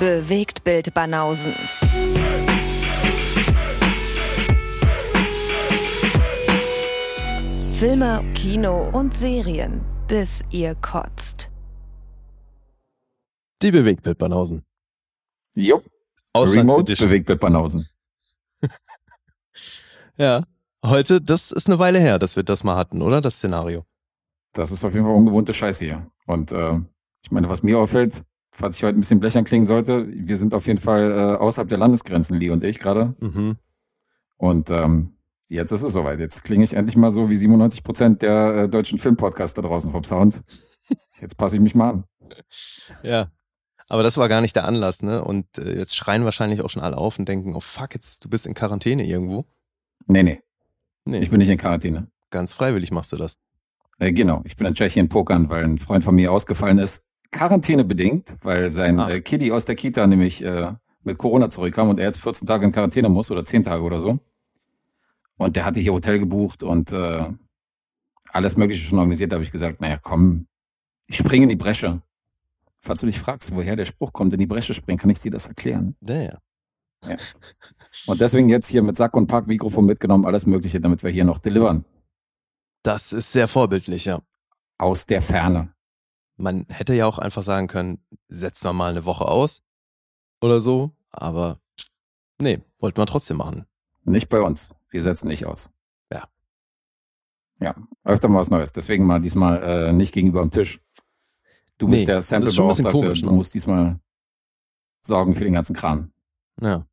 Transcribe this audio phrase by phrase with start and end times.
[0.00, 1.52] Bewegt Bild Banausen.
[7.70, 11.50] Filme, Kino und Serien, bis ihr kotzt.
[13.60, 14.64] Die Bewegtbild Banausen.
[15.54, 15.84] Jupp.
[16.34, 17.86] Remote Bewegtbild Banausen.
[20.16, 20.44] ja.
[20.82, 23.20] Heute, das ist eine Weile her, dass wir das mal hatten, oder?
[23.20, 23.84] Das Szenario.
[24.54, 26.10] Das ist auf jeden Fall ungewohnte Scheiße hier.
[26.26, 26.80] Und äh,
[27.22, 30.54] ich meine, was mir auffällt, falls ich heute ein bisschen blechern klingen sollte, wir sind
[30.54, 33.14] auf jeden Fall äh, außerhalb der Landesgrenzen, Lee und ich gerade.
[33.20, 33.56] Mhm.
[34.36, 35.14] Und ähm,
[35.48, 36.18] jetzt ist es soweit.
[36.18, 39.90] Jetzt klinge ich endlich mal so wie 97 Prozent der äh, deutschen Filmpodcasts da draußen
[39.90, 40.42] vom Sound.
[41.20, 42.04] Jetzt passe ich mich mal an.
[43.02, 43.28] Ja.
[43.88, 45.22] Aber das war gar nicht der Anlass, ne?
[45.24, 48.28] Und äh, jetzt schreien wahrscheinlich auch schon alle auf und denken, oh fuck, jetzt du
[48.28, 49.44] bist in Quarantäne irgendwo.
[50.06, 50.40] Nee, nee.
[51.04, 51.18] nee.
[51.18, 52.06] Ich bin nicht in Quarantäne.
[52.30, 53.36] Ganz freiwillig machst du das.
[53.98, 57.04] Äh, genau, ich bin in Tschechien pokern, weil ein Freund von mir ausgefallen ist.
[57.30, 61.98] Quarantäne bedingt, weil sein äh, Kiddy aus der Kita nämlich äh, mit Corona zurückkam und
[61.98, 64.18] er jetzt 14 Tage in Quarantäne muss oder 10 Tage oder so.
[65.36, 67.24] Und der hatte hier Hotel gebucht und äh,
[68.32, 69.32] alles Mögliche schon organisiert.
[69.32, 70.46] Da habe ich gesagt, naja, komm,
[71.06, 72.02] ich springe in die Bresche.
[72.80, 75.30] Falls du dich fragst, woher der Spruch kommt, in die Bresche springen, kann ich dir
[75.30, 75.96] das erklären.
[76.00, 76.38] Ja, ja.
[77.06, 77.16] ja.
[78.06, 81.24] Und deswegen jetzt hier mit Sack und Pack Mikrofon mitgenommen, alles Mögliche, damit wir hier
[81.24, 81.84] noch delivern.
[82.82, 84.20] Das ist sehr vorbildlich, ja.
[84.78, 85.74] Aus der Ferne.
[86.40, 89.62] Man hätte ja auch einfach sagen können, setzen wir mal eine Woche aus
[90.40, 91.60] oder so, aber
[92.38, 93.66] nee, wollten wir trotzdem machen.
[94.04, 94.74] Nicht bei uns.
[94.88, 95.72] Wir setzen nicht aus.
[96.10, 96.28] Ja.
[97.60, 97.74] Ja,
[98.04, 98.72] öfter mal was Neues.
[98.72, 100.80] Deswegen mal diesmal äh, nicht gegenüber am Tisch.
[101.76, 103.12] Du bist der Sample-Beauftragte.
[103.12, 103.32] Du ne?
[103.32, 104.00] musst diesmal
[105.02, 106.12] sorgen für den ganzen Kram.
[106.60, 106.86] Ja.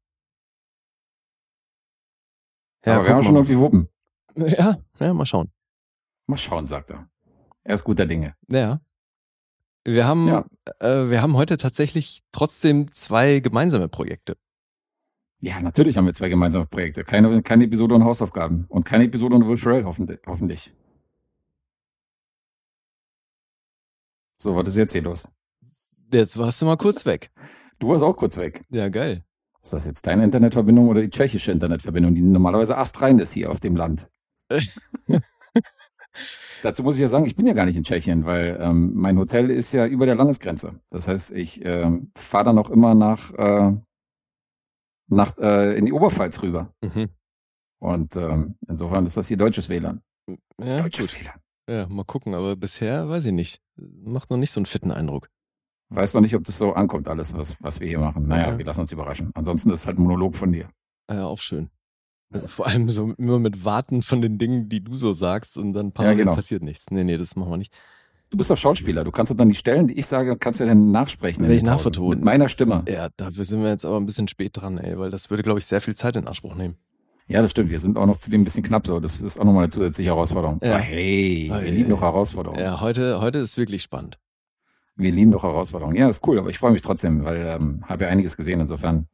[2.85, 3.89] ja Aber wir haben schon irgendwie Wuppen.
[4.35, 5.51] Ja, ja, mal schauen.
[6.27, 7.09] Mal schauen, sagt er.
[7.63, 8.35] Er ist guter Dinge.
[8.47, 8.81] Ja.
[9.87, 10.43] Wir haben, ja.
[10.79, 14.35] Äh, wir haben heute tatsächlich trotzdem zwei gemeinsame Projekte.
[15.39, 17.05] Ja, natürlich haben wir zwei gemeinsame Projekte.
[17.05, 18.65] Keine, keine Episode und Hausaufgaben.
[18.67, 20.73] Und keine Episode und Will Ferrell, hoffentlich.
[24.35, 25.31] So, was ist jetzt hier los?
[26.11, 27.31] Jetzt warst du mal kurz weg.
[27.79, 28.63] Du warst auch kurz weg.
[28.69, 29.23] Ja, geil.
[29.61, 33.61] Ist das jetzt deine Internetverbindung oder die tschechische Internetverbindung, die normalerweise astrein ist hier auf
[33.61, 34.09] dem Land?
[36.63, 39.17] Dazu muss ich ja sagen, ich bin ja gar nicht in Tschechien, weil ähm, mein
[39.17, 40.79] Hotel ist ja über der Landesgrenze.
[40.89, 43.75] Das heißt, ich ähm, fahre dann auch immer nach, äh,
[45.07, 46.73] nach äh, in die Oberpfalz rüber.
[46.81, 47.09] Mhm.
[47.79, 50.01] Und ähm, insofern ist das hier deutsches WLAN.
[50.59, 51.21] Ja, deutsches gut.
[51.21, 51.39] WLAN.
[51.69, 53.61] Ja, mal gucken, aber bisher weiß ich nicht.
[53.75, 55.29] Macht noch nicht so einen fitten Eindruck.
[55.89, 58.27] Weiß noch nicht, ob das so ankommt, alles, was, was wir hier machen.
[58.27, 58.57] Naja, okay.
[58.57, 59.31] wir lassen uns überraschen.
[59.35, 60.67] Ansonsten ist es halt ein Monolog von dir.
[61.09, 61.69] Ja, auch schön.
[62.31, 65.93] Vor allem so immer mit Warten von den Dingen, die du so sagst und dann
[65.97, 66.35] ja, genau.
[66.35, 66.87] passiert nichts.
[66.89, 67.73] Nee, nee, das machen wir nicht.
[68.29, 69.05] Du bist doch Schauspieler.
[69.05, 71.47] Du kannst doch dann die Stellen, die ich sage, kannst du ja dann nachsprechen.
[71.47, 72.19] Will ich nachvertonen.
[72.19, 72.83] Mit meiner Stimme.
[72.87, 75.59] Ja, dafür sind wir jetzt aber ein bisschen spät dran, ey, weil das würde, glaube
[75.59, 76.75] ich, sehr viel Zeit in Anspruch nehmen.
[77.27, 77.71] Ja, das stimmt.
[77.71, 78.99] Wir sind auch noch zu dem ein bisschen knapp so.
[78.99, 80.59] Das ist auch nochmal eine zusätzliche Herausforderung.
[80.61, 80.75] Ja.
[80.75, 82.59] Aber hey, wir lieben doch Herausforderungen.
[82.59, 84.17] Ja, heute, heute ist wirklich spannend.
[84.97, 85.95] Wir lieben doch Herausforderungen.
[85.95, 88.59] Ja, ist cool, aber ich freue mich trotzdem, weil ähm, habe ja einiges gesehen.
[88.59, 89.07] Insofern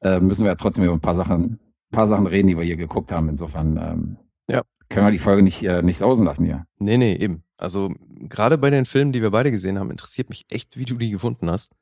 [0.00, 1.60] äh, müssen wir ja trotzdem über ein paar Sachen
[1.92, 3.28] paar Sachen reden, die wir hier geguckt haben.
[3.28, 4.16] Insofern ähm,
[4.48, 4.62] ja.
[4.88, 6.66] können wir die Folge nicht, äh, nicht sausen lassen hier.
[6.78, 7.44] Nee, nee, eben.
[7.56, 7.94] Also
[8.28, 11.10] gerade bei den Filmen, die wir beide gesehen haben, interessiert mich echt, wie du die
[11.10, 11.72] gefunden hast.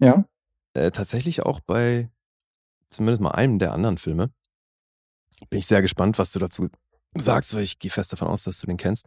[0.00, 0.24] Ja.
[0.74, 2.10] Äh, tatsächlich auch bei
[2.88, 4.30] zumindest mal einem der anderen Filme.
[5.50, 6.68] Bin ich sehr gespannt, was du dazu
[7.14, 9.06] sagst, weil ich gehe fest davon aus, dass du den kennst.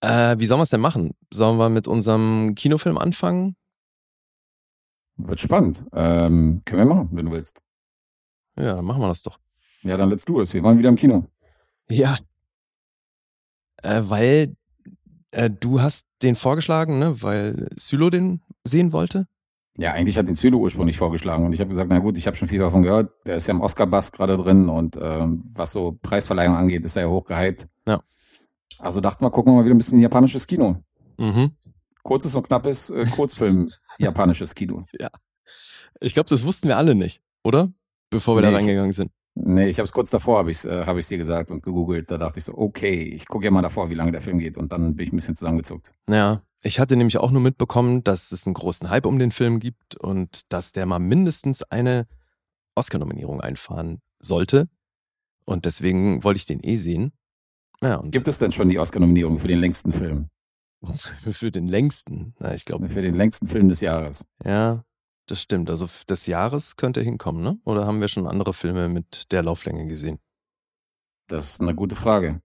[0.00, 1.14] Äh, wie sollen wir es denn machen?
[1.30, 3.56] Sollen wir mit unserem Kinofilm anfangen?
[5.16, 5.84] Wird spannend.
[5.92, 7.62] Ähm, können wir machen, wenn du willst.
[8.60, 9.38] Ja, dann machen wir das doch.
[9.82, 10.52] Ja, dann let's do it.
[10.52, 11.26] Wir waren wieder im Kino.
[11.88, 12.16] Ja.
[13.82, 14.56] Äh, weil
[15.30, 17.22] äh, du hast den vorgeschlagen, ne?
[17.22, 19.26] Weil Sylo den sehen wollte.
[19.78, 22.36] Ja, eigentlich hat den Sylo ursprünglich vorgeschlagen und ich habe gesagt, na gut, ich habe
[22.36, 23.12] schon viel davon gehört.
[23.26, 27.02] Der ist ja im Oscar-Bass gerade drin und ähm, was so Preisverleihung angeht, ist er
[27.04, 27.66] ja hochgehypt.
[27.86, 28.02] Ja.
[28.78, 30.82] Also dachten wir, gucken wir mal wieder ein bisschen japanisches Kino.
[31.18, 31.52] Mhm.
[32.02, 34.84] Kurzes und knappes äh, Kurzfilm japanisches Kino.
[34.98, 35.10] Ja.
[36.00, 37.72] Ich glaube, das wussten wir alle nicht, oder?
[38.10, 39.10] Bevor wir nee, da reingegangen sind.
[39.34, 42.10] Nee, ich habe es kurz davor, habe ich es äh, hab dir gesagt und gegoogelt.
[42.10, 44.58] Da dachte ich so, okay, ich gucke ja mal davor, wie lange der Film geht.
[44.58, 45.92] Und dann bin ich ein bisschen zusammengezuckt.
[46.08, 49.60] Ja, ich hatte nämlich auch nur mitbekommen, dass es einen großen Hype um den Film
[49.60, 52.06] gibt und dass der mal mindestens eine
[52.74, 54.68] Oscar-Nominierung einfahren sollte.
[55.44, 57.12] Und deswegen wollte ich den eh sehen.
[57.82, 60.28] Ja, gibt es denn schon die Oscar-Nominierung für den längsten Film?
[61.30, 62.34] für den längsten?
[62.38, 62.88] Na, ich glaube.
[62.88, 64.28] Für den längsten Film des Jahres.
[64.44, 64.84] Ja,
[65.30, 65.70] das stimmt.
[65.70, 67.58] Also des Jahres könnte hinkommen, ne?
[67.64, 70.18] Oder haben wir schon andere Filme mit der Lauflänge gesehen?
[71.28, 72.42] Das ist eine gute Frage.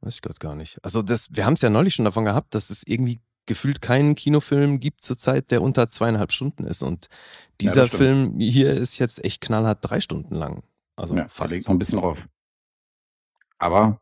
[0.00, 0.78] Weiß ich gerade gar nicht.
[0.84, 4.16] Also das, wir haben es ja neulich schon davon gehabt, dass es irgendwie gefühlt keinen
[4.16, 6.82] Kinofilm gibt zurzeit, der unter zweieinhalb Stunden ist.
[6.82, 7.08] Und
[7.60, 7.88] dieser Ja.
[7.88, 10.62] Film hier ist jetzt echt knallhart drei Stunden lang.
[10.96, 11.36] Also ja, fast.
[11.36, 12.26] verlegt noch ein bisschen drauf.
[13.58, 14.00] Aber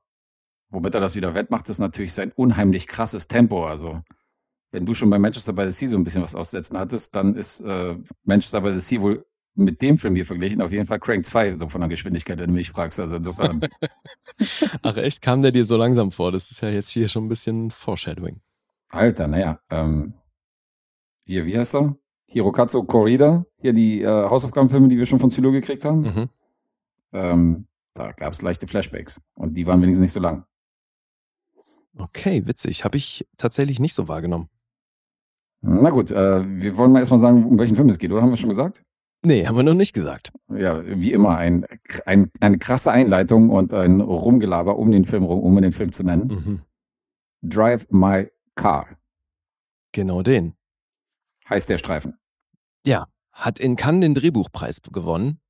[0.70, 3.67] womit er das wieder wettmacht, ist natürlich sein unheimlich krasses Tempo.
[3.67, 4.03] Also
[4.75, 7.37] wenn du schon bei Manchester by the Sea so ein bisschen was aussetzen hattest, dann
[7.37, 9.25] ist äh, Manchester by the Sea wohl
[9.55, 12.49] mit dem Film hier verglichen auf jeden Fall Crank 2, so von der Geschwindigkeit, wenn
[12.49, 12.99] du mich fragst.
[12.99, 13.61] Also insofern,
[14.82, 16.32] Ach echt, kam der dir so langsam vor?
[16.32, 18.41] Das ist ja jetzt hier schon ein bisschen Foreshadowing.
[18.88, 20.15] Alter, naja, ähm,
[21.25, 21.97] hier, wie heißt er?
[22.27, 26.00] Hirokazu Korida, hier die äh, Hausaufgabenfilme, die wir schon von Zulu gekriegt haben.
[26.00, 26.29] Mhm.
[27.12, 30.44] Ähm, da gab es leichte Flashbacks und die waren wenigstens nicht so lang.
[31.97, 32.85] Okay, witzig.
[32.85, 34.49] Habe ich tatsächlich nicht so wahrgenommen.
[35.66, 38.20] Na gut, äh, wir wollen mal erstmal sagen, um welchen Film es geht, oder?
[38.22, 38.82] Haben wir schon gesagt?
[39.22, 40.32] Nee, haben wir noch nicht gesagt.
[40.50, 41.64] Ja, wie immer, ein,
[42.05, 46.02] ein, eine krasse Einleitung und ein Rumgelaber um den Film rum, um den Film zu
[46.05, 46.26] nennen.
[46.28, 46.62] Mhm.
[47.43, 48.87] Drive My Car
[49.93, 50.55] Genau den.
[51.49, 52.19] heißt der Streifen.
[52.87, 55.40] Ja, hat in Cannes den Drehbuchpreis gewonnen.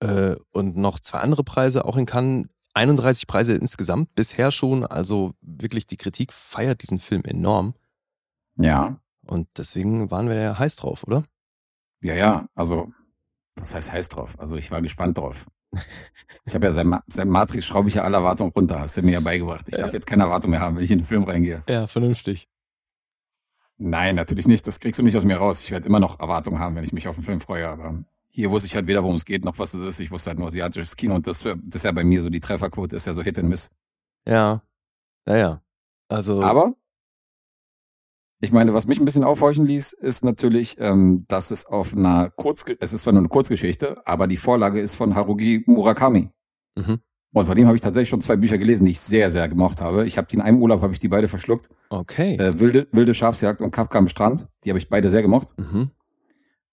[0.00, 2.46] Äh, und noch zwei andere Preise, auch in Cannes.
[2.74, 4.86] 31 Preise insgesamt bisher schon.
[4.86, 7.74] Also wirklich, die Kritik feiert diesen Film enorm.
[8.56, 11.24] Ja, Und deswegen waren wir ja heiß drauf, oder?
[12.02, 12.92] ja, ja, also,
[13.54, 14.34] was heißt heiß drauf?
[14.40, 15.46] Also ich war gespannt drauf.
[16.44, 19.02] Ich habe ja seit, Ma seit Matrix schraube ich ja alle Erwartungen runter, hast du
[19.02, 19.64] mir ja beigebracht.
[19.68, 19.84] Ich Ja.
[19.84, 21.62] darf jetzt keine Erwartung mehr haben, wenn ich in den Film reingehe.
[21.68, 22.48] Ja, vernünftig.
[23.78, 24.66] Nein, natürlich nicht.
[24.66, 25.62] Das kriegst du nicht aus mir raus.
[25.62, 27.68] Ich werde immer noch Erwartungen haben, wenn ich mich auf den Film freue.
[27.68, 30.00] Aber hier wusste ich halt weder, worum es geht, noch was es ist.
[30.00, 31.14] Ich wusste halt nur asiatisches Kino.
[31.14, 33.48] Und das, das ist ja bei mir so, die Trefferquote ist ja so Hit and
[33.48, 33.70] Miss.
[34.26, 34.62] Ja.
[35.28, 35.62] Ja, ja.
[36.08, 36.42] Also.
[36.42, 36.74] Aber
[38.42, 42.28] ich meine, was mich ein bisschen aufhorchen ließ, ist natürlich, ähm, dass es auf einer
[42.28, 46.28] Kurzge es ist zwar nur eine Kurzgeschichte, aber die Vorlage ist von Haruki Murakami.
[46.74, 47.00] Mhm.
[47.34, 49.80] Und von dem habe ich tatsächlich schon zwei Bücher gelesen, die ich sehr, sehr gemocht
[49.80, 50.06] habe.
[50.06, 51.70] Ich habe die in einem Urlaub, habe ich die beide verschluckt.
[51.88, 52.34] Okay.
[52.34, 55.56] Äh, Wilde, Wilde Schafsjagd und Kafka am Strand, die habe ich beide sehr gemocht.
[55.56, 55.92] Mhm.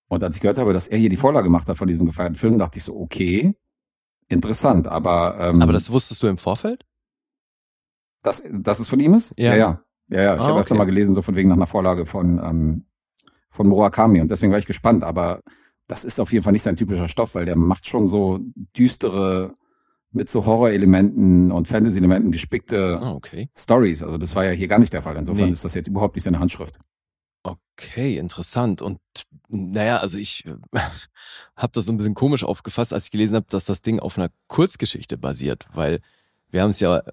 [0.07, 2.36] Und als ich gehört habe, dass er hier die Vorlage gemacht hat von diesem gefeierten
[2.36, 3.54] Film, dachte ich so, okay,
[4.27, 6.83] interessant, aber, ähm, Aber das wusstest du im Vorfeld?
[8.24, 9.33] das, das ist von ihm ist?
[9.38, 9.51] Ja.
[9.51, 9.83] Ja, ja.
[10.09, 10.35] Ja, ja.
[10.35, 10.79] Ich Ah, habe öfter okay.
[10.79, 12.85] mal gelesen, so von wegen nach einer Vorlage von, ähm,
[13.50, 15.41] von Murakami und deswegen war ich gespannt, aber
[15.88, 18.39] das ist auf jeden Fall nicht sein typischer Stoff, weil der macht schon so
[18.77, 19.56] düstere,
[20.11, 23.47] mit so Horrorelementen und Fantasy-Elementen gespickte Ah, okay.
[23.56, 24.01] Stories.
[24.01, 25.15] Also das war ja hier gar nicht der Fall.
[25.15, 25.51] Insofern Nee.
[25.53, 26.79] ist das jetzt überhaupt nicht seine Handschrift.
[27.44, 28.81] Okay, interessant.
[28.81, 29.00] Und
[29.50, 30.45] naja, also ich
[31.56, 34.17] habe das so ein bisschen komisch aufgefasst, als ich gelesen habe, dass das Ding auf
[34.17, 36.01] einer Kurzgeschichte basiert, weil
[36.50, 37.03] wir haben es ja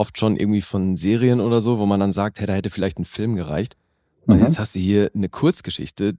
[0.00, 2.98] oft schon irgendwie von Serien oder so, wo man dann sagt, hey, da hätte vielleicht
[2.98, 3.76] ein Film gereicht.
[4.26, 4.44] Und Mhm.
[4.44, 6.14] jetzt hast du hier eine Kurzgeschichte,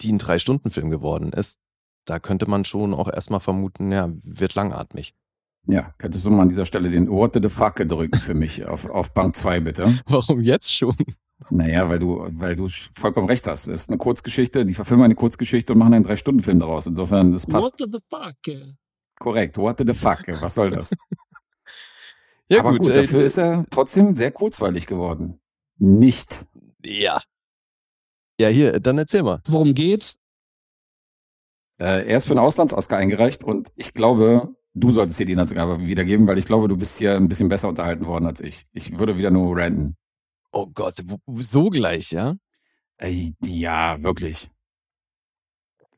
[0.00, 1.58] die ein Drei-Stunden-Film geworden ist.
[2.06, 5.14] Da könnte man schon auch erstmal vermuten, ja, wird langatmig.
[5.66, 8.86] Ja, könntest du mal an dieser Stelle den What the fuck drücken für mich auf,
[8.88, 9.84] auf Bank 2 bitte?
[10.06, 10.96] Warum jetzt schon?
[11.50, 13.66] Naja, weil du, weil du vollkommen recht hast.
[13.68, 16.86] Es ist eine Kurzgeschichte, die verfilmen eine Kurzgeschichte und machen einen Drei-Stunden-Film daraus.
[16.86, 18.74] Insofern, das passt What the fuck?
[19.18, 19.56] korrekt.
[19.58, 20.20] What the fuck?
[20.40, 20.96] Was soll das?
[22.50, 25.40] Ja, Aber gut, äh, dafür ist er trotzdem sehr kurzweilig geworden.
[25.78, 26.46] Nicht.
[26.84, 27.22] Ja.
[28.40, 29.40] Ja, hier, dann erzähl mal.
[29.46, 30.16] Worum geht's?
[31.78, 35.80] Äh, er ist für einen Auslands-Oscar eingereicht und ich glaube, du solltest hier die Inhaltsangabe
[35.80, 38.64] wiedergeben, weil ich glaube, du bist hier ein bisschen besser unterhalten worden als ich.
[38.72, 39.96] Ich würde wieder nur ranten.
[40.52, 40.96] Oh Gott,
[41.38, 42.34] so gleich, ja?
[42.96, 44.50] Ey, ja, wirklich.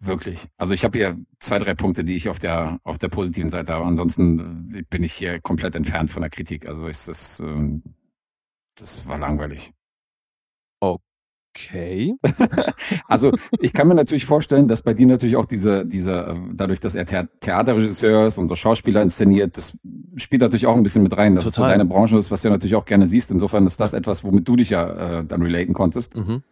[0.04, 0.46] Wirklich.
[0.56, 3.72] Also ich habe hier zwei, drei Punkte, die ich auf der auf der positiven Seite
[3.72, 3.84] habe.
[3.84, 6.66] Ansonsten äh, bin ich hier komplett entfernt von der Kritik.
[6.68, 7.82] Also ist das, ähm,
[8.76, 9.72] das war langweilig.
[10.80, 12.14] Okay.
[13.08, 16.80] Also ich kann mir natürlich vorstellen, dass bei dir natürlich auch diese, diese, äh, dadurch,
[16.80, 19.76] dass er Thea- Theaterregisseur ist und so Schauspieler inszeniert, das
[20.16, 21.76] spielt natürlich auch ein bisschen mit rein, dass es so Total.
[21.76, 23.30] deine Branche ist, was du natürlich auch gerne siehst.
[23.30, 26.16] Insofern ist das etwas, womit du dich ja äh, dann relaten konntest.
[26.16, 26.42] Mhm.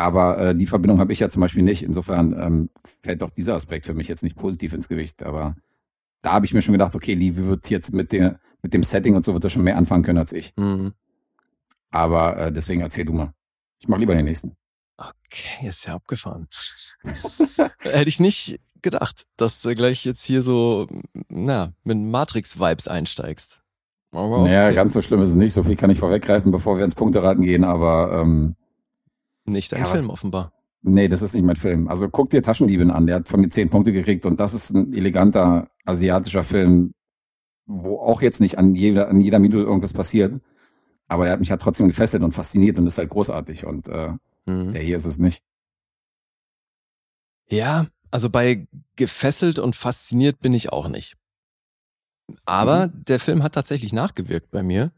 [0.00, 1.82] Aber äh, die Verbindung habe ich ja zum Beispiel nicht.
[1.82, 2.70] Insofern ähm,
[3.02, 5.22] fällt auch dieser Aspekt für mich jetzt nicht positiv ins Gewicht.
[5.24, 5.56] Aber
[6.22, 9.14] da habe ich mir schon gedacht, okay, Lee wird jetzt mit der mit dem Setting
[9.14, 10.56] und so wird er schon mehr anfangen können als ich.
[10.56, 10.94] Mhm.
[11.90, 13.34] Aber äh, deswegen erzähl du mal.
[13.78, 14.56] Ich mache lieber den nächsten.
[14.96, 16.48] Okay, ist ja abgefahren.
[17.80, 20.86] Hätte ich nicht gedacht, dass du gleich jetzt hier so,
[21.28, 23.60] na, mit Matrix-Vibes einsteigst.
[24.12, 24.74] Aber Naja, okay.
[24.74, 25.52] ganz so schlimm ist es nicht.
[25.52, 27.64] So viel kann ich vorweggreifen, bevor wir ins Punkteraten gehen.
[27.64, 28.56] Aber ähm,
[29.44, 30.52] Nicht dein Ja, was- Film offenbar.
[30.82, 31.88] nee, das ist nicht mein Film.
[31.88, 33.06] Also guck dir Taschendieben an.
[33.06, 36.92] Der hat von mir zehn Punkte gekriegt und das ist ein eleganter asiatischer Film,
[37.66, 40.38] wo auch jetzt nicht an jeder, an jeder Minute irgendwas passiert.
[41.08, 43.66] Aber der hat mich halt trotzdem gefesselt und fasziniert und ist halt großartig.
[43.66, 44.12] Und äh,
[44.46, 44.72] Mhm.
[44.72, 45.42] der hier ist es nicht.
[47.48, 48.66] Ja, also bei
[48.96, 51.16] gefesselt und fasziniert bin ich auch nicht.
[52.44, 53.04] Aber Mhm.
[53.04, 54.92] der Film hat tatsächlich nachgewirkt bei mir.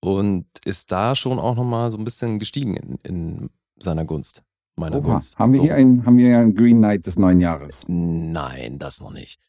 [0.00, 4.42] und ist da schon auch nochmal so ein bisschen gestiegen in, in seiner Gunst.
[4.76, 5.38] Meiner Oha, Gunst.
[5.38, 5.64] haben wir so.
[5.66, 7.86] hier einen, haben wir hier einen Green Knight des neuen Jahres?
[7.88, 9.40] Nein, das noch nicht.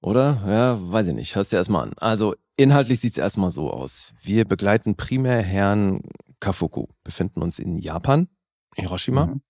[0.00, 0.42] Oder?
[0.46, 1.34] Ja, weiß ich nicht.
[1.34, 1.94] Hörst dir erstmal an.
[1.96, 4.14] Also, inhaltlich sieht es erstmal so aus.
[4.22, 6.02] Wir begleiten primär Herrn
[6.38, 8.28] Kafuku, befinden uns in Japan,
[8.76, 9.26] Hiroshima.
[9.26, 9.42] Mhm.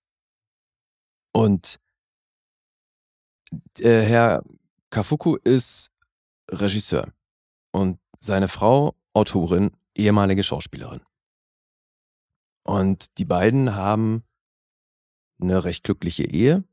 [1.33, 1.79] Und
[3.79, 4.43] äh, Herr
[4.89, 5.91] Kafuku ist
[6.49, 7.13] Regisseur
[7.71, 11.01] und seine Frau Autorin, ehemalige Schauspielerin.
[12.67, 14.23] Und die beiden haben
[15.41, 16.65] eine recht glückliche Ehe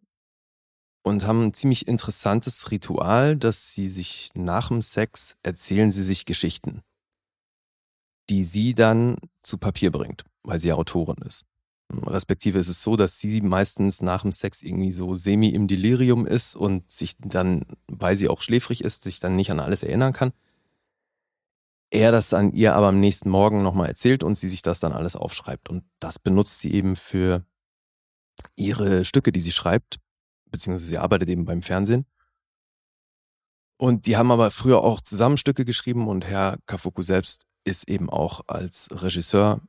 [1.05, 6.25] und haben ein ziemlich interessantes Ritual, dass sie sich nach dem Sex erzählen sie sich
[6.25, 6.83] Geschichten,
[8.29, 11.45] die sie dann zu Papier bringt, weil sie ja Autorin ist.
[11.93, 16.27] Respektive ist es so, dass sie meistens nach dem Sex irgendwie so semi im Delirium
[16.27, 20.13] ist und sich dann, weil sie auch schläfrig ist, sich dann nicht an alles erinnern
[20.13, 20.33] kann.
[21.95, 24.93] Er das an ihr aber am nächsten Morgen nochmal erzählt und sie sich das dann
[24.93, 25.69] alles aufschreibt.
[25.69, 27.47] Und das benutzt sie eben für
[28.57, 30.01] ihre Stücke, die sie schreibt,
[30.51, 32.05] beziehungsweise sie arbeitet eben beim Fernsehen.
[33.79, 38.11] Und die haben aber früher auch zusammen Stücke geschrieben und Herr Kafuku selbst ist eben
[38.11, 39.61] auch als Regisseur,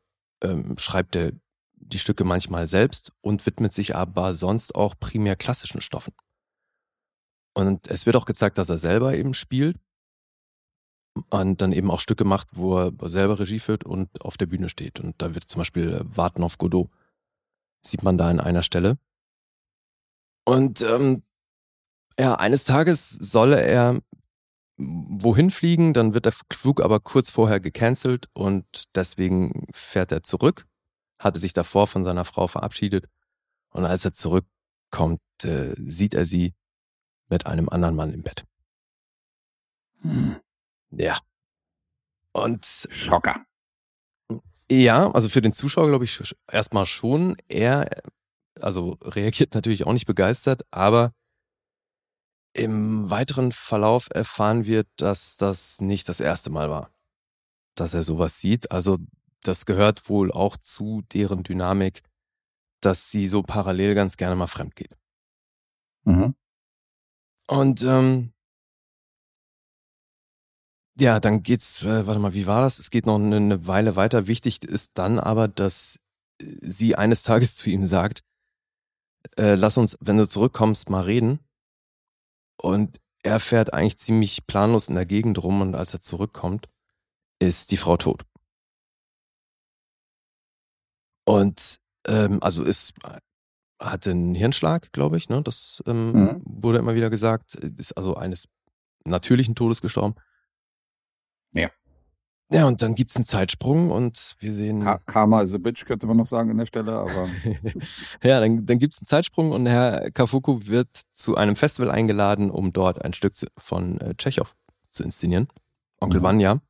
[0.41, 1.31] ähm, schreibt er
[1.75, 6.15] die Stücke manchmal selbst und widmet sich aber sonst auch primär klassischen Stoffen.
[7.53, 9.77] Und es wird auch gezeigt, dass er selber eben spielt
[11.29, 14.69] und dann eben auch Stücke macht, wo er selber Regie führt und auf der Bühne
[14.69, 14.99] steht.
[14.99, 16.89] Und da wird zum Beispiel äh, Warten auf Godot,
[17.81, 18.97] sieht man da an einer Stelle.
[20.43, 21.23] Und ähm,
[22.19, 23.99] ja, eines Tages solle er
[24.77, 30.67] wohin fliegen, dann wird der Flug aber kurz vorher gecancelt und deswegen fährt er zurück,
[31.17, 33.05] hatte sich davor von seiner Frau verabschiedet
[33.69, 36.53] und als er zurückkommt, äh, sieht er sie
[37.29, 38.45] mit einem anderen Mann im Bett.
[40.01, 40.41] Hm.
[40.91, 41.19] Ja.
[42.31, 43.45] Und Schocker.
[44.69, 47.37] ja, also für den Zuschauer glaube ich erstmal schon.
[47.47, 48.01] Er,
[48.59, 51.13] also reagiert natürlich auch nicht begeistert, aber
[52.53, 56.89] im weiteren Verlauf erfahren wir, dass das nicht das erste Mal war,
[57.75, 58.71] dass er sowas sieht.
[58.71, 58.97] Also
[59.41, 62.01] das gehört wohl auch zu deren Dynamik,
[62.79, 64.97] dass sie so parallel ganz gerne mal fremd geht.
[66.05, 66.35] Mhm.
[67.47, 68.31] Und ähm,
[70.99, 72.79] ja, dann geht's, äh, warte mal, wie war das?
[72.79, 74.27] Es geht noch eine, eine Weile weiter.
[74.27, 75.99] Wichtig ist dann aber, dass
[76.41, 78.23] äh, sie eines Tages zu ihm sagt,
[79.37, 81.39] äh, lass uns, wenn du zurückkommst, mal reden.
[82.61, 86.69] Und er fährt eigentlich ziemlich planlos in der Gegend rum und als er zurückkommt,
[87.39, 88.23] ist die Frau tot.
[91.27, 92.93] Und ähm, also ist
[93.81, 95.41] hatte einen Hirnschlag, glaube ich, ne?
[95.41, 96.41] Das ähm, Mhm.
[96.45, 97.55] wurde immer wieder gesagt.
[97.55, 98.47] Ist also eines
[99.03, 100.15] natürlichen Todes gestorben.
[101.55, 101.69] Ja.
[102.51, 104.79] Ja, und dann gibt's einen Zeitsprung und wir sehen.
[104.79, 107.27] Ka Karma is a bitch, könnte man noch sagen an der Stelle, aber
[108.23, 112.71] ja, dann, dann gibt's einen Zeitsprung und Herr Kafuku wird zu einem Festival eingeladen, um
[112.71, 114.55] dort ein Stück von äh, Tschechow
[114.89, 115.47] zu inszenieren.
[115.99, 116.23] Onkel Mhm.
[116.23, 116.61] Vanya.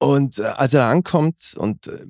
[0.00, 2.06] Und äh, als er da ankommt und äh,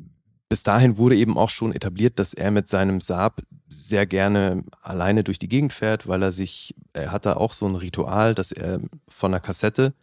[0.48, 5.24] bis dahin wurde eben auch schon etabliert, dass er mit seinem Saab sehr gerne alleine
[5.24, 8.52] durch die Gegend fährt, weil er sich, er hat da auch so ein Ritual, dass
[8.52, 9.94] er von der Kassette,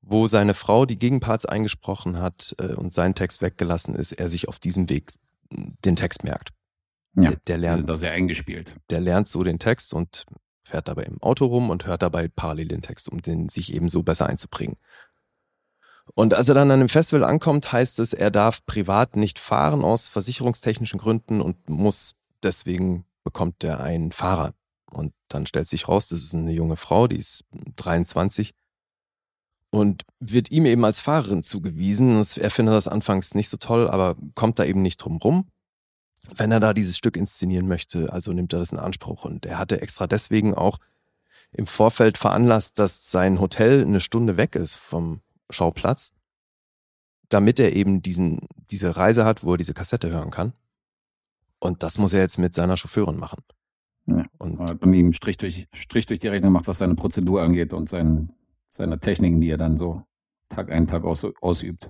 [0.00, 4.48] wo seine Frau die Gegenparts eingesprochen hat äh, und sein Text weggelassen ist, er sich
[4.48, 5.12] auf diesem Weg
[5.50, 6.50] den Text merkt.
[7.14, 8.76] Ja, der, der die lernt sind da sehr eingespielt.
[8.90, 10.24] der lernt so den Text und
[10.64, 13.88] fährt dabei im Auto rum und hört dabei parallel den Text, um den sich eben
[13.88, 14.76] so besser einzubringen.
[16.14, 19.84] Und als er dann an dem Festival ankommt, heißt es, er darf privat nicht fahren
[19.84, 24.54] aus versicherungstechnischen Gründen und muss deswegen bekommt er einen Fahrer.
[24.90, 27.44] Und dann stellt sich raus, das ist eine junge Frau, die ist
[27.76, 28.54] 23
[29.70, 32.22] und wird ihm eben als Fahrerin zugewiesen.
[32.36, 35.46] Er findet das anfangs nicht so toll, aber kommt da eben nicht drum rum
[36.36, 39.24] wenn er da dieses Stück inszenieren möchte, also nimmt er das in Anspruch.
[39.24, 40.78] Und er hatte extra deswegen auch
[41.52, 45.20] im Vorfeld veranlasst, dass sein Hotel eine Stunde weg ist vom
[45.50, 46.12] Schauplatz,
[47.28, 50.52] damit er eben diesen, diese Reise hat, wo er diese Kassette hören kann.
[51.62, 53.44] Und das muss er jetzt mit seiner Chauffeurin machen.
[54.06, 54.24] Ja.
[54.38, 57.88] Und bei ihm Strich durch, Strich durch die Rechnung macht, was seine Prozedur angeht und
[57.88, 58.32] sein,
[58.68, 60.02] seine Techniken, die er dann so
[60.48, 61.88] Tag ein, Tag aus, ausübt.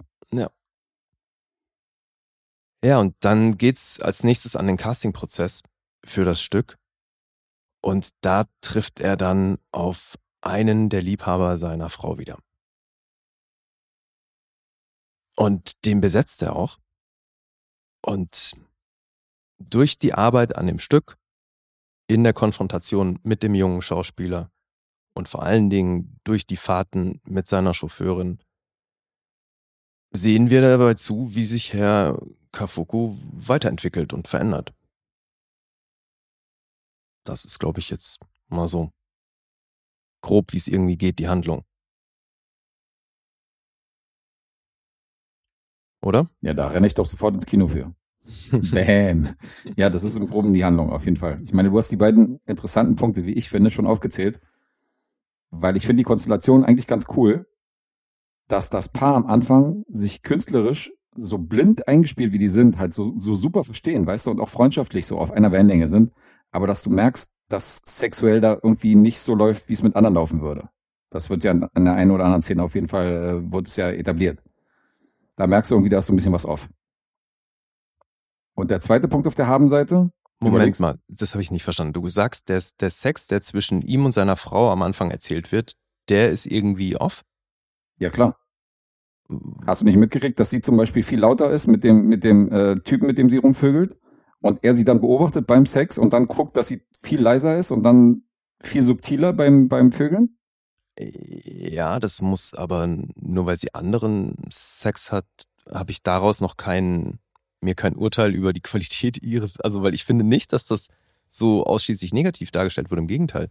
[2.84, 5.62] Ja, und dann geht's als nächstes an den Castingprozess
[6.04, 6.76] für das Stück.
[7.80, 12.36] Und da trifft er dann auf einen der Liebhaber seiner Frau wieder.
[15.34, 16.76] Und den besetzt er auch.
[18.02, 18.54] Und
[19.70, 21.16] durch die Arbeit an dem Stück,
[22.08, 24.50] in der Konfrontation mit dem jungen Schauspieler
[25.14, 28.38] und vor allen Dingen durch die Fahrten mit seiner Chauffeurin
[30.12, 32.20] sehen wir dabei zu, wie sich Herr
[32.52, 34.74] Kafuku weiterentwickelt und verändert.
[37.24, 38.90] Das ist, glaube ich, jetzt mal so
[40.22, 41.64] grob, wie es irgendwie geht, die Handlung.
[46.04, 46.28] Oder?
[46.40, 47.94] Ja, da renne ich doch sofort ins Kino für.
[48.72, 49.34] Bam.
[49.76, 51.40] Ja, das ist im Groben die Handlung auf jeden Fall.
[51.44, 54.40] Ich meine, du hast die beiden interessanten Punkte, wie ich finde, schon aufgezählt.
[55.50, 57.46] Weil ich finde die Konstellation eigentlich ganz cool,
[58.48, 63.04] dass das Paar am Anfang sich künstlerisch so blind eingespielt, wie die sind, halt so,
[63.04, 66.12] so super verstehen, weißt du, und auch freundschaftlich so auf einer Wellenlänge sind.
[66.50, 70.14] Aber dass du merkst, dass sexuell da irgendwie nicht so läuft, wie es mit anderen
[70.14, 70.70] laufen würde.
[71.10, 73.76] Das wird ja in der einen oder anderen Szene auf jeden Fall, äh, wird es
[73.76, 74.42] ja etabliert.
[75.36, 76.68] Da merkst du irgendwie, da ist so ein bisschen was off.
[78.54, 80.10] Und der zweite Punkt auf der Habenseite.
[80.40, 81.92] Moment mal, das habe ich nicht verstanden.
[81.92, 85.76] Du sagst, der, der Sex, der zwischen ihm und seiner Frau am Anfang erzählt wird,
[86.08, 87.22] der ist irgendwie off?
[87.98, 88.36] Ja, klar.
[89.66, 92.50] Hast du nicht mitgekriegt, dass sie zum Beispiel viel lauter ist mit dem, mit dem
[92.50, 93.96] äh, Typen, mit dem sie rumvögelt?
[94.40, 97.70] Und er sie dann beobachtet beim Sex und dann guckt, dass sie viel leiser ist
[97.70, 98.24] und dann
[98.60, 100.36] viel subtiler beim, beim Vögeln?
[100.98, 105.26] Ja, das muss aber nur weil sie anderen Sex hat,
[105.70, 107.18] habe ich daraus noch kein,
[107.62, 110.88] mir kein Urteil über die Qualität ihres, also weil ich finde nicht, dass das
[111.30, 113.48] so ausschließlich negativ dargestellt wurde, im Gegenteil.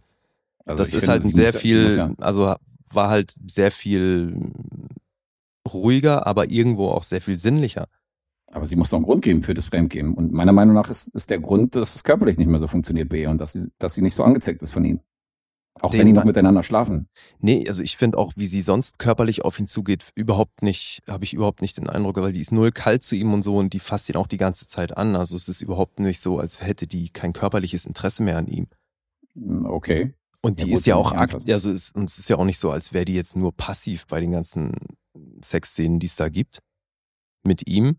[0.64, 2.14] Also das ist finde, halt ein sehr viel, ja.
[2.18, 2.54] also
[2.90, 4.52] war halt sehr viel
[5.70, 7.88] ruhiger, aber irgendwo auch sehr viel sinnlicher.
[8.52, 10.14] Aber sie muss doch einen Grund geben für das Fremdgehen.
[10.14, 13.08] Und meiner Meinung nach ist, ist der Grund, dass es körperlich nicht mehr so funktioniert
[13.08, 15.00] bei ihr und dass sie, dass sie nicht so angezeckt ist von ihm.
[15.80, 17.08] Auch wenn die noch miteinander schlafen.
[17.40, 21.24] Nee, also ich finde auch, wie sie sonst körperlich auf ihn zugeht, überhaupt nicht, habe
[21.24, 23.72] ich überhaupt nicht den Eindruck, weil die ist null kalt zu ihm und so und
[23.72, 25.16] die fasst ihn auch die ganze Zeit an.
[25.16, 28.68] Also es ist überhaupt nicht so, als hätte die kein körperliches Interesse mehr an ihm.
[29.34, 30.14] Hm, okay.
[30.42, 32.44] Und die ja, gut, ist ja auch aktiv, also ist, und es ist ja auch
[32.44, 34.74] nicht so, als wäre die jetzt nur passiv bei den ganzen
[35.42, 36.58] Sexszenen, die es da gibt,
[37.44, 37.96] mit ihm.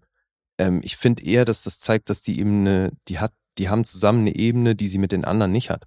[0.58, 3.86] Ähm, ich finde eher, dass das zeigt, dass die eben eine, die hat, die haben
[3.86, 5.86] zusammen eine Ebene, die sie mit den anderen nicht hat.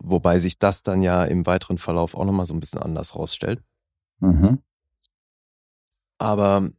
[0.00, 3.62] Wobei sich das dann ja im weiteren Verlauf auch nochmal so ein bisschen anders rausstellt.
[4.20, 4.62] Mhm.
[6.18, 6.70] Aber,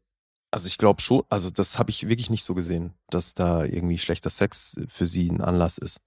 [0.51, 3.97] also ich glaube schon, also das habe ich wirklich nicht so gesehen, dass da irgendwie
[3.97, 6.01] schlechter Sex für sie ein Anlass ist.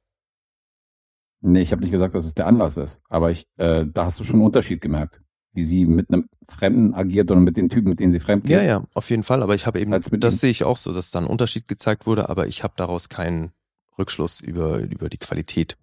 [1.42, 4.20] Nee, ich habe nicht gesagt, dass es der Anlass ist, aber ich, äh, da hast
[4.20, 5.20] du schon einen Unterschied gemerkt
[5.52, 8.56] wie sie mit einem Fremden agiert oder mit den Typen, mit denen sie fremd geht.
[8.56, 9.42] Ja, ja, auf jeden Fall.
[9.42, 12.28] Aber ich habe eben, das sehe ich auch so, dass da ein Unterschied gezeigt wurde,
[12.28, 13.52] aber ich habe daraus keinen
[13.98, 15.76] Rückschluss über, über die Qualität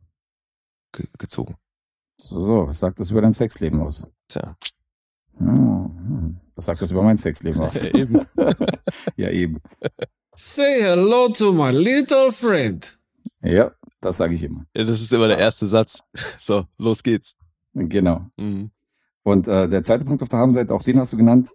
[0.91, 1.55] ge gezogen.
[2.19, 4.09] So, so, was sagt das über dein Sexleben aus?
[4.27, 4.57] Tja.
[5.37, 7.83] Hm, was sagt das über mein Sexleben aus?
[7.83, 8.25] Ja, eben.
[9.15, 9.61] ja, eben.
[10.35, 12.99] Say hello to my little friend.
[13.41, 13.71] Ja,
[14.01, 14.65] das sage ich immer.
[14.75, 15.99] Ja, das ist immer der erste Satz.
[16.39, 17.35] So, los geht's.
[17.73, 18.25] Genau.
[18.37, 18.71] Mhm.
[19.23, 21.51] Und äh, der zweite Punkt auf der Habenseite, auch den hast du genannt.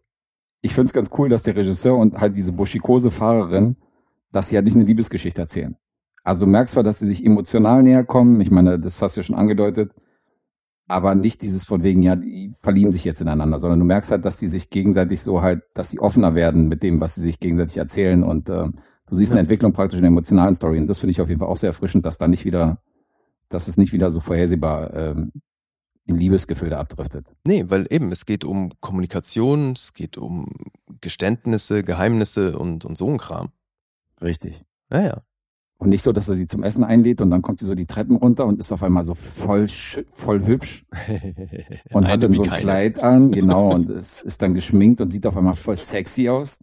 [0.60, 3.76] Ich finde es ganz cool, dass der Regisseur und halt diese buschikose Fahrerin,
[4.30, 5.76] dass sie halt nicht eine Liebesgeschichte erzählen.
[6.24, 9.20] Also du merkst zwar, dass sie sich emotional näher kommen, ich meine, das hast du
[9.20, 9.94] ja schon angedeutet,
[10.86, 14.24] aber nicht dieses von wegen, ja, die verlieben sich jetzt ineinander, sondern du merkst halt,
[14.24, 17.40] dass die sich gegenseitig so halt, dass sie offener werden mit dem, was sie sich
[17.40, 18.68] gegenseitig erzählen und äh,
[19.06, 21.40] du siehst eine Entwicklung praktisch in der emotionalen Story und das finde ich auf jeden
[21.40, 22.80] Fall auch sehr erfrischend, dass da nicht wieder,
[23.48, 25.32] dass es nicht wieder so vorhersehbar ähm,
[26.06, 27.32] in Liebesgefilde abdriftet.
[27.44, 30.46] Nee, weil eben, es geht um Kommunikation, es geht um
[31.00, 33.50] Geständnisse, Geheimnisse und, und so ein Kram.
[34.20, 34.62] Richtig.
[34.90, 35.22] Ja, ja.
[35.82, 37.86] Und nicht so, dass er sie zum Essen einlädt und dann kommt sie so die
[37.86, 40.84] Treppen runter und ist auf einmal so voll, voll hübsch
[41.90, 42.60] und hat dann so ein keine.
[42.60, 46.60] Kleid an, genau, und ist, ist dann geschminkt und sieht auf einmal voll sexy aus.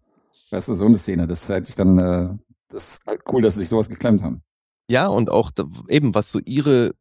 [0.51, 2.37] Weißt du, so eine Szene, das hätte ich dann, äh,
[2.69, 4.41] das ist halt cool, dass sie sich sowas geklemmt haben.
[4.89, 5.51] Ja, und auch
[5.89, 6.93] eben, was so ihre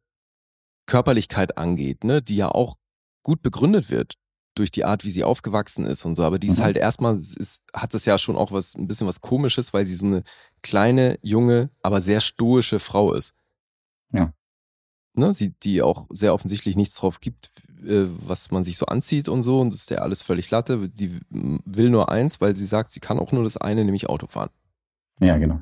[0.87, 2.75] Körperlichkeit angeht, ne, die ja auch
[3.23, 4.15] gut begründet wird
[4.55, 6.23] durch die Art, wie sie aufgewachsen ist und so.
[6.23, 6.63] Aber die ist mhm.
[6.63, 9.93] halt erstmal, ist, hat es ja schon auch was, ein bisschen was Komisches, weil sie
[9.93, 10.23] so eine
[10.61, 13.33] kleine, junge, aber sehr stoische Frau ist.
[14.11, 14.33] Ja.
[15.13, 17.51] Ne, sie, die auch sehr offensichtlich nichts drauf gibt,
[17.83, 19.59] äh, was man sich so anzieht und so.
[19.59, 20.89] Und das ist ja alles völlig Latte.
[20.89, 24.27] Die will nur eins, weil sie sagt, sie kann auch nur das eine, nämlich Auto
[24.27, 24.49] fahren.
[25.19, 25.61] Ja, genau.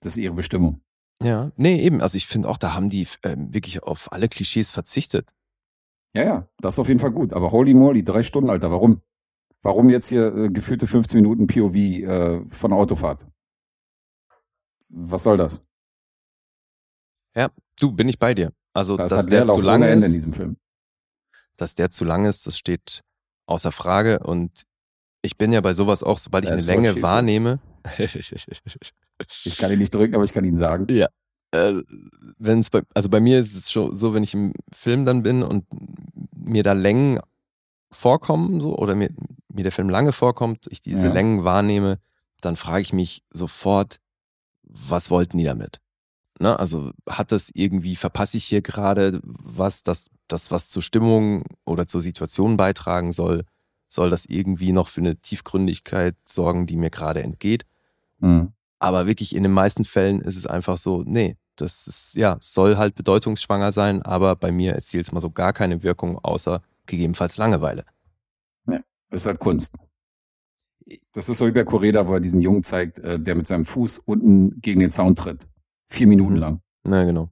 [0.00, 0.80] Das ist ihre Bestimmung.
[1.22, 2.00] Ja, nee, eben.
[2.00, 5.34] Also ich finde auch, da haben die äh, wirklich auf alle Klischees verzichtet.
[6.14, 7.32] Ja, ja, das ist auf jeden Fall gut.
[7.32, 9.02] Aber holy moly, drei Stunden, Alter, warum?
[9.62, 13.26] Warum jetzt hier äh, gefühlte 15 Minuten POV äh, von Autofahrt?
[14.90, 15.66] Was soll das?
[17.34, 18.52] Ja, du, bin ich bei dir.
[18.72, 20.56] Also, das dass der zu lang ist, in diesem Film.
[21.56, 23.02] Dass der zu lang ist, das steht
[23.46, 24.20] außer Frage.
[24.20, 24.62] Und
[25.22, 27.60] ich bin ja bei sowas auch, sobald ich That's eine Länge wahrnehme.
[29.44, 30.86] Ich kann ihn nicht drücken, aber ich kann ihn sagen.
[30.94, 31.08] Ja.
[31.50, 31.82] Äh,
[32.38, 35.22] wenn es bei, also bei mir ist es schon so, wenn ich im Film dann
[35.22, 35.64] bin und
[36.36, 37.20] mir da Längen
[37.90, 39.10] vorkommen, so, oder mir,
[39.48, 41.12] mir der Film lange vorkommt, ich diese Ja.
[41.12, 41.98] Längen wahrnehme,
[42.40, 44.00] dann frage ich mich sofort,
[44.62, 45.80] was wollten die damit?
[46.38, 46.58] Ne?
[46.58, 51.86] Also hat das irgendwie, verpasse ich hier gerade was, das, das was zur Stimmung oder
[51.86, 53.44] zur Situation beitragen soll?
[53.88, 57.64] Soll das irgendwie noch für eine Tiefgründigkeit sorgen, die mir gerade entgeht?
[58.18, 58.52] Mhm.
[58.78, 62.76] Aber wirklich in den meisten Fällen ist es einfach so, nee, das ist, ja, soll
[62.76, 67.36] halt bedeutungsschwanger sein, aber bei mir erzielt es mal so gar keine Wirkung, außer gegebenenfalls
[67.36, 67.84] Langeweile.
[69.10, 69.76] Das ist halt Kunst.
[71.12, 73.64] Das ist so wie bei Correda, wo er diesen Jungen zeigt, äh, der mit seinem
[73.64, 75.46] Fuß unten gegen den Zaun tritt.
[75.86, 76.38] Vier Minuten Mhm.
[76.40, 76.60] lang.
[76.84, 77.30] Na, genau.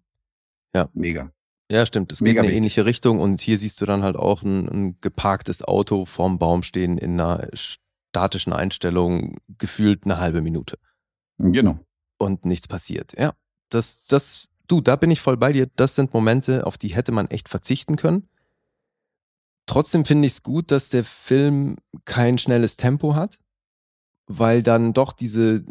[0.93, 1.33] Mega.
[1.71, 2.13] Ja, stimmt.
[2.13, 2.59] Es geht Mega in eine wichtig.
[2.59, 6.63] ähnliche Richtung und hier siehst du dann halt auch ein, ein geparktes Auto vorm Baum
[6.63, 10.79] stehen in einer statischen Einstellung, gefühlt eine halbe Minute
[11.39, 11.79] Genau.
[12.19, 13.15] und nichts passiert.
[13.19, 13.33] Ja,
[13.71, 15.67] das, das, du, da bin ich voll bei dir.
[15.77, 18.29] Das sind Momente, auf die hätte man echt verzichten können.
[19.67, 23.41] Trotzdem finde ich es gut, dass der Film kein schnelles Tempo hat,
[24.27, 25.65] weil dann doch diese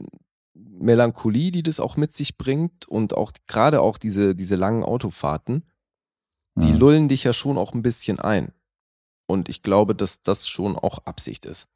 [0.54, 5.64] Melancholie, die das auch mit sich bringt und auch gerade auch diese, diese langen Autofahrten,
[6.56, 6.80] die Mhm.
[6.80, 8.54] lullen dich ja schon auch ein bisschen ein.
[9.28, 11.68] Und ich glaube, dass das schon auch Absicht ist.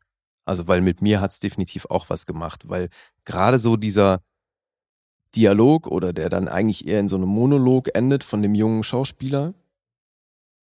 [0.46, 2.90] Also, weil mit mir hat es definitiv auch was gemacht, weil
[3.26, 4.22] gerade so dieser
[5.36, 9.54] Dialog oder der dann eigentlich eher in so einem Monolog endet von dem jungen Schauspieler,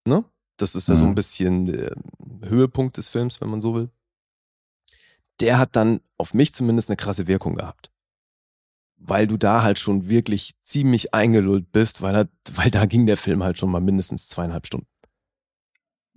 [0.05, 0.23] ne?
[0.57, 1.15] Das ist ja so ein Mhm.
[1.15, 1.95] bisschen der
[2.43, 3.89] Höhepunkt des Films, wenn man so will.
[5.39, 7.91] Der hat dann auf mich zumindest eine krasse Wirkung gehabt.
[8.99, 13.17] Weil du da halt schon wirklich ziemlich eingelullt bist, weil, er, weil da ging der
[13.17, 14.87] Film halt schon mal mindestens zweieinhalb Stunden.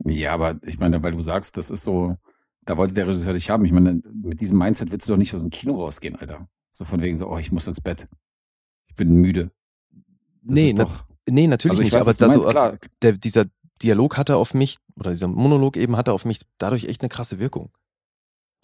[0.05, 2.17] Ja, aber ich meine, weil du sagst, das ist so,
[2.63, 3.67] da wollte der Regisseur dich haben.
[3.67, 6.49] Ich meine, mit diesem Mindset willst du doch nicht aus dem Kino rausgehen, Alter.
[6.71, 8.09] So von wegen so, oh, ich muss ins Bett.
[8.89, 9.51] Ich bin müde.
[10.43, 12.79] Das Nee, na- doch, Nee, natürlich also ich nicht, weiß, aber meinst, so, klar.
[13.03, 13.45] der, dieser
[13.83, 17.39] Dialog hatte auf mich, oder dieser Monolog eben hatte auf mich dadurch echt eine krasse
[17.39, 17.71] Wirkung.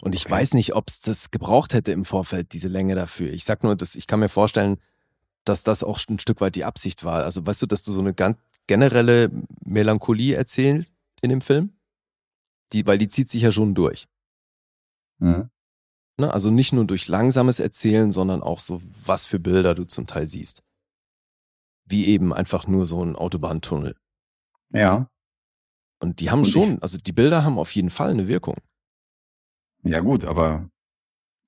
[0.01, 0.33] Und ich Okay.
[0.35, 3.31] weiß nicht, ob es das gebraucht hätte im Vorfeld, diese Länge dafür.
[3.31, 4.77] Ich sag nur, dass ich kann mir vorstellen,
[5.43, 7.23] dass das auch ein Stück weit die Absicht war.
[7.23, 9.31] Also weißt du, dass du so eine ganz generelle
[9.63, 11.71] Melancholie erzählst in dem Film?
[12.73, 14.07] Die, weil die zieht sich ja schon durch.
[15.19, 15.49] Mhm.
[16.17, 16.31] Ne?
[16.33, 20.27] Also nicht nur durch langsames Erzählen, sondern auch so, was für Bilder du zum Teil
[20.27, 20.63] siehst.
[21.85, 23.95] Wie eben einfach nur so ein Autobahntunnel.
[24.71, 25.09] Ja.
[25.99, 28.55] Und die haben Und schon, also die Bilder haben auf jeden Fall eine Wirkung.
[29.83, 30.69] Ja, gut, aber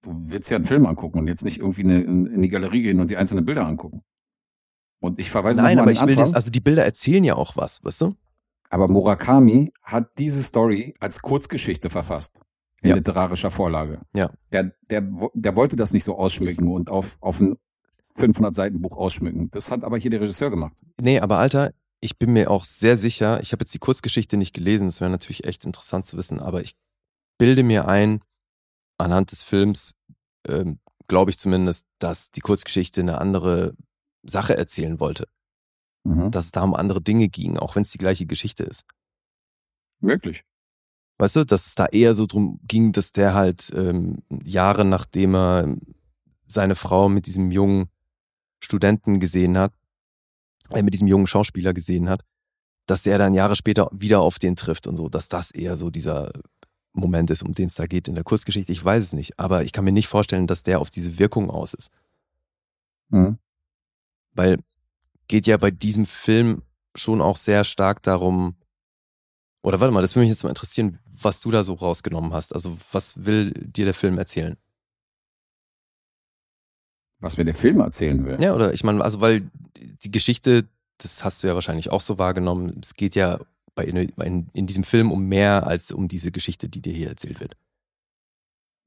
[0.01, 2.99] du willst ja einen Film angucken und jetzt nicht irgendwie eine, in, die Galerie gehen
[2.99, 4.03] und die einzelnen Bilder angucken.
[5.01, 7.83] Und ich verweise Nein, aber ich will das, also die Bilder erzählen ja auch was,
[7.83, 8.15] weißt du?
[8.69, 12.41] Aber Murakami hat diese Story als Kurzgeschichte verfasst.
[12.81, 12.95] In Ja.
[12.95, 14.01] literarischer Vorlage.
[14.13, 14.31] Ja.
[14.51, 15.01] Der, der,
[15.33, 17.57] der wollte das nicht so ausschmücken und auf, auf ein
[18.15, 19.49] 500 Seiten Buch ausschmücken.
[19.51, 20.79] Das hat aber hier der Regisseur gemacht.
[20.99, 24.53] Nee, aber Alter, ich bin mir auch sehr sicher, ich habe jetzt die Kurzgeschichte nicht
[24.53, 26.75] gelesen, das wäre natürlich echt interessant zu wissen, aber ich
[27.37, 28.21] bilde mir ein,
[28.97, 29.95] anhand des Films,
[30.47, 33.75] ähm, glaube ich zumindest, dass die Kurzgeschichte eine andere
[34.23, 35.27] Sache erzählen wollte.
[36.03, 36.31] Mhm.
[36.31, 38.85] Dass es da um andere Dinge ging, auch wenn es die gleiche Geschichte ist.
[39.99, 40.43] Wirklich.
[41.17, 45.35] Weißt du, dass es da eher so drum ging, dass der halt ähm, Jahre nachdem
[45.35, 45.75] er
[46.45, 47.89] seine Frau mit diesem jungen
[48.63, 49.73] Studenten gesehen hat,
[50.71, 52.23] mit diesem jungen Schauspieler gesehen hat,
[52.85, 55.89] dass er dann Jahre später wieder auf den trifft und so, dass das eher so
[55.89, 56.31] dieser
[56.93, 58.71] Moment ist, um den es da geht in der Kurzgeschichte.
[58.71, 61.49] Ich weiß es nicht, aber ich kann mir nicht vorstellen, dass der auf diese Wirkung
[61.49, 61.91] aus ist.
[63.09, 63.37] Mhm.
[64.33, 64.59] Weil
[65.27, 66.63] geht ja bei diesem Film
[66.95, 68.55] schon auch sehr stark darum,
[69.61, 72.53] oder warte mal, das würde mich jetzt mal interessieren, was du da so rausgenommen hast.
[72.53, 74.57] Also, was will dir der Film erzählen?
[77.19, 78.37] Was mir der Film erzählen will.
[78.39, 82.17] Ja, oder ich meine, also, weil die Geschichte, das hast du ja wahrscheinlich auch so
[82.17, 83.39] wahrgenommen, es geht ja
[83.75, 87.39] bei, in, in diesem Film um mehr als um diese Geschichte, die dir hier erzählt
[87.39, 87.55] wird.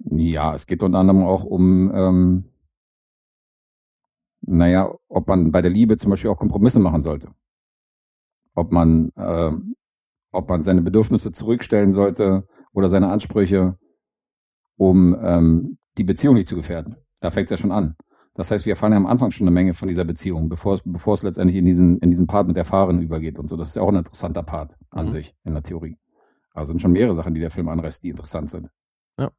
[0.05, 2.45] Ja, es geht unter anderem auch um, ähm,
[4.40, 7.31] naja, ob man bei der Liebe zum Beispiel auch Kompromisse machen sollte.
[8.55, 9.53] Ob man, äh,
[10.33, 13.79] ob man seine Bedürfnisse zurückstellen sollte oder seine Ansprüche,
[14.77, 16.97] um ähm, die Beziehung nicht zu gefährden.
[17.21, 17.97] Da fängt es ja schon an.
[18.35, 20.83] Das heißt, wir erfahren ja am Anfang schon eine Menge von dieser Beziehung, bevor es,
[20.85, 23.57] bevor es letztendlich in diesen, in diesen Part mit der Fahrerin übergeht und so.
[23.57, 25.11] Das ist ja auch ein interessanter Part an Mhm.
[25.11, 25.99] sich in der Theorie.
[26.55, 28.71] Also sind schon mehrere Sachen, die der Film anreißt, die interessant sind.
[29.18, 29.31] Ja,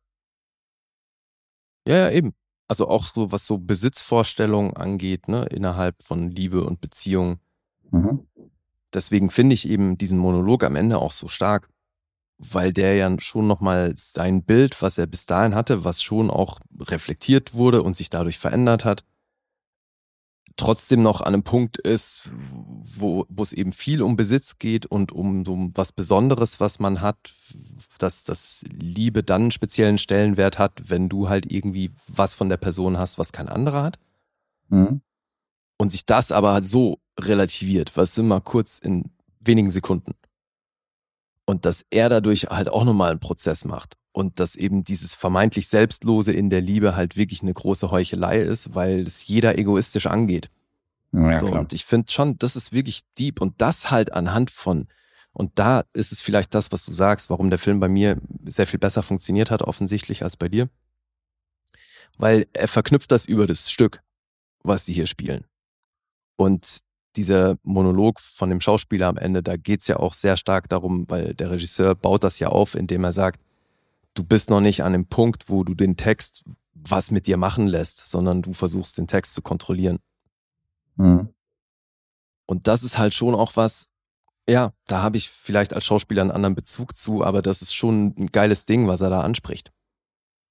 [1.97, 2.34] ja, eben.
[2.67, 7.39] Also auch so, was so Besitzvorstellungen angeht, ne, innerhalb von Liebe und Beziehung.
[7.91, 8.25] Mhm.
[8.93, 11.69] Deswegen finde ich eben diesen Monolog am Ende auch so stark,
[12.51, 16.60] weil der ja schon nochmal sein Bild, was er bis dahin hatte, was schon auch
[16.79, 19.03] reflektiert wurde und sich dadurch verändert hat,
[20.56, 22.29] trotzdem noch an einem Punkt ist,
[22.84, 27.01] wo, wo es eben viel um Besitz geht und um, um was Besonderes, was man
[27.01, 27.34] hat,
[27.97, 32.58] dass das Liebe dann einen speziellen Stellenwert hat, wenn du halt irgendwie was von der
[32.58, 33.99] Person hast, was kein anderer hat.
[34.69, 35.01] Mhm.
[35.77, 40.13] Und sich das aber halt so relativiert, was immer kurz in wenigen Sekunden.
[41.45, 45.67] Und dass er dadurch halt auch nochmal einen Prozess macht und dass eben dieses vermeintlich
[45.67, 50.49] Selbstlose in der Liebe halt wirklich eine große Heuchelei ist, weil es jeder egoistisch angeht.
[51.12, 54.88] Ja, so, und ich finde schon, das ist wirklich deep und das halt anhand von,
[55.32, 58.67] und da ist es vielleicht das, was du sagst, warum der Film bei mir sehr
[58.67, 60.69] viel besser funktioniert hat, offensichtlich als bei dir.
[62.17, 64.01] Weil er verknüpft das über das Stück,
[64.63, 65.45] was sie hier spielen.
[66.36, 66.82] Und
[67.15, 71.34] dieser Monolog von dem Schauspieler am Ende, da geht's ja auch sehr stark darum, weil
[71.34, 73.39] der Regisseur baut das ja auf, indem er sagt,
[74.13, 77.67] du bist noch nicht an dem Punkt, wo du den Text was mit dir machen
[77.67, 79.99] lässt, sondern du versuchst den Text zu kontrollieren.
[80.95, 81.30] Mhm.
[82.45, 83.88] Und das ist halt schon auch was,
[84.47, 88.13] ja, da habe ich vielleicht als Schauspieler einen anderen Bezug zu, aber das ist schon
[88.17, 89.71] ein geiles Ding, was er da anspricht.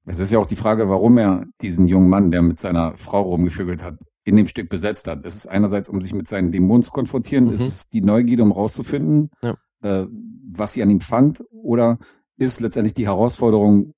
[0.04, 3.22] Es ist ja auch die Frage, warum er diesen jungen Mann, der mit seiner Frau
[3.22, 5.24] rumgevögelt hat, in dem Stück besetzt hat.
[5.24, 7.46] Ist es einerseits, um sich mit seinen Dämonen zu konfrontieren?
[7.46, 7.52] Mhm.
[7.52, 9.56] Ist es die Neugierde, um rauszufinden, Ja.
[9.82, 10.06] äh,
[10.54, 11.42] was sie an ihm fand?
[11.50, 11.98] Oder
[12.36, 13.94] ist letztendlich die Herausforderung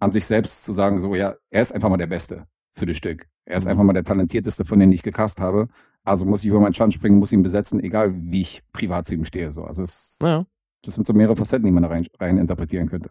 [0.00, 2.96] an sich selbst zu sagen, so, ja, er ist einfach mal der Beste für das
[2.96, 3.26] Stück.
[3.46, 3.70] Er ist Mhm.
[3.70, 5.68] einfach mal der talentierteste von denen, die ich gecast habe.
[6.04, 9.14] Also muss ich über meinen Schatten springen, muss ihn besetzen, egal wie ich privat zu
[9.14, 9.50] ihm stehe.
[9.50, 10.46] So, also es, Ja.
[10.82, 13.10] das sind so mehrere Facetten, die man da rein, rein interpretieren könnte.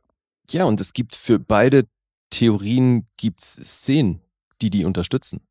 [0.50, 1.86] Ja, und es gibt für beide
[2.30, 4.21] Theorien gibt's Szenen,
[4.62, 5.41] die die unterstützen.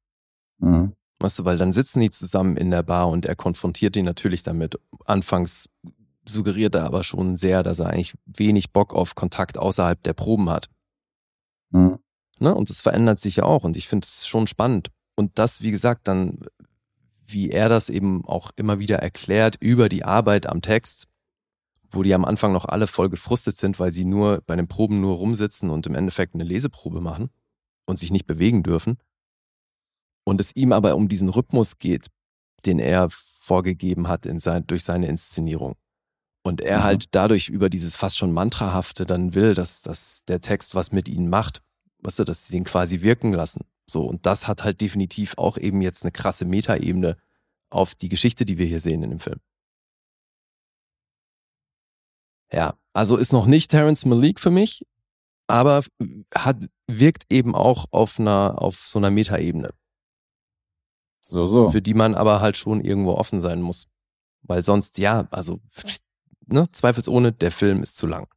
[0.59, 0.93] Mhm.
[1.19, 4.43] Weißt du, weil dann sitzen die zusammen in der Bar und er konfrontiert ihn natürlich
[4.43, 4.79] damit.
[5.07, 5.69] Anfangs
[6.29, 10.51] suggeriert er aber schon sehr, dass er eigentlich wenig Bock auf Kontakt außerhalb der Proben
[10.51, 10.69] hat.
[11.71, 11.99] Mhm.
[12.39, 12.55] Ne?
[12.55, 14.91] Und das verändert sich ja auch und ich finde es schon spannend.
[15.15, 16.41] Und das, wie gesagt, dann,
[17.27, 21.07] wie er das eben auch immer wieder erklärt über die Arbeit am Text,
[21.89, 25.01] wo die am Anfang noch alle voll gefrustet sind, weil sie nur bei den Proben
[25.01, 27.31] nur rumsitzen und im Endeffekt eine Leseprobe machen
[27.87, 28.99] und sich nicht bewegen dürfen.
[30.27, 32.09] Und es ihm aber um diesen Rhythmus geht,
[32.67, 35.77] den er vorgegeben hat in sein, durch seine Inszenierung.
[36.43, 36.85] Und er Mhm.
[36.85, 41.09] halt dadurch über dieses fast schon Mantrahafte dann will, dass, dass der Text was mit
[41.09, 41.63] ihnen macht.
[42.01, 43.65] Weißt du, dass sie ihn quasi wirken lassen.
[43.89, 47.17] So, und das hat halt definitiv auch eben jetzt eine krasse Metaebene
[47.71, 49.41] auf die Geschichte, die wir hier sehen in dem Film.
[52.53, 54.85] Ja, also ist noch nicht Terence Malik für mich,
[55.49, 55.85] aber
[56.35, 59.71] hat, wirkt eben auch auf einer, auf so einer Metaebene,
[61.29, 61.71] So, so.
[61.71, 63.89] für die man aber halt schon irgendwo offen sein muss.
[64.43, 65.61] Weil sonst, ja, also,
[66.47, 68.29] ne, zweifelsohne, der Film ist zu lang.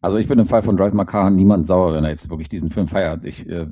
[0.00, 2.48] Also ich bin im Fall von Drive My Car niemand sauer, wenn er jetzt wirklich
[2.48, 3.24] diesen Film feiert.
[3.24, 3.68] Ich, äh,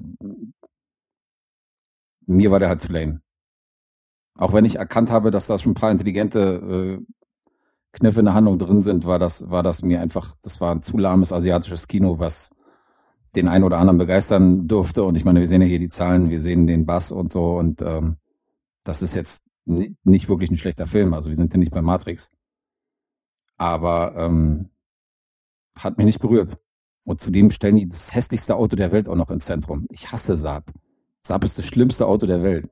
[2.26, 3.20] mir war der halt zu lame.
[4.38, 7.04] Auch wenn ich erkannt habe, dass da schon ein paar intelligente äh,
[7.92, 10.82] Kniffe in der Handlung drin sind, war das, war das mir einfach, das war ein
[10.82, 12.54] zu lahmes asiatisches Kino, was
[13.34, 15.02] den einen oder anderen begeistern durfte.
[15.02, 17.56] Und ich meine, wir sehen ja hier die Zahlen, wir sehen den Bass und so.
[17.58, 18.19] Und ähm,
[18.84, 21.14] das ist jetzt ni- nicht wirklich ein schlechter Film.
[21.14, 22.32] Also wir sind ja nicht bei Matrix.
[23.56, 24.70] Aber ähm,
[25.78, 26.56] hat mich nicht berührt.
[27.06, 29.86] Und zudem stellen die das hässlichste Auto der Welt auch noch ins Zentrum.
[29.90, 30.70] Ich hasse Saab.
[31.22, 32.68] Saab ist das schlimmste Auto der Welt.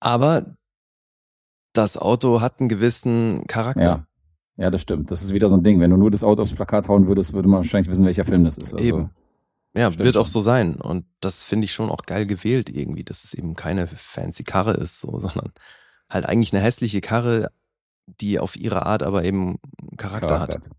[0.00, 0.56] Aber
[1.72, 3.82] das Auto hat einen gewissen Charakter.
[3.82, 4.06] Ja.
[4.56, 5.10] Ja, das stimmt.
[5.10, 5.80] Das ist wieder so ein Ding.
[5.80, 8.44] Wenn du nur das Auto aufs Plakat hauen würdest, würde man wahrscheinlich wissen, welcher Film
[8.44, 8.74] das ist.
[8.74, 9.10] Also, Eben.
[9.76, 10.32] Ja, Stimmt wird auch schon.
[10.32, 10.76] so sein.
[10.76, 14.74] Und das finde ich schon auch geil gewählt irgendwie, dass es eben keine fancy Karre
[14.74, 15.52] ist, so, sondern
[16.08, 17.50] halt eigentlich eine hässliche Karre,
[18.06, 19.58] die auf ihre Art aber eben
[19.96, 20.66] Charakter, Charakter hat.
[20.66, 20.70] hat.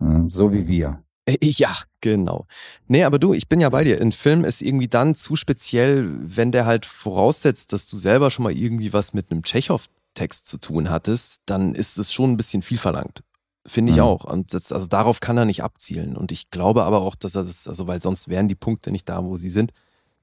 [0.00, 1.02] Hm, So wie wir.
[1.26, 2.46] Äh, Ja, genau.
[2.86, 4.00] Nee, aber du, ich bin ja bei dir.
[4.00, 8.44] Ein Film ist irgendwie dann zu speziell, wenn der halt voraussetzt, dass du selber schon
[8.44, 12.62] mal irgendwie was mit einem Tschechow-Text zu tun hattest, dann ist es schon ein bisschen
[12.62, 13.22] viel verlangt.
[13.66, 14.04] Finde ich Mhm.
[14.04, 14.24] auch.
[14.24, 16.16] Und das, also darauf kann er nicht abzielen.
[16.16, 19.08] Und ich glaube aber auch, dass er das, also weil sonst wären die Punkte nicht
[19.08, 19.72] da, wo sie sind.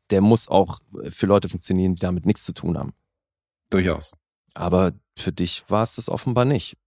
[0.10, 2.93] Der muss auch für Leute funktionieren, die damit nichts zu tun haben.
[3.69, 4.13] Durchaus.
[4.54, 6.78] Aber für dich war es das offenbar nicht.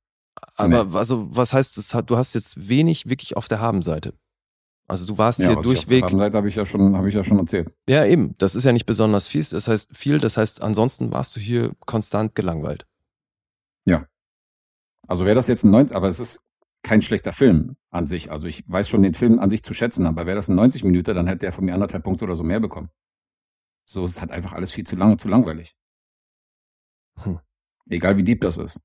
[0.57, 1.95] Aber also, was heißt das?
[2.07, 4.15] Du hast jetzt wenig wirklich auf der Habenseite.
[4.89, 6.05] Also du warst hier was ich auf der durchweg.
[6.05, 7.71] Habenseite habe ich ja schon, habe ich ja schon erzählt.
[7.89, 8.35] Ja, eben.
[8.39, 9.45] Das ist ja nicht besonders viel.
[9.45, 10.19] Das heißt viel.
[10.19, 12.87] Das heißt, ansonsten warst du hier konstant gelangweilt.
[15.11, 16.45] Also wäre das jetzt ein 90, aber es ist
[16.85, 18.31] kein schlechter Film an sich.
[18.31, 20.85] Also ich weiß schon den Film an sich zu schätzen, aber wäre das ein 90
[20.85, 22.91] Minuten, dann hätte er von mir anderthalb Punkte oder so mehr bekommen.
[23.85, 25.75] So ist halt einfach alles viel zu lang und zu langweilig.
[27.17, 27.41] Hm.
[27.89, 28.83] Egal wie deep das ist.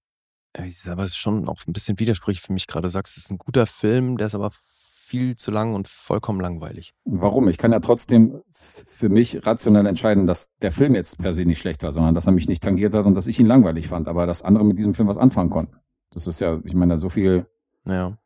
[0.54, 2.88] Aber es ist schon auch ein bisschen widersprüchlich für mich gerade.
[2.88, 6.42] Du sagst, es ist ein guter Film, der ist aber viel zu lang und vollkommen
[6.42, 6.96] langweilig.
[7.04, 7.50] Warum?
[7.50, 11.60] Ich kann ja trotzdem für mich rationell entscheiden, dass der Film jetzt per se nicht
[11.60, 14.08] schlecht war, sondern dass er mich nicht tangiert hat und dass ich ihn langweilig fand,
[14.08, 15.85] aber dass andere mit diesem Film was anfangen konnten.
[16.16, 17.46] Das ist ja, ich meine, so viel
[17.86, 18.18] Ja.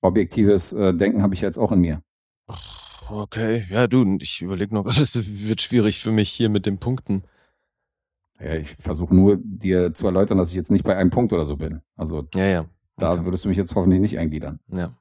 [0.00, 2.00] objektives äh, Denken habe ich jetzt auch in mir.
[3.10, 5.14] Okay, ja, du, ich überlege noch, es
[5.48, 7.24] wird schwierig für mich hier mit den Punkten.
[8.40, 11.44] Ja, ich versuche nur dir zu erläutern, dass ich jetzt nicht bei einem Punkt oder
[11.44, 11.82] so bin.
[11.96, 12.64] Also Ja, ja.
[12.96, 13.24] da Okay.
[13.24, 14.60] würdest du mich jetzt hoffentlich nicht eingliedern.
[14.68, 14.96] Ja.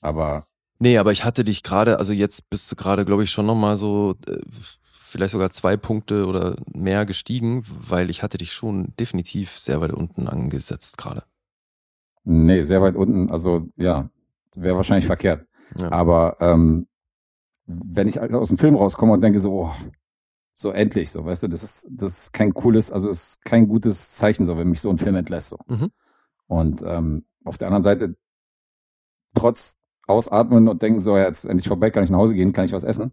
[0.00, 0.46] Aber
[0.78, 3.76] Nee, aber ich hatte dich gerade, also jetzt bist du gerade, glaube ich, schon nochmal
[3.76, 9.56] so, äh, vielleicht sogar zwei Punkte oder mehr gestiegen, weil ich hatte dich schon definitiv
[9.56, 11.24] sehr weit unten angesetzt gerade.
[12.24, 13.30] Nee, sehr weit unten.
[13.30, 14.10] Also ja,
[14.54, 15.46] wäre wahrscheinlich verkehrt.
[15.76, 15.90] Ja.
[15.92, 16.86] Aber ähm,
[17.66, 19.72] wenn ich aus dem Film rauskomme und denke so, oh,
[20.54, 23.66] so endlich, so, weißt du, das ist, das ist kein cooles, also es ist kein
[23.66, 25.48] gutes Zeichen, so, wenn mich so ein Film entlässt.
[25.48, 25.58] So.
[25.66, 25.90] Mhm.
[26.46, 28.16] Und ähm, auf der anderen Seite,
[29.34, 32.52] trotz Ausatmen und denken, so, ja, jetzt ist endlich vorbei, kann ich nach Hause gehen,
[32.52, 33.12] kann ich was essen,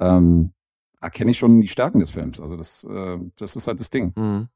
[0.00, 0.52] ähm,
[1.00, 2.40] erkenne ich schon die Stärken des Films.
[2.40, 4.12] Also das, äh, das ist halt das Ding.
[4.16, 4.48] Mhm.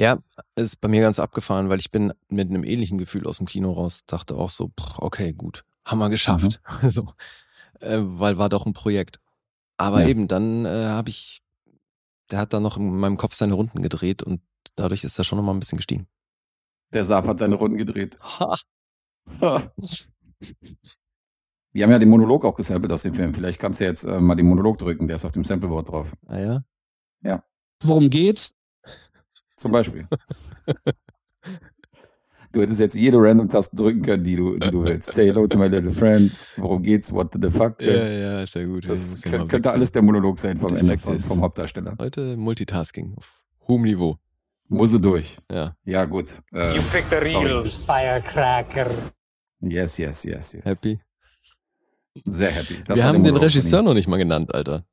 [0.00, 0.18] Ja,
[0.56, 3.70] ist bei mir ganz abgefahren, weil ich bin mit einem ähnlichen Gefühl aus dem Kino
[3.72, 6.62] raus, dachte auch so, okay, gut, haben wir geschafft.
[6.88, 7.06] so,
[7.80, 9.20] äh, weil war doch ein Projekt.
[9.76, 10.08] Aber Ja.
[10.08, 11.42] eben, dann äh, habe ich,
[12.30, 14.40] der hat dann noch in meinem Kopf seine Runden gedreht und
[14.74, 16.06] dadurch ist er schon nochmal ein bisschen gestiegen.
[16.94, 18.18] Der Saab hat seine Runden gedreht.
[19.38, 19.60] Ha.
[21.72, 23.34] Wir haben ja den Monolog auch gesampelt aus dem Film.
[23.34, 26.14] Vielleicht kannst du jetzt äh, mal den Monolog drücken, der ist auf dem Sampleboard drauf.
[26.26, 26.64] Ah ja?
[27.82, 28.54] Worum geht's?
[29.60, 30.08] Zum Beispiel.
[32.52, 35.12] du hättest jetzt jede Random-Taste drücken können, die du, die du willst.
[35.12, 36.32] Say hello to my little friend.
[36.56, 37.12] Worum geht's?
[37.12, 37.78] What the fuck?
[37.82, 38.88] ja, ist ja gut.
[38.88, 41.94] das ja könnte, könnte alles der Monolog sein vom Ende vom, vom Hauptdarsteller.
[41.98, 44.16] Heute Multitasking auf hohem Niveau.
[44.68, 45.36] Muss durch.
[45.52, 46.42] Ja, Ja, gut.
[46.54, 47.48] Äh, You picked a sorry.
[47.48, 49.12] real firecracker.
[49.60, 50.64] Yes, yes, yes, yes.
[50.64, 50.98] happy.
[52.24, 52.82] Sehr happy.
[52.86, 54.86] Das Wir haben den Monolog Regisseur noch nicht mal genannt, Alter.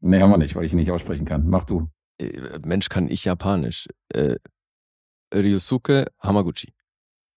[0.00, 1.48] Nee, haben wir nicht, weil ich ihn nicht aussprechen kann.
[1.48, 1.88] Mach du.
[2.18, 3.88] Äh, Mensch, kann ich Japanisch.
[4.08, 4.36] Äh,
[5.34, 6.72] Ryosuke Hamaguchi.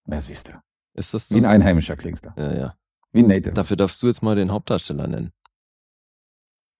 [0.06, 0.52] Ja, siehst du.
[0.94, 1.36] Ist das das?
[1.36, 2.30] Wie ein Einheimischer klingst du.
[2.36, 2.76] ja, ja.
[3.12, 3.54] Wie ein Native.
[3.54, 5.32] Dafür darfst du jetzt mal den Hauptdarsteller nennen.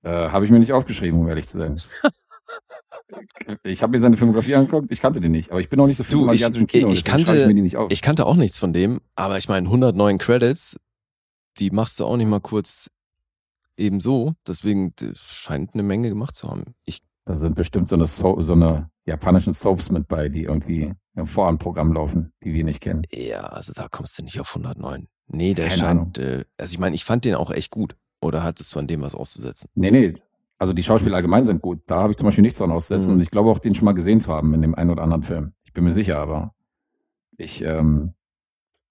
[0.02, 1.80] Äh, habe ich mir nicht aufgeschrieben, um ehrlich zu sein.
[3.64, 5.96] ich habe mir seine Filmografie angeguckt, ich kannte den nicht, aber ich bin auch nicht
[5.96, 7.90] so Du, im ich- asiatischen Kino, ich deswegen schreibe ich kannte- mir die nicht auf.
[7.90, 10.76] Ich kannte auch nichts von dem, aber ich meine, 109 Credits,
[11.58, 12.88] die machst du auch nicht mal kurz
[13.76, 14.34] eben so.
[14.46, 16.74] Deswegen scheint eine Menge gemacht zu haben.
[16.84, 20.92] Ich, da sind bestimmt so eine, so so eine japanischen Soaps mit bei, die irgendwie
[21.14, 23.06] im Vorabendprogramm laufen, die wir nicht kennen.
[23.12, 25.06] ja, also da kommst du nicht auf 109.
[25.28, 27.94] Nee, der Keine scheint, äh, also ich meine, ich fand den auch echt gut.
[28.20, 29.70] Oder hattest du an dem was auszusetzen?
[29.74, 30.12] Nee, nee,
[30.58, 31.82] also die Schauspieler allgemein sind gut.
[31.86, 33.18] Da habe ich zum Beispiel nichts dran auszusetzen Mhm.
[33.18, 35.22] und ich glaube auch, den schon mal gesehen zu haben in dem einen oder anderen
[35.22, 35.52] Film.
[35.64, 36.52] Ich bin mir sicher, aber
[37.36, 38.14] ich ähm,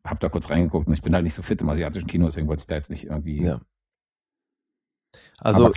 [0.05, 2.47] habe da kurz reingeguckt und ich bin halt nicht so fit im asiatischen Kino, deswegen
[2.47, 3.43] wollte ich da jetzt nicht irgendwie.
[3.43, 3.59] Ja.
[5.39, 5.69] Also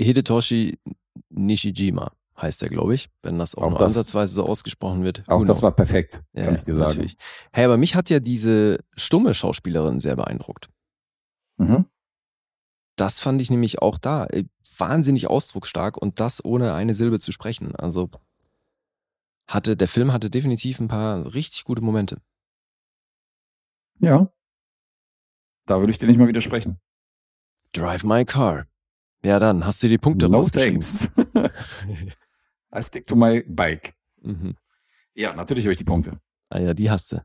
[0.00, 0.78] Hidetoshi
[1.30, 5.24] Nishijima heißt er, glaube ich, wenn das auch, Auch nur das- ansatzweise so ausgesprochen wird.
[5.28, 6.88] auch das war perfekt, Ja, kann ich dir sagen.
[6.90, 7.16] natürlich.
[7.52, 10.68] Hey, aber mich hat ja diese stumme Schauspielerin sehr beeindruckt.
[11.56, 11.86] Mhm.
[12.96, 14.44] Das fand ich nämlich auch da äh,
[14.78, 17.74] wahnsinnig ausdrucksstark und das ohne eine Silbe zu sprechen.
[17.76, 18.10] Also
[19.48, 22.18] hatte der Film hatte definitiv ein paar richtig gute Momente.
[24.00, 24.30] Ja.
[25.66, 26.78] Da würde ich dir nicht mal widersprechen.
[27.72, 28.66] Drive my car.
[29.24, 30.80] Ja, dann hast du die Punkte no rausgeschrieben.
[30.80, 31.10] thanks.
[32.76, 33.94] I stick to my bike.
[34.22, 34.56] mhm.
[35.14, 36.20] Ja, natürlich habe ich die Punkte.
[36.48, 37.24] Ah ja, die hast du.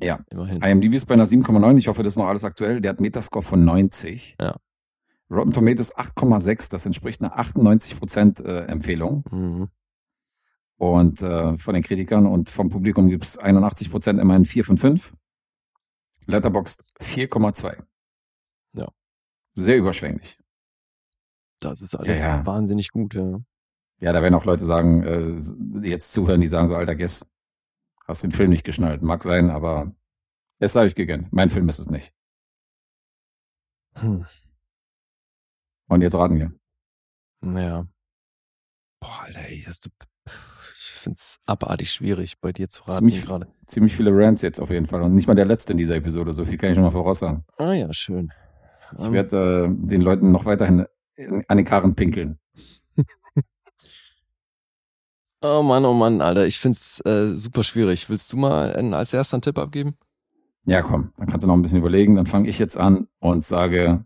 [0.00, 0.20] Ja.
[0.30, 0.62] Immerhin.
[0.62, 1.76] IMDb ist bei einer 7,9.
[1.78, 2.80] Ich hoffe, das ist noch alles aktuell.
[2.80, 4.36] Der hat Metascore von 90.
[4.40, 4.56] Ja.
[5.30, 6.70] Rotten Tomatoes 8,6.
[6.70, 9.24] Das entspricht einer 98% äh, Empfehlung.
[9.30, 9.68] Mhm.
[10.76, 15.12] Und äh, von den Kritikern und vom Publikum gibt es 81% immerhin 4 von 5.
[16.26, 17.82] Letterboxd 4,2.
[18.74, 18.88] Ja.
[19.54, 20.38] Sehr überschwänglich.
[21.64, 22.46] Das ist alles Ja, ja.
[22.46, 23.40] wahnsinnig gut, ja.
[23.98, 27.30] Ja, da werden auch Leute sagen, äh, jetzt zuhören, die sagen so, alter Guess,
[28.06, 29.02] hast den Film nicht geschnallt.
[29.02, 29.92] Mag sein, aber
[30.58, 31.32] es sei euch gegönnt.
[31.32, 32.12] Mein Film ist es nicht.
[33.94, 34.26] Hm.
[35.88, 36.52] Und jetzt raten wir.
[37.60, 37.86] Ja.
[39.00, 39.80] Boah, Alter, ey, das,
[40.74, 43.52] ich find's abartig schwierig, bei dir zu raten Ziemlich- gerade.
[43.66, 45.02] Ziemlich viele Rants jetzt auf jeden Fall.
[45.02, 46.32] Und nicht mal der letzte in dieser Episode.
[46.34, 47.44] So viel kann ich schon mal voraussagen.
[47.56, 48.32] Ah ja, schön.
[48.98, 50.86] Ich werde äh, den Leuten noch weiterhin
[51.48, 52.38] an den Karren pinkeln.
[55.44, 58.08] Oh Mann, oh Mann, Alter, ich find's äh, super schwierig.
[58.08, 59.96] Willst du mal einen, als erster einen Tipp abgeben?
[60.66, 62.14] Ja, komm, dann kannst du noch ein bisschen überlegen.
[62.14, 64.04] Dann fange ich jetzt an und sage,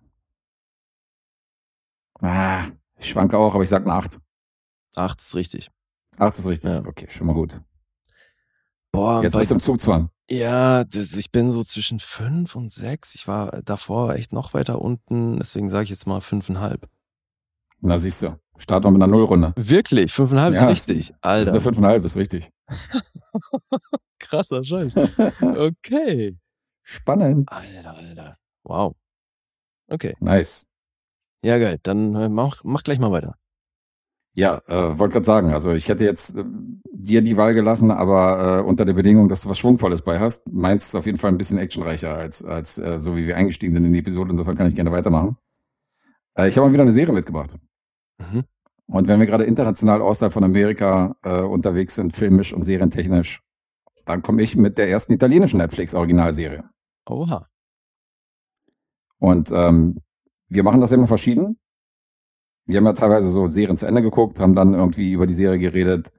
[2.22, 2.64] ah,
[2.98, 4.18] ich schwanke auch, aber ich sag eine 8.
[4.94, 5.70] Acht ist richtig.
[6.16, 6.72] 8 ist richtig.
[6.72, 6.86] Ja.
[6.86, 7.60] Okay, schon mal gut.
[8.90, 10.08] Boah, Jetzt bist du im Zugzwang.
[10.30, 13.14] Ja, das, ich bin so zwischen fünf und sechs.
[13.14, 16.88] Ich war davor echt noch weiter unten, deswegen sage ich jetzt mal fünfeinhalb.
[17.80, 18.38] Na, siehst du.
[18.58, 19.52] Start mal mit einer Nullrunde.
[19.56, 21.08] Wirklich, fünfeinhalb Ja, ist richtig.
[21.08, 22.50] Das ist Alter, eine fünfeinhalb, ist richtig.
[24.18, 24.94] krasser Scheiß.
[25.40, 26.36] Okay.
[26.82, 27.48] Spannend.
[27.50, 28.36] Alter, Alter.
[28.64, 28.94] Wow.
[29.88, 30.14] Okay.
[30.20, 30.66] Nice.
[31.44, 31.78] Ja, geil.
[31.82, 33.34] Dann äh, mach, mach gleich mal weiter.
[34.34, 36.44] Ja, äh, wollte gerade sagen, also ich hätte jetzt äh,
[36.92, 40.52] dir die Wahl gelassen, aber äh, unter der Bedingung, dass du was Schwungvolles bei hast.
[40.52, 43.72] Meins ist auf jeden Fall ein bisschen actionreicher als, als äh, so wie wir eingestiegen
[43.72, 44.30] sind in die Episode.
[44.30, 45.36] Insofern kann ich gerne weitermachen.
[46.36, 47.58] Äh, ich habe mal wieder eine Serie mitgebracht.
[48.18, 48.44] Mhm.
[48.88, 53.42] Und wenn wir gerade international außerhalb von Amerika äh, unterwegs sind, filmisch und serientechnisch,
[54.04, 56.62] dann komme ich mit der ersten italienischen Netflix-Originalserie.
[57.08, 57.48] Oha.
[59.18, 59.98] Und ähm,
[60.48, 61.58] wir machen das immer verschieden.
[62.66, 65.58] Wir haben ja teilweise so Serien zu Ende geguckt, haben dann irgendwie über die Serie
[65.58, 66.12] geredet.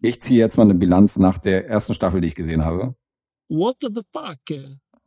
[0.00, 2.94] Ich ziehe jetzt mal eine Bilanz nach der ersten Staffel, die ich gesehen habe.
[3.48, 4.38] What the fuck?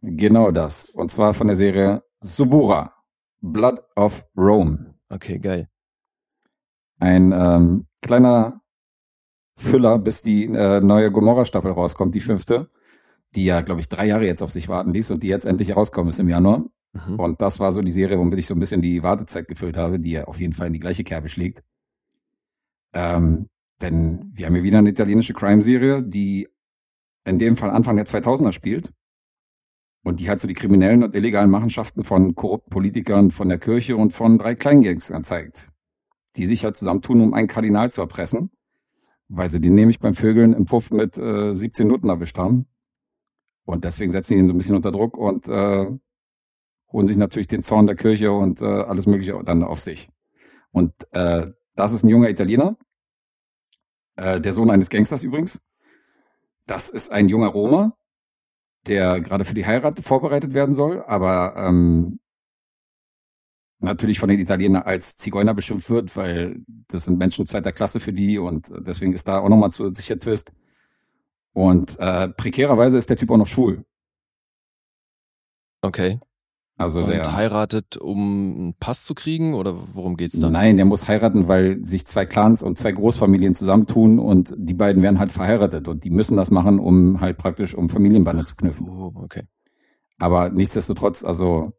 [0.01, 0.89] Genau das.
[0.89, 2.93] Und zwar von der Serie Subura,
[3.51, 4.95] Blood of Rome.
[5.09, 5.69] Okay, geil.
[6.99, 8.61] Ein ähm, kleiner
[9.57, 12.67] Füller, bis die äh, neue Gomorra-Staffel rauskommt, die fünfte,
[13.35, 15.75] die ja, glaube ich, drei Jahre jetzt auf sich warten ließ und die jetzt endlich
[15.75, 16.65] rauskommen ist im Januar.
[16.93, 17.19] Mhm.
[17.19, 19.99] Und das war so die Serie, womit ich so ein bisschen die Wartezeit gefüllt habe,
[19.99, 21.63] die ja auf jeden Fall in die gleiche Kerbe schlägt.
[22.93, 23.47] Ähm,
[23.81, 26.47] denn wir haben hier wieder eine italienische Crime-Serie, die
[27.25, 28.91] in dem Fall Anfang der 2000er spielt.
[30.05, 33.97] Und die halt so die kriminellen und illegalen Machenschaften von korrupten Politikern, von der Kirche
[33.97, 35.71] und von drei Kleingangs zeigt.
[36.37, 38.51] Die sich halt zusammentun, um einen Kardinal zu erpressen.
[39.27, 42.67] Weil sie den nämlich beim Vögeln im Puff mit äh, 17 Nutten erwischt haben.
[43.65, 45.97] Und deswegen setzen die ihn so ein bisschen unter Druck und äh,
[46.91, 50.09] holen sich natürlich den Zorn der Kirche und äh, alles Mögliche dann auf sich.
[50.71, 52.77] Und äh, das ist ein junger Italiener,
[54.17, 55.63] äh, der Sohn eines Gangsters übrigens.
[56.67, 57.97] Das ist ein junger Roma,
[58.87, 62.19] der gerade für die Heirat vorbereitet werden soll, aber ähm,
[63.79, 66.57] natürlich von den Italienern als Zigeuner beschimpft wird, weil
[66.87, 70.53] das sind Menschen zweiter Klasse für die und deswegen ist da auch nochmal zusätzlicher Twist.
[71.53, 73.85] Und äh, prekärerweise ist der Typ auch noch schwul.
[75.81, 76.19] Okay.
[76.77, 78.17] Also Und der heiratet, um
[78.57, 80.51] einen Pass zu kriegen oder worum geht's dann?
[80.51, 85.01] Nein, der muss heiraten, weil sich zwei Clans und zwei Großfamilien zusammentun und die beiden
[85.01, 88.87] werden halt verheiratet und die müssen das machen, um halt praktisch um Familienbande zu knüpfen.
[88.87, 89.43] So, okay.
[90.19, 91.71] Aber nichtsdestotrotz, also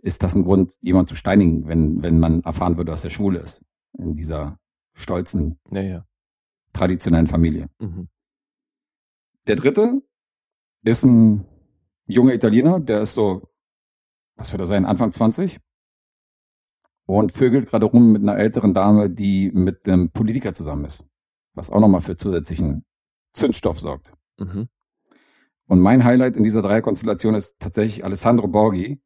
[0.00, 3.34] ist das ein Grund, jemanden zu steinigen, wenn, wenn man erfahren würde, dass er schwul
[3.34, 3.64] ist.
[3.98, 4.58] In dieser
[4.94, 6.06] stolzen, Ja, ja.
[6.72, 7.66] traditionellen Familie.
[7.80, 8.08] Mhm.
[9.48, 10.02] Der dritte
[10.84, 11.46] ist ein
[12.06, 13.42] junger Italiener, der ist so,
[14.38, 15.58] was wird er sein, Anfang 20?
[17.06, 21.06] Und vögelt gerade rum mit einer älteren Dame, die mit einem Politiker zusammen ist.
[21.54, 22.84] Was auch nochmal für zusätzlichen
[23.32, 24.12] Zündstoff sorgt.
[24.38, 24.68] Mhm.
[25.66, 29.02] Und mein Highlight in dieser Dreierkonstellation ist tatsächlich Alessandro Borghi.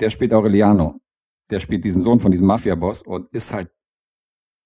[0.00, 1.00] Der spielt Aureliano.
[1.50, 3.70] Der spielt diesen Sohn von diesem Mafia-Boss und ist halt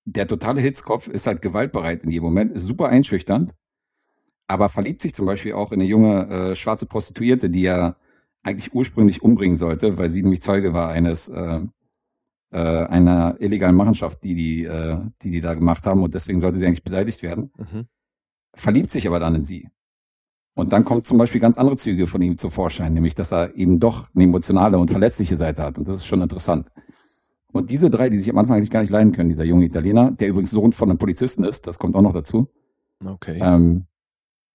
[0.04, 3.52] der totale Hitzkopf, ist halt gewaltbereit in jedem Moment, ist super einschüchternd,
[4.46, 7.96] aber verliebt sich zum Beispiel auch in eine junge äh, schwarze Prostituierte, die er
[8.46, 11.60] eigentlich ursprünglich umbringen sollte, weil sie nämlich Zeuge war eines äh,
[12.52, 16.58] äh, einer illegalen Machenschaft, die die, äh, die die da gemacht haben und deswegen sollte
[16.58, 17.86] sie eigentlich beseitigt werden Mhm.
[18.54, 19.68] verliebt sich aber dann in sie.
[20.54, 23.54] Und dann kommt zum Beispiel ganz andere Züge von ihm zum Vorschein, nämlich dass er
[23.56, 25.76] eben doch eine emotionale und verletzliche Seite hat.
[25.78, 26.68] Und das ist schon interessant.
[27.52, 30.12] Und diese drei, die sich am Anfang eigentlich gar nicht leiden können, dieser junge Italiener,
[30.12, 32.48] der übrigens Sohn von einem Polizisten ist, das kommt auch noch dazu,
[33.04, 33.38] Okay.
[33.42, 33.86] ähm,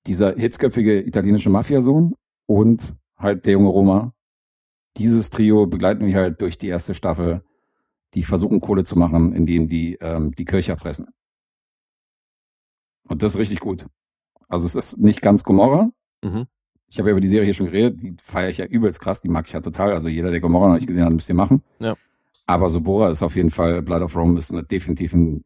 [0.07, 2.15] dieser hitzköpfige italienische Mafiasohn
[2.47, 4.13] und halt der junge Roma.
[4.97, 7.43] Dieses Trio begleiten wir halt durch die erste Staffel,
[8.13, 11.07] die versuchen Kohle zu machen, indem die ähm, die Kirche erpressen.
[13.07, 13.85] Und das ist richtig gut.
[14.47, 15.89] Also es ist nicht ganz Gomorra.
[16.23, 16.45] Mhm.
[16.89, 19.21] Ich habe ja über die Serie hier schon geredet, die feiere ich ja übelst krass,
[19.21, 19.93] die mag ich ja total.
[19.93, 21.63] Also jeder, der Gomorra noch nicht gesehen hat, ein bisschen machen.
[21.79, 21.93] Ja.
[22.47, 25.45] Aber Sobora ist auf jeden Fall, Blood of Rome ist definitiv ein,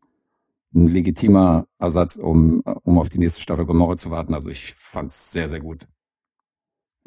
[0.73, 4.34] ein legitimer Ersatz, um, um auf die nächste Staffel Gomorra zu warten.
[4.34, 5.84] Also ich fand's sehr, sehr gut.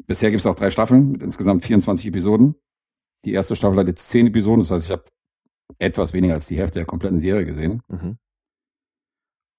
[0.05, 2.55] Bisher gibt es auch drei Staffeln mit insgesamt 24 Episoden.
[3.25, 5.03] Die erste Staffel hat jetzt zehn Episoden, das heißt, ich habe
[5.77, 7.83] etwas weniger als die Hälfte der kompletten Serie gesehen.
[7.87, 8.17] Mhm.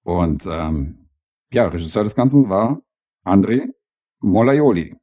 [0.03, 1.09] Und ähm,
[1.53, 2.81] ja, Regisseur des Ganzen war
[3.25, 3.69] André
[4.19, 4.95] Molaioli.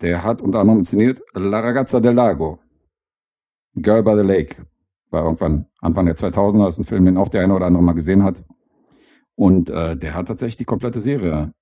[0.00, 2.60] Der hat unter anderem inszeniert La Ragazza del Lago,
[3.74, 4.66] Girl by the Lake.
[5.10, 7.94] War irgendwann Anfang der 2000er, ist ein Film, den auch der eine oder andere mal
[7.94, 8.44] gesehen hat.
[9.34, 11.52] Und äh, der hat tatsächlich die komplette Serie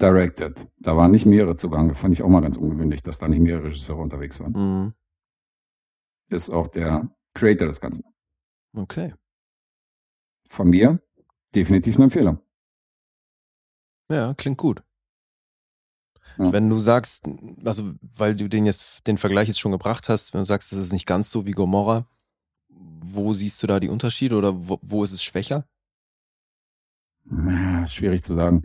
[0.00, 0.70] directed.
[0.78, 1.94] Da waren nicht mehrere zugange.
[1.94, 4.52] Fand ich auch mal ganz ungewöhnlich, dass da nicht mehrere Regisseure unterwegs waren.
[4.52, 4.94] Mhm.
[6.30, 8.04] Ist auch der Creator des Ganzen.
[8.74, 9.14] Okay.
[10.48, 11.00] Von mir
[11.54, 12.40] definitiv eine Empfehlung.
[14.10, 14.82] Ja, klingt gut.
[16.38, 16.52] Ja.
[16.52, 17.24] Wenn du sagst,
[17.64, 20.78] also weil du den jetzt den Vergleich jetzt schon gebracht hast, wenn du sagst, es
[20.78, 22.06] ist nicht ganz so wie Gomorra,
[22.68, 25.66] wo siehst du da die Unterschiede oder wo, wo ist es schwächer?
[27.86, 28.64] Schwierig zu sagen.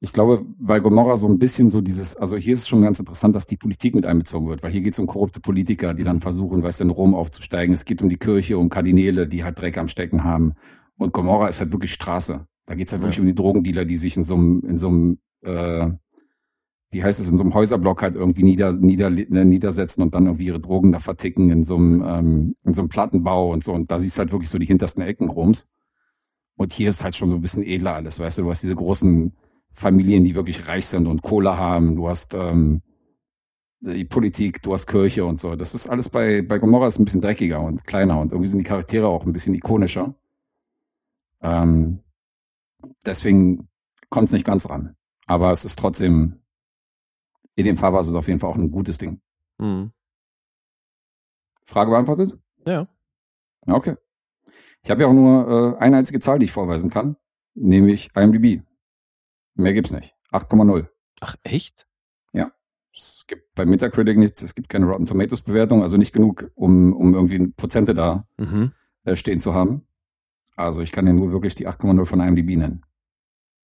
[0.00, 3.00] Ich glaube, weil Gomorra so ein bisschen so dieses, also hier ist es schon ganz
[3.00, 6.04] interessant, dass die Politik mit einbezogen wird, weil hier geht es um korrupte Politiker, die
[6.04, 7.74] dann versuchen, weißt du, in Rom aufzusteigen.
[7.74, 10.54] Es geht um die Kirche, um Kardinäle, die halt Dreck am Stecken haben.
[10.98, 12.46] Und Gomorra ist halt wirklich Straße.
[12.66, 13.08] Da geht es halt Ja.
[13.08, 15.90] wirklich um die Drogendealer, die sich in so einem, in so einem, äh,
[16.92, 20.26] wie heißt es, in so einem Häuserblock halt irgendwie nieder, nieder, äh, niedersetzen und dann
[20.26, 23.72] irgendwie ihre Drogen da verticken in so einem, ähm, in so einem Plattenbau und so.
[23.72, 25.66] Und da siehst du halt wirklich so die hintersten Ecken Roms.
[26.56, 28.74] Und hier ist halt schon so ein bisschen edler alles, weißt du, du hast diese
[28.76, 29.32] großen
[29.70, 32.82] Familien, die wirklich reich sind und Kohle haben, du hast ähm,
[33.80, 35.54] die Politik, du hast Kirche und so.
[35.54, 38.58] Das ist alles bei, bei Gomorra ist ein bisschen dreckiger und kleiner und irgendwie sind
[38.58, 40.14] die Charaktere auch ein bisschen ikonischer.
[41.42, 42.00] Ähm,
[43.04, 43.68] deswegen
[44.10, 44.96] kommt es nicht ganz ran.
[45.26, 46.40] Aber es ist trotzdem,
[47.54, 49.20] in dem Fall war es auf jeden Fall auch ein gutes Ding.
[49.58, 49.92] Mhm.
[51.66, 52.38] Frage beantwortet?
[52.66, 52.88] Ja.
[53.66, 53.94] Okay.
[54.82, 57.16] Ich habe ja auch nur äh, eine einzige Zahl, die ich vorweisen kann,
[57.54, 58.62] nämlich IMDb.
[59.58, 60.14] Mehr gibt's nicht.
[60.32, 60.88] 8,0.
[61.20, 61.84] Ach, echt?
[63.00, 66.92] Es gibt bei Metacritic nichts, es gibt keine Rotten Tomatoes Bewertung, also nicht genug, um,
[66.92, 68.72] um irgendwie Prozente da Mhm.
[69.04, 69.86] äh, stehen zu haben.
[70.56, 72.84] Also ich kann ja nur wirklich die 8,0 von IMDb nennen.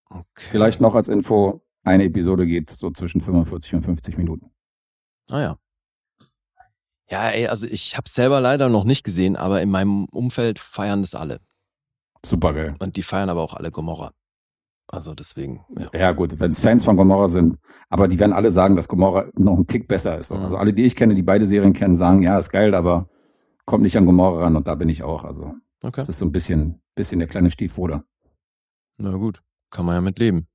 [0.09, 0.23] Okay.
[0.51, 4.53] Vielleicht noch als Info, eine Episode geht so zwischen 45 und 50 Minuten.
[5.33, 5.59] Ah ja.
[7.11, 11.01] Ja, ey, also ich habe selber leider noch nicht gesehen, aber in meinem Umfeld feiern
[11.03, 11.41] das alle.
[12.25, 12.77] Super geil.
[12.79, 14.13] Und die feiern aber auch alle Gomorra.
[14.87, 15.89] Also deswegen, ja.
[15.99, 17.57] Ja gut, wenn es Fans von Gomorra sind,
[17.89, 20.31] aber die werden alle sagen, dass Gomorra noch ein Tick besser ist.
[20.33, 20.41] Mhm.
[20.41, 23.09] Also alle, die ich kenne, die beide Serien kennen, sagen, ja, ist geil, aber
[23.65, 25.25] kommt nicht an Gomorra ran und da bin ich auch.
[25.25, 25.97] Also Okay.
[25.97, 28.05] das ist so ein bisschen, bisschen der kleine Stiefbruder.
[28.99, 30.47] Na gut, kann man ja mit leben.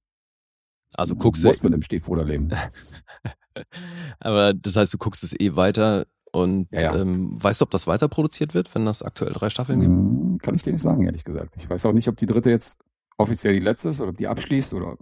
[0.95, 1.49] Also guckst du du.
[1.49, 2.51] musst mit dem Stiefbruder leben.
[4.19, 6.95] aber das heißt, du guckst es eh weiter und Ja, ja.
[6.95, 9.91] Ähm, weißt du, ob das weiter produziert wird, wenn das aktuell drei Staffeln gibt?
[9.91, 11.55] Hm, Kann ich dir nicht sagen, ehrlich gesagt.
[11.57, 12.79] Ich weiß auch nicht, ob die dritte jetzt
[13.19, 14.97] offiziell die letzte ist oder ob die abschließt oder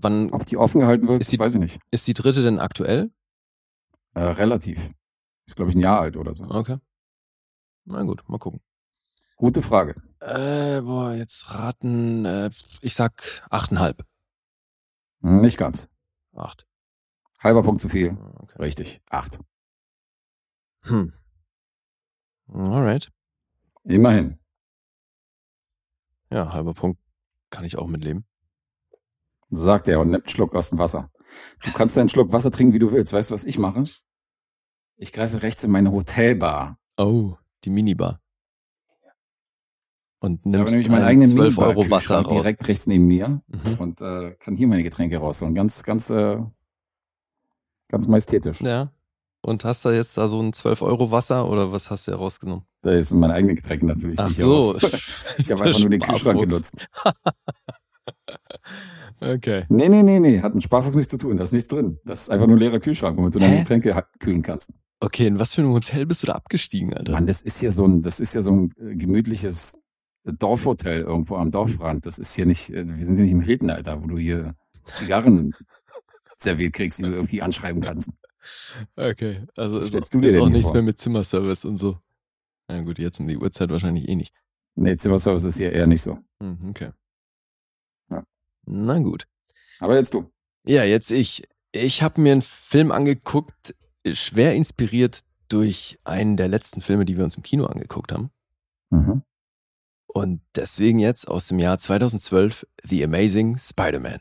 [0.00, 1.80] Wann ob die offen gehalten wird, Ist die- weiß ich nicht.
[1.90, 3.10] ist die dritte denn aktuell?
[4.14, 4.90] Äh, relativ.
[5.44, 6.44] Ist, glaube ich, ein Jahr alt oder so.
[6.44, 6.78] Okay.
[7.84, 8.60] Na gut, mal gucken.
[9.36, 9.94] Gute Frage.
[10.20, 14.04] Äh, boah, jetzt raten, äh, ich sag achteinhalb.
[15.22, 15.90] Hm, Nicht ganz.
[16.32, 16.64] Acht.
[17.40, 18.16] Halber Punkt zu viel.
[18.36, 18.62] Okay.
[18.62, 19.00] Richtig.
[19.10, 19.40] Acht.
[20.82, 21.12] Hm.
[22.52, 23.10] Alright.
[23.84, 24.38] Immerhin.
[26.30, 27.00] Ja, halber Punkt
[27.50, 28.24] kann ich auch mitleben.
[29.50, 31.10] Sagt er und nimmt einen Schluck aus dem Wasser.
[31.64, 33.12] Du kannst deinen Schluck Wasser trinken, wie du willst.
[33.12, 33.84] Weißt du, was ich mache?
[34.96, 36.78] Ich greife rechts in meine Hotelbar.
[36.96, 38.20] Oh, die Minibar.
[40.20, 42.32] Und Ich habe nimmst nämlich meinen einen eigenen 12 Euro Wasser raus.
[42.32, 43.74] direkt rechts neben mir Mhm.
[43.78, 45.54] und äh, kann hier meine Getränke rausholen.
[45.54, 46.38] Ganz, ganz, äh,
[47.88, 48.60] ganz majestätisch.
[48.62, 48.92] Ja.
[49.48, 52.64] Und hast du jetzt da so ein 12 Euro Wasser oder was hast du rausgenommen?
[52.82, 54.18] Da sind meine eigenen Getränke natürlich.
[54.20, 54.76] Ach so.
[55.38, 56.86] Ich habe einfach nur den Kühlschrank genutzt.
[59.20, 59.64] Okay.
[59.68, 60.40] Nee, nee, nee, nee.
[60.40, 61.36] Hat mit Sparfuchs nichts zu tun.
[61.36, 61.98] Da ist nichts drin.
[62.04, 63.58] Das ist einfach nur ein leerer Kühlschrank, womit du deine?
[63.58, 64.72] Getränke ha- kühlen kannst.
[65.00, 67.12] Okay, in was für einem Hotel bist du da abgestiegen, Alter?
[67.12, 69.78] Mann, das ist hier so ein, das ist ja so ein äh, gemütliches
[70.24, 72.06] Dorfhotel irgendwo am Dorfrand.
[72.06, 74.54] Das ist hier nicht, äh, wir sind hier nicht im Hilton, Alter, wo du hier
[74.94, 75.52] Zigarren
[76.36, 78.10] serviert kriegst, die du irgendwie anschreiben kannst.
[78.96, 80.74] Okay, also ist, ist auch nichts vor?
[80.74, 81.98] mehr mit Zimmerservice und so.
[82.68, 84.34] Na gut, jetzt um die Uhrzeit wahrscheinlich eh nicht.
[84.74, 86.18] Nee, Zimmerservice ist hier eher nicht so.
[86.40, 86.90] Hm, okay.
[88.10, 88.24] Ja.
[88.66, 89.26] Na gut.
[89.80, 90.30] Aber jetzt du.
[90.66, 91.48] Ja, jetzt ich.
[91.72, 93.74] Ich habe mir einen Film angeguckt,
[94.10, 98.30] schwer inspiriert durch einen der letzten Filme, die wir uns im Kino angeguckt haben.
[98.90, 99.22] Mhm.
[100.06, 104.20] Und deswegen jetzt aus dem Jahr 2012 The Amazing Spider-Man.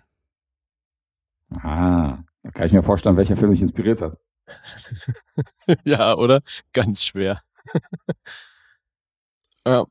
[1.61, 4.18] Ah, da kann ich mir vorstellen, welcher Film mich inspiriert hat.
[5.84, 6.41] ja, oder?
[6.72, 7.41] Ganz schwer.
[9.68, 9.86] ja,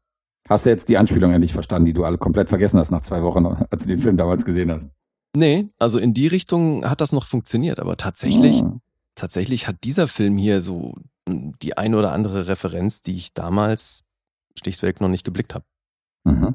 [0.49, 3.23] Hast du jetzt die Anspielung endlich verstanden, die du alle komplett vergessen hast nach zwei
[3.23, 4.93] Wochen, als du den Film damals gesehen hast?
[5.35, 8.79] nee, also in die Richtung hat das noch funktioniert, aber tatsächlich, Ah.
[9.17, 10.95] tatsächlich hat dieser Film hier so
[11.29, 14.05] mm, die eine oder andere Referenz, die ich damals
[14.59, 15.67] schlichtweg noch nicht geblickt habe.
[16.25, 16.55] Mhm.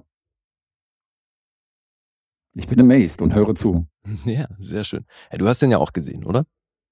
[2.56, 3.88] Ich bin amazed und höre zu.
[4.26, 5.06] Ja, sehr schön.
[5.32, 6.46] Ja, du hast den ja auch gesehen, oder?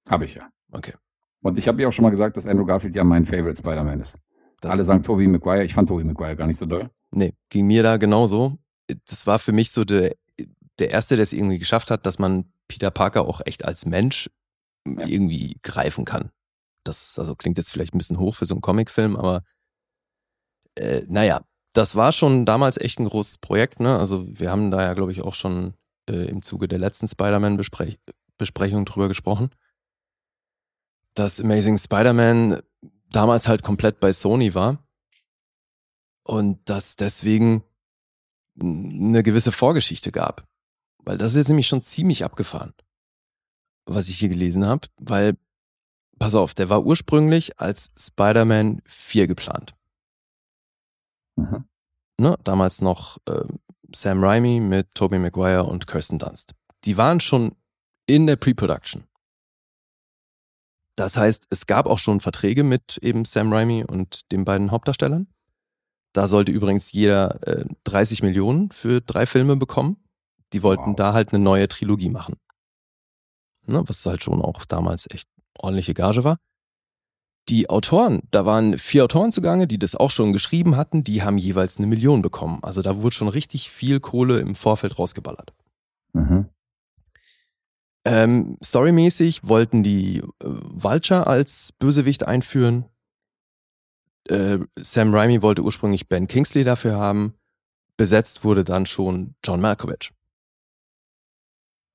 [0.08, 0.48] Habe ich ja.
[0.70, 0.94] Okay.
[1.42, 4.00] Und ich habe ja auch schon mal gesagt, dass Andrew Garfield ja mein Favorite Spider-Man
[4.00, 4.20] ist.
[4.60, 5.64] Das, Alle sagen Tobey Maguire.
[5.64, 6.88] Ich fand Tobey Maguire gar nicht so doll.
[7.10, 8.58] Nee, ging mir da genauso.
[9.06, 10.14] Das war für mich so der,
[10.78, 14.30] der Erste, der es irgendwie geschafft hat, dass man Peter Parker auch echt als Mensch
[14.86, 15.06] Ja.
[15.06, 16.30] irgendwie greifen kann.
[16.84, 19.42] Das also klingt jetzt vielleicht ein bisschen hoch für so einen Comicfilm, aber
[20.76, 21.42] äh, naja,
[21.72, 23.80] das war schon damals echt ein großes Projekt.
[23.80, 23.98] Ne?
[23.98, 25.74] Also wir haben da ja, glaube ich, auch schon
[26.08, 29.50] äh, im Zuge der letzten Spider-Man-Besprechung drüber gesprochen,
[31.14, 32.62] dass Amazing Spider-Man
[33.10, 34.78] damals halt komplett bei Sony war
[36.24, 37.64] und dass deswegen
[38.60, 40.46] eine gewisse Vorgeschichte gab.
[40.98, 42.74] Weil das ist jetzt nämlich schon ziemlich abgefahren,
[43.86, 45.36] was ich hier gelesen habe, weil,
[46.18, 49.74] pass auf, der war ursprünglich als Spider-Man 4 geplant.
[51.36, 51.64] Mhm.
[52.18, 53.44] Ne, damals noch äh,
[53.94, 56.54] Sam Raimi mit Tobey Maguire und Kirsten Dunst.
[56.84, 57.56] Die waren schon
[58.06, 59.04] in der Pre-Production.
[60.96, 65.28] Das heißt, es gab auch schon Verträge mit eben Sam Raimi und den beiden Hauptdarstellern.
[66.12, 69.96] Da sollte übrigens jeder äh, 30 Millionen für drei Filme bekommen.
[70.52, 70.96] Die wollten wow.
[70.96, 72.36] da halt eine neue Trilogie machen.
[73.66, 75.28] Ne, was halt schon auch damals echt
[75.58, 76.38] ordentliche Gage war.
[77.50, 81.36] Die Autoren, da waren vier Autoren zugange, die das auch schon geschrieben hatten, die haben
[81.36, 82.60] jeweils eine Million bekommen.
[82.62, 85.52] Also da wurde schon richtig viel Kohle im Vorfeld rausgeballert.
[86.12, 86.48] Mhm.
[88.04, 92.84] Ähm, storymäßig wollten die äh, Vulture als Bösewicht einführen.
[94.28, 97.34] Äh, Sam Raimi wollte ursprünglich Ben Kingsley dafür haben.
[97.96, 100.12] Besetzt wurde dann schon John Malkovich.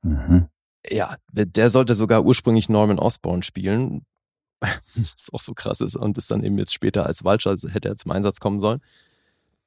[0.03, 0.49] Mhm.
[0.89, 4.05] Ja, der sollte sogar ursprünglich Norman Osborn spielen,
[4.61, 7.89] was auch so krass ist und ist dann eben jetzt später als Vulture, also hätte
[7.89, 8.81] er zum Einsatz kommen sollen.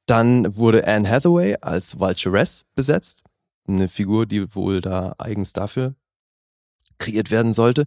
[0.07, 3.23] Dann wurde Anne Hathaway als Vulturess besetzt,
[3.67, 5.95] eine Figur, die wohl da eigens dafür
[6.99, 7.87] kreiert werden sollte.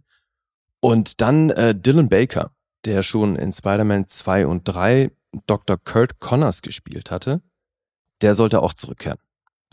[0.80, 2.52] Und dann äh, Dylan Baker,
[2.84, 5.10] der schon in Spider-Man 2 und 3
[5.46, 5.78] Dr.
[5.82, 7.42] Kurt Connors gespielt hatte,
[8.20, 9.18] der sollte auch zurückkehren.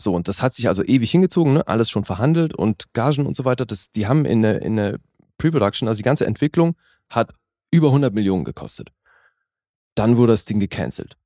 [0.00, 1.68] So, und das hat sich also ewig hingezogen, ne?
[1.68, 3.66] alles schon verhandelt und Gagen und so weiter.
[3.66, 4.98] Das, die haben in der in eine
[5.38, 6.74] Pre-Production, also die ganze Entwicklung
[7.10, 7.34] hat
[7.70, 8.92] über 100 Millionen gekostet.
[9.94, 11.16] Dann wurde das Ding gecancelt.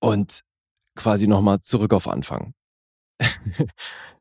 [0.00, 0.42] Und
[0.96, 2.54] quasi nochmal zurück auf Anfang.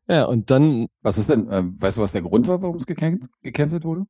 [0.07, 0.87] ja, und dann.
[1.01, 4.05] Was ist denn, äh, weißt du, was der Grund war, warum es gecancelt wurde?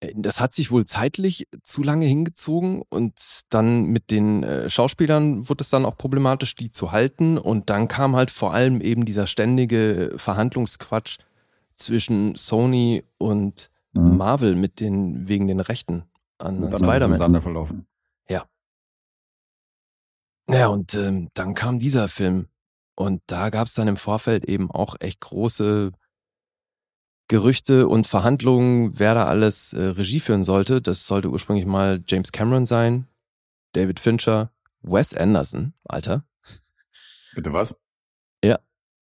[0.00, 5.48] Äh, das hat sich wohl zeitlich zu lange hingezogen und dann mit den äh, Schauspielern
[5.48, 7.38] wurde es dann auch problematisch, die zu halten.
[7.38, 11.18] Und dann kam halt vor allem eben dieser ständige Verhandlungsquatsch
[11.74, 14.16] zwischen Sony und mhm.
[14.16, 16.04] Marvel mit den, wegen den Rechten
[16.38, 17.16] an Spider-Man.
[17.16, 17.86] Sande verlaufen.
[18.28, 18.46] Ja.
[20.48, 22.48] Ja, und ähm, dann kam dieser Film.
[22.96, 25.92] Und da gab es dann im Vorfeld eben auch echt große
[27.28, 30.82] Gerüchte und Verhandlungen, wer da alles äh, Regie führen sollte.
[30.82, 33.08] Das sollte ursprünglich mal James Cameron sein,
[33.72, 36.24] David Fincher, Wes Anderson, Alter.
[37.34, 37.82] Bitte was?
[38.44, 38.58] Ja.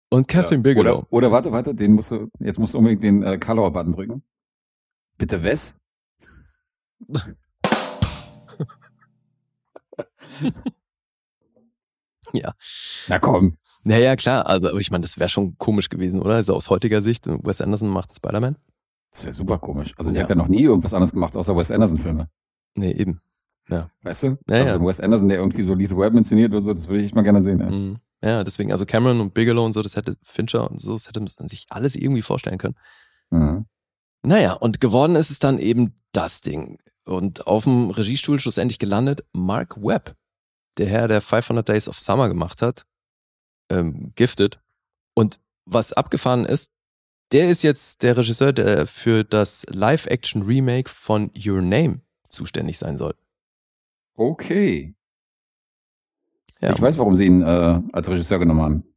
[0.08, 0.62] Und Catherine ja.
[0.62, 0.98] Bigelow.
[0.98, 4.22] Oder, oder, warte, warte, den musst du, jetzt musst du unbedingt den äh, Color-Button drücken.
[5.22, 5.76] Bitte Wes?
[12.32, 12.54] ja.
[13.06, 13.56] Na komm.
[13.84, 16.34] Naja, klar, also aber ich meine, das wäre schon komisch gewesen, oder?
[16.34, 18.56] Also aus heutiger Sicht, Wes Anderson macht Spider-Man.
[19.12, 19.94] Das wäre super komisch.
[19.96, 20.24] Also der ja.
[20.24, 22.26] hat ja noch nie irgendwas anderes gemacht, außer Wes Anderson-Filme.
[22.74, 23.20] Nee, eben.
[23.68, 23.92] Ja.
[24.02, 24.38] Weißt du?
[24.50, 24.84] Ja, also ja.
[24.84, 27.42] Wes Anderson, der irgendwie so Lethal Web inszeniert oder so, das würde ich mal gerne
[27.42, 27.60] sehen.
[27.60, 27.70] Ja.
[27.70, 27.98] Mhm.
[28.24, 31.20] ja, deswegen, also Cameron und Bigelow und so, das hätte Fincher und so, das hätte
[31.20, 32.74] man sich alles irgendwie vorstellen können.
[33.30, 33.66] Mhm.
[34.22, 36.78] Naja, und geworden ist es dann eben das Ding.
[37.04, 40.14] Und auf dem Regiestuhl schlussendlich gelandet Mark Webb,
[40.78, 42.86] der Herr, der 500 Days of Summer gemacht hat,
[43.68, 44.60] ähm, Gifted.
[45.14, 46.70] Und was abgefahren ist,
[47.32, 53.14] der ist jetzt der Regisseur, der für das Live-Action-Remake von Your Name zuständig sein soll.
[54.14, 54.94] Okay.
[56.60, 56.72] Ja.
[56.72, 58.91] Ich weiß, warum sie ihn äh, als Regisseur genommen haben.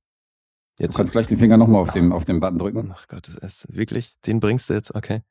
[0.78, 2.94] Jetzt du kannst gleich den Finger nochmal auf, dem, auf den Button drücken.
[2.94, 5.22] Ach Gott, das ist wirklich, den bringst du jetzt, okay.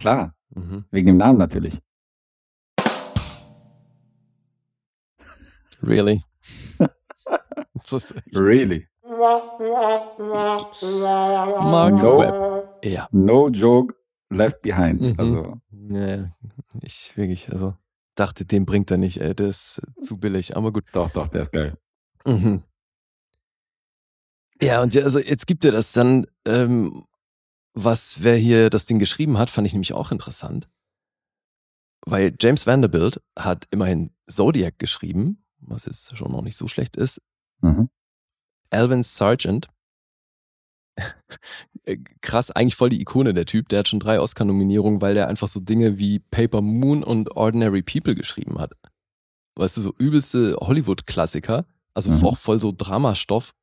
[0.00, 0.84] Klar, mhm.
[0.90, 1.78] wegen dem Namen natürlich.
[5.82, 6.22] Really?
[8.34, 8.88] really?
[11.70, 12.84] Mark no, Webb.
[12.84, 13.08] Ja.
[13.12, 13.94] No joke
[14.30, 15.02] left behind.
[15.02, 15.14] Mhm.
[15.18, 15.60] Also.
[15.88, 16.30] Ja,
[16.80, 17.74] ich wirklich, also
[18.14, 20.84] dachte, den bringt er nicht, ey, der ist zu billig, aber gut.
[20.92, 21.76] Doch, doch, der ist geil.
[22.24, 22.62] Mhm.
[24.62, 27.04] Ja, und also jetzt gibt er das dann, ähm,
[27.74, 30.68] was wer hier das Ding geschrieben hat, fand ich nämlich auch interessant.
[32.06, 37.20] Weil James Vanderbilt hat immerhin Zodiac geschrieben, was jetzt schon noch nicht so schlecht ist.
[37.60, 37.88] Mhm.
[38.70, 39.68] Alvin Sargent,
[42.20, 45.48] krass, eigentlich voll die Ikone der Typ, der hat schon drei Oscar-Nominierungen, weil der einfach
[45.48, 48.72] so Dinge wie Paper Moon und Ordinary People geschrieben hat.
[49.56, 52.24] Weißt du, so übelste Hollywood-Klassiker, also mhm.
[52.24, 53.54] auch voll so Dramastoff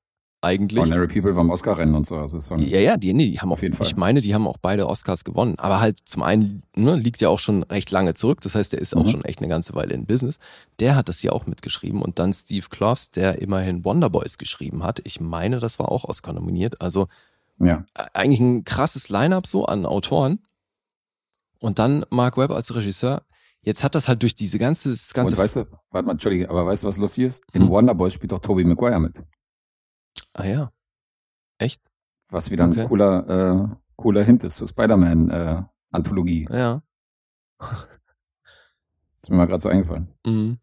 [0.42, 0.80] eigentlich.
[0.80, 2.16] Ordinary People war im Oscar-Rennen und so.
[2.18, 3.86] Also ist schon Ja, ja, die, nee, die haben Auf auf jeden Fall.
[3.86, 5.56] Ich meine, die haben auch beide Oscars gewonnen.
[5.60, 8.42] Aber halt zum einen ne, liegt ja auch schon recht lange zurück.
[8.42, 9.10] Das heißt, der ist auch Mhm.
[9.10, 10.40] schon echt eine ganze Weile in Business.
[10.80, 12.02] Der hat das hier auch mitgeschrieben.
[12.02, 15.00] Und dann Steve Kloves, der immerhin Wonder Boys geschrieben hat.
[15.04, 16.82] Ich meine, das war auch Oscar nominiert.
[16.82, 17.08] Also
[17.60, 17.86] ja.
[18.14, 20.40] eigentlich ein krasses Line-up so an Autoren.
[21.60, 23.22] Und dann Mark Webb als Regisseur.
[23.62, 26.50] Jetzt hat das halt durch diese ganze, das ganze Und weißt du, warte mal, Entschuldige,
[26.50, 27.44] aber weißt du, was lustig ist?
[27.54, 27.70] In Hm.
[27.70, 29.22] Wonderboy spielt auch Tobey Maguire mit.
[30.34, 30.72] Ah ja.
[31.58, 31.82] Echt?
[32.30, 32.86] Was wieder ein Okay.
[32.88, 33.28] cooler,
[33.72, 36.48] äh, cooler Hint ist zur Spider-Man-Anthologie.
[36.50, 36.82] Ja.
[39.22, 40.14] ist mir mal gerade so eingefallen.
[40.26, 40.58] Mhm.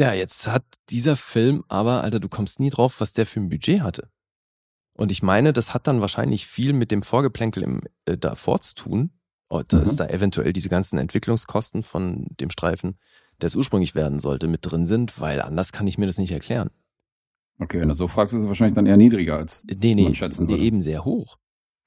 [0.00, 3.48] Ja, jetzt hat dieser Film aber, Alter, du kommst nie drauf, was der für ein
[3.50, 4.10] Budget hatte.
[4.94, 8.74] Und ich meine, das hat dann wahrscheinlich viel mit dem Vorgeplänkel im, äh, davor zu
[8.74, 9.10] tun.
[9.48, 9.96] Oh, dass Mhm.
[9.98, 12.98] da eventuell diese ganzen Entwicklungskosten von dem Streifen,
[13.40, 16.32] der es ursprünglich werden sollte, mit drin sind, weil anders kann ich mir das nicht
[16.32, 16.70] erklären.
[17.58, 19.64] Okay, wenn du so fragst, ist es wahrscheinlich dann eher niedriger als.
[19.68, 20.64] Nee, nee, Man schätzen nee würde.
[20.64, 21.38] eben sehr hoch.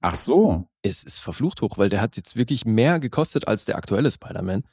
[0.02, 0.68] Ach so.
[0.84, 4.64] Es ist verflucht hoch, weil der hat jetzt wirklich mehr gekostet als der aktuelle Spider-Man.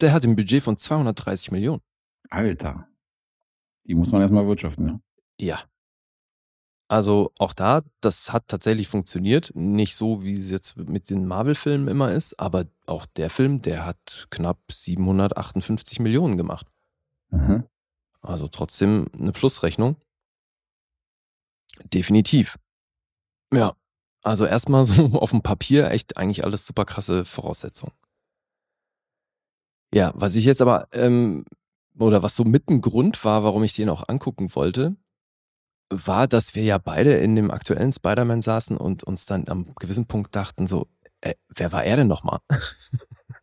[0.00, 1.80] Der hat ein Budget von 230 Millionen.
[2.30, 2.86] Alter.
[3.86, 5.00] Die muss man erstmal wirtschaften, ne?
[5.40, 5.60] Ja.
[6.88, 9.50] Also auch da, das hat tatsächlich funktioniert.
[9.54, 13.86] Nicht so, wie es jetzt mit den Marvel-Filmen immer ist, aber auch der Film, der
[13.86, 16.66] hat knapp 758 Millionen gemacht.
[17.30, 17.64] Mhm.
[18.24, 19.96] Also trotzdem eine Plusrechnung.
[21.92, 22.58] Definitiv.
[23.52, 23.74] Ja.
[24.22, 27.92] Also erstmal so auf dem Papier echt eigentlich alles super krasse Voraussetzungen.
[29.94, 31.44] Ja, was ich jetzt aber, ähm,
[31.98, 34.96] oder was so mit ein Grund war, warum ich den auch angucken wollte,
[35.90, 40.06] war, dass wir ja beide in dem aktuellen Spider-Man saßen und uns dann am gewissen
[40.06, 40.88] Punkt dachten so,
[41.20, 42.40] äh, wer war er denn nochmal?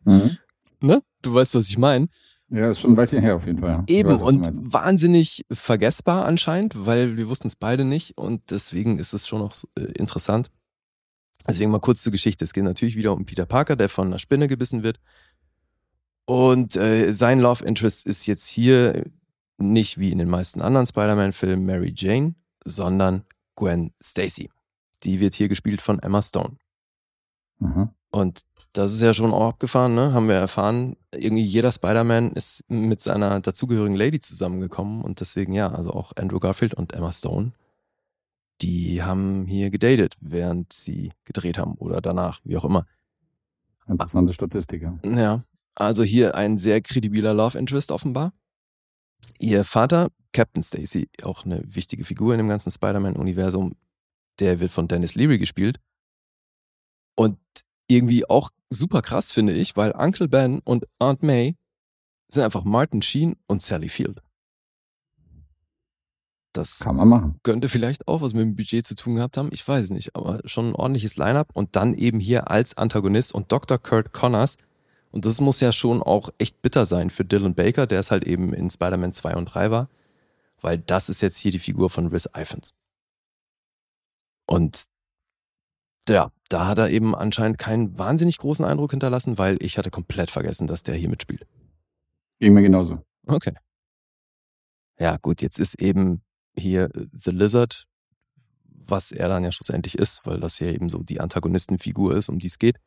[0.04, 0.36] Mhm.
[0.80, 1.00] ne?
[1.20, 2.08] Du weißt, was ich meine.
[2.52, 3.70] Ja, ist schon ein Weilchen her auf jeden Fall.
[3.70, 3.84] Ja.
[3.86, 9.14] Eben weiß, und wahnsinnig vergessbar anscheinend, weil wir wussten es beide nicht und deswegen ist
[9.14, 10.50] es schon noch so, äh, interessant.
[11.48, 12.44] Deswegen mal kurz zur Geschichte.
[12.44, 15.00] Es geht natürlich wieder um Peter Parker, der von einer Spinne gebissen wird.
[16.26, 19.04] Und äh, sein Love Interest ist jetzt hier
[19.56, 22.34] nicht wie in den meisten anderen Spider-Man-Filmen Mary Jane,
[22.64, 23.24] sondern
[23.56, 24.50] Gwen Stacy.
[25.02, 26.58] Die wird hier gespielt von Emma Stone.
[27.58, 27.90] Mhm.
[28.10, 28.42] Und
[28.72, 30.12] das ist ja schon auch abgefahren, ne?
[30.12, 30.96] Haben wir erfahren.
[31.12, 36.38] Irgendwie jeder Spider-Man ist mit seiner dazugehörigen Lady zusammengekommen und deswegen ja, also auch Andrew
[36.38, 37.52] Garfield und Emma Stone,
[38.62, 42.86] die haben hier gedatet, während sie gedreht haben oder danach, wie auch immer.
[43.86, 44.82] Interessante Statistik.
[44.82, 44.98] Ja.
[45.04, 45.42] Ja,
[45.74, 48.32] also hier ein sehr kredibiler Love Interest offenbar.
[49.38, 53.74] Ihr Vater, Captain Stacy, auch eine wichtige Figur in dem ganzen Spider-Man-Universum,
[54.38, 55.78] der wird von Dennis Leary gespielt.
[57.16, 57.38] Und
[57.88, 61.56] irgendwie auch super krass, finde ich, weil Uncle Ben und Aunt May
[62.28, 64.22] sind einfach Martin Sheen und Sally Field.
[66.52, 67.40] Das Kann man machen.
[67.42, 69.48] könnte vielleicht auch was mit dem Budget zu tun gehabt haben.
[69.52, 71.50] Ich weiß nicht, aber schon ein ordentliches Line-up.
[71.54, 73.78] Und dann eben hier als Antagonist und Dr.
[73.78, 74.58] Kurt Connors.
[75.10, 78.24] Und das muss ja schon auch echt bitter sein für Dylan Baker, der es halt
[78.24, 79.88] eben in Spider-Man 2 und 3 war.
[80.60, 82.74] Weil das ist jetzt hier die Figur von Rhys Ifans.
[84.46, 84.86] Und
[86.08, 90.30] ja, da hat er eben anscheinend keinen wahnsinnig großen Eindruck hinterlassen, weil ich hatte komplett
[90.30, 91.46] vergessen, dass der hier mitspielt.
[92.40, 93.02] Ging mir genauso.
[93.26, 93.54] Okay.
[94.98, 96.22] Ja, gut, jetzt ist eben
[96.56, 97.86] hier The Lizard,
[98.64, 102.38] was er dann ja schlussendlich ist, weil das ja eben so die Antagonistenfigur ist, um
[102.38, 102.78] die es geht.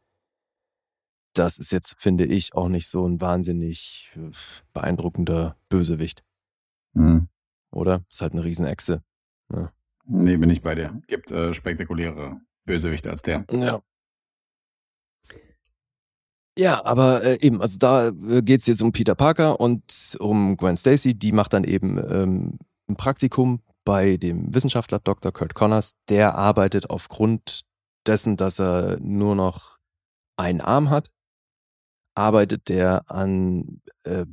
[1.34, 4.32] Das ist jetzt, finde ich, auch nicht so ein wahnsinnig äh,
[4.74, 6.24] beeindruckender Bösewicht,
[6.94, 7.28] Mhm.
[7.72, 8.06] oder?
[8.10, 9.04] Ist halt eine Riesenechse.
[10.06, 11.02] Nee, bin ich bei dir.
[11.08, 13.46] Gibt äh, spektakuläre Bösewichte als der.
[13.52, 13.82] Ja.
[16.58, 20.78] Ja, aber äh, eben, also da äh, geht's jetzt um Peter Parker und um Gwen
[20.78, 21.14] Stacy.
[21.14, 25.34] Die macht dann eben ähm, ein Praktikum bei dem Wissenschaftler Dr.
[25.34, 25.96] Kurt Connors.
[26.08, 27.66] Der arbeitet aufgrund
[28.08, 29.78] dessen, dass er nur noch
[30.38, 31.12] einen Arm hat,
[32.16, 34.26] arbeitet der an äh,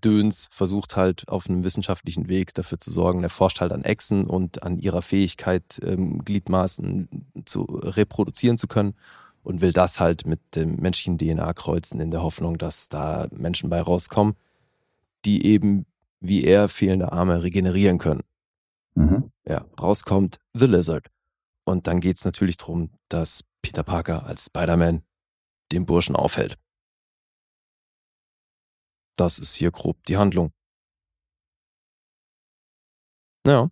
[0.00, 3.20] Gengedöns, versucht halt auf einem wissenschaftlichen Weg dafür zu sorgen.
[3.20, 7.08] Der forscht halt an Echsen und an ihrer Fähigkeit, ähm, Gliedmaßen
[7.44, 8.94] zu reproduzieren zu können
[9.42, 13.70] und will das halt mit dem menschlichen DNA kreuzen in der Hoffnung, dass da Menschen
[13.70, 14.34] bei rauskommen,
[15.24, 15.86] die eben
[16.20, 18.22] wie er fehlende Arme regenerieren können.
[18.94, 19.30] Mhm.
[19.46, 21.08] Ja, rauskommt The Lizard.
[21.64, 25.02] Und dann geht's natürlich darum, dass Peter Parker als Spider-Man
[25.72, 26.56] den Burschen aufhält.
[29.16, 30.52] Das ist hier grob die Handlung.
[33.46, 33.70] Ja.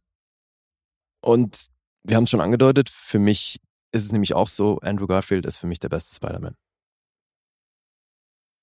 [1.23, 1.69] Und
[2.05, 3.61] wir haben es schon angedeutet, für mich
[3.93, 6.57] ist es nämlich auch so, Andrew Garfield ist für mich der beste Spider-Man.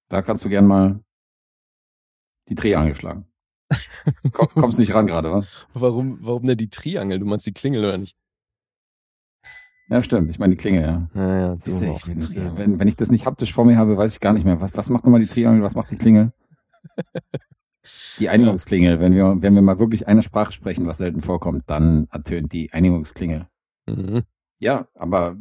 [0.09, 1.03] Da kannst du gern mal
[2.49, 3.31] die Dreh angeschlagen.
[4.31, 5.45] Komm, kommst nicht ran gerade, oder?
[5.73, 7.19] Warum, warum denn die Triangel?
[7.19, 8.17] Du meinst die Klingel oder nicht?
[9.89, 10.29] Ja, stimmt.
[10.29, 11.09] Ich meine die Klinge, ja.
[11.13, 12.57] Ja, ja, Siehst du, ich bin, auch.
[12.57, 14.61] wenn, wenn ich das nicht haptisch vor mir habe, weiß ich gar nicht mehr.
[14.61, 16.31] Was, was macht nochmal die Triangel, was macht die Klingel?
[18.19, 18.99] Die Einigungsklingel.
[18.99, 22.71] Wenn wir, wenn wir mal wirklich eine Sprache sprechen, was selten vorkommt, dann ertönt die
[22.71, 23.47] Einigungsklingel.
[23.87, 24.23] Mhm.
[24.59, 25.35] Ja, aber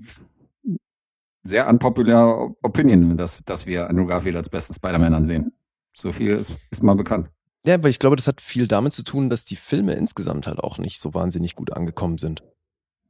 [1.42, 5.52] sehr unpopular Opinion, dass, dass wir Andrew Garfield als besten Spider-Man ansehen.
[5.92, 7.28] So viel ist, ist mal bekannt.
[7.66, 10.58] Ja, aber ich glaube, das hat viel damit zu tun, dass die Filme insgesamt halt
[10.60, 12.44] auch nicht so wahnsinnig gut angekommen sind.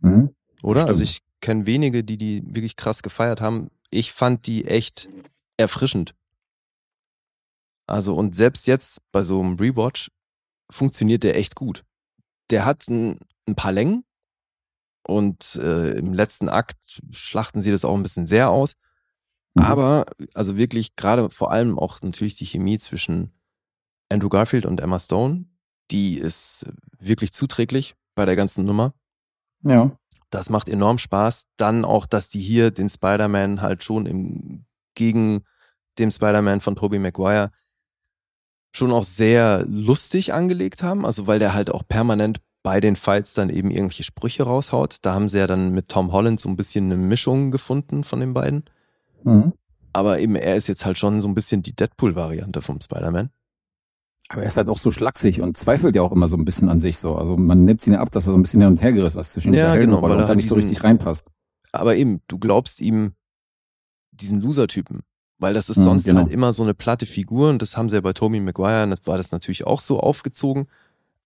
[0.01, 0.35] Mhm.
[0.63, 0.81] Oder?
[0.81, 0.91] Stimmt.
[0.91, 3.71] Also ich kenne wenige, die die wirklich krass gefeiert haben.
[3.91, 5.09] Ich fand die echt
[5.57, 6.15] erfrischend.
[7.89, 10.11] Also und selbst jetzt bei so einem Rewatch
[10.71, 11.85] funktioniert der echt gut.
[12.51, 14.05] Der hat ein, ein paar Längen
[15.07, 18.75] und äh, im letzten Akt schlachten sie das auch ein bisschen sehr aus.
[19.55, 19.63] Mhm.
[19.63, 23.33] Aber also wirklich gerade vor allem auch natürlich die Chemie zwischen
[24.11, 25.47] Andrew Garfield und Emma Stone,
[25.91, 26.67] die ist
[26.99, 28.93] wirklich zuträglich bei der ganzen Nummer.
[29.63, 29.97] Ja.
[30.31, 31.47] Das macht enorm Spaß.
[31.57, 35.45] Dann auch, dass die hier den Spider-Man halt schon im, gegen
[35.99, 37.51] dem Spider-Man von Tobey Maguire
[38.73, 41.05] schon auch sehr lustig angelegt haben.
[41.07, 44.97] Also weil der halt auch permanent bei den Fights dann eben irgendwelche Sprüche raushaut.
[45.03, 48.21] Da haben sie ja dann mit Tom Holland so ein bisschen eine Mischung gefunden von
[48.21, 48.65] den beiden.
[49.25, 49.53] Mhm.
[49.93, 53.31] Aber eben er ist jetzt halt schon so ein bisschen die Deadpool-Variante vom Spider-Man.
[54.31, 56.69] Aber er ist halt auch so schlaksig und zweifelt ja auch immer so ein bisschen
[56.69, 57.17] an sich so.
[57.17, 59.21] Also man nimmt ihn ja ab, dass er so ein bisschen hin und her gerissen
[59.21, 60.85] ist zwischen Ja, dieser genau, Heldenrolle weil er und da halt nicht so diesen- richtig
[60.85, 61.31] reinpasst.
[61.73, 63.13] Aber eben, du glaubst ihm
[64.11, 65.03] diesen Loser-Typen.
[65.39, 66.21] Weil das ist Mhm, sonst genau.
[66.23, 69.07] halt immer so eine platte Figur und das haben sie ja bei Tommy Maguire, das
[69.07, 70.67] war das natürlich auch so aufgezogen.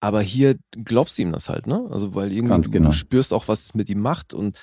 [0.01, 1.87] Aber hier glaubst du ihm das halt, ne?
[1.91, 2.89] Also weil irgendwie Ganz genau.
[2.91, 4.59] du spürst auch, was es mit ihm macht und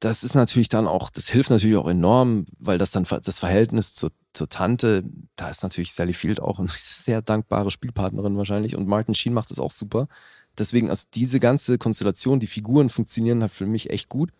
[0.00, 3.94] das ist natürlich dann auch, das hilft natürlich auch enorm, weil das dann das Verhältnis
[3.94, 5.04] zur, zur Tante,
[5.36, 9.50] da ist natürlich Sally Field auch eine sehr dankbare Spielpartnerin wahrscheinlich und Martin Sheen macht
[9.50, 10.08] das auch super.
[10.58, 14.30] Deswegen, also diese ganze Konstellation, die Figuren funktionieren halt für mich echt gut.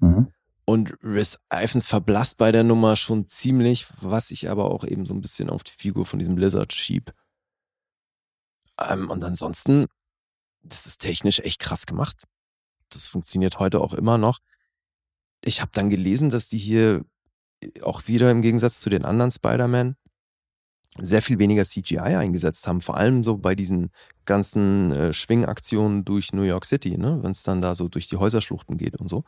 [0.00, 0.28] Mhm.
[0.68, 5.14] Und Rhys Ifans verblasst bei der Nummer schon ziemlich, was ich aber auch eben so
[5.14, 7.14] ein bisschen auf die Figur von diesem Lizard schieb.
[8.80, 9.86] Ähm, und ansonsten,
[10.62, 12.24] das ist technisch echt krass gemacht.
[12.88, 14.40] Das funktioniert heute auch immer noch.
[15.40, 17.04] Ich habe dann gelesen, dass die hier
[17.82, 19.96] auch wieder im Gegensatz zu den anderen Spider-Man
[20.98, 22.80] sehr viel weniger CGI eingesetzt haben.
[22.80, 23.90] Vor allem so bei diesen
[24.24, 27.22] ganzen äh, Schwingaktionen durch New York City, ne?
[27.22, 29.24] wenn es dann da so durch die Häuserschluchten geht und so.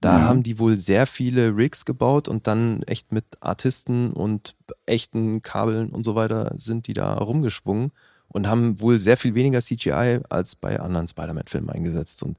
[0.00, 0.24] Da Ja.
[0.26, 5.88] haben die wohl sehr viele Rigs gebaut und dann echt mit Artisten und echten Kabeln
[5.90, 7.92] und so weiter sind die da rumgeschwungen
[8.28, 12.22] und haben wohl sehr viel weniger CGI als bei anderen Spider-Man-Filmen eingesetzt.
[12.22, 12.36] Und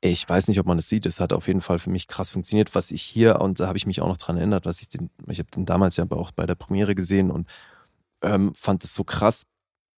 [0.00, 1.04] ich weiß nicht, ob man es sieht.
[1.04, 2.74] Es hat auf jeden Fall für mich krass funktioniert.
[2.74, 5.10] Was ich hier, und da habe ich mich auch noch dran erinnert, was ich den,
[5.28, 7.48] ich habe den damals ja auch bei der Premiere gesehen und
[8.22, 9.44] ähm, fand es so krass,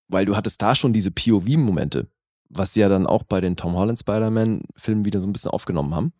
[0.09, 2.09] weil du hattest da schon diese POV-Momente,
[2.49, 5.95] was sie ja dann auch bei den Tom Holland Spider-Man-Filmen wieder so ein bisschen aufgenommen
[5.95, 6.13] haben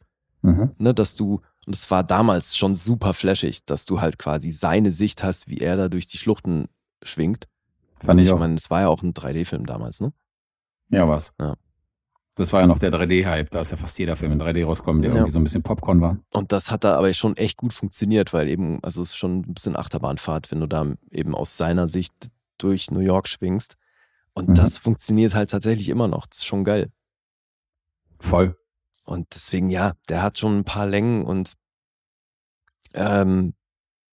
[0.43, 0.73] Mhm.
[0.79, 4.93] ne, dass du, und es war damals schon super flashig, dass du halt quasi seine
[4.93, 6.69] Sicht hast, wie er da durch die Schluchten
[7.03, 7.49] schwingt.
[7.97, 8.39] Fand ich auch.
[8.39, 10.13] meine, es war ja auch ein 3D-Film damals, ne?
[10.91, 11.35] Ja, was.
[11.41, 11.55] Ja.
[12.37, 13.51] Das war ja noch der 3D-Hype.
[13.51, 15.17] Da ist ja fast jeder Film in 3D rausgekommen, der Ja.
[15.17, 16.19] irgendwie so ein bisschen Popcorn war.
[16.33, 19.41] Und das hat da aber schon echt gut funktioniert, weil eben, also es ist schon
[19.41, 22.13] ein bisschen Achterbahnfahrt, wenn du da eben aus seiner Sicht
[22.59, 23.75] durch New York schwingst.
[24.35, 24.55] Und Mhm.
[24.55, 26.29] das funktioniert halt tatsächlich immer noch.
[26.29, 26.93] Das ist schon geil.
[28.21, 28.57] Voll.
[29.09, 31.55] Und deswegen, ja, der hat schon ein paar Längen und
[32.93, 33.55] ähm,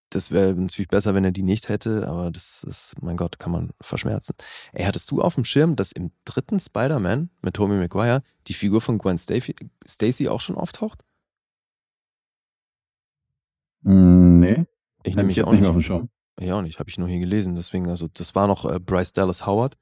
[0.10, 3.52] das wäre natürlich besser, wenn er die nicht hätte, aber das ist, mein Gott, kann
[3.52, 4.36] man verschmerzen.
[4.72, 8.80] Ey, hattest du auf dem Schirm, dass im dritten Spider-Man mit Tobey Maguire die Figur
[8.80, 11.04] von Gwen Stacy, auch schon auftaucht?
[13.82, 14.66] Mm, nee,
[15.04, 16.10] Ich nehme ich mich jetzt auch nicht mehr auf dem Schirm.
[16.39, 17.56] Ja, auch nicht, habe ich nur hier gelesen.
[17.56, 19.78] Deswegen, also das war noch äh, Bryce Dallas Howard,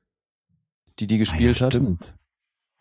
[0.98, 1.74] die die gespielt ah, ja, hat.
[1.74, 2.16] Stimmt.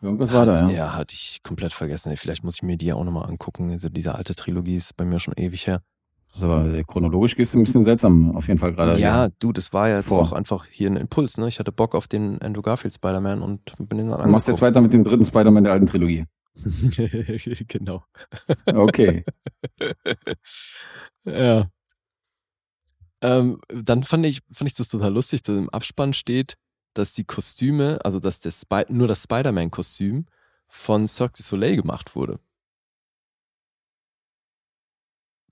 [0.03, 0.70] Irgendwas war da, ja.
[0.70, 2.16] Ja, hatte ich komplett vergessen.
[2.16, 3.70] Vielleicht muss ich mir die ja auch nochmal angucken.
[3.70, 5.82] Also diese alte Trilogie ist bei mir schon ewig her.
[6.26, 8.98] Das ist aber äh, chronologisch gehst du ein bisschen seltsam, auf jeden Fall gerade.
[8.98, 10.22] ja, du, das war ja jetzt Vor.
[10.22, 11.46] auch einfach hier ein Impuls, ne?
[11.46, 14.62] Ich hatte Bock auf den Andrew Garfield Spider-Man und bin den dann Du machst jetzt
[14.62, 16.24] weiter mit dem dritten Spider-Man der alten Trilogie.
[17.68, 18.03] genau.
[18.66, 19.24] Okay.
[21.24, 21.66] ja.
[23.20, 26.55] Ähm, dann fand ich, fand ich das total lustig, dass im Abspann steht,
[26.95, 30.26] dass die Kostüme, also dass der Spy nur das Spider-Man-Kostüm
[30.68, 32.38] von Cirque du Soleil gemacht wurde.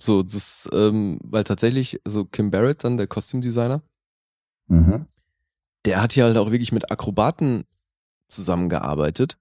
[0.02, 3.82] So, das, ähm, weil tatsächlich, so Kim Barrett, dann der Kostümdesigner,
[4.66, 5.06] Mhm.
[5.84, 7.66] der hat hier halt auch wirklich mit Akrobaten
[8.28, 9.38] zusammengearbeitet.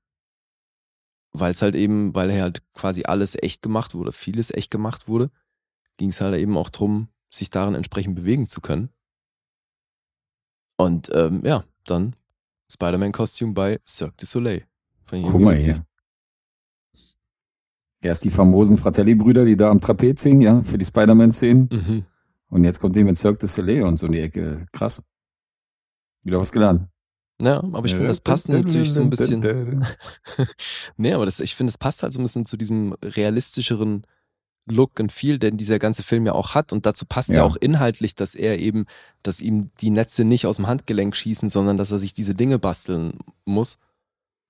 [1.32, 5.08] Weil es halt eben, weil er halt quasi alles echt gemacht wurde, vieles echt gemacht
[5.08, 5.32] wurde,
[5.98, 8.90] ging es halt eben auch drum, sich darin entsprechend bewegen zu können.
[10.78, 12.16] Und ähm, ja, dann
[12.72, 14.66] Spider-Man-Kostüm bei Cirque du Soleil.
[15.10, 15.84] Guck mal hier.
[18.02, 21.70] Erst die famosen Fratelli-Brüder, die da am Trapez singen, ja, für die Spider-Man-Szenen.
[21.72, 22.06] Mhm.
[22.50, 24.66] Und jetzt kommt dem mit Cirque du Soleil und so in die Ecke.
[24.72, 25.04] Krass.
[26.24, 26.86] Wieder was gelernt.
[27.42, 29.42] Ja, aber ich finde, das passt natürlich so ein bisschen.
[30.98, 34.06] nee, aber das, ich finde, es passt halt so ein bisschen zu diesem realistischeren
[34.66, 36.72] Look und Feel, den dieser ganze Film ja auch hat.
[36.74, 37.38] Und dazu passt ja.
[37.38, 37.44] Ja.
[37.44, 38.86] auch inhaltlich, dass er eben,
[39.24, 42.60] dass ihm die Netze nicht aus dem Handgelenk schießen, sondern dass er sich diese Dinge
[42.60, 43.78] basteln muss.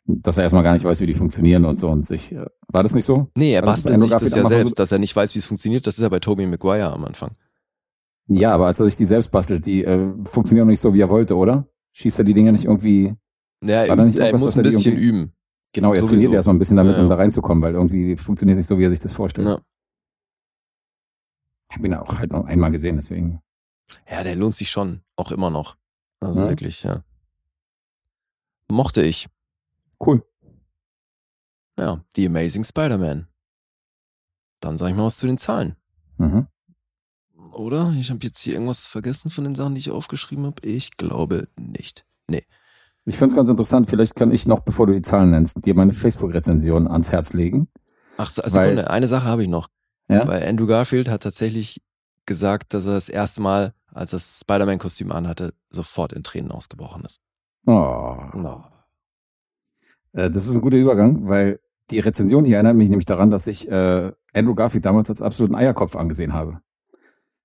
[0.05, 2.31] Dass er erstmal gar nicht weiß, wie die funktionieren und so und sich.
[2.31, 3.27] äh, War das nicht so?
[3.35, 5.45] Nee, er bastelt sich das ja einfach so- selbst, dass er nicht weiß, wie es
[5.45, 5.85] funktioniert.
[5.87, 7.35] Das ist ja bei Tobey Maguire am Anfang.
[8.27, 11.09] Ja, aber als er sich die selbst bastelt, die äh, funktionieren nicht so, wie er
[11.09, 11.67] wollte, oder?
[11.93, 13.13] Schießt er die Dinger nicht irgendwie.
[13.63, 15.33] Ja, da nicht er muss ein er bisschen üben.
[15.73, 16.13] Genau, er Sowieso.
[16.13, 17.15] trainiert erstmal ein bisschen damit, Ja, um ja.
[17.15, 19.47] da reinzukommen, weil irgendwie funktioniert es nicht so, wie er sich das vorstellt.
[19.47, 19.59] Ja.
[21.69, 23.41] Ich habe ihn auch halt noch einmal gesehen, deswegen.
[24.09, 25.77] Ja, der lohnt sich schon, auch immer noch.
[26.19, 26.49] Also Ja.
[26.49, 27.03] wirklich, ja.
[28.67, 29.27] Mochte ich.
[29.99, 30.23] Cool.
[31.77, 33.27] Ja, The Amazing Spider-Man.
[34.59, 35.75] Dann sag ich mal was zu den Zahlen.
[36.17, 36.47] Mhm.
[37.53, 37.93] Oder?
[37.97, 40.67] Ich habe jetzt hier irgendwas vergessen von den Sachen, die ich aufgeschrieben habe.
[40.67, 42.05] Ich glaube nicht.
[43.05, 43.89] Ich finde es ganz interessant.
[43.89, 47.67] Vielleicht kann ich noch, bevor du die Zahlen nennst, dir meine Facebook-Rezension ans Herz legen.
[48.17, 49.67] Ach, so, Weil- Sekunde, eine Sache habe ich noch.
[50.09, 50.27] Ja?
[50.27, 51.81] Weil Andrew Garfield hat tatsächlich
[52.25, 57.03] gesagt, dass er das erste Mal, als er das Spider-Man-Kostüm anhatte, sofort in Tränen ausgebrochen
[57.05, 57.19] ist.
[57.65, 58.17] Oh.
[60.13, 61.59] Äh, das ist ein guter Übergang, weil
[61.91, 65.55] die Rezension hier erinnert mich nämlich daran, dass ich äh, Andrew Garfield damals als absoluten
[65.55, 66.61] Eierkopf angesehen habe.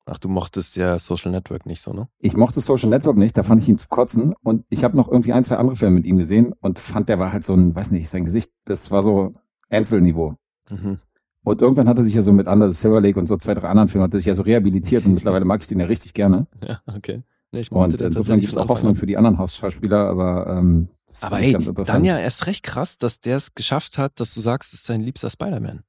[0.07, 2.09] Ach, du mochtest ja Social Network nicht so, ne?
[2.19, 4.35] Ich mochte Social Network nicht, da fand ich ihn zu kotzen.
[4.43, 7.19] Und ich habe noch irgendwie ein, zwei andere Filme mit ihm gesehen und fand, der
[7.19, 9.33] war halt so ein, weiß nicht, sein Gesicht, das war so
[9.71, 10.37] Ansel-Niveau.
[10.69, 10.99] Mhm.
[11.45, 13.55] Und irgendwann hat er sich ja so mit Under the Silver Lake und so zwei,
[13.55, 15.87] drei anderen Filmen, hat er sich ja so rehabilitiert und mittlerweile mag ich den ja
[15.87, 16.47] richtig gerne.
[16.67, 17.23] Ja, okay.
[17.53, 21.37] Nee, Und insofern gibt es auch Hoffnung für die anderen Hausschauspieler, aber ähm, das Aber
[21.37, 21.99] finde ich ey, ganz interessant.
[21.99, 24.87] dann ja erst recht krass, dass der es geschafft hat, dass du sagst, es ist
[24.87, 25.85] sein liebster Spider-Man.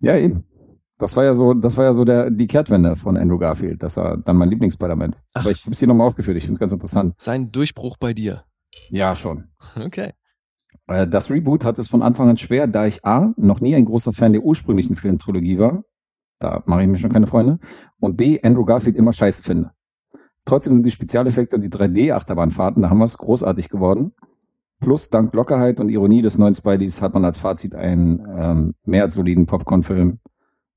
[0.00, 0.44] Ja, eben.
[0.98, 3.96] Das war ja so, das war ja so der, die Kehrtwende von Andrew Garfield, dass
[3.96, 5.14] er dann mein Lieblings-Spider-Man.
[5.34, 7.14] Aber ich habe es hier nochmal aufgeführt, ich finde es ganz interessant.
[7.20, 8.44] Sein Durchbruch bei dir.
[8.90, 9.44] Ja, schon.
[9.76, 10.14] Okay.
[10.86, 13.84] Äh, Das Reboot hat es von Anfang an schwer, da ich A, noch nie ein
[13.84, 15.84] großer Fan der ursprünglichen Filmtrilogie war.
[16.38, 17.58] Da mache ich mir schon keine Freunde.
[18.00, 19.70] Und B, Andrew Garfield immer scheiße finde.
[20.44, 24.12] Trotzdem sind die Spezialeffekte und die 3D-Achterbahnfahrten, da haben wir es großartig geworden.
[24.80, 29.04] Plus, dank Lockerheit und Ironie des neuen Spideys hat man als Fazit einen ähm, mehr
[29.04, 30.20] als soliden Popcorn-Film.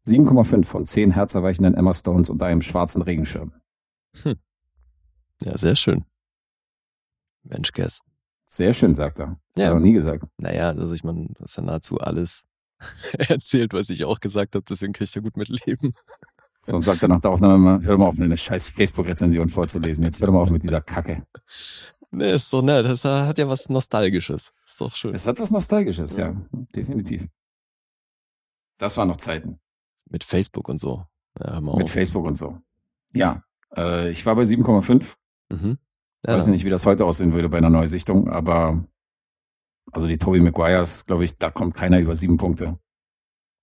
[0.06, 3.52] 7,5 von 10 herzerweichenden Emma Stones unter einem schwarzen Regenschirm.
[5.44, 6.06] Ja, sehr schön.
[7.44, 8.00] Mensch, Guess.
[8.46, 9.38] Sehr schön, sagt er.
[9.58, 9.68] Das Ja.
[9.70, 10.26] hat noch nie gesagt.
[10.38, 12.46] Naja, also ich meine, das ist ja nahezu alles
[13.18, 15.94] erzählt, was ich auch gesagt habe, deswegen kann ich da gut mitleben.
[16.62, 20.04] Sonst sagt er nach der Aufnahme immer, hör mal auf, eine scheiß Facebook-Rezension vorzulesen.
[20.06, 21.26] Jetzt hör mal auf mit dieser Kacke.
[22.12, 22.86] Nee, ist doch nett.
[22.86, 24.54] Das hat ja was Nostalgisches.
[24.66, 25.14] Ist doch schön.
[25.14, 26.34] Es hat was Nostalgisches, ja.
[26.76, 27.28] Definitiv.
[28.78, 29.60] Das waren noch Zeiten.
[30.10, 31.06] Mit Facebook und so.
[31.40, 31.92] Ja, Mit auf.
[31.92, 32.60] Facebook und so.
[33.14, 33.44] Ja.
[33.76, 35.16] Äh, ich war bei 7,5.
[35.50, 35.78] Mhm.
[36.26, 38.84] Ich weiß nicht, wie das heute aussehen würde bei einer Neusichtung, aber
[39.92, 42.80] also die Tobey Maguires, glaube ich, da kommt keiner über sieben Punkte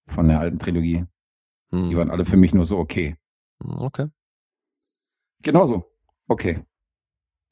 [0.07, 1.05] von der alten Trilogie.
[1.71, 1.85] Hm.
[1.85, 3.17] Die waren alle für mich nur so okay.
[3.59, 4.09] Okay.
[5.43, 5.85] Genauso.
[6.29, 6.65] Okay.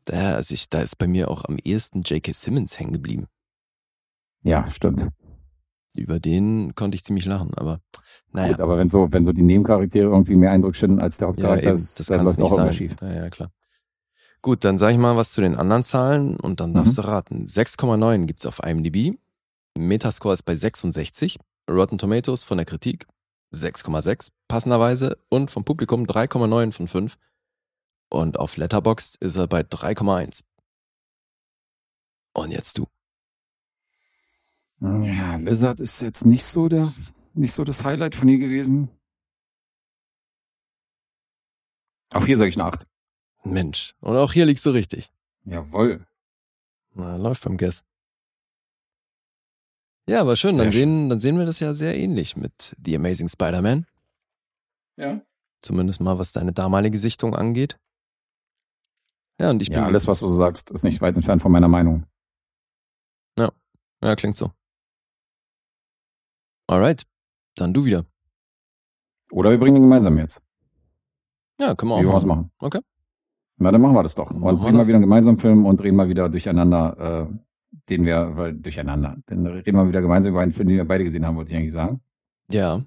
[0.05, 2.33] Da, also ich, da ist bei mir auch am ehesten J.K.
[2.33, 3.27] Simmons hängen geblieben.
[4.43, 5.09] Ja, stimmt.
[5.95, 7.81] Über den konnte ich ziemlich lachen, aber
[8.33, 8.53] naja.
[8.53, 11.33] Gut, aber wenn so, wenn so die Nebencharaktere irgendwie mehr Eindruck schinden als der ja,
[11.33, 12.73] Hauptcharakter, eben, ist, das dann läuft auch immer sein.
[12.73, 12.97] schief.
[13.01, 13.53] Ja, ja, klar.
[14.43, 17.03] Gut, dann sage ich mal was zu den anderen Zahlen und dann darfst Mhm.
[17.03, 17.47] du raten.
[17.47, 19.17] 6,9 gibt's auf IMDb.
[19.79, 21.39] Metascore ist bei 66.
[21.71, 23.07] Rotten Tomatoes von der Kritik
[23.55, 27.17] 6,6 passenderweise und vom Publikum 3,9 von 5.
[28.11, 30.43] Und auf Letterboxd ist er bei 3,1.
[32.35, 32.87] Und jetzt du.
[34.81, 36.93] Ja, Lizard ist jetzt nicht so der,
[37.35, 38.89] nicht so das Highlight von ihr gewesen.
[42.13, 42.87] Auch hier sage ich eine 8.
[43.45, 43.95] Mensch.
[44.01, 45.13] Und auch hier liegst du richtig.
[45.45, 46.07] Jawohl.
[46.95, 47.85] Na, läuft beim Guess.
[50.07, 50.57] Ja, aber schön.
[50.57, 50.79] Dann schön.
[50.79, 53.87] sehen, dann sehen wir das ja sehr ähnlich mit The Amazing Spider-Man.
[54.97, 55.21] Ja.
[55.61, 57.79] Zumindest mal, was deine damalige Sichtung angeht.
[59.41, 59.79] Ja, und ich bin.
[59.79, 62.07] Ja, alles, was du so sagst, ist nicht weit entfernt von meiner Meinung.
[64.03, 64.51] Ja, klingt so.
[66.67, 67.07] Alright.
[67.55, 68.05] Dann du wieder.
[69.31, 70.47] Oder wir bringen den gemeinsam jetzt.
[71.61, 72.41] Ja, können wir Wie auch wollen wir machen.
[72.41, 72.53] machen?
[72.59, 72.81] Okay.
[73.57, 74.33] Na, dann machen wir das doch.
[74.33, 77.35] Machen Und reden mal wieder einen gemeinsamen Film und reden mal wieder durcheinander, äh,
[77.89, 79.17] den wir, weil durcheinander.
[79.27, 81.59] Dann reden wir wieder gemeinsam über einen Film, den wir beide gesehen haben, wollte ich
[81.59, 82.01] eigentlich sagen.
[82.51, 82.83] Ja,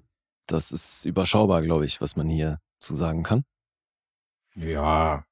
[0.48, 3.44] das ist überschaubar, glaube ich, was man hier zu sagen kann.
[4.56, 5.24] Ja.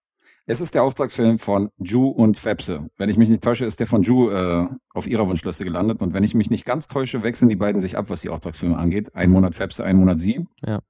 [0.45, 2.89] Es ist der Auftragsfilm von Ju und Fepse.
[2.97, 6.01] Wenn ich mich nicht täusche, ist der von Ju äh, auf ihrer Wunschliste gelandet.
[6.01, 8.77] Und wenn ich mich nicht ganz täusche, wechseln die beiden sich ab, was die Auftragsfilme
[8.77, 9.15] angeht.
[9.15, 10.45] Ein Monat Fepse, ein Monat sie.
[10.65, 10.81] Ja.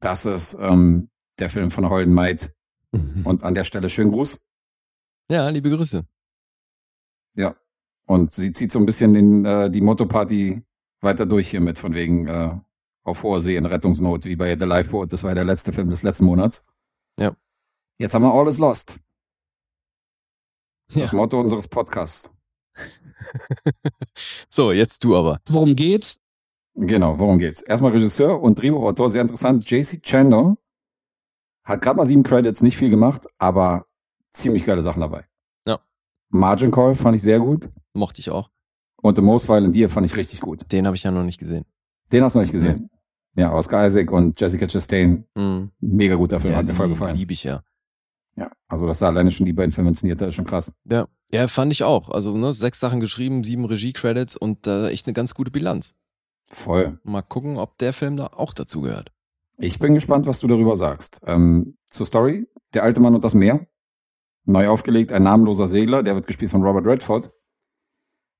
[0.00, 2.52] Das ist ähm, der Film von Holden Maid.
[2.96, 3.26] Mhm.
[3.26, 4.40] Und an der Stelle schönen Gruß.
[5.30, 6.04] Ja, liebe Grüße.
[7.34, 7.56] Ja.
[8.06, 10.62] Und sie zieht so ein bisschen den, äh, die Motto-Party
[11.00, 12.58] weiter durch hier mit, von wegen äh,
[13.02, 15.12] auf hoher See in Rettungsnot, wie bei The Lifeboat.
[15.12, 16.64] Das war ja der letzte Film des letzten Monats.
[17.18, 17.36] Ja.
[17.98, 18.98] Jetzt haben wir All is Lost.
[20.94, 21.16] Das Ja.
[21.16, 22.32] Motto unseres Podcasts.
[24.48, 25.40] So, jetzt du aber.
[25.48, 26.20] Worum geht's?
[26.74, 27.62] Genau, worum geht's?
[27.62, 29.68] Erstmal Regisseur und Drehbuchautor, sehr interessant.
[29.68, 30.56] JC Chandler
[31.66, 33.84] hat gerade mal sieben Credits, nicht viel gemacht, aber
[34.30, 35.24] ziemlich geile Sachen dabei.
[35.66, 35.78] Ja.
[36.30, 38.48] Margin Call fand ich sehr gut Mochte ich auch.
[39.02, 40.70] und The Most Violent Year fand ich richtig gut.
[40.72, 41.64] Den habe ich ja noch nicht gesehen.
[42.12, 42.88] Den hast du noch nicht gesehen.
[43.34, 45.70] Ja, Oscar Isaac und Jessica Chastain, Mhm.
[45.80, 47.16] mega guter Film, Ja, hat mir voll gefallen.
[47.16, 47.62] Liebe ich ja.
[48.36, 50.72] Ja, also dass er alleine schon die beiden Filme inszeniert hat, ist schon krass.
[50.84, 51.06] Ja.
[51.30, 52.08] Ja, fand ich auch.
[52.10, 55.94] Also, ne, sechs Sachen geschrieben, sieben Regie-Credits und äh, echt eine ganz gute Bilanz.
[56.48, 57.00] Voll.
[57.02, 59.10] Mal gucken, ob der Film da auch dazu gehört.
[59.58, 61.22] Ich bin gespannt, was du darüber sagst.
[61.26, 63.66] Ähm, zur Story, der alte Mann und das Meer.
[64.44, 67.32] Neu aufgelegt, ein namenloser Segler, der wird gespielt von Robert Redford.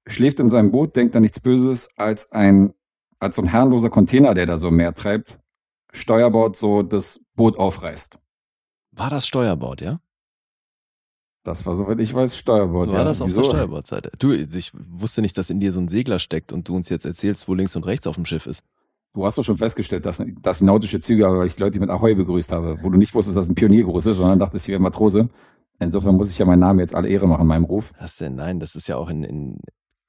[0.06, 2.72] Schläft in seinem Boot, denkt an nichts Böses, als ein,
[3.18, 5.40] als so ein herrenloser Container, der da so im Meer treibt,
[5.92, 8.18] Steuerbord so das Boot aufreißt.
[8.92, 10.00] War das Steuerbord, ja?
[11.42, 12.92] Das war, soweit ich weiß, Steuerbord.
[12.92, 13.04] War ja.
[13.04, 14.12] das auf der Steuerbordseite?
[14.18, 17.06] Du, ich wusste nicht, dass in dir so ein Segler steckt und du uns jetzt
[17.06, 18.62] erzählst, wo links und rechts auf dem Schiff ist.
[19.16, 22.14] Du hast doch schon festgestellt, dass, dass nautische Züge, aber weil ich Leute mit Ahoi
[22.14, 25.30] begrüßt habe, wo du nicht wusstest, dass ein Pioniergruß ist, sondern dachtest, ich wäre Matrose.
[25.78, 27.92] Insofern muss ich ja meinen Namen jetzt alle Ehre machen, meinem Ruf.
[27.98, 28.34] Was denn?
[28.34, 29.58] Nein, das ist ja auch in, in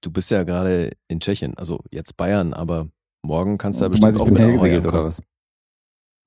[0.01, 2.89] du bist ja gerade in Tschechien, also jetzt Bayern, aber
[3.23, 5.23] morgen kannst du da Du bestimmt meinst, ich auch bin mit oder was?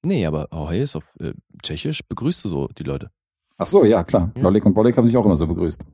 [0.02, 3.10] Nee, aber Ahoi ist auf äh, Tschechisch, begrüßt du so die Leute.
[3.58, 4.32] Ach so, ja, klar.
[4.34, 4.42] Ja.
[4.42, 5.84] Lollik und Bollik haben sich auch immer so begrüßt.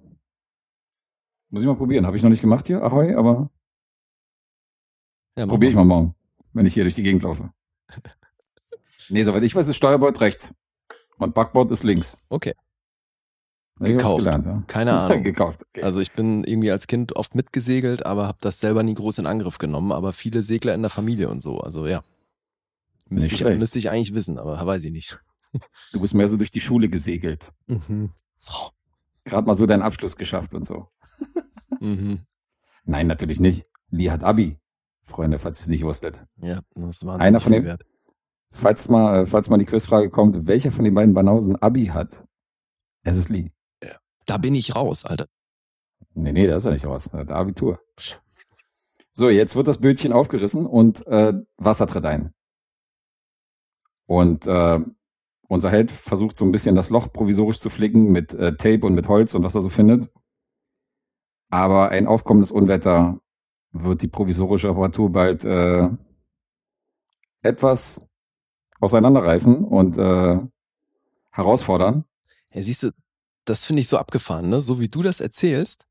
[1.51, 2.07] Muss ich mal probieren.
[2.07, 3.51] Habe ich noch nicht gemacht hier, Ahoi, aber
[5.37, 6.14] Ja, probiere ich mal morgen,
[6.57, 7.50] wenn ich hier durch die Gegend laufe.
[9.11, 10.54] nee, soweit ich weiß, ist Steuerbord rechts.
[11.18, 12.18] Und Backbord ist links.
[12.30, 12.54] Okay.
[13.78, 14.16] Hab's Gekauft.
[14.18, 14.62] gelernt, ja.
[14.66, 15.22] Keine Ahnung.
[15.22, 15.62] Gekauft.
[15.68, 15.82] Okay.
[15.82, 19.26] Also ich bin irgendwie als Kind oft mitgesegelt, aber habe das selber nie groß in
[19.26, 19.92] Angriff genommen.
[19.92, 21.61] Aber viele Segler in der Familie und so.
[21.61, 22.02] Also ja.
[23.09, 25.18] Müsste ich, müsste ich eigentlich wissen, aber weiß ich nicht.
[25.92, 27.52] Du bist mehr so durch die Schule gesegelt.
[27.66, 28.11] Mhm.
[29.24, 30.86] Gerade mal so deinen Abschluss geschafft und so.
[31.80, 32.26] Mhm.
[32.84, 33.64] Nein, natürlich nicht.
[33.90, 34.59] Lee hat Abi.
[35.07, 36.22] Freunde, falls ihr es nicht wusstet.
[36.42, 37.86] Ja, das war Einer von den- wert.
[38.52, 42.24] Falls mal, äh, falls mal die Quizfrage kommt, welcher von den beiden Banausen Abi hat?
[43.04, 43.50] Es ist Lee.
[44.24, 45.28] Da bin ich raus, Alter.
[46.14, 47.12] Nee, nee, da ist er nicht raus.
[47.12, 47.80] Hat Abitur.
[49.12, 52.34] So, jetzt wird das Bötchen aufgerissen und äh, Wasser tritt ein.
[54.07, 54.78] Und äh,
[55.48, 58.94] unser Held versucht so ein bisschen das Loch provisorisch zu flicken mit äh, Tape und
[58.94, 60.11] mit Holz und was er so findet.
[61.50, 63.20] Aber ein aufkommendes Unwetter
[63.72, 65.88] wird die provisorische Apparatur bald äh,
[67.42, 68.08] etwas
[68.80, 70.38] auseinanderreißen und äh,
[71.30, 72.04] herausfordern.
[72.52, 72.90] Ja, siehst du,
[73.44, 74.60] das finde ich so abgefahren, ne?
[74.60, 75.86] So wie du das erzählst,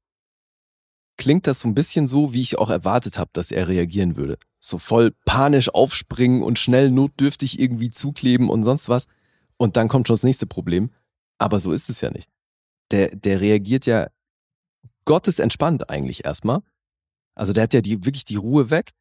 [1.17, 4.37] klingt das so ein bisschen so, wie ich auch erwartet habe, dass er reagieren würde.
[4.59, 9.07] So voll panisch aufspringen und schnell notdürftig irgendwie zukleben und sonst was.
[9.57, 10.91] Und dann kommt schon das nächste Problem.
[11.37, 12.29] Aber so ist es ja nicht.
[12.91, 14.07] Der, der reagiert ja
[15.05, 16.61] gottesentspannt eigentlich erstmal.
[17.35, 18.91] Also der hat ja die, wirklich die Ruhe weg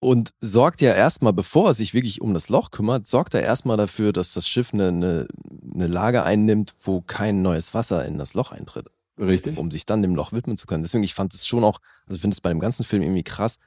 [0.00, 3.76] und sorgt ja erstmal, bevor er sich wirklich um das Loch kümmert, sorgt er erstmal
[3.76, 5.28] dafür, dass das Schiff eine, eine,
[5.74, 9.58] eine Lage einnimmt, wo kein neues Wasser in das Loch eintritt, Richtig?
[9.58, 10.82] um sich dann dem Loch widmen zu können.
[10.82, 13.24] Deswegen, ich fand es schon auch, also ich finde es bei dem ganzen Film irgendwie
[13.24, 13.58] krass,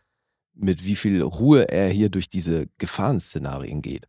[0.53, 4.07] mit wie viel Ruhe er hier durch diese Gefahrenszenarien geht.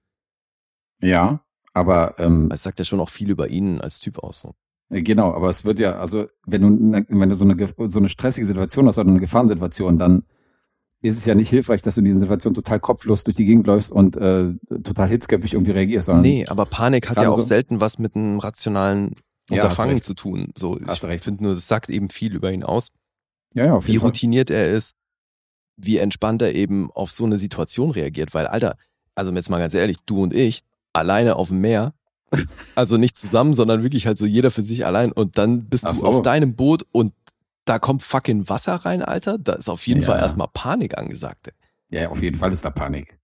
[1.01, 1.45] Ja,
[1.75, 4.41] aber ähm, Es sagt ja schon auch viel über ihn als Typ aus.
[4.41, 4.55] So.
[4.93, 7.57] Äh, Genau, aber es wird ja, also wenn du, ne- wenn du so eine,
[7.89, 10.25] so eine stressige Situation hast oder eine Gefahrensituation, dann
[11.01, 13.67] ist es ja nicht hilfreich, dass du in dieser Situation total kopflos durch die Gegend
[13.67, 14.53] läufst und äh,
[14.85, 18.15] total hitzköpfig irgendwie reagierst, sondern Nee, aber Panik hat ja auch so- selten was mit
[18.15, 19.17] einem rationalen
[19.51, 20.53] Ja, Unterfangen zu tun.
[20.57, 21.25] So, Hast ich recht.
[21.25, 22.89] finde nur, das sagt eben viel über ihn aus.
[23.55, 24.11] ja, ja, auf wie jeden Fall.
[24.11, 24.95] routiniert er ist,
[25.77, 28.33] wie entspannt er eben auf so eine Situation reagiert.
[28.35, 28.77] Weil, Alter,
[29.17, 30.63] also jetzt mal ganz ehrlich, du und ich,
[30.93, 31.95] alleine auf dem Meer,
[32.77, 35.93] also nicht zusammen, sondern wirklich halt so jeder für sich allein und dann bist Ach
[35.93, 36.09] du so.
[36.09, 37.13] auf deinem Boot und
[37.65, 39.39] da kommt fucking Wasser rein, Alter.
[39.39, 40.07] Da ist auf jeden Ja.
[40.09, 41.49] Fall erstmal Panik angesagt.
[41.91, 42.01] ey.
[42.01, 43.19] Ja, auf jeden Fall ist da Panik.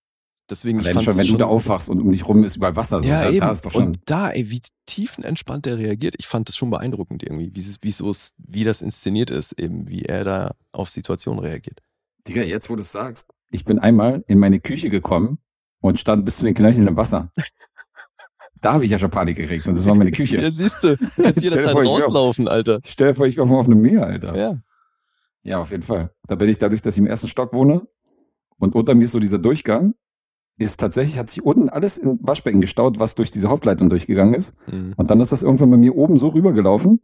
[0.51, 2.57] Deswegen, ich Allein schon, es wenn schon, du da aufwachst und um dich rum ist
[2.57, 3.41] überall Wasser, so, ja, da, eben.
[3.41, 3.89] da ist doch schon.
[3.89, 7.79] Und da, ey, wie tiefenentspannt er reagiert, ich fand das schon beeindruckend irgendwie, wie, es,
[7.83, 11.81] wie, es, wie das inszeniert ist, eben, wie er da auf Situationen reagiert.
[12.27, 15.39] Digga, jetzt wo du sagst, ich bin einmal in meine Küche gekommen
[15.81, 17.31] und stand bis zu den Knöcheln im Wasser.
[18.61, 20.39] Da habe ich ja schon Panik gekriegt und das war meine Küche.
[20.43, 22.81] Ja, siehst du, du kannst jederzeit rauslaufen, Alter.
[22.85, 24.37] Stell dir vor, ich war auf einem Meer, Alter.
[24.37, 24.63] Ja.
[25.43, 26.11] Ja, auf jeden Fall.
[26.27, 27.83] Da bin ich dadurch, dass ich im ersten Stock wohne
[28.59, 29.95] und unter mir ist so dieser Durchgang,
[30.59, 34.55] ist tatsächlich, hat sich unten alles in Waschbecken gestaut, was durch diese Hauptleitung durchgegangen ist.
[34.67, 34.95] Mhm.
[34.97, 37.01] Und dann ist das irgendwann bei mir oben so rübergelaufen,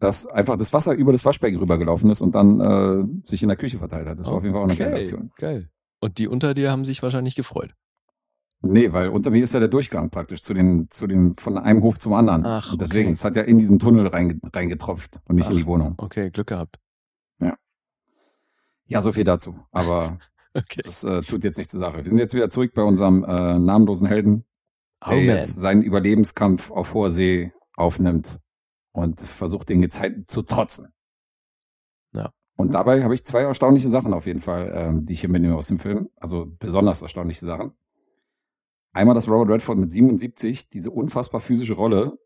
[0.00, 3.56] dass einfach das Wasser über das Waschbecken rübergelaufen ist und dann äh, sich in der
[3.56, 4.18] Küche verteilt hat.
[4.18, 5.30] Das war auf jeden Fall auch eine geile Okay, Aktion.
[5.36, 5.68] Geil.
[6.00, 7.74] Und die unter dir haben sich wahrscheinlich gefreut.
[8.60, 11.80] Nee, weil unter mir ist ja der Durchgang praktisch zu den, zu den, von einem
[11.82, 12.44] Hof zum anderen.
[12.44, 13.12] Ach, und deswegen, okay.
[13.12, 15.60] es hat ja in diesen Tunnel reinge- reingetropft und nicht in Ach.
[15.60, 15.94] die Wohnung.
[15.98, 16.78] Okay, Glück gehabt.
[18.90, 19.54] Ja, so viel dazu.
[19.70, 20.18] Aber
[20.54, 20.80] Okay.
[20.82, 21.98] das äh, tut jetzt nicht zur Sache.
[21.98, 24.44] Wir sind jetzt wieder zurück bei unserem äh, namenlosen Helden,
[25.04, 25.24] Oh der man.
[25.26, 28.40] jetzt seinen Überlebenskampf auf hoher See aufnimmt
[28.92, 30.88] und versucht, den Gezeiten zu trotzen.
[32.12, 32.32] Ja.
[32.56, 35.54] Und dabei habe ich zwei erstaunliche Sachen auf jeden Fall, ähm, die ich hier mitnehme
[35.54, 36.08] aus dem Film.
[36.16, 37.72] Also besonders erstaunliche Sachen.
[38.98, 42.18] Einmal, dass Robert Redford mit 77 diese unfassbar physische Rolle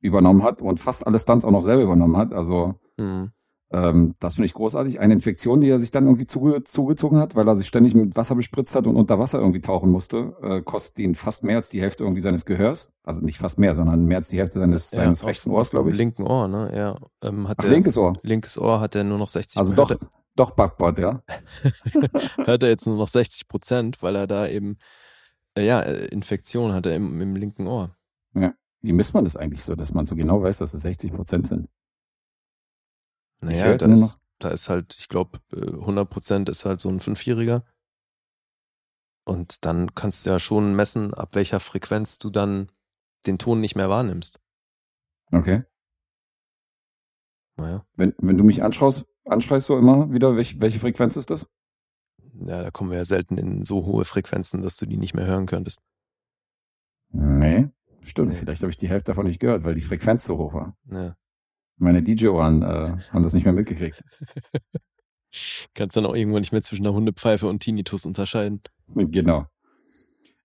[0.00, 2.32] übernommen hat und fast alle Stunts auch noch selber übernommen hat.
[2.32, 3.30] Also Mhm.
[3.72, 4.98] ähm, das finde ich großartig.
[5.00, 8.14] Eine Infektion, die er sich dann irgendwie zuge zugezogen hat, weil er sich ständig mit
[8.16, 11.68] Wasser bespritzt hat und unter Wasser irgendwie tauchen musste, äh, kostet ihn fast mehr als
[11.70, 12.90] die Hälfte irgendwie seines Gehörs.
[13.04, 15.90] Also nicht fast mehr, sondern mehr als die Hälfte seines, seines auf- rechten Ohrs, glaube
[15.90, 15.96] ich.
[15.96, 16.70] linken Ohr, ne?
[16.74, 16.96] Ja.
[17.22, 18.14] Ähm, Ach, der, linkes Ohr.
[18.22, 19.94] linkes Ohr hat er nur noch 60 Also doch,
[20.34, 21.22] doch Backbord, ja.
[22.44, 24.76] hört er jetzt nur noch 60 Prozent, weil er da eben,
[25.64, 27.96] ja, äh, Infektion hatte im, im linken Ohr.
[28.82, 31.46] Wie misst man das eigentlich so, dass man so genau weiß, dass es 60 Prozent
[31.46, 31.68] sind?
[33.40, 37.64] Naja, da ist, da ist halt, ich glaube, 100 Prozent ist halt so ein Fünfjähriger.
[39.24, 42.70] Und dann kannst du ja schon messen, ab welcher Frequenz du dann
[43.26, 44.40] den Ton nicht mehr wahrnimmst.
[45.32, 45.64] Okay.
[47.56, 51.48] Naja, Wenn, wenn du mich anschreist, anschreist du immer wieder, welche, welche Frequenz ist das?
[52.44, 55.26] Ja, da kommen wir ja selten in so hohe Frequenzen, dass du die nicht mehr
[55.26, 55.80] hören könntest.
[57.10, 57.68] Nee.
[58.02, 58.34] Stimmt, Nee.
[58.34, 60.76] vielleicht habe ich die Hälfte davon nicht gehört, weil die Frequenz so hoch war.
[60.90, 61.16] Ja.
[61.78, 64.00] Meine DJ-Ohren äh, haben das nicht mehr mitgekriegt.
[65.74, 68.62] Kannst dann auch irgendwann nicht mehr zwischen einer Hundepfeife und Tinnitus unterscheiden.
[68.94, 69.46] Genau.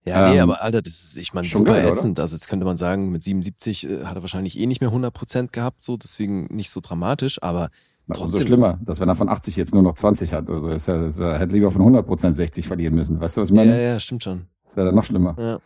[0.03, 1.93] Ja, nee, Ähm, aber Alter, das ist, ich meine, super geil, oder?
[1.93, 2.19] ätzend.
[2.19, 5.51] Also jetzt könnte man sagen, mit 77 äh, hat er wahrscheinlich eh nicht mehr 100%
[5.51, 7.69] gehabt, so, deswegen nicht so dramatisch, aber
[8.07, 10.49] Na, umso schlimmer, dass wenn er von 80 jetzt nur noch 20 hat.
[10.49, 13.21] Also ist er, ist er hätte lieber von 100% 60 verlieren müssen.
[13.21, 13.71] Weißt du, was ich meine?
[13.73, 14.47] ja, ja, stimmt schon.
[14.63, 15.35] Das wäre dann noch schlimmer.
[15.37, 15.59] Ja,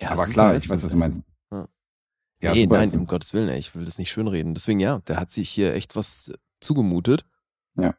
[0.00, 1.22] ja Aber klar, ich weiß, was du meinst.
[1.50, 1.68] Ja.
[2.40, 4.54] Ja, nee, nein, um Gottes Willen, ey, ich will das nicht schönreden.
[4.54, 7.24] Deswegen ja, der hat sich hier echt was zugemutet.
[7.76, 7.94] Ja.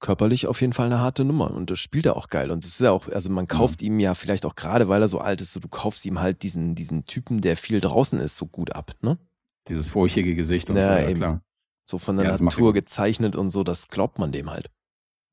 [0.00, 2.50] Körperlich auf jeden Fall eine harte Nummer und das spielt er auch geil.
[2.50, 5.08] Und das ist ja auch, also man kauft ihm ja vielleicht auch gerade, weil er
[5.08, 8.36] so alt ist, so du kaufst ihm halt diesen, diesen Typen, der viel draußen ist,
[8.36, 9.18] so gut ab, ne?
[9.66, 11.14] Dieses furchtige Gesicht und Ja, so, ja eben.
[11.14, 11.40] klar.
[11.86, 14.70] So von der Ja, Natur gezeichnet und so, das glaubt man dem halt.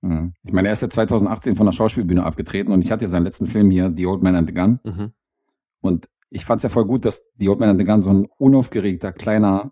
[0.02, 0.34] Mhm.
[0.44, 3.23] Ich meine, er ist ja 2018 von der Schauspielbühne abgetreten und ich hatte ja seinen
[3.23, 4.80] letzten Film hier, The Old Man and the Gun.
[4.84, 5.14] Mhm.
[5.82, 8.11] Und ich fand es ja voll gut, dass The Old Man and the Gun so
[8.11, 9.72] ein unaufgeregter, kleiner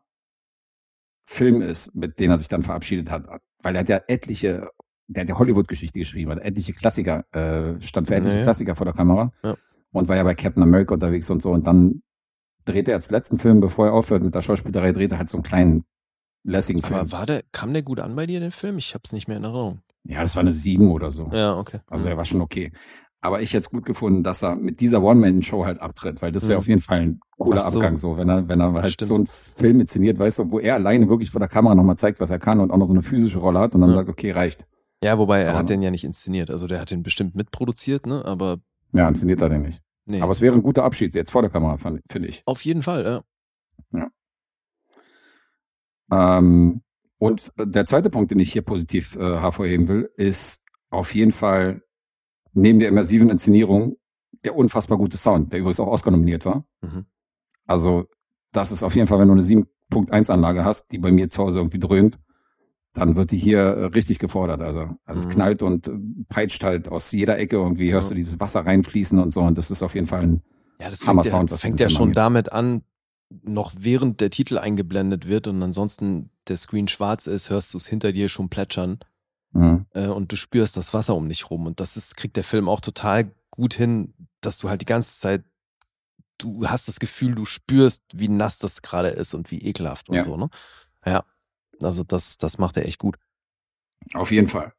[1.26, 3.28] Film ist, mit dem er sich dann verabschiedet hat.
[3.62, 4.70] Weil er hat ja etliche,
[5.08, 8.44] der hat ja Hollywood-Geschichte geschrieben, hat etliche Klassiker, äh, stand für etliche Ja, ja.
[8.44, 9.32] Klassiker vor der Kamera.
[9.44, 9.56] Ja.
[9.92, 11.52] Und war ja bei Captain America unterwegs und so.
[11.52, 12.02] Und dann
[12.66, 15.38] dreht er als letzten Film, bevor er aufhört mit der Schauspielerei, dreht er halt so
[15.38, 15.86] einen kleinen,
[16.44, 17.00] lässigen Film.
[17.02, 18.78] Aber war der, kam der gut an bei dir, den Film?
[18.78, 19.82] Ich hab's nicht mehr in Erinnerung.
[20.04, 21.30] ja, das war eine sieben oder so.
[21.34, 21.80] Ja, okay.
[21.90, 22.72] Also er war schon okay.
[23.22, 26.44] Aber ich hätte es gut gefunden, dass er mit dieser One-Man-Show halt abtritt, weil das
[26.48, 26.60] wäre Mhm.
[26.60, 27.78] auf jeden Fall ein cooler so.
[27.78, 29.08] Abgang, so, wenn er, wenn er halt Stimmt.
[29.10, 32.22] so einen Film inszeniert, weißt du, wo er alleine wirklich vor der Kamera nochmal zeigt,
[32.22, 33.98] was er kann und auch noch so eine physische Rolle hat und dann Ja.
[33.98, 34.66] sagt, okay, reicht.
[35.04, 36.50] Ja, wobei er Aber- hat den ja nicht inszeniert.
[36.50, 38.24] Also der hat den bestimmt mitproduziert, ne?
[38.24, 38.60] Aber
[38.94, 39.82] Ja, inszeniert er den nicht.
[40.06, 40.22] nee.
[40.22, 42.42] Aber es wäre ein guter Abschied jetzt vor der Kamera, finde ich.
[42.46, 43.22] auf jeden Fall,
[43.94, 44.08] ja.
[46.12, 46.82] Ähm,
[47.18, 51.84] und der zweite Punkt, den ich hier positiv äh, hervorheben will, ist auf jeden Fall
[52.54, 53.98] neben der immersiven Inszenierung
[54.46, 56.64] der unfassbar gute Sound, der übrigens auch Oscar nominiert war.
[56.82, 57.06] Mhm.
[57.68, 58.06] Also
[58.54, 61.44] das ist auf jeden Fall, wenn du eine 7.1 Anlage hast, die bei mir zu
[61.44, 62.16] Hause irgendwie dröhnt,
[62.94, 64.62] dann wird die hier äh, richtig gefordert.
[64.62, 65.28] Also, also Mhm.
[65.28, 65.92] es knallt und äh,
[66.30, 68.14] peitscht halt aus jeder Ecke irgendwie, hörst Ja.
[68.14, 70.42] du dieses Wasser reinfließen und so und das ist auf jeden Fall ein,
[70.80, 72.82] Ja, das Hammer fängt, ja, Sound, was fängt ja schon damit an,
[73.30, 77.88] noch während der Titel eingeblendet wird und ansonsten der Screen schwarz ist, hörst du es
[77.88, 79.00] hinter dir schon plätschern
[79.52, 81.68] mh, äh, und du spürst das Wasser um dich rum.
[81.68, 85.20] Und das ist, kriegt der Film auch total gut hin, dass du halt die ganze
[85.20, 85.44] Zeit,
[86.40, 90.16] du hast das Gefühl, du spürst, wie nass das gerade ist und wie ekelhaft und
[90.16, 90.24] Ja.
[90.24, 90.50] so, ne?
[91.06, 91.24] Ja.
[91.82, 93.18] Also das, das macht er echt gut.
[94.16, 94.74] auf jeden Fall.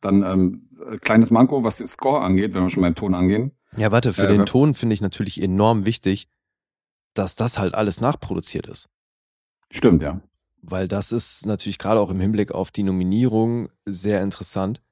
[0.00, 3.52] Dann ähm, äh, kleines Manko, was den Score angeht, wenn wir schon beim Ton angehen.
[3.76, 6.28] Ja, warte, für Äh, den Ton finde ich natürlich enorm wichtig,
[7.18, 8.88] dass das halt alles nachproduziert ist.
[9.70, 10.20] Stimmt, ja.
[10.62, 14.82] Weil das ist natürlich gerade auch im Hinblick auf die Nominierung sehr interessant,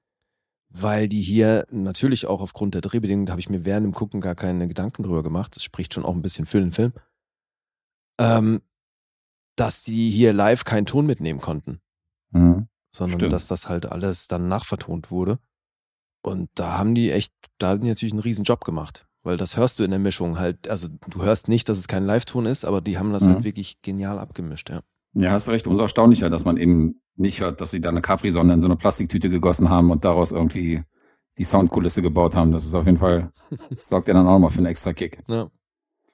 [0.68, 4.20] weil die hier natürlich auch aufgrund der Drehbedingungen, da habe ich mir während dem Gucken
[4.20, 5.56] gar keine Gedanken drüber gemacht.
[5.56, 6.92] Das spricht schon auch ein bisschen für den Film.
[8.18, 8.62] Ähm,
[9.56, 11.80] dass die hier live keinen Ton mitnehmen konnten,
[12.30, 12.68] Mhm.
[12.92, 13.32] sondern Stimmt.
[13.32, 15.38] dass das halt alles dann nachvertont wurde.
[16.22, 19.05] Und da haben die echt, da haben die natürlich einen riesen Job gemacht.
[19.26, 22.06] Weil das hörst du in der Mischung halt, also du hörst nicht, dass es kein
[22.06, 23.34] Live-Ton ist, aber die haben das Mhm.
[23.34, 24.80] halt wirklich genial abgemischt, ja.
[25.14, 25.66] Ja, hast recht.
[25.66, 28.76] Umso erstaunlicher, dass man eben nicht hört, dass sie da eine Capri-Sonne in so eine
[28.76, 30.82] Plastiktüte gegossen haben und daraus irgendwie
[31.38, 32.52] die Soundkulisse gebaut haben.
[32.52, 33.32] Das ist auf jeden Fall,
[33.80, 35.18] sorgt ja dann auch nochmal für einen extra Kick.
[35.28, 35.50] Ja.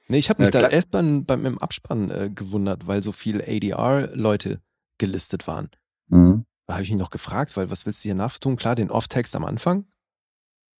[0.08, 3.12] Nee, ich habe mich Ja, da erst beim, beim im Abspann äh, gewundert, weil so
[3.12, 4.60] viele ADR-Leute
[4.98, 5.68] gelistet waren.
[6.08, 6.44] Mhm.
[6.66, 8.56] Da habe ich mich noch gefragt, weil was willst du hier nachtun?
[8.56, 9.84] Klar, den Off-Text am Anfang,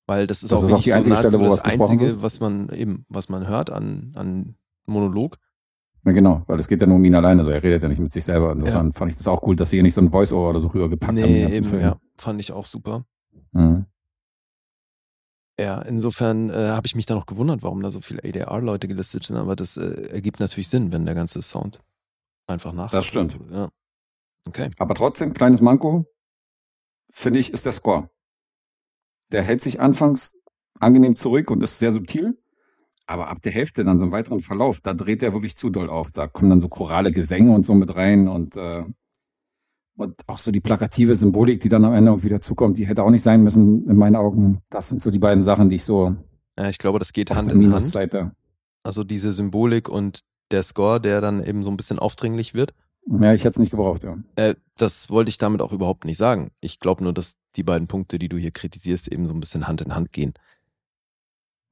[0.07, 2.23] weil das ist Das auch, ist auch die einzige nahezu Stelle, wo das einzige, wird.
[2.23, 4.57] was man eben, was man hört an, an
[4.87, 5.39] Monolog.
[6.05, 8.01] Ja, genau, weil es geht ja nur um ihn alleine, so er redet ja nicht
[8.01, 8.53] mit sich selber.
[8.53, 10.66] Insofern fand ich das auch cool, dass sie hier nicht so ein Voice-Over oder so
[10.69, 11.83] rübergepackt haben, den Nee, ganzen eben, Film.
[11.83, 13.05] ja, fand ich auch super.
[13.53, 13.87] Mhm.
[15.61, 19.24] Ja, insofern äh, habe ich mich da noch gewundert, warum da so viele ADR-Leute gelistet
[19.27, 21.81] sind, aber das äh, ergibt natürlich Sinn, wenn der ganze Sound
[22.49, 22.91] einfach nach.
[22.91, 23.39] Das stimmt.
[23.53, 23.69] Ja.
[24.49, 24.70] Okay.
[24.79, 26.07] Aber trotzdem, kleines Manko,
[27.12, 28.09] finde ich, ist der Score.
[29.33, 30.37] Der hält sich anfangs
[30.79, 32.39] angenehm zurück und ist sehr subtil.
[33.07, 35.91] Aber ab der Hälfte dann so im weiteren Verlauf, da dreht er wirklich zu doll
[35.91, 36.13] auf.
[36.13, 38.85] Da kommen dann so chorale Gesänge und so mit rein und, äh,
[39.97, 43.11] und auch so die plakative Symbolik, die dann am Ende irgendwie dazukommt, die hätte auch
[43.11, 44.61] nicht sein müssen, in meinen Augen.
[44.71, 46.15] Das sind so die beiden Sachen, die ich so
[46.59, 47.69] Ja, ich glaube, das geht Hand der in Hand.
[47.69, 48.33] Minusseite.
[48.83, 52.73] Also diese Symbolik und der Score, der dann eben so ein bisschen aufdringlich wird.
[53.07, 54.19] Ja, ich hätte es nicht gebraucht, ja.
[54.37, 56.53] Äh, das wollte ich damit auch überhaupt nicht sagen.
[56.61, 59.66] Ich glaube nur, dass die beiden Punkte, die du hier kritisierst, eben so ein bisschen
[59.66, 60.35] Hand in Hand gehen.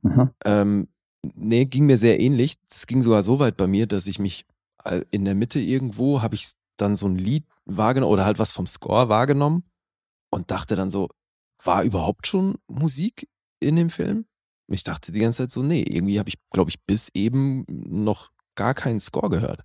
[0.03, 0.31] Mhm.
[0.45, 0.89] Ähm,
[1.35, 2.57] nee, ging mir sehr ähnlich.
[2.69, 4.45] Es ging sogar so weit bei mir, dass ich mich
[4.85, 8.53] äh, in der Mitte irgendwo habe ich dann so ein Lied wahrgenommen oder halt was
[8.53, 9.65] vom Score wahrgenommen
[10.31, 11.09] und dachte dann so,
[11.63, 13.29] war überhaupt schon Musik
[13.61, 14.27] in dem Film?
[14.69, 18.31] Ich dachte die ganze Zeit so, nee, irgendwie habe ich, glaube ich, bis eben noch
[18.55, 19.63] gar keinen Score gehört.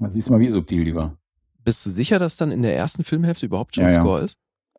[0.00, 1.16] Da siehst du mal, wie subtil die war.
[1.62, 4.00] Bist du sicher, dass dann in der ersten Filmhälfte überhaupt schon Ja, ja.
[4.00, 4.38] Score ist?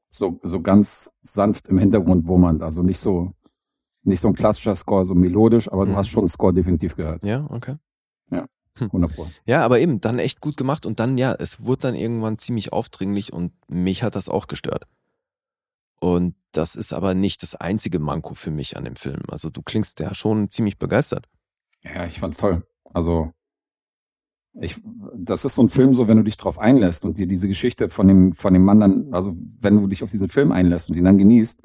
[0.10, 2.61] so, so ganz sanft im Hintergrund wummern.
[2.61, 3.31] Also nicht so,
[4.03, 5.95] nicht so ein klassischer Score, so melodisch, aber du Mhm.
[5.95, 7.23] hast schon einen Score definitiv gehört.
[7.23, 7.77] Ja, okay.
[8.80, 9.27] 100 Pro.
[9.45, 12.72] Ja, aber eben, dann echt gut gemacht und dann, ja, es wurde dann irgendwann ziemlich
[12.72, 14.85] aufdringlich und mich hat das auch gestört.
[15.99, 19.19] Und das ist aber nicht das einzige Manko für mich an dem Film.
[19.27, 21.27] Also du klingst ja schon ziemlich begeistert.
[21.84, 22.65] Ja, ich fand's toll.
[22.93, 23.34] Also,
[24.60, 24.82] ich,
[25.15, 27.90] das ist so ein Film, so wenn du dich drauf einlässt und dir diese Geschichte
[27.90, 30.98] von dem, von dem Mann dann, also wenn du dich auf diesen Film einlässt und
[30.98, 31.64] ihn dann genießt,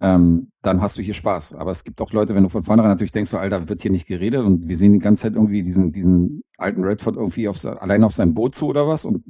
[0.00, 1.54] ähm, dann hast du hier Spaß.
[1.54, 3.90] Aber es gibt auch Leute, wenn du von vornherein natürlich denkst, so, Alter, wird hier
[3.90, 7.64] nicht geredet und wir sehen die ganze Zeit irgendwie diesen, diesen alten Redford irgendwie auf,
[7.64, 9.24] allein auf seinem Boot zu oder was und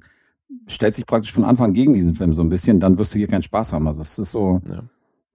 [0.66, 3.28] stellt sich praktisch von Anfang gegen diesen Film so ein bisschen, dann wirst du hier
[3.28, 3.86] keinen Spaß haben.
[3.86, 4.82] Also es ist so, Ja.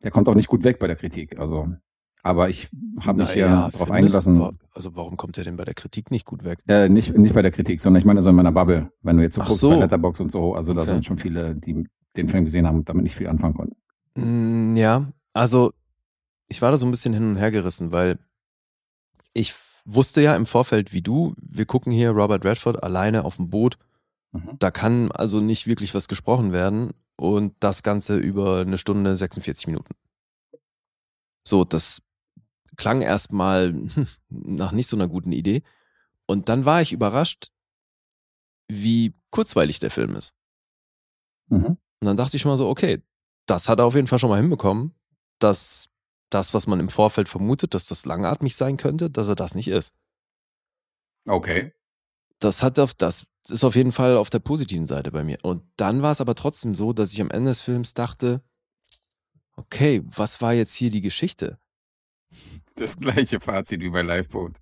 [0.03, 1.39] der kommt auch nicht gut weg bei der Kritik.
[1.39, 1.67] Also,
[2.23, 2.69] aber ich
[3.01, 4.57] habe mich Na hier ja, findest eingelassen.
[4.71, 6.59] Also warum kommt er denn bei der Kritik nicht gut weg?
[6.67, 8.91] Äh, nicht, nicht bei der Kritik, sondern ich meine so in meiner Bubble.
[9.01, 9.69] Wenn du jetzt so Ach guckst so.
[9.69, 10.89] bei Letterbox und so, also da Okay.
[10.89, 11.87] sind schon viele, die
[12.17, 13.75] den Film gesehen haben und damit nicht viel anfangen konnten.
[14.15, 15.73] Mm, Ja, also
[16.47, 18.17] ich war da so ein bisschen hin und her gerissen, weil
[19.33, 19.53] ich
[19.85, 23.77] wusste ja im Vorfeld wie du, wir gucken hier Robert Redford alleine auf dem Boot.
[24.31, 24.57] Mhm.
[24.59, 29.67] Da kann also nicht wirklich was gesprochen werden und das Ganze über eine Stunde 46
[29.67, 29.93] Minuten.
[31.43, 32.01] So, das
[32.79, 33.73] klang erstmal
[34.29, 35.61] nach nicht so einer guten Idee.
[36.25, 37.51] Und dann war ich überrascht,
[38.67, 40.33] wie kurzweilig der Film ist.
[41.47, 41.77] Mhm.
[41.99, 43.03] Und dann dachte ich schon mal so, okay,
[43.45, 44.95] das hat er auf jeden Fall schon mal hinbekommen,
[45.39, 45.89] dass
[46.29, 49.67] das, was man im Vorfeld vermutet, dass das langatmig sein könnte, dass er das nicht
[49.67, 49.93] ist.
[51.27, 51.73] Okay.
[52.39, 55.39] Das hat auf, das ist auf jeden Fall auf der positiven Seite bei mir.
[55.41, 58.41] Und dann war es aber trotzdem so, dass ich am Ende des Films dachte,
[59.57, 61.59] okay, was war jetzt hier die Geschichte?
[62.75, 64.57] Das gleiche Fazit wie bei Liveboat.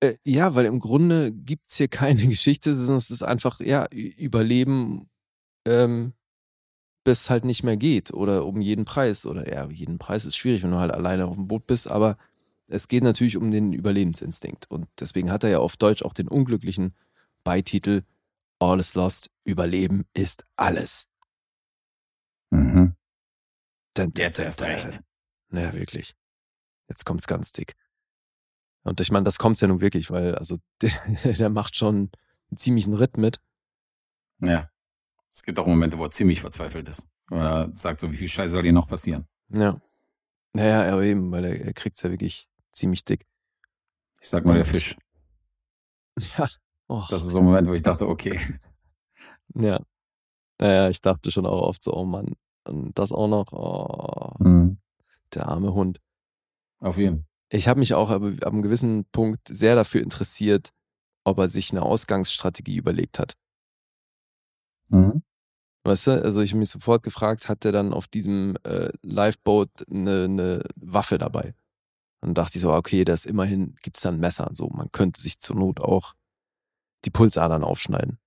[0.00, 3.86] Äh, ja, weil im Grunde gibt es hier keine Geschichte, sondern es ist einfach, ja,
[3.90, 5.08] Überleben,
[5.66, 6.12] ähm,
[7.04, 9.26] bis es halt nicht mehr geht oder um jeden Preis.
[9.26, 12.18] Oder ja, jeden Preis ist schwierig, wenn du halt alleine auf dem Boot bist, aber
[12.68, 14.70] es geht natürlich um den Überlebensinstinkt.
[14.70, 16.94] Und deswegen hat er ja auf Deutsch auch den unglücklichen
[17.44, 18.02] Beititel
[18.58, 21.08] All is Lost, Überleben ist alles.
[22.50, 22.96] Mhm.
[23.96, 25.00] Denn, Jetzt erst recht.
[25.48, 26.14] Naja, wirklich.
[26.88, 27.74] Jetzt kommt's ganz dick.
[28.82, 30.90] Und ich meine, das kommt's ja nun wirklich, weil, also, der,
[31.34, 32.10] der macht schon
[32.50, 33.40] einen ziemlichen Ritt mit.
[34.40, 34.70] Ja.
[35.32, 37.10] Es gibt auch Momente, wo er ziemlich verzweifelt ist.
[37.30, 39.26] Oder sagt so, wie viel Scheiße soll hier noch passieren?
[39.48, 39.80] Ja.
[40.52, 43.26] Naja, aber eben, weil er, er kriegt's ja wirklich ziemlich dick.
[44.20, 44.96] Ich sag mal, der Und- Fisch.
[46.38, 46.46] Ja.
[46.88, 48.38] Oh, Das ist so ein Moment, wo ich dachte, okay.
[49.54, 49.80] ja.
[50.58, 52.34] Naja, ich dachte schon auch oft so, oh Mann,
[52.64, 54.78] Und das auch noch, oh, Mhm.
[55.34, 56.00] der arme Hund.
[56.80, 57.26] Auf jeden.
[57.48, 60.70] Ich habe mich auch ab, ab einem gewissen Punkt sehr dafür interessiert,
[61.24, 63.34] ob er sich eine Ausgangsstrategie überlegt hat.
[64.88, 65.22] Mhm.
[65.84, 69.70] Weißt du, also ich habe mich sofort gefragt, hat er dann auf diesem äh, Lifeboat
[69.88, 71.54] eine, eine Waffe dabei?
[72.20, 74.50] Dann dachte ich so, okay, da ist immerhin, gibt es da ein Messer.
[74.54, 76.14] So, man könnte sich zur Not auch
[77.04, 78.18] die Pulsadern aufschneiden.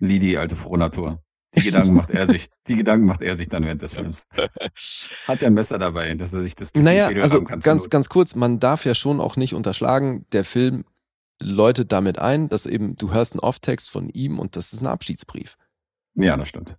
[0.00, 1.22] Lidi, alte Frohnatur.
[1.54, 2.48] Die Gedanken macht er sich.
[2.68, 4.26] Die Gedanken macht er sich dann während des Films.
[5.26, 7.46] Hat er ein Messer dabei, dass er sich das durch den Naja, Schädel also rammen
[7.46, 10.84] kann ganz, ganz kurz, man darf ja schon auch nicht unterschlagen, der Film
[11.40, 14.86] läutet damit ein, dass eben, du hörst einen Off-Text von ihm und das ist ein
[14.86, 15.58] Abschiedsbrief.
[16.14, 16.74] Ja, das stimmt.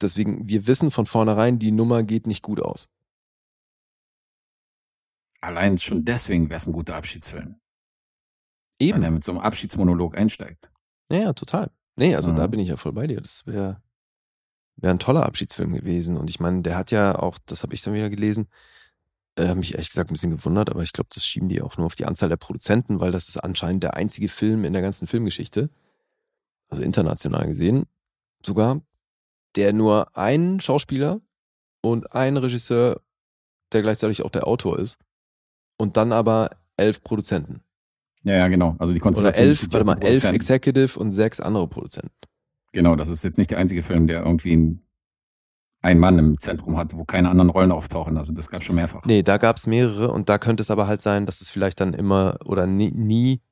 [0.00, 2.88] Deswegen, wir wissen von vornherein, die Nummer geht nicht gut aus.
[5.40, 7.56] Allein schon deswegen wäre es ein guter Abschiedsfilm.
[8.78, 9.14] Wenn er Eben.
[9.14, 10.70] mit so einem Abschiedsmonolog einsteigt.
[11.10, 11.70] Ja, ja, total.
[11.96, 12.36] Nee, also Mhm.
[12.36, 13.20] da bin ich ja voll bei dir.
[13.20, 13.82] Das wäre
[14.76, 16.16] wär ein toller Abschiedsfilm gewesen.
[16.16, 18.48] Und ich meine, der hat ja auch, das habe ich dann wieder gelesen,
[19.36, 21.86] äh, mich ehrlich gesagt ein bisschen gewundert, aber ich glaube, das schieben die auch nur
[21.86, 25.06] auf die Anzahl der Produzenten, weil das ist anscheinend der einzige Film in der ganzen
[25.06, 25.70] Filmgeschichte,
[26.68, 27.86] also international gesehen,
[28.44, 28.80] sogar,
[29.56, 31.20] der nur einen Schauspieler
[31.82, 33.00] und einen Regisseur,
[33.72, 34.98] der gleichzeitig auch der Autor ist,
[35.78, 37.62] und dann aber elf Produzenten.
[38.24, 38.76] Ja, ja, genau.
[38.78, 40.24] Also die Oder Konstellation elf, bezieht sich warte mal, elf.
[40.24, 42.10] Executive und sechs andere Produzenten.
[42.72, 44.82] Genau, das ist jetzt nicht der einzige Film, der irgendwie einen,
[45.82, 48.16] einen Mann im Zentrum hat, wo keine anderen Rollen auftauchen.
[48.16, 49.04] Also das gab schon mehrfach.
[49.04, 51.80] Nee, da gab es mehrere und da könnte es aber halt sein, dass es vielleicht
[51.80, 53.42] dann immer oder nie, nie,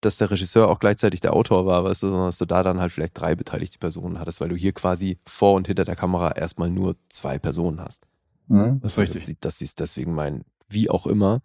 [0.00, 2.80] dass der Regisseur auch gleichzeitig der Autor war, weißt du, sondern dass du da dann
[2.80, 6.32] halt vielleicht drei beteiligte Personen hattest, weil du hier quasi vor und hinter der Kamera
[6.32, 8.06] erstmal nur zwei Personen hast.
[8.48, 9.40] Mhm, das ist du, richtig.
[9.40, 11.40] Dass sie es deswegen meinen, wie auch immer.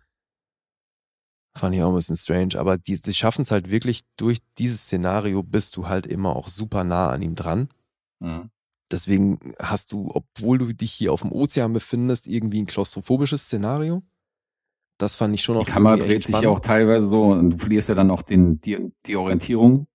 [1.57, 4.81] Fand ich auch ein bisschen strange, aber die, die schaffen es halt wirklich durch dieses
[4.81, 7.69] Szenario bist du halt immer auch super nah an ihm dran.
[8.19, 8.49] Mhm.
[8.91, 14.03] Deswegen hast du, obwohl du dich hier auf dem Ozean befindest, irgendwie ein klaustrophobisches Szenario.
[14.97, 15.65] Das fand ich schon auch.
[15.65, 18.59] Die Kamera dreht sich ja auch teilweise so und du verlierst ja dann auch den,
[18.61, 19.87] die, die Orientierung,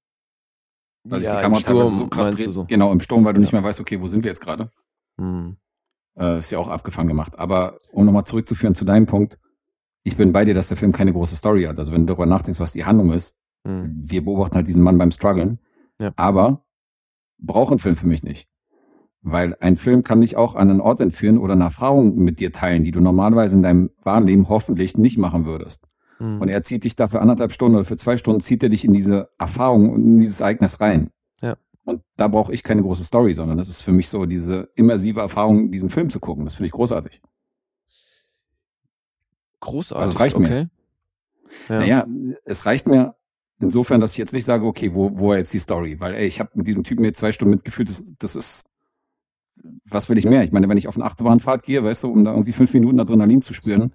[1.05, 2.51] weil sich Ja, die Kamera teilweise Sturm so krass dreht.
[2.53, 2.65] so.
[2.67, 3.61] Genau, im Sturm, weil du nicht Ja.
[3.61, 4.71] mehr weißt, okay, wo sind wir jetzt gerade?
[5.21, 5.57] Hm.
[6.19, 7.39] Äh, ist ja auch abgefangen gemacht.
[7.39, 9.39] Aber um nochmal zurückzuführen zu deinem Punkt,
[10.03, 11.79] ich bin bei dir, dass der Film keine große Story hat.
[11.79, 13.37] Also wenn du darüber nachdenkst, was die Handlung ist,
[13.67, 13.95] Hm.
[13.97, 15.59] wir beobachten halt diesen Mann beim Struggeln.
[15.99, 16.13] Ja.
[16.17, 16.65] Aber
[17.39, 18.49] braucht ein Film für mich nicht.
[19.23, 22.53] Weil ein Film kann dich auch an einen Ort entführen oder eine Erfahrung mit dir
[22.53, 25.87] teilen, die du normalerweise in deinem wahren Leben hoffentlich nicht machen würdest.
[26.19, 26.41] Hm.
[26.41, 28.85] Und er zieht dich da für anderthalb Stunden oder für zwei Stunden, zieht er dich
[28.85, 31.11] in diese Erfahrung und in dieses Ereignis rein.
[31.43, 31.57] Ja.
[31.85, 35.21] Und da brauche ich keine große Story, sondern das ist für mich so diese immersive
[35.21, 36.45] Erfahrung, diesen Film zu gucken.
[36.45, 37.21] Das finde ich großartig.
[39.61, 40.01] Großartig.
[40.01, 40.47] Also es reicht mir.
[40.47, 40.67] okay.
[41.69, 41.79] Ja.
[41.79, 42.07] Naja,
[42.45, 43.15] es reicht mir
[43.61, 46.01] insofern, dass ich jetzt nicht sage, okay, wo, wo war jetzt die Story?
[46.01, 48.71] Weil, ey, ich habe mit diesem Typen jetzt zwei Stunden mitgefühlt, das, das ist,
[49.89, 50.43] was will ich mehr?
[50.43, 53.01] Ich meine, wenn ich auf eine Achterbahnfahrt gehe, weißt du, um da irgendwie fünf Minuten
[53.01, 53.93] Adrenalin zu spüren,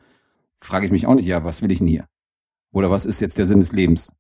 [0.56, 2.08] frage ich mich auch nicht, ja, was will ich denn hier?
[2.72, 4.14] Oder was ist jetzt der Sinn des Lebens?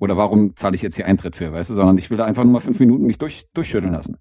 [0.00, 1.74] Oder warum zahle ich jetzt hier Eintritt für, weißt du?
[1.74, 4.16] Sondern ich will da einfach nur mal fünf Minuten mich durch, durchschütteln lassen.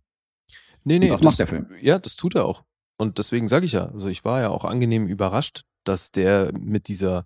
[0.84, 1.68] Nee, nee, Und das macht der Film.
[1.82, 2.64] Ja, das tut er auch.
[2.98, 6.88] Und deswegen sage ich ja, also ich war ja auch angenehm überrascht, dass der mit
[6.88, 7.26] dieser,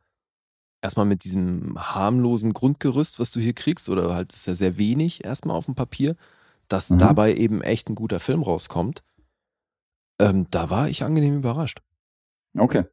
[0.82, 5.23] erstmal mit diesem harmlosen Grundgerüst, was du hier kriegst, oder halt ist ja sehr wenig
[5.23, 6.15] erstmal auf dem Papier,
[6.68, 6.99] dass Mhm.
[6.99, 9.03] dabei eben echt ein guter Film rauskommt.
[10.19, 11.82] Ähm, da war ich angenehm überrascht.
[12.57, 12.86] Okay.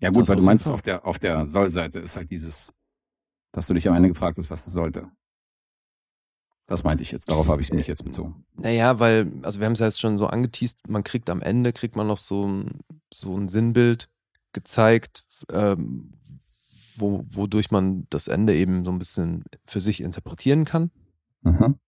[0.00, 0.74] Ja gut, Das weil du meinst, Fall.
[0.74, 2.74] auf der, auf der Soll-Seite ist halt dieses,
[3.52, 5.08] dass du dich am Ende gefragt hast, was das sollte.
[6.66, 8.44] Das meinte ich jetzt, darauf habe ich mich jetzt bezogen.
[8.54, 11.72] Naja, weil, also wir haben es ja jetzt schon so angeteased, man kriegt am Ende,
[11.72, 12.64] kriegt man noch so
[13.12, 14.08] so ein Sinnbild
[14.52, 16.12] gezeigt, ähm,
[16.96, 20.90] wo, wodurch man das Ende eben so ein bisschen für sich interpretieren kann.
[21.42, 21.78] Mhm.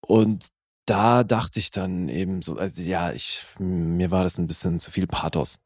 [0.00, 0.48] Und
[0.86, 4.90] da dachte ich dann eben so, also ja, ich, mir war das ein bisschen zu
[4.90, 5.58] viel Pathos.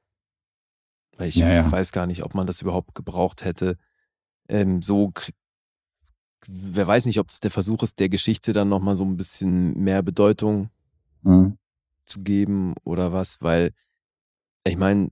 [1.17, 1.71] Weil ich Ja, ja.
[1.71, 3.77] weiß gar nicht, ob man das überhaupt gebraucht hätte.
[4.49, 5.13] Ähm, so,
[6.49, 9.79] wer weiß nicht, ob das der Versuch ist, der Geschichte dann nochmal so ein bisschen
[9.79, 10.71] mehr Bedeutung
[11.23, 11.57] Mhm.
[12.05, 13.73] zu geben oder was, weil
[14.65, 15.11] ich meine,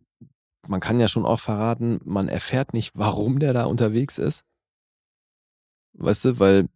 [0.68, 4.44] man kann ja schon auch verraten, man erfährt nicht, warum der da unterwegs ist.
[5.94, 6.68] Weißt du, weil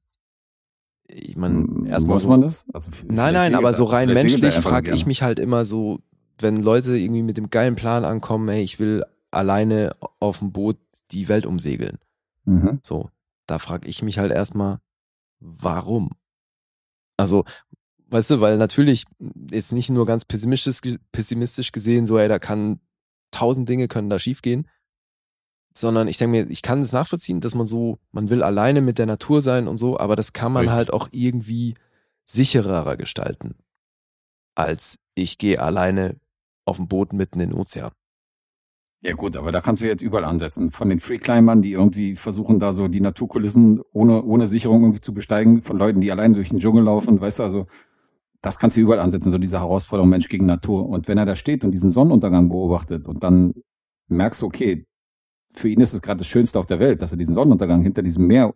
[1.06, 2.66] ich meine, erstmal Muss so, man das?
[2.72, 6.00] Also Nein, nein, aber er- so rein menschlich frage ich mich halt immer so,
[6.40, 10.78] wenn Leute irgendwie mit dem geilen Plan ankommen, hey, ich will alleine auf dem Boot
[11.10, 11.98] die Welt umsegeln.
[12.44, 12.80] Mhm.
[12.82, 13.10] So,
[13.46, 14.80] da frage ich mich halt erstmal,
[15.40, 16.10] warum?
[17.16, 17.44] Also,
[18.10, 19.04] weißt du, weil natürlich
[19.50, 20.80] jetzt nicht nur ganz pessimistisch,
[21.12, 22.80] pessimistisch gesehen, so, ey, da kann
[23.30, 24.68] tausend Dinge können da schiefgehen,
[25.72, 28.98] sondern ich denke mir, ich kann es nachvollziehen, dass man so, man will alleine mit
[28.98, 30.76] der Natur sein und so, aber das kann man Richtig.
[30.76, 31.74] halt auch irgendwie
[32.26, 33.56] sicherer gestalten.
[34.54, 36.16] als ich gehe alleine
[36.64, 37.90] auf dem Boot mitten in den Ozean.
[39.02, 40.70] Ja gut, aber da kannst du jetzt überall ansetzen.
[40.70, 45.12] Von den Freeclimbern, die irgendwie versuchen, da so die Naturkulissen ohne, ohne Sicherung irgendwie zu
[45.12, 47.66] besteigen, von Leuten, die alleine durch den Dschungel laufen, weißt du, also
[48.44, 50.88] das kannst du überall ansetzen, so diese Herausforderung Mensch gegen Natur.
[50.88, 53.54] Und wenn er da steht und diesen Sonnenuntergang beobachtet und dann
[54.08, 54.84] merkst du, okay,
[55.48, 58.02] für ihn ist es gerade das Schönste auf der Welt, dass er diesen Sonnenuntergang hinter
[58.02, 58.54] diesem Meer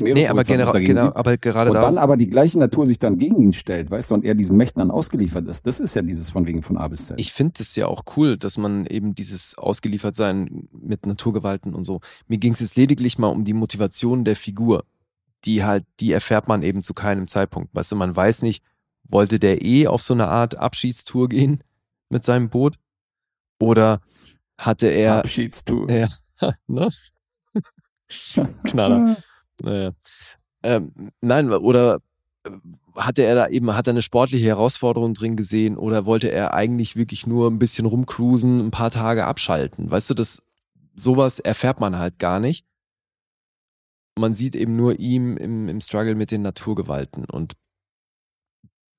[0.00, 3.40] Nee, aber, genau, genau, aber gerade und dann aber die gleiche Natur sich dann gegen
[3.40, 5.64] ihn stellt, weißt du, und er diesen Mächten dann ausgeliefert ist.
[5.64, 7.20] Das ist ja dieses von wegen von A bis Z.
[7.20, 12.00] Ich finde es ja auch cool, dass man eben dieses Ausgeliefertsein mit Naturgewalten und so.
[12.26, 14.84] Mir ging es jetzt lediglich mal um die Motivation der Figur.
[15.44, 17.74] Die halt, die erfährt man eben zu keinem Zeitpunkt.
[17.74, 18.62] Weißt du, man weiß nicht,
[19.10, 21.62] wollte der eh auf so eine Art Abschiedstour gehen
[22.08, 22.76] mit seinem Boot?
[23.58, 24.00] Oder
[24.58, 25.18] hatte er.
[25.18, 25.90] Abschiedstour.
[25.90, 26.08] Ja,
[26.66, 26.88] ne?
[28.64, 29.16] Knaller.
[29.62, 29.92] Naja.
[30.62, 32.00] Ähm, nein, oder
[32.44, 32.50] äh,
[32.96, 36.96] hatte er da eben, hat er eine sportliche Herausforderung drin gesehen oder wollte er eigentlich
[36.96, 39.90] wirklich nur ein bisschen rumcruisen, ein paar Tage abschalten?
[39.90, 40.42] Weißt du, das,
[40.94, 42.66] sowas erfährt man halt gar nicht.
[44.18, 47.54] Man sieht eben nur ihm im, im Struggle mit den Naturgewalten und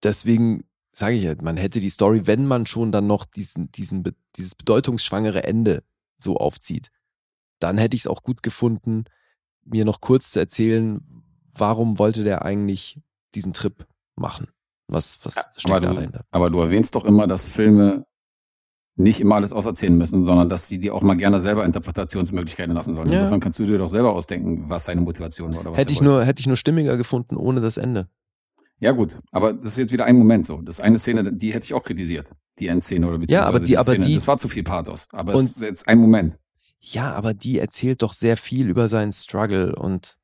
[0.03, 4.03] deswegen sage ich halt, man hätte die Story, wenn man schon dann noch diesen, diesen,
[4.36, 5.84] dieses bedeutungsschwangere Ende
[6.18, 6.91] so aufzieht,
[7.60, 9.06] dann hätte ich es auch gut gefunden,
[9.64, 11.02] mir noch kurz zu erzählen,
[11.53, 12.99] warum wollte der eigentlich
[13.36, 14.48] diesen Trip machen?
[14.88, 16.26] Was, was steckt aber da du, dahinter?
[16.32, 18.06] Aber du erwähnst doch immer, dass Filme
[18.95, 22.94] nicht immer alles auserzählen müssen, sondern dass sie dir auch mal gerne selber Interpretationsmöglichkeiten lassen
[22.95, 23.10] sollen.
[23.10, 23.19] Ja.
[23.19, 26.02] Insofern kannst du dir doch selber ausdenken, was seine Motivation war oder was Hätte ich,
[26.02, 26.14] wollte.
[26.14, 28.10] nur, hätte ich nur stimmiger gefunden ohne das Ende.
[28.82, 30.62] Ja gut, aber das ist jetzt wieder ein Moment so.
[30.62, 32.32] Das ist eine Szene, die hätte ich auch kritisiert.
[32.60, 34.06] Die Endszene oder beziehungsweise aber die- aber Szene.
[34.08, 35.08] die- Das war zu viel Pathos.
[35.12, 36.38] Aber es ist jetzt ein Moment.
[36.80, 40.18] Ja, aber die erzählt doch sehr viel über seinen Struggle und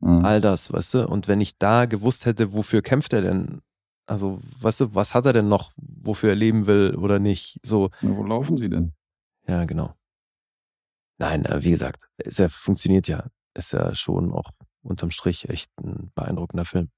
[0.00, 0.24] Mhm.
[0.24, 1.08] all das, weißt du?
[1.08, 3.62] Und wenn ich da gewusst hätte, wofür kämpft er denn?
[4.06, 7.58] Also, weißt du, was hat er denn noch, wofür er leben will oder nicht?
[7.64, 8.92] So, Na, wo laufen sie denn?
[9.48, 9.92] ja, genau.
[11.18, 13.26] Nein, äh, wie gesagt, es ja, funktioniert ja.
[13.54, 14.52] Ist ja schon auch
[14.82, 16.90] unterm Strich echt ein beeindruckender Film.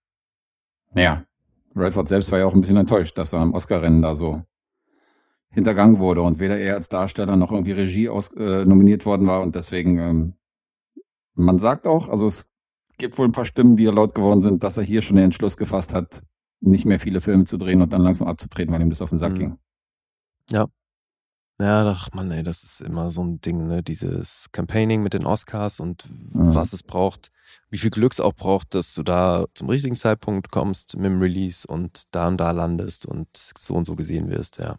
[0.94, 1.24] Naja,
[1.76, 4.42] Redford selbst war ja auch ein bisschen enttäuscht, dass er am Oscar-Rennen da so
[5.52, 9.40] hintergangen wurde und weder er als Darsteller noch irgendwie Regie aus, äh, nominiert worden war
[9.40, 10.34] und deswegen, ähm,
[11.34, 12.52] man sagt auch, also es
[12.98, 15.56] gibt wohl ein paar Stimmen, die laut geworden sind, dass er hier schon den Entschluss
[15.56, 16.22] gefasst hat,
[16.60, 19.18] nicht mehr viele Filme zu drehen und dann langsam abzutreten, weil ihm das auf den
[19.18, 19.38] Sack Mhm.
[19.38, 19.58] ging.
[20.50, 20.68] Ja,
[21.60, 23.82] doch, Mann, ey, das ist immer so ein Ding, ne?
[23.82, 26.54] Dieses Campaigning mit den Oscars und Mhm.
[26.54, 27.30] was es braucht,
[27.70, 31.66] wie viel Glücks auch braucht, dass du da zum richtigen Zeitpunkt kommst mit dem Release
[31.66, 33.28] und da und da landest und
[33.58, 34.76] so und so gesehen wirst, ja.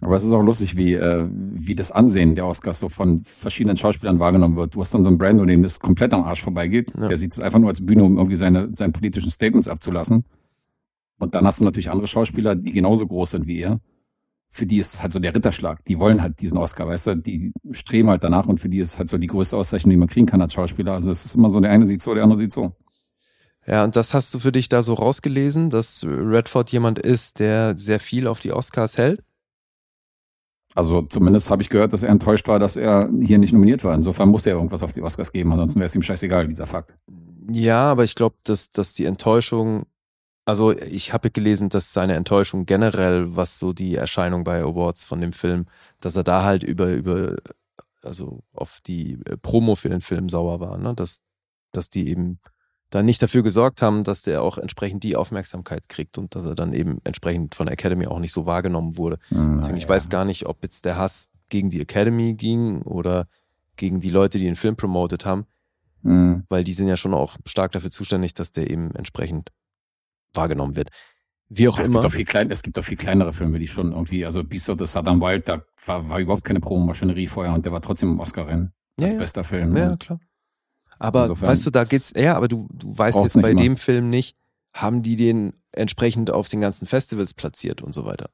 [0.00, 3.76] Aber es ist auch lustig, wie, äh, wie das Ansehen der Oscars so von verschiedenen
[3.76, 4.74] Schauspielern wahrgenommen wird.
[4.74, 6.92] Du hast dann so einen Brando, dem das komplett am Arsch vorbeigeht.
[6.98, 7.06] Ja.
[7.06, 10.24] Der sieht es einfach nur als Bühne, um irgendwie seine, seine politischen Statements abzulassen.
[11.20, 13.78] Und dann hast du natürlich andere Schauspieler, die genauso groß sind wie er.
[14.54, 15.82] Für die ist es halt so der Ritterschlag.
[15.86, 17.16] Die wollen halt diesen Oscar, weißt du?
[17.16, 19.96] Die streben halt danach und für die ist es halt so die größte Auszeichnung, die
[19.96, 20.92] man kriegen kann als Schauspieler.
[20.92, 22.76] Also es ist immer so, der eine sieht so, der andere sieht so.
[23.66, 27.78] Ja, und das hast du für dich da so rausgelesen, dass Redford jemand ist, der
[27.78, 29.22] sehr viel auf die Oscars hält?
[30.74, 33.94] Also zumindest habe ich gehört, dass er enttäuscht war, dass er hier nicht nominiert war.
[33.94, 36.94] Insofern muss er irgendwas auf die Oscars geben, ansonsten wäre es ihm scheißegal, dieser Fakt.
[37.50, 39.86] Ja, aber ich glaube, dass, dass die Enttäuschung,
[40.44, 45.20] also ich habe gelesen, dass seine Enttäuschung generell, was so die Erscheinung bei Awards von
[45.20, 45.66] dem Film,
[46.00, 47.36] dass er da halt über, über,
[48.02, 50.94] also auf die äh, Promo für den Film sauer war, ne?
[50.94, 51.22] Dass,
[51.70, 52.38] dass die eben
[52.90, 56.54] da nicht dafür gesorgt haben, dass der auch entsprechend die Aufmerksamkeit kriegt und dass er
[56.54, 59.18] dann eben entsprechend von der Academy auch nicht so wahrgenommen wurde.
[59.60, 63.28] Deswegen, ich weiß gar nicht, ob jetzt der Hass gegen die Academy ging oder
[63.76, 65.46] gegen die Leute, die den Film promotet haben
[66.04, 66.42] Mhm.
[66.48, 69.50] weil die sind ja schon auch stark dafür zuständig, dass der eben entsprechend
[70.34, 70.90] wahrgenommen wird.
[71.48, 72.00] Wie auch Es immer.
[72.00, 74.70] gibt, auch viel klein, es gibt auch viel kleinere Filme, die schon irgendwie, also Beast
[74.70, 78.12] of the Southern Wild, da war, war überhaupt keine Promomaschinerie vorher und der war trotzdem
[78.12, 79.18] im Oscar-Rennen Ja, als ja.
[79.18, 79.76] bester Film.
[79.76, 80.20] Ja, Und klar.
[80.98, 84.08] Aber Insofern, weißt du, da geht's, ja, aber du, du weißt jetzt bei dem Film
[84.08, 84.36] nicht,
[84.72, 88.30] haben die den entsprechend auf den ganzen Festivals platziert und so weiter.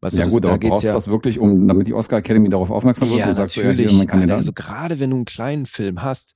[0.00, 1.94] Weißt ja du, das, gut, da aber brauchst du ja, das wirklich, um, damit die
[1.94, 3.90] Oscar Academy darauf aufmerksam wird ja, und sagst, so, ja, natürlich.
[3.90, 4.36] hier, Alter, Kandidat.
[4.36, 6.34] also gerade wenn du einen kleinen Film hast,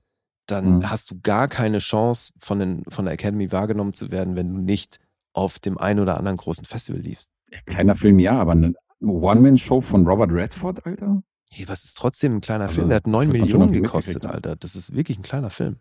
[0.50, 0.90] dann Mhm.
[0.90, 4.60] hast du gar keine Chance, von, den, von der Academy wahrgenommen zu werden, wenn du
[4.60, 4.98] nicht
[5.32, 7.30] auf dem einen oder anderen großen Festival liefst.
[7.66, 11.22] Kleiner Film, ja, aber eine One-Man-Show von Robert Redford, Alter?
[11.50, 12.88] Hey, was ist trotzdem ein kleiner Also Film?
[12.88, 14.24] Der hat das 9 wird man schon Millionen gekostet.
[14.24, 14.56] Alter.
[14.56, 15.76] Das ist wirklich ein kleiner Film.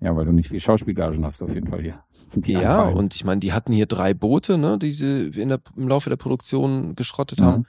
[0.00, 2.02] Ja, weil du nicht viel Schauspielgagen hast, auf jeden Fall hier.
[2.34, 2.96] Die ja, anfallen.
[2.96, 6.08] und ich meine, die hatten hier drei Boote, ne, die sie in der, im Laufe
[6.10, 7.40] der Produktion geschrottet.
[7.40, 7.44] Mhm.
[7.44, 7.66] Haben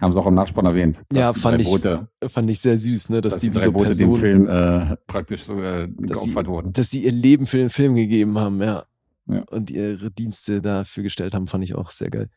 [0.00, 1.04] sie auch im Nachspann erwähnt.
[1.12, 3.72] Ja, fand ich- Boote, Fand ich sehr süß, ne, dass, dass die, die drei so
[3.72, 6.72] Boote dem Personen, Film äh, praktisch so äh, geopfert sie- wurden.
[6.72, 8.84] dass sie ihr Leben für den Film gegeben haben, ja.
[9.26, 9.42] Ja.
[9.50, 12.28] Und ihre Dienste dafür gestellt haben, fand ich auch sehr geil.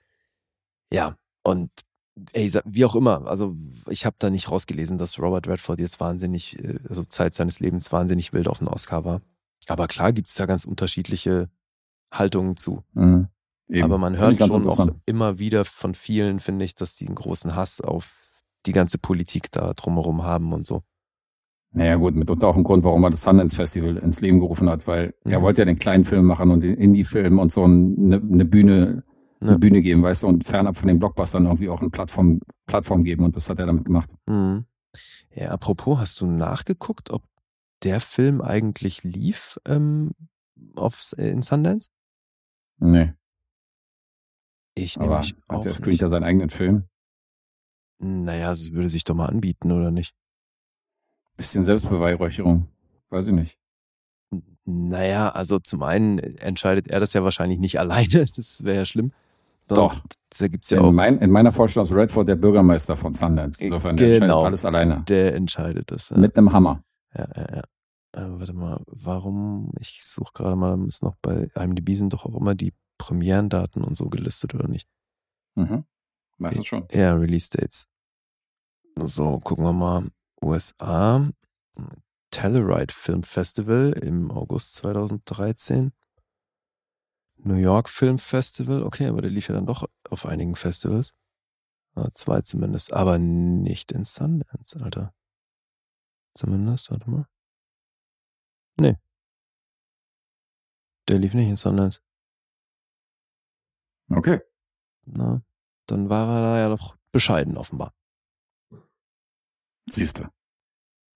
[0.94, 1.72] Ja, und
[2.34, 3.56] ey, wie auch immer, also
[3.90, 7.91] ich habe da nicht rausgelesen, dass Robert Redford jetzt wahnsinnig, äh, also Zeit seines Lebens
[7.91, 9.22] wahnsinnig wild auf dem Oscar war.
[9.68, 11.49] Aber klar gibt es da ganz unterschiedliche
[12.14, 12.84] Haltungen zu.
[12.94, 13.30] Mhm.
[13.81, 17.55] Aber man hört schon auch immer wieder von vielen, finde ich, dass die einen großen
[17.55, 20.83] Hass auf die ganze Politik da drumherum haben und so.
[21.71, 24.87] Naja gut, mitunter auch ein Grund, warum er das Sundance Festival ins Leben gerufen hat,
[24.87, 25.31] weil mhm.
[25.31, 29.03] er wollte ja den kleinen Film machen und den Indie-Film und so eine, eine Bühne
[29.41, 29.57] eine ja.
[29.57, 33.25] Bühne geben, weißt du, und fernab von den Blockbustern irgendwie auch eine Plattform, Plattform geben
[33.25, 34.11] und das hat er damit gemacht.
[34.25, 34.65] Mhm.
[35.33, 37.23] Ja, apropos, hast du nachgeguckt, ob
[37.83, 40.11] der Film eigentlich lief ähm,
[40.75, 41.89] auf, in Sundance?
[42.79, 43.13] Nee.
[44.76, 46.84] Ich nehme Aber als er screent ja seinen eigenen Film.
[47.99, 50.14] Naja, es würde sich doch mal anbieten, oder nicht?
[51.38, 52.68] Bisschen Selbstbeweihräucherung.
[53.10, 53.57] Weiß ich nicht.
[54.65, 59.11] Naja, also zum einen entscheidet er das ja wahrscheinlich nicht alleine, das wäre ja schlimm.
[59.68, 59.95] Doch.
[60.38, 60.91] Da gibt's ja in, auch.
[60.91, 63.64] Mein, in meiner Vorstellung ist Redford der Bürgermeister von Sundance.
[63.64, 65.03] Insofern genau, der entscheidet alles alleine.
[65.07, 66.10] Der entscheidet das.
[66.10, 66.18] Ja.
[66.18, 66.84] Mit einem Hammer.
[67.15, 67.64] Ja, ja, ja.
[68.11, 69.72] Aber warte mal, warum?
[69.80, 72.73] Ich suche gerade mal, ist noch bei IMDb sind doch auch immer die
[73.06, 74.88] Premierendaten und so gelistet, oder nicht?
[75.56, 75.86] Mhm.
[76.38, 76.88] Meistens schon.
[76.91, 77.88] Ja, Release Dates.
[78.95, 80.10] So, gucken wir mal.
[80.41, 81.30] USA.
[82.32, 85.91] Telluride Film Festival im August 2013.
[87.38, 91.14] New York Film Festival, okay, aber der lief ja dann doch auf einigen Festivals.
[91.95, 95.14] Ja, zwei zumindest, aber nicht in Sundance, Alter.
[96.34, 97.27] Zumindest, warte mal.
[98.77, 98.98] Nee.
[101.07, 102.02] Der lief nicht in Sundance.
[104.10, 104.40] Okay.
[105.06, 105.41] Na,
[105.88, 107.94] dann war er da ja doch bescheiden offenbar.
[109.90, 110.30] Siehste.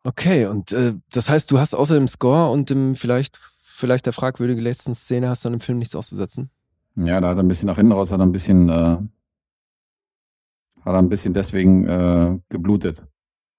[0.03, 3.37] Okay, und äh, das heißt, du hast außer dem Score und dem vielleicht
[3.79, 6.49] vielleicht der fragwürdige letzten Szene hast du an dem Film nichts auszusetzen?
[6.95, 9.09] Ja, da hat er ein bisschen nach hinten raus, hat er ein bisschen, äh, hat
[10.85, 13.05] er ein bisschen deswegen äh, geblutet.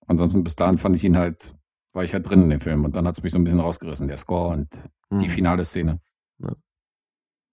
[0.06, 1.52] Ansonsten bis dahin fand ich ihn halt,
[1.92, 3.60] war ich halt drin in dem Film und dann hat es mich so ein bisschen
[3.60, 5.18] rausgerissen, der Score und mhm.
[5.18, 6.00] die finale Szene.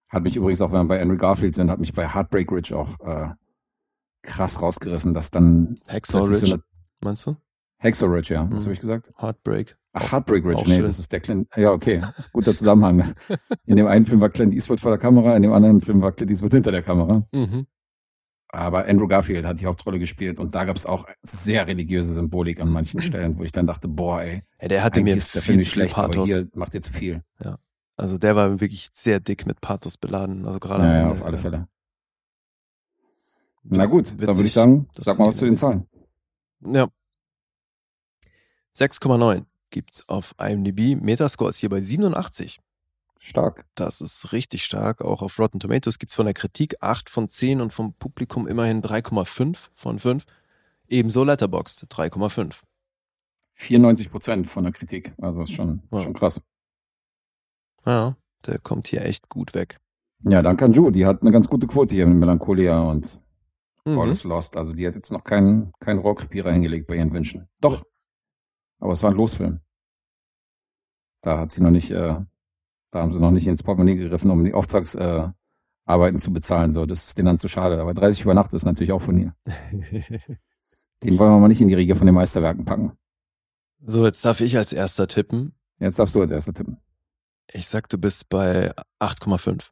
[0.09, 2.77] Hat mich übrigens auch, wenn wir bei Henry Garfield sind, hat mich bei Heartbreak Ridge
[2.77, 3.29] auch äh,
[4.21, 6.57] krass rausgerissen, dass dann Hacksaw Ridge, so
[7.01, 7.35] meinst du?
[7.79, 8.49] Hacksaw Ridge, ja.
[8.49, 8.67] Was mhm.
[8.67, 9.11] habe ich gesagt?
[9.19, 9.77] Heartbreak.
[9.93, 10.85] Ach, Heartbreak Ridge, nee, schön.
[10.85, 11.47] das ist der Clint.
[11.55, 12.03] Ja, okay.
[12.33, 13.13] Guter Zusammenhang.
[13.65, 16.11] In dem einen Film war Clint Eastwood vor der Kamera, in dem anderen Film war
[16.11, 17.27] Clint Eastwood hinter der Kamera.
[17.31, 17.67] Mhm.
[18.49, 22.61] Aber Andrew Garfield hat die Hauptrolle gespielt und da gab es auch sehr religiöse Symbolik
[22.61, 24.43] an manchen Stellen, wo ich dann dachte, boah, ey.
[24.61, 26.15] Ja, der hatte mir ist der Film nicht schlecht, Pathos.
[26.15, 27.21] aber hier macht ihr zu viel.
[27.39, 27.57] Ja.
[27.97, 30.45] Also der war wirklich sehr dick mit Pathos beladen.
[30.45, 30.83] Also gerade.
[30.83, 31.67] Ja, ja, auf alle Fälle.
[33.63, 35.87] Na gut, dann würde ich sagen, sag mal was zu den Zahlen.
[36.61, 36.87] Ja.
[38.75, 40.95] 6,9 gibt es auf IMDb.
[41.01, 42.59] Metascore ist hier bei 87.
[43.19, 43.65] Stark.
[43.73, 45.01] Das ist richtig stark.
[45.01, 48.47] Auch auf Rotten Tomatoes gibt es von der Kritik 8 von 10 und vom Publikum
[48.47, 50.23] immerhin 3,5 von 5.
[50.87, 52.61] Ebenso Letterboxd 3,5.
[53.53, 55.13] 94 Prozent von der Kritik.
[55.19, 55.99] Also ist schon, ja.
[55.99, 56.47] schon krass.
[57.87, 59.79] Ja, der kommt hier echt gut weg.
[60.23, 60.91] Ja, danke an Ju.
[60.91, 63.21] Die hat eine ganz gute Quote hier mit Melancholia und
[63.85, 63.97] mhm.
[63.97, 64.57] All is Lost.
[64.57, 67.47] Also die hat jetzt noch keinen, keinen Rohrkrepierer hingelegt bei ihren Wünschen.
[67.61, 67.85] Doch,
[68.79, 69.61] aber es war ein Losfilm.
[71.21, 72.19] Da hat sie noch nicht, äh,
[72.91, 75.35] da haben sie noch nicht ins Portemonnaie gegriffen, um die Auftragsarbeiten
[75.87, 76.71] äh, zu bezahlen.
[76.71, 77.79] So, das ist denen dann zu schade.
[77.79, 79.33] Aber 30 über Nacht ist natürlich auch von ihr.
[81.03, 82.97] Den wollen wir mal nicht in die Riege von den Meisterwerken packen.
[83.85, 85.53] So, jetzt darf ich als erster tippen.
[85.79, 86.81] Jetzt darfst du als erster tippen.
[87.51, 89.69] Ich sag, du bist bei 8,5.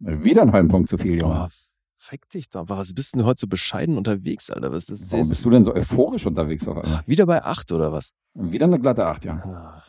[0.00, 1.48] Wieder einen halben Punkt zu viel, Junge.
[1.48, 1.54] Oh,
[1.98, 2.68] Fick dich doch.
[2.68, 4.70] Was bist du denn heute so bescheiden unterwegs, Alter?
[4.70, 5.12] Was ist das?
[5.12, 7.02] Warum bist du denn so euphorisch unterwegs auf einmal?
[7.06, 8.12] Wieder bei 8 oder was?
[8.34, 9.34] Wieder eine glatte 8, ja.
[9.36, 9.82] Ah.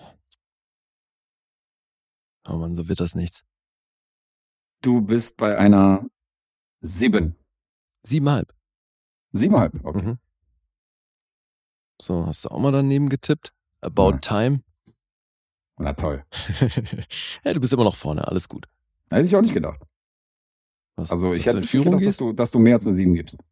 [2.48, 3.44] Oh Mann, so wird das nichts.
[4.82, 6.06] Du bist bei einer
[6.80, 7.36] 7.
[8.04, 8.56] Siebenhalb.
[9.34, 10.06] Siebenhalb, okay.
[10.06, 10.20] Mhm.
[12.00, 13.54] So, hast du auch mal daneben getippt?
[13.82, 14.18] About ja.
[14.20, 14.64] Time.
[15.78, 16.24] Na toll.
[17.44, 18.68] ja, du bist immer noch vorne, alles gut.
[19.10, 19.82] Hätte ich auch nicht gedacht.
[20.96, 23.44] Was, also ich hätte Führung gedacht, dass du, dass du mehr als eine 7 gibst.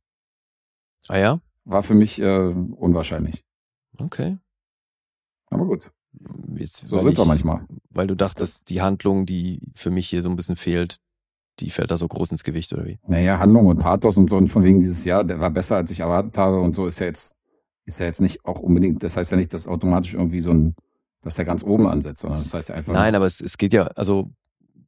[1.08, 1.42] Ah ja?
[1.66, 3.44] War für mich äh, unwahrscheinlich.
[3.98, 4.38] Okay.
[5.48, 5.92] Aber gut.
[6.56, 7.66] Jetzt, so sind wir manchmal.
[7.90, 10.98] Weil du dachtest, die Handlung, die für mich hier so ein bisschen fehlt,
[11.60, 13.00] die fällt da so groß ins Gewicht, oder wie?
[13.08, 15.92] Naja, Handlung und Pathos und so und von wegen dieses Jahr, der war besser, als
[15.92, 17.40] ich erwartet habe und so ist ja jetzt,
[17.86, 20.76] ist ja jetzt nicht auch unbedingt, das heißt ja nicht, dass automatisch irgendwie so ein,
[21.24, 22.94] dass der ganz oben ansetzt, sondern das heißt ja einfach.
[22.94, 24.30] Nein, aber es, es geht ja, also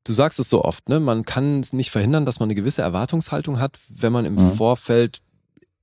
[0.04, 1.00] du sagst es so oft, ne?
[1.00, 4.54] Man kann nicht verhindern, dass man eine gewisse Erwartungshaltung hat, wenn man im mhm.
[4.54, 5.22] Vorfeld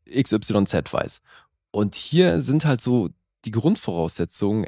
[0.08, 1.20] XYZ weiß.
[1.70, 3.08] Und hier sind halt so
[3.44, 4.66] die Grundvoraussetzungen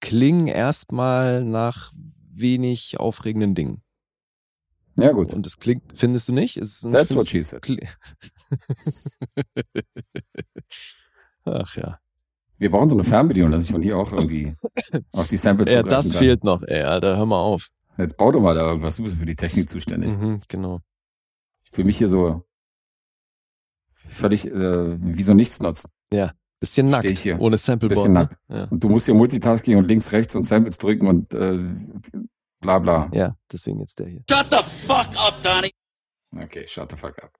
[0.00, 1.92] klingen erstmal nach
[2.30, 3.82] wenig aufregenden Dingen.
[4.96, 5.32] Ja, gut.
[5.32, 6.56] Und es klingt, findest du nicht?
[6.58, 7.66] Es, That's what she said.
[11.44, 11.98] Ach ja.
[12.64, 14.56] Wir brauchen so eine Fernbedienung, dass ich von hier auch irgendwie
[15.12, 16.18] auf die Samples Ja, das kann.
[16.18, 17.68] fehlt noch, ey, Alter, hör mal auf.
[17.98, 18.96] Jetzt bau doch mal da irgendwas.
[18.96, 20.16] Du bist für die Technik zuständig.
[20.16, 20.80] Mhm, genau.
[21.62, 22.42] Für mich hier so
[23.92, 25.90] völlig äh, wie so Nichtsnutz.
[26.58, 27.38] Bisschen nackt, Steh ich hier.
[27.38, 27.90] ohne Sampleboard.
[27.98, 28.20] Bisschen ne?
[28.20, 28.38] nackt.
[28.48, 28.64] Ja.
[28.64, 31.58] Und du musst hier Multitasking und links, rechts und Samples drücken und äh,
[32.62, 33.10] bla bla.
[33.12, 34.24] ja, deswegen jetzt der hier.
[36.34, 37.30] Okay, shut the fuck up.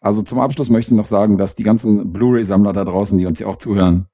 [0.00, 3.40] Also zum Abschluss möchte ich noch sagen, dass die ganzen Blu-ray-Sammler da draußen, die uns
[3.40, 4.06] ja auch zuhören,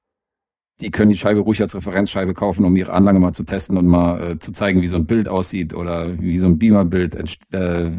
[0.81, 3.87] die können die Scheibe ruhig als Referenzscheibe kaufen, um ihre Anlage mal zu testen und
[3.87, 7.15] mal äh, zu zeigen, wie so ein Bild aussieht oder wie so ein Beamer-Bild,
[7.53, 7.91] äh,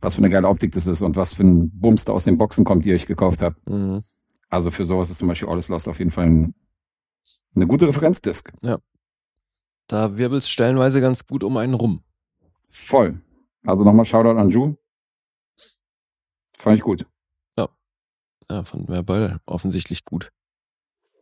[0.00, 2.38] was für eine geile Optik das ist und was für ein Bums da aus den
[2.38, 3.64] Boxen kommt, die ihr euch gekauft habt.
[3.68, 4.02] Mhm.
[4.48, 6.54] Also für sowas ist zum Beispiel All is Lost auf jeden Fall ein,
[7.54, 8.52] eine gute Referenzdisk.
[9.86, 12.02] Da wirbelt es stellenweise ganz gut um einen rum.
[12.68, 13.20] Voll.
[13.64, 14.74] Also nochmal Shoutout an Ju.
[16.56, 17.06] Fand ich gut.
[18.50, 20.30] Ja, fanden wir beide offensichtlich gut.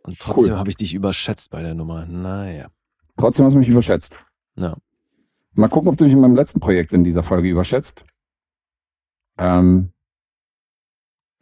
[0.03, 0.59] Und trotzdem Cool.
[0.59, 2.07] habe ich dich überschätzt bei der Nummer.
[2.07, 2.71] Naja.
[3.17, 4.17] Trotzdem hast du mich überschätzt.
[4.57, 4.77] Ja.
[5.55, 8.05] Mal gucken, ob du mich in meinem letzten Projekt in dieser Folge überschätzt.
[9.39, 9.93] Ähm,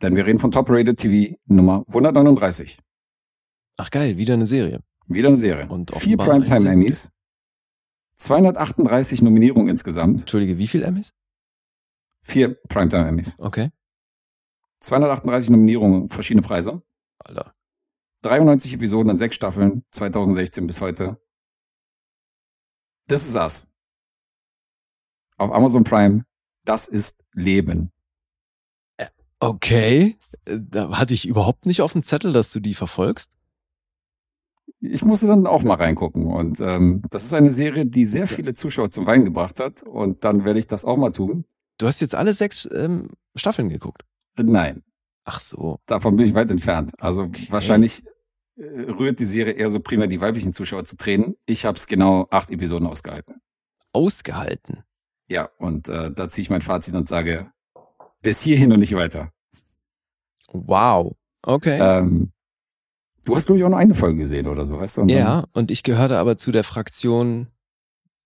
[0.02, 2.78] denn wir reden von Top Rated TV Nummer 139.
[3.76, 4.80] Ach geil, wieder eine Serie.
[5.06, 5.68] Wieder eine Serie.
[5.68, 7.10] Und Vier Primetime Emmys.
[8.14, 10.20] 238 Nominierungen insgesamt.
[10.20, 11.12] Entschuldige, wie viel Emmys?
[12.22, 13.36] Vier Primetime Emmys.
[13.38, 13.70] Okay.
[14.84, 16.82] 238 Nominierungen, verschiedene Preise.
[17.18, 17.54] Alter.
[18.22, 21.18] 93 Episoden in sechs Staffeln, 2016 bis heute.
[23.08, 23.70] This is Us.
[25.36, 26.24] Auf Amazon Prime.
[26.64, 27.90] Das ist Leben.
[29.40, 30.16] Okay.
[30.44, 33.30] Äh, Da hatte ich überhaupt nicht auf dem Zettel, dass du die verfolgst.
[34.80, 36.26] Ich musste dann auch mal reingucken.
[36.26, 39.82] Und ähm, das ist eine Serie, die sehr viele Zuschauer zum Weinen gebracht hat.
[39.82, 41.44] Und dann werde ich das auch mal tun.
[41.78, 44.02] Du hast jetzt alle sechs ähm, Staffeln geguckt.
[44.36, 44.82] Nein,
[45.24, 45.78] Ach so.
[45.86, 46.92] davon bin ich weit entfernt.
[47.00, 47.46] Also Okay.
[47.50, 48.02] wahrscheinlich
[48.56, 51.36] äh, rührt die Serie eher so primär die weiblichen Zuschauer zu Tränen.
[51.46, 53.40] Ich habe es genau acht Episoden ausgehalten.
[53.92, 54.84] Ausgehalten.
[55.28, 57.50] Ja, und äh, da ziehe ich mein Fazit und sage,
[58.22, 59.30] bis hierhin und nicht weiter.
[60.52, 61.16] Wow.
[61.42, 61.78] Okay.
[61.80, 62.32] Ähm,
[63.24, 65.02] du hast, glaube ich, auch nur eine Folge gesehen oder so, weißt du?
[65.02, 67.48] Und ja, und ich gehörte aber zu der Fraktion,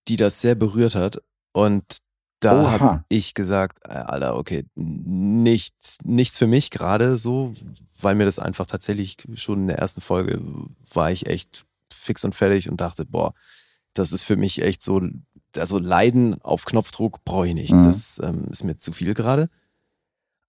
[0.07, 1.21] die das sehr berührt hat.
[1.53, 1.97] Und
[2.39, 7.53] da habe ich gesagt, äh, Alter, okay, nichts, nichts für mich gerade so,
[8.01, 10.41] weil mir das einfach tatsächlich schon in der ersten Folge
[10.93, 13.33] war ich echt fix und fertig und dachte, boah,
[13.93, 15.01] das ist für mich echt so,
[15.57, 17.73] also Leiden auf Knopfdruck brauche ich nicht.
[17.73, 17.83] Mhm.
[17.83, 19.49] Das ähm, ist mir zu viel gerade.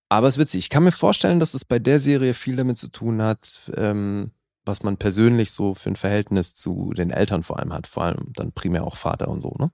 [0.08, 0.58] Aber es ist witzig.
[0.58, 4.32] Ich kann mir vorstellen, dass es bei der Serie viel damit zu tun hat, ähm,
[4.64, 7.86] was man persönlich so für ein Verhältnis zu den Eltern vor allem hat.
[7.86, 9.70] Vor allem dann primär auch Vater und so, ne?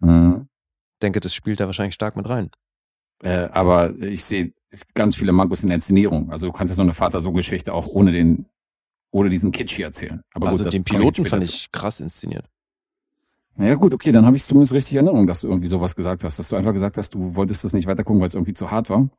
[0.00, 0.49] Mhm.
[1.00, 2.50] Denke, das spielt da wahrscheinlich stark mit rein.
[3.22, 4.52] Äh, aber ich sehe
[4.94, 6.30] ganz viele Mankos in der Inszenierung.
[6.30, 8.46] Also du kannst ja so eine Vater-Sohn-Geschichte auch ohne den,
[9.10, 10.22] ohne diesen Kitsch hier erzählen.
[10.32, 11.52] Aber also gut, den Piloten später fand zu.
[11.52, 12.46] ich krass inszeniert.
[13.58, 16.24] Ja gut, okay, dann habe ich zumindest richtig in Erinnerung, dass du irgendwie sowas gesagt
[16.24, 16.38] hast.
[16.38, 18.70] Dass du einfach gesagt hast, du wolltest das nicht weiter gucken, weil es irgendwie zu
[18.70, 19.10] hart war.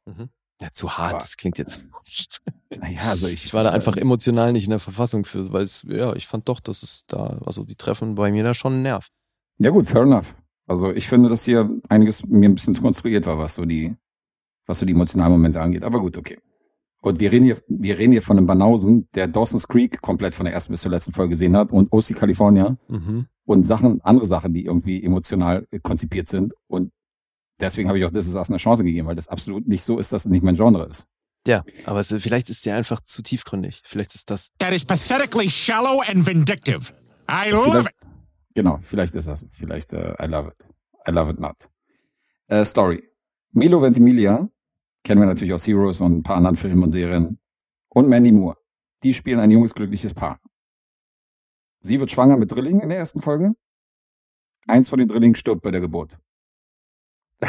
[0.60, 1.84] Ja, zu hart, Aber- das klingt jetzt.
[2.74, 5.86] Naja, also ich, Ich war da einfach emotional nicht in der Verfassung für, weil es,
[5.90, 8.84] ja, ich fand doch, dass es da, also die treffen bei mir da schon einen
[8.84, 9.08] Nerv.
[9.58, 10.36] Ja gut, fair enough.
[10.68, 13.96] Also ich finde, dass hier einiges mir ein bisschen zu konstruiert war, was so die,
[14.66, 15.84] was so die emotionalen Momente angeht.
[15.84, 16.38] Aber gut, okay.
[17.02, 20.46] Und wir reden hier, wir reden hier von einem Banausen, der Dawson's Creek komplett von
[20.46, 23.26] der ersten bis zur letzten Folge gesehen hat und OC California Mhm.
[23.46, 26.54] und Sachen, andere Sachen, die irgendwie emotional äh, konzipiert sind.
[26.68, 26.92] Und
[27.60, 29.98] deswegen habe ich auch This Is Us eine Chance gegeben, weil das absolut nicht so
[29.98, 31.08] ist, dass es nicht mein Genre ist.
[31.48, 33.82] Ja, aber es, vielleicht ist der einfach zu tiefgründig.
[33.84, 34.50] Vielleicht ist das.
[34.60, 36.94] That is pathetically shallow and vindictive.
[37.28, 38.08] I love it.
[38.54, 39.48] Genau, vielleicht ist das.
[39.52, 40.68] Vielleicht, äh, I love it.
[41.08, 41.70] I love it not.
[42.48, 43.04] Äh, Story.
[43.52, 44.50] Milo Ventimiglia,
[45.04, 47.40] kennen wir natürlich aus Heroes und ein paar anderen Filmen und Serien.
[47.90, 48.58] Und Mandy Moore.
[49.04, 50.40] Die spielen ein junges, glückliches Paar.
[51.82, 53.54] Sie wird schwanger mit Drillingen in der ersten Folge.
[54.68, 56.20] Eins von den Drillingen stirbt bei der Geburt.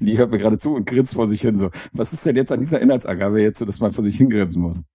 [0.00, 1.70] Lee hört mir gerade zu und grinst vor sich hin so.
[1.92, 4.86] Was ist denn jetzt an dieser Inhaltsangabe jetzt so, dass man vor sich hingrinsen muss?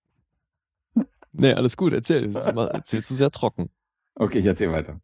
[1.31, 2.35] Nee, alles gut, erzähl.
[2.35, 3.69] Erzählst du sehr trocken.
[4.15, 4.99] Okay, ich erzähle weiter.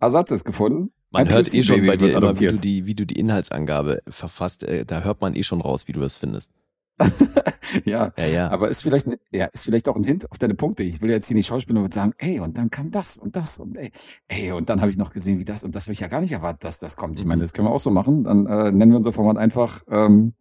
[0.00, 0.92] Ersatz ist gefunden.
[1.10, 4.02] Man Ein hört eh schon bei dir immer, wie du, die, wie du die Inhaltsangabe
[4.08, 4.64] verfasst.
[4.64, 6.50] Äh, da hört man eh schon raus, wie du das findest.
[7.84, 8.50] ja, Ja, ja.
[8.50, 10.82] aber ist vielleicht, ne- ja, ist vielleicht auch ein Hint auf deine Punkte.
[10.82, 13.58] Ich will jetzt hier nicht Schauspieler und sagen, ey, und dann kam das und das
[13.58, 13.90] und ey,
[14.28, 16.20] ey, und dann habe ich noch gesehen, wie das und das habe ich ja gar
[16.20, 17.18] nicht erwartet, dass das kommt.
[17.18, 18.24] Ich meine, das können wir auch so machen.
[18.24, 20.34] Dann äh, nennen wir unser Format einfach, ähm,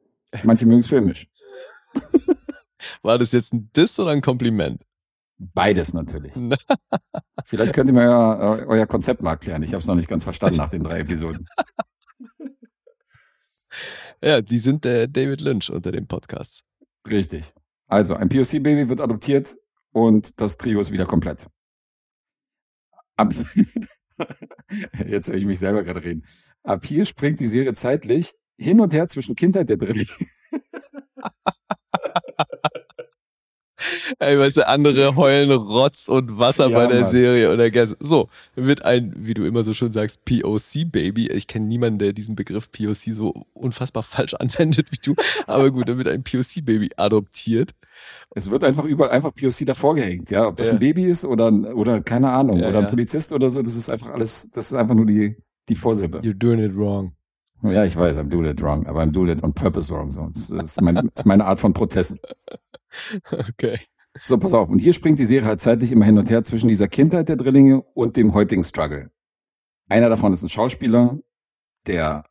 [0.43, 1.27] manche mögen es filmisch.
[3.01, 4.81] War das jetzt ein Diss oder ein Kompliment?
[5.37, 6.33] Beides natürlich.
[7.45, 9.63] Vielleicht könnt ihr mir euer, äh, euer Konzept mal erklären.
[9.63, 11.47] Ich habe es noch nicht ganz verstanden nach den drei Episoden.
[14.21, 16.61] Ja, die sind der David Lynch unter den Podcasts.
[17.09, 17.53] Richtig.
[17.87, 19.55] Also, ein POC-Baby wird adoptiert
[19.91, 21.47] und das Trio ist wieder komplett.
[23.17, 23.31] Ab
[25.05, 26.23] Jetzt höre ich mich selber gerade reden.
[26.63, 30.07] Ab hier springt die Serie zeitlich hin und her zwischen Kindheit der Drillinge.
[34.19, 37.11] Ey, weißt du, andere heulen Rotz und Wasser Ja, bei der Mann.
[37.11, 37.95] Serie oder Gas.
[37.99, 41.27] So, wird ein, wie du immer so schön sagst, POC-Baby.
[41.27, 45.15] Ich kenne niemanden, der diesen Begriff POC so unfassbar falsch anwendet wie du.
[45.47, 47.71] Aber gut, dann wird ein POC-Baby adoptiert.
[48.31, 50.47] Es wird einfach überall einfach POC davor gehängt, ja.
[50.47, 50.73] Ob das Ja.
[50.73, 52.87] ein Baby ist oder, oder keine Ahnung, Ja, oder ein.
[52.87, 55.37] Polizist oder so, das ist einfach alles, das ist einfach nur die,
[55.69, 56.19] die Vorsilbe.
[56.19, 57.13] You're doing it wrong.
[57.63, 60.11] Ja, ich weiß, I'm doing it wrong, aber I'm doing it on purpose wrong.
[60.11, 62.19] So, das ist, mein, das ist meine Art von Protest.
[63.31, 63.79] Okay.
[64.23, 64.69] So, pass auf.
[64.69, 67.35] Und hier springt die Serie halt zeitlich immer hin und her zwischen dieser Kindheit der
[67.35, 69.11] Drillinge und dem heutigen Struggle.
[69.89, 71.19] Einer davon ist ein Schauspieler,
[71.85, 72.23] der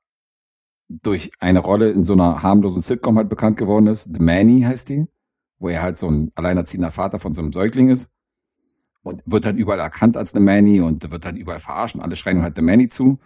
[0.89, 4.15] durch eine Rolle in so einer harmlosen Sitcom halt bekannt geworden ist.
[4.15, 5.07] The Manny heißt die,
[5.59, 8.11] wo er halt so ein alleinerziehender Vater von so einem Säugling ist.
[9.03, 12.17] Und wird halt überall erkannt als The Manny und wird halt überall verarscht und alle
[12.17, 13.19] schreien halt The Manny zu.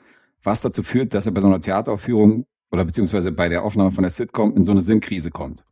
[0.43, 4.02] Was dazu führt, dass er bei so einer Theateraufführung oder beziehungsweise bei der Aufnahme von
[4.02, 5.65] der Sitcom in so eine Sinnkrise kommt.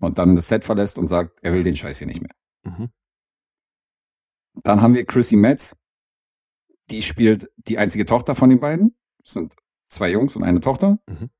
[0.00, 2.34] Und dann das Set verlässt und sagt, er will den Scheiß hier nicht mehr.
[2.64, 2.90] Mhm.
[4.62, 5.76] Dann haben wir Chrissy Metz.
[6.90, 8.96] Die spielt die einzige Tochter von den beiden.
[9.18, 9.56] Das sind
[9.88, 10.98] zwei Jungs und eine Tochter.
[11.06, 11.30] Mhm.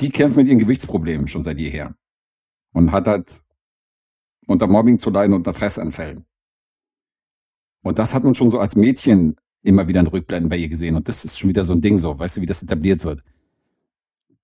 [0.00, 1.94] Die kämpft mit ihren Gewichtsproblemen schon seit jeher.
[2.72, 3.44] Und hat halt
[4.46, 6.26] unter Mobbing zu leiden und unter Fressanfällen.
[7.82, 10.96] Und das hat man schon so als Mädchen immer wieder in Rückblenden bei ihr gesehen.
[10.96, 13.22] Und das ist schon wieder so ein Ding so, weißt du, wie das etabliert wird.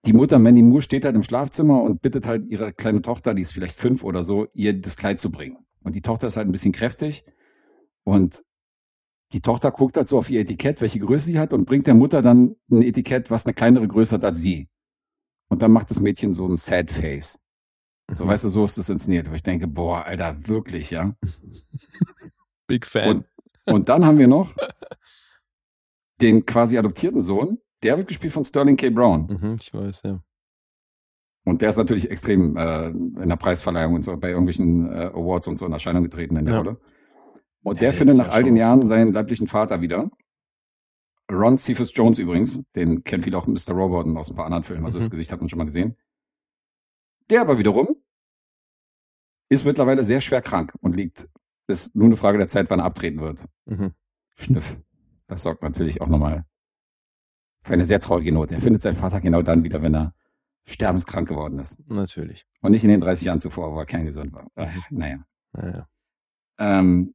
[0.06, 3.42] Die Mutter Mandy Moore steht halt im Schlafzimmer und bittet halt ihre kleine Tochter, die
[3.42, 5.58] ist vielleicht fünf oder so, ihr das Kleid zu bringen.
[5.82, 7.24] Und die Tochter ist halt ein bisschen kräftig
[8.04, 8.42] und
[9.32, 11.94] die Tochter guckt halt so auf ihr Etikett, welche Größe sie hat und bringt der
[11.94, 14.68] Mutter dann ein Etikett, was eine kleinere Größe hat als sie.
[15.48, 17.40] Und dann macht das Mädchen so ein Sad Face.
[18.08, 18.28] So, Mhm.
[18.28, 21.12] weißt du, so ist es inszeniert, wo ich denke, boah, Alter, wirklich, ja.
[22.68, 23.08] Big Fan.
[23.08, 23.26] Und,
[23.64, 24.54] und dann haben wir noch
[26.20, 28.90] den quasi adoptierten Sohn, der wird gespielt von Sterling K.
[28.90, 29.26] Brown.
[29.26, 30.22] mhm, ich weiß, ja.
[31.44, 35.46] Und der ist natürlich extrem äh, in der Preisverleihung und so bei irgendwelchen äh, Awards
[35.46, 36.60] und so in Erscheinung getreten in der Ja.
[36.60, 36.80] Rolle.
[37.62, 40.10] Und der jetzt findet nach all den Jahren seinen leiblichen Vater wieder.
[41.30, 43.72] Ron Cephas Jones übrigens, den kennt viele auch Mr.
[43.72, 45.10] Robot und aus ein paar anderen Filmen, also das Mhm.
[45.12, 45.96] Gesicht hat man schon mal gesehen.
[47.30, 47.88] Der aber wiederum
[49.48, 51.28] ist mittlerweile sehr schwer krank und liegt,
[51.68, 53.44] ist nur eine Frage der Zeit, wann er abtreten wird.
[53.66, 53.92] Mhm.
[54.34, 54.80] Schnüff.
[55.26, 56.44] Das sorgt natürlich auch nochmal
[57.66, 58.54] für eine sehr traurige Note.
[58.54, 60.14] Er findet seinen Vater genau dann wieder, wenn er
[60.66, 61.80] sterbenskrank geworden ist.
[61.88, 62.46] Natürlich.
[62.60, 64.46] Und nicht in den 30 Jahren zuvor, wo er kerngesund war.
[64.54, 65.18] Äh, naja.
[65.52, 65.86] Naja.
[66.58, 67.14] Ähm,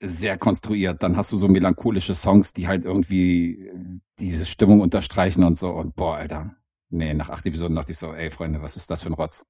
[0.00, 1.02] sehr konstruiert.
[1.02, 3.70] Dann hast du so melancholische Songs, die halt irgendwie
[4.18, 5.70] diese Stimmung unterstreichen und so.
[5.70, 6.54] Und boah, Alter.
[6.88, 9.46] Nee, nach acht Episoden dachte ich so, ey Freunde, was ist das für ein Rotz?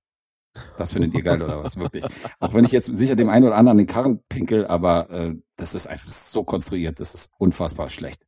[0.77, 1.79] Das findet ihr geil oder was?
[1.79, 2.05] Wirklich.
[2.41, 5.37] Auch wenn ich jetzt sicher dem einen oder anderen an den Karren pinkel, aber äh,
[5.57, 7.01] das ist einfach so konstruiert.
[7.01, 8.27] Das ist unfassbar schlecht.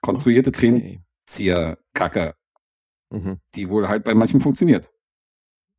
[0.00, 1.00] Konstruierte Okay.
[1.26, 2.34] Tränenzieher, Kacke,
[3.10, 3.40] Mhm.
[3.54, 4.92] die wohl halt bei manchen funktioniert.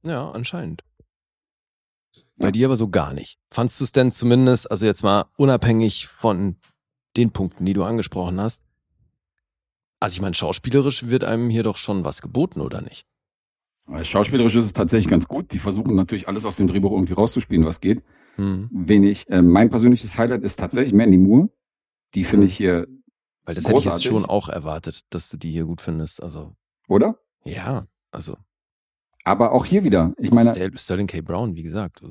[0.03, 0.83] Ja, anscheinend.
[2.15, 2.23] Ja.
[2.39, 3.39] Bei dir aber so gar nicht.
[3.51, 6.57] Fandst du es denn zumindest, also jetzt mal unabhängig von
[7.17, 8.61] den Punkten, die du angesprochen hast,
[9.99, 13.07] also ich meine, schauspielerisch wird einem hier doch schon was geboten, oder nicht?
[13.87, 15.53] Als Schauspielerisch ist es tatsächlich ganz gut.
[15.53, 18.03] Die versuchen natürlich alles aus dem Drehbuch irgendwie rauszuspielen, was geht.
[18.37, 18.69] Mhm.
[18.71, 21.49] Wen ich, äh, mein persönliches Highlight ist tatsächlich Mandy Moore.
[22.13, 22.85] Die finde ich hier,
[23.47, 24.07] Weil das hätte ich jetzt Großartig.
[24.07, 26.21] schon auch erwartet, dass du die hier gut findest.
[26.21, 26.53] Also,
[26.87, 27.17] oder?
[27.45, 28.35] ja, also
[29.23, 30.13] Aber auch hier wieder.
[30.17, 31.21] Ich meine, Ster- Sterling K.
[31.21, 32.01] Brown, wie gesagt.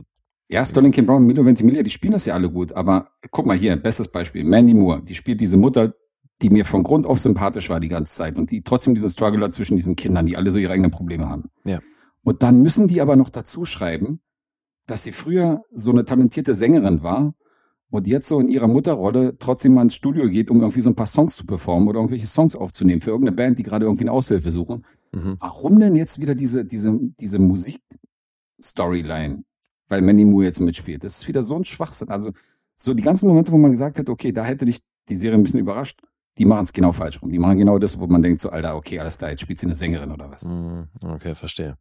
[0.49, 1.03] ja, Sterling K.
[1.03, 2.73] Brown, Milo Ventimiglia, die spielen das ja alle gut.
[2.73, 4.45] Aber guck mal hier, bestes Beispiel.
[4.45, 5.95] Mandy Moore, die spielt diese Mutter,
[6.43, 9.45] die mir von Grund auf sympathisch war die ganze Zeit und die trotzdem diesen Struggle
[9.45, 11.51] hat zwischen diesen Kindern, die alle so ihre eigenen Probleme haben.
[11.65, 11.81] Ja.
[12.23, 14.21] Und dann müssen die aber noch dazu schreiben,
[14.87, 17.35] dass sie früher so eine talentierte Sängerin war
[17.91, 20.97] und jetzt so in ihrer Mutterrolle trotzdem mal ins Studio geht, um irgendwie so ein
[20.97, 24.13] paar Songs zu performen oder irgendwelche Songs aufzunehmen für irgendeine Band, die gerade irgendwie eine
[24.13, 24.85] Aushilfe suchen.
[25.13, 25.37] Mhm.
[25.41, 29.45] Warum denn jetzt wieder diese, diese, diese Musik-Storyline?
[29.89, 31.05] Weil Mandy Moore jetzt mitspielt.
[31.05, 32.09] Das ist wieder so ein Schwachsinn.
[32.09, 32.33] Also,
[32.75, 35.45] so die ganzen Momente, wo man gesagt hat, okay, da hätte dich die Serie ein
[35.45, 36.01] bisschen überrascht,
[36.39, 37.31] die machen es genau falsch rum.
[37.31, 39.67] Die machen genau das, wo man denkt, so, Alter, okay, alles klar, jetzt spielt sie
[39.67, 40.51] eine Sängerin oder was.
[40.51, 40.89] Mhm.
[41.01, 41.79] Okay, verstehe.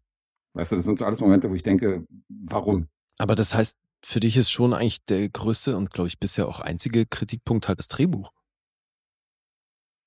[0.53, 2.88] Weißt du, das sind so alles Momente, wo ich denke, warum?
[3.18, 6.60] Aber das heißt, für dich ist schon eigentlich der größte und glaube ich bisher auch
[6.60, 8.32] einzige Kritikpunkt halt das Drehbuch.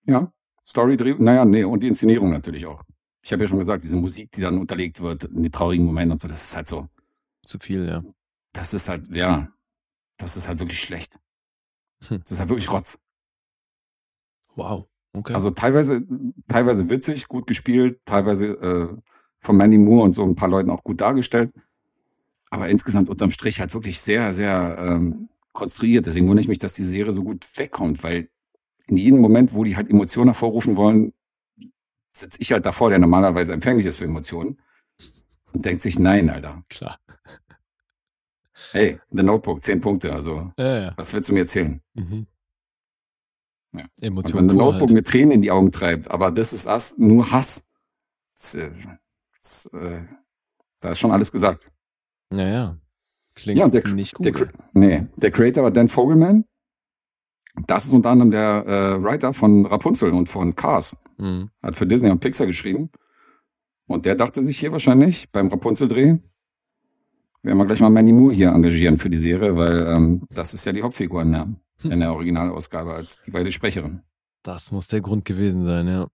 [0.06, 0.32] Ja,
[0.64, 2.84] Story, Dreh, naja, nee, und die Inszenierung natürlich auch.
[3.22, 6.12] Ich habe ja schon gesagt, diese Musik, die dann unterlegt wird, in den traurigen Momenten
[6.12, 6.88] und so, das ist halt so,
[7.44, 8.04] Zu viel, ja.
[8.52, 9.48] das ist halt, ja,
[10.16, 11.18] das ist halt wirklich schlecht.
[12.06, 12.20] Hm.
[12.20, 13.00] Das ist halt wirklich Rotz.
[14.54, 14.88] Wow.
[15.12, 15.34] Okay.
[15.34, 16.06] Also teilweise,
[16.46, 18.96] teilweise witzig, gut gespielt, teilweise äh,
[19.40, 21.52] von Mandy Moore und so ein paar Leuten auch gut dargestellt.
[22.50, 26.06] Aber insgesamt unterm Strich halt wirklich sehr, sehr ähm, konstruiert.
[26.06, 28.30] Deswegen wundere ich mich, dass die Serie so gut wegkommt, weil
[28.86, 31.12] in jedem Moment, wo die halt Emotionen hervorrufen wollen,
[32.10, 34.58] sitze ich halt davor, der normalerweise empfänglich ist für Emotionen
[35.52, 36.62] und denkt sich, nein, Alter.
[36.68, 36.98] Klar.
[38.72, 40.92] Hey, The Notebook, zehn Punkte, also Ja, ja.
[40.96, 41.80] was willst du mir erzählen?
[41.94, 42.26] Mhm.
[43.72, 43.84] Ja.
[44.00, 44.48] Emotionen.
[44.48, 44.94] wenn The Notebook halt.
[44.94, 47.64] mir Tränen in die Augen treibt, aber das ist Us, nur Hass.
[48.34, 48.70] Das, äh,
[49.40, 50.06] das, äh,
[50.80, 51.70] da ist schon alles gesagt.
[52.32, 52.78] Ja, ja.
[53.34, 54.26] Klingt Ja, der, nicht gut.
[54.26, 56.44] der, nee, der Creator war Dan Fogelman.
[57.66, 60.96] Das ist unter anderem der äh, Writer von Rapunzel und von Cars.
[61.18, 61.50] mhm.
[61.62, 62.90] Hat für Disney und Pixar geschrieben.
[63.86, 66.18] Und der dachte sich hier wahrscheinlich beim Rapunzel-Dreh,
[67.42, 70.64] werden wir gleich mal Manny Moore hier engagieren für die Serie, weil ähm, das ist
[70.66, 71.48] ja die Hauptfigur in der,
[71.84, 74.02] in der Originalausgabe als die weite Sprecherin.
[74.42, 76.08] Das muss der Grund gewesen sein, ja.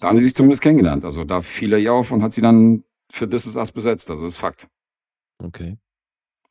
[0.00, 1.04] Da haben die sich zumindest kennengelernt.
[1.04, 4.10] Also da fiel er ihr auf und hat sie dann für This Is Us besetzt.
[4.10, 4.68] Also das ist Fakt.
[5.38, 5.78] Okay.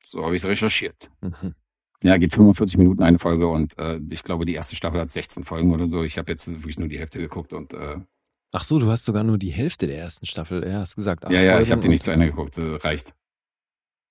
[0.03, 1.09] So habe ich es recherchiert.
[1.21, 1.55] Mhm.
[2.03, 5.45] Ja, geht 45 Minuten eine Folge und äh, ich glaube, die erste Staffel hat 16
[5.45, 6.03] Folgen oder so.
[6.03, 7.97] Ich habe jetzt wirklich nur die Hälfte geguckt und äh,
[8.51, 10.67] Ach so, du hast sogar nur die Hälfte der ersten Staffel.
[10.67, 11.23] Ja, hast gesagt.
[11.23, 12.57] ja, ja, ich Folgen habe die nicht zu Ende geguckt.
[12.57, 13.15] Äh, reicht.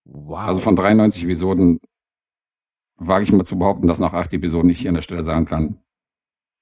[0.04, 0.38] Wow.
[0.38, 1.80] Also von 93 Episoden
[2.96, 5.44] wage ich mal zu behaupten, dass nach acht Episoden ich hier an der Stelle sagen
[5.44, 5.80] kann,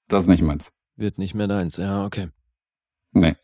[0.08, 0.74] das ist nicht meins.
[0.96, 1.76] Wird nicht mehr deins.
[1.76, 2.28] Ja, okay.
[3.12, 3.34] Nee.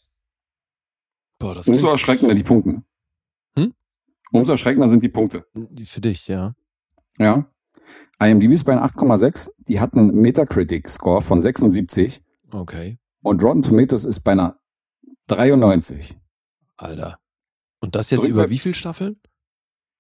[1.39, 2.83] Boah, das Umso klingt erschreckender die Punkte.
[4.33, 5.47] Umso erschreckender sind die Punkte.
[5.85, 6.55] für dich, ja.
[7.19, 7.51] Ja.
[8.19, 9.51] IMDb ist bei einer 8,6.
[9.69, 12.99] Die hat einen Metacritic-Score von 76 Okay.
[13.23, 14.59] und Rotten Tomatoes ist bei einer
[15.29, 16.19] 93.
[16.77, 17.19] Alter.
[17.81, 19.21] Und das jetzt Drück über wie viele Staffeln?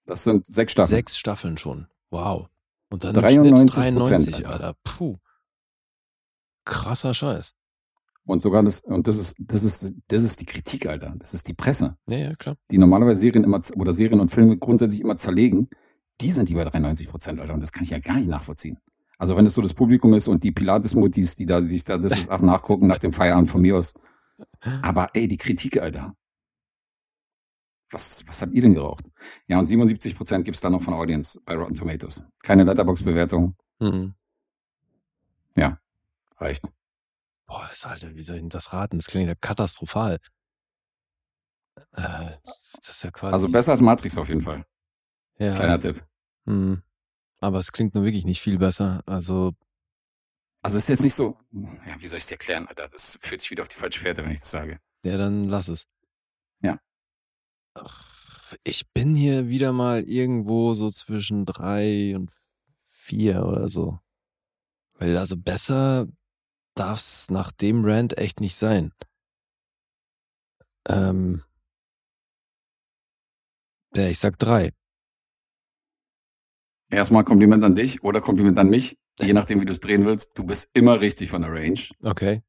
[0.06, 0.96] Das sind sechs Staffeln.
[0.96, 1.88] Sechs Staffeln schon.
[2.10, 2.48] Wow.
[2.90, 4.50] Und dann 93 93 93, Alter.
[4.50, 4.78] Alter.
[4.84, 5.18] Puh.
[6.64, 7.54] Krasser Scheiß.
[8.26, 11.14] Und sogar das, und das ist, das ist, das ist die Kritik, Alter.
[11.18, 12.56] Das ist die Presse, Ja, ja, klar.
[12.70, 15.68] die normalerweise Serien immer, oder Serien und Filme grundsätzlich immer zerlegen.
[16.20, 17.54] Die sind die bei 93 Prozent, Alter.
[17.54, 18.78] Und das kann ich ja gar nicht nachvollziehen.
[19.18, 21.98] Also wenn es so das Publikum ist und die Pilates-Mutis, die da, die sich da,
[21.98, 23.94] das ist erst nachgucken nach dem Feierabend von mir aus.
[24.82, 26.14] Aber ey, die Kritik, Alter.
[27.90, 29.12] Was, was habt ihr denn geraucht?
[29.46, 32.24] Ja, und 77 Prozent gibt's da noch von Audience bei Rotten Tomatoes.
[32.42, 33.54] Keine Letterbox-Bewertung.
[33.78, 34.14] Mhm.
[36.38, 36.70] Reicht.
[37.46, 38.98] Boah, das, Alter, wie soll ich denn das raten?
[38.98, 40.18] Das klingt ja katastrophal.
[41.92, 43.32] Äh, das ist ja quasi.
[43.34, 44.64] Also besser als Matrix auf jeden Fall.
[45.38, 46.04] ja, Kleiner Tipp.
[46.44, 46.82] Mhm.
[47.38, 49.02] Aber es klingt nur wirklich nicht viel besser.
[49.06, 49.52] Also,
[50.62, 52.88] Also ist jetzt nicht so, ja, wie soll ich es dir erklären, Alter?
[52.88, 54.80] Das führt sich wieder auf die falsche Fährte, wenn ich das sage.
[55.04, 55.86] ja, dann lass es.
[56.62, 56.80] Ja.
[57.74, 62.32] Ach, Ich bin hier wieder mal irgendwo so zwischen drei und
[62.86, 64.00] vier oder so.
[64.94, 66.06] Weil also besser
[66.78, 68.92] darf's nach dem Rant echt nicht sein.
[70.88, 71.42] Ähm,
[73.94, 74.72] ja, ich sag drei.
[76.90, 80.38] Erstmal Kompliment an dich oder Kompliment an mich, je nachdem, wie du es drehen willst.
[80.38, 81.80] Du bist immer richtig von der Range.
[82.04, 82.42] Okay.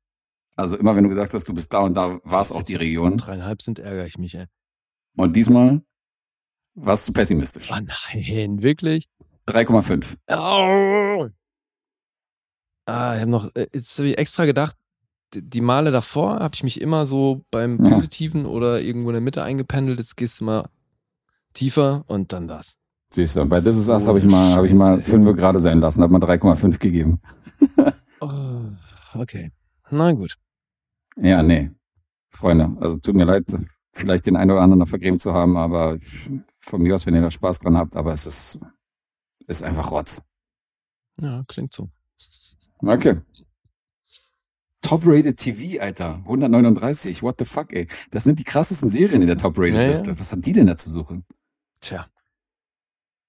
[0.55, 2.75] Also immer, wenn du gesagt hast, du bist da und da, war es auch die
[2.75, 3.17] Region.
[3.17, 4.45] Dreieinhalb sind, ärgere ich mich, ey.
[5.15, 5.81] Und diesmal
[6.75, 7.71] warst du pessimistisch.
[7.71, 9.07] Oh nein, wirklich?
[9.47, 10.17] 3,5.
[10.27, 11.29] Au!
[12.87, 14.75] Ah, ich habe noch, äh, jetzt habe ich extra gedacht,
[15.33, 17.91] die Male davor habe ich mich immer so beim Ja.
[17.91, 19.99] Positiven oder irgendwo in der Mitte eingependelt.
[19.99, 20.69] Jetzt gehst du mal
[21.53, 22.77] tiefer und dann das.
[23.13, 25.79] Siehst du, bei This Is Us habe ich mal, habe ich mal fünf gerade sein
[25.79, 27.21] lassen, habe mal 3,5 gegeben.
[28.19, 28.61] Oh,
[29.13, 29.51] okay.
[29.91, 30.37] Na gut.
[31.17, 31.69] Ja, nee.
[32.29, 33.45] Freunde, also tut mir leid,
[33.93, 35.97] vielleicht den einen oder anderen noch vergrämt zu haben, aber
[36.59, 38.59] von mir aus, wenn ihr da Spaß dran habt, aber es ist,
[39.45, 40.23] ist einfach Rotz.
[41.21, 41.89] Ja, klingt so.
[42.79, 43.21] Okay.
[44.81, 46.15] Top-Rated TV, Alter.
[46.25, 47.23] 139.
[47.23, 47.87] What the fuck, ey.
[48.11, 50.11] Das sind die krassesten Serien in der Top-Rated-Liste.
[50.11, 50.19] Ja, ja.
[50.19, 51.25] Was hat die denn da zu suchen?
[51.81, 52.07] Tja.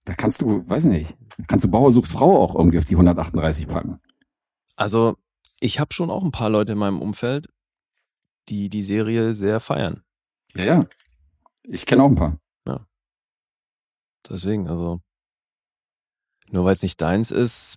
[0.05, 2.95] Da kannst du, weiß nicht, da kannst du Bauer sucht Frau auch irgendwie auf die
[2.95, 4.01] 138 packen.
[4.77, 5.17] Also,
[5.61, 7.49] ich habe schon auch ein paar Leute in meinem Umfeld,
[8.49, 10.03] die die Serie sehr feiern.
[10.55, 10.87] Ja, ja.
[11.65, 12.39] Ich kenne auch ein paar.
[14.29, 15.01] Deswegen, also,
[16.51, 17.77] nur weil es nicht deins ist,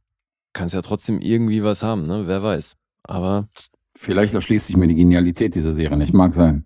[0.54, 2.28] kann es ja trotzdem irgendwie was haben, ne?
[2.28, 2.76] Wer weiß.
[3.04, 3.48] Aber,
[3.96, 6.14] Vielleicht erschließt sich mir die Genialität dieser Serie nicht.
[6.14, 6.66] Mag sein.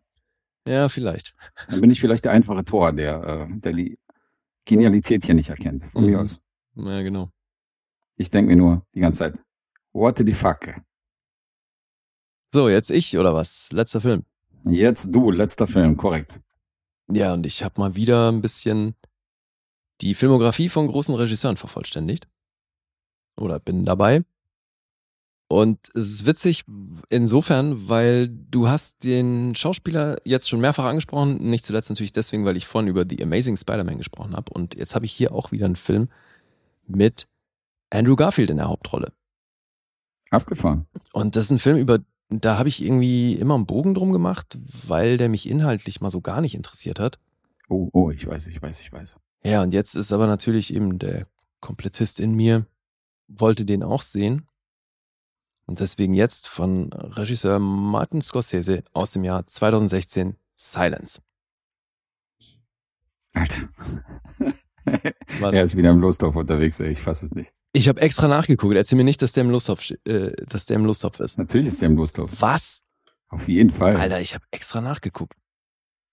[0.68, 1.36] ja, vielleicht.
[1.70, 3.98] Dann bin ich vielleicht der einfache Tor, der, äh, der die
[4.66, 5.84] Genialität hier nicht erkennt.
[5.84, 6.10] Von Mhm.
[6.10, 6.42] mir aus.
[6.76, 7.32] Ja, genau.
[8.18, 9.44] Ich denke mir nur die ganze Zeit,
[9.94, 10.60] what the fuck?
[12.54, 13.70] So, jetzt ich oder was?
[13.72, 14.24] Letzter Film.
[14.64, 16.42] Jetzt du, letzter Film, korrekt.
[17.12, 18.96] Ja, und ich habe mal wieder ein bisschen
[20.02, 22.28] die Filmografie von großen Regisseuren vervollständigt.
[23.38, 24.24] Oder bin dabei.
[25.48, 26.66] Und es ist witzig
[27.10, 32.58] insofern, weil du hast den Schauspieler jetzt schon mehrfach angesprochen, nicht zuletzt natürlich deswegen, weil
[32.58, 34.52] ich vorhin über The Amazing Spider-Man gesprochen habe.
[34.52, 36.10] Und jetzt habe ich hier auch wieder einen Film
[36.88, 37.28] mit
[37.92, 39.14] Andrew Garfield in der Hauptrolle.
[40.32, 40.88] Abgefahren.
[41.14, 42.00] Und das ist ein Film, über
[42.30, 44.58] da habe ich irgendwie immer einen Bogen drum gemacht,
[44.88, 47.20] weil der mich inhaltlich mal so gar nicht interessiert hat.
[47.70, 49.20] Oh, oh, ich weiß, ich weiß, ich weiß.
[49.44, 51.28] Ja, und jetzt ist aber natürlich eben der
[51.60, 52.66] Komplettist in mir,
[53.28, 54.48] wollte den auch sehen.
[55.68, 61.22] Und deswegen jetzt von Regisseur Martin Scorsese aus dem Jahr 2016 Silence.
[63.34, 63.68] Alter.
[65.40, 65.56] Was?
[65.56, 66.92] er ist wieder im Lostorf unterwegs, ey.
[66.92, 67.52] Ich fasse es nicht.
[67.74, 68.76] Ich habe extra nachgeguckt.
[68.76, 71.38] Erzähl mir nicht, dass der im ste- äh, dass der im Lostopf ist.
[71.40, 72.32] Natürlich ist der im Lostorf.
[72.40, 72.84] Was?
[73.30, 73.96] Auf jeden Fall.
[73.98, 75.34] Alter, ich habe extra nachgeguckt.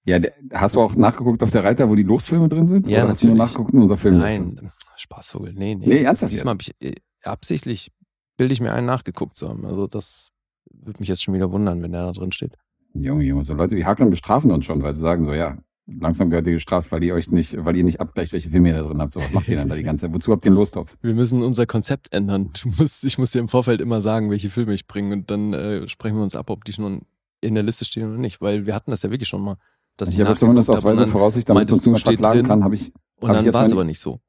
[0.04, 2.88] Ja, der, hast du auch nachgeguckt auf der Reiter, wo die Losfilme drin sind?
[2.88, 4.42] Ja, Oder hast du nur nachgeguckt in unserer Filmliste?
[4.42, 5.52] Nein, Spaßvogel.
[5.54, 5.86] Nee, nee.
[5.86, 7.92] Nee, ernsthaft Diesmal habe ich äh, absichtlich,
[8.36, 9.64] bilde ich mir einen nachgeguckt zu haben.
[9.64, 10.30] Also das
[10.72, 12.56] würde mich jetzt schon wieder wundern, wenn der da drin steht.
[12.94, 15.56] Junge, Junge, so Leute wie Hackern bestrafen uns schon, weil sie sagen so, ja,
[15.86, 18.74] langsam gehört ihr gestraft, weil ihr euch nicht, weil ihr nicht abgleicht, welche Filme ihr
[18.74, 19.12] da drin habt.
[19.12, 20.14] So, was macht ihr denn da die ganze Zeit?
[20.14, 20.96] Wozu habt ihr einen Lostopf?
[21.00, 22.50] Wir müssen unser Konzept ändern.
[22.62, 25.52] Du musst, ich muss dir im Vorfeld immer sagen, welche Filme ich bringe und dann
[25.52, 27.02] äh, sprechen wir uns ab, ob die schon
[27.40, 28.40] in der Liste stehen oder nicht.
[28.40, 29.56] Weil wir hatten das ja wirklich schon mal.
[29.96, 33.30] Dass Ich habe zumindest aus weiser Voraussicht, damit meintest steht verklagen kann, habe ich, Und
[33.30, 34.20] hab ich dann war es aber nicht so.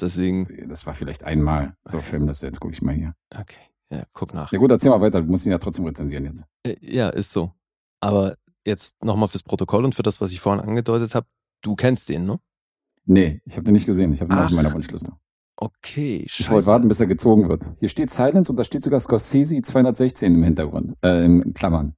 [0.00, 3.14] Deswegen, das war vielleicht einmal so Filmliste, jetzt gucke ich mal hier.
[3.34, 3.56] okay,
[3.90, 4.52] ja, guck nach.
[4.52, 6.46] Ja gut, erzähl mal weiter, du musst ihn ja trotzdem rezensieren jetzt.
[6.64, 7.52] Äh, Ja, ist so.
[8.00, 8.36] Aber
[8.66, 11.26] jetzt nochmal fürs Protokoll und für das, was ich vorhin angedeutet habe.
[11.62, 12.38] Du kennst den, ne?
[13.06, 15.12] Nee, ich habe den nicht gesehen, ich habe ihn in meiner Wunschliste.
[15.56, 16.50] Okay, Ich scheiße.
[16.50, 17.70] wollte warten, bis er gezogen wird.
[17.78, 21.94] Hier steht Silence und da steht sogar Scorsese 216 im Hintergrund, äh, in Klammern,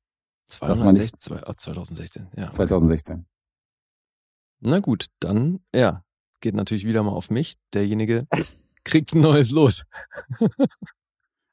[0.49, 2.49] das war nicht- 2016, zwei- oh, 2016, ja.
[2.49, 3.27] 2016.
[4.61, 6.03] Na gut, dann, ja,
[6.41, 7.57] geht natürlich wieder mal auf mich.
[7.75, 8.27] Derjenige
[8.85, 9.85] kriegt ein neues Los.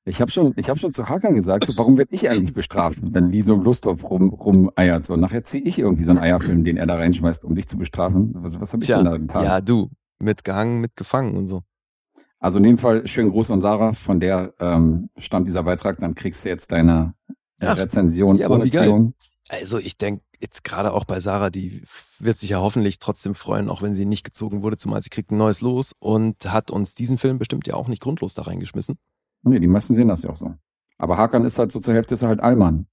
[0.07, 2.99] Ich habe schon, ich habe schon zu Hakan gesagt, so, warum werde ich eigentlich bestraft,
[3.01, 5.03] wenn Lee so im Lusthof rum, rumeiert?
[5.03, 7.75] So, nachher ziehe ich irgendwie so einen Eierfilm, den er da reinschmeißt, um dich zu
[7.75, 8.31] bestrafen.
[8.35, 9.43] Was, was habe ich Tja, denn da getan?
[9.43, 9.89] ja, du,
[10.19, 11.63] mitgehangen, mitgefangen und so.
[12.39, 15.97] Also in dem Fall schönen Gruß an Sarah, von der ähm, stammt dieser Beitrag.
[15.97, 17.15] Dann kriegst du jetzt deine
[17.61, 18.63] Ach, Rezension ja, aber.
[19.49, 21.83] Also ich denke, jetzt gerade auch bei Sarah, die
[22.19, 25.31] wird sich ja hoffentlich trotzdem freuen, auch wenn sie nicht gezogen wurde, zumal sie kriegt
[25.31, 28.97] ein neues Los und hat uns diesen Film bestimmt ja auch nicht grundlos da reingeschmissen.
[29.43, 30.53] Nee, die meisten sehen das ja auch so.
[30.97, 32.87] Aber Hakan ist halt so zur Hälfte ist er halt Allmann.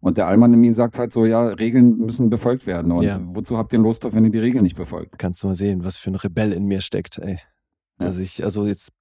[0.00, 2.92] Und der Allmann in mir sagt halt so, ja, Regeln müssen befolgt werden.
[2.92, 3.18] Und Ja.
[3.22, 5.18] wozu habt ihr Lust auf, wenn ihr die Regeln nicht befolgt?
[5.18, 7.40] Kannst du mal sehen, was für ein Rebell in mir steckt, ey.
[7.98, 8.06] Ja.
[8.06, 8.92] Dass ich, also jetzt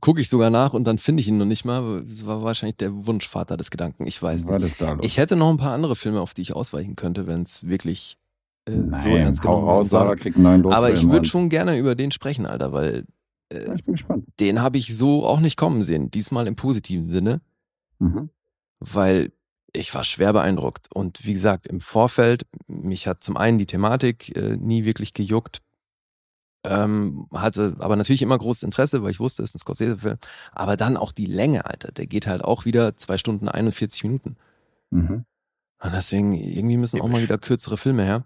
[0.00, 2.04] gucke ich sogar nach und dann finde ich ihn noch nicht mal.
[2.04, 4.06] Das war wahrscheinlich der Wunschvater des Gedanken.
[4.06, 4.80] Ich weiß Was war nicht.
[4.80, 5.04] da los?
[5.04, 8.18] Ich hätte noch ein paar andere Filme, auf die ich ausweichen könnte, wenn es wirklich
[8.66, 10.72] äh, Nein, so ernst genommen raus, Sarah kriegt einen neuen.
[10.74, 13.06] Aber ich würde schon gerne über den sprechen, Alter, weil
[13.52, 14.24] Ja, äh, ich bin gespannt.
[14.40, 16.10] den habe ich so auch nicht kommen sehen.
[16.10, 17.40] Diesmal im positiven Sinne,
[18.00, 18.30] Mhm.
[18.80, 19.32] weil
[19.72, 20.88] ich war schwer beeindruckt.
[20.92, 25.60] Und wie gesagt, im Vorfeld, mich hat zum einen die Thematik äh, nie wirklich gejuckt.
[26.64, 30.18] Ähm, hatte aber natürlich immer großes Interesse, weil ich wusste, es ist ein Scorsese-Film.
[30.52, 31.92] Aber dann auch die Länge, Alter.
[31.92, 34.36] Der geht halt auch wieder zwei Stunden 41 Minuten.
[34.90, 35.24] Mhm.
[35.80, 38.24] Und deswegen, irgendwie müssen auch mal wieder kürzere Filme her.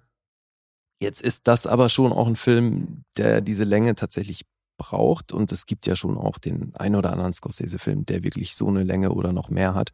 [1.01, 4.47] Jetzt ist das aber schon auch ein Film, der diese Länge tatsächlich
[4.79, 5.33] braucht.
[5.33, 8.83] Und es gibt ja schon auch den ein oder anderen Scorsese-Film, der wirklich so eine
[8.83, 9.93] Länge oder noch mehr hat.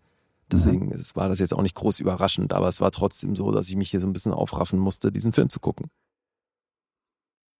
[0.51, 3.69] Deswegen es war das jetzt auch nicht groß überraschend, aber es war trotzdem so, dass
[3.69, 5.91] ich mich hier so ein bisschen aufraffen musste, diesen Film zu gucken.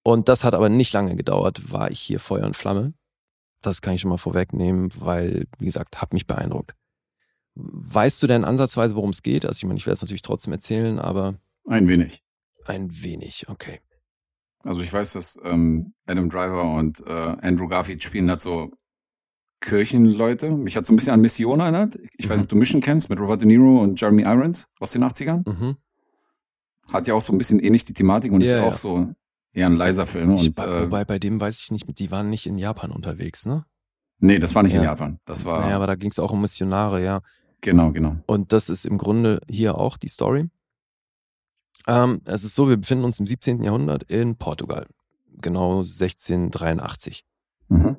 [0.09, 2.95] Und das hat aber nicht lange gedauert, war ich hier Feuer und Flamme.
[3.61, 6.75] Das kann ich schon mal vorwegnehmen, weil, wie gesagt, hat mich beeindruckt.
[7.55, 9.45] Weißt du denn ansatzweise, worum es geht?
[9.45, 11.35] Also ich meine, ich werde es natürlich trotzdem erzählen, aber
[11.67, 12.23] Ein wenig.
[12.65, 13.81] ein wenig, okay.
[14.65, 17.13] Also ich weiß, dass ähm, Adam Driver und äh,
[17.43, 18.71] Andrew Garfield spielen halt so
[19.61, 20.51] Kirchenleute.
[20.53, 21.99] Mich hat so ein bisschen an Mission erinnert.
[22.17, 24.93] Ich weiß nicht, ob du Mission kennst mit Robert De Niro und Jeremy Irons aus
[24.93, 25.47] den 80ern.
[25.47, 25.77] Mhm.
[26.93, 28.71] Hat ja auch so ein bisschen ähnlich die Thematik und ist Ja, ja ja.
[28.73, 29.09] auch so
[29.59, 30.33] eher ein leiser Film.
[30.33, 33.45] Ich, Und äh, wobei bei dem weiß ich nicht, die waren nicht in Japan unterwegs,
[33.47, 33.65] ne?
[34.21, 34.91] nee, das war nicht in Ja.
[34.91, 35.21] Japan.
[35.27, 37.21] Das war Naja, aber da ging es auch um Missionare, ja.
[37.61, 38.17] genau, genau.
[38.27, 40.49] Und das ist im Grunde hier auch die Story.
[41.87, 43.63] Ähm, es ist so, wir befinden uns im 17.
[43.63, 44.87] Jahrhundert in Portugal.
[45.41, 47.25] Genau 1683.
[47.69, 47.97] Mhm.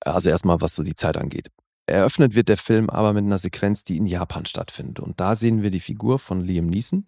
[0.00, 1.50] Also erstmal, was so die Zeit angeht.
[1.86, 5.00] Eröffnet wird der Film aber mit einer Sequenz, die in Japan stattfindet.
[5.00, 7.06] Und da sehen wir die Figur von Liam Neeson.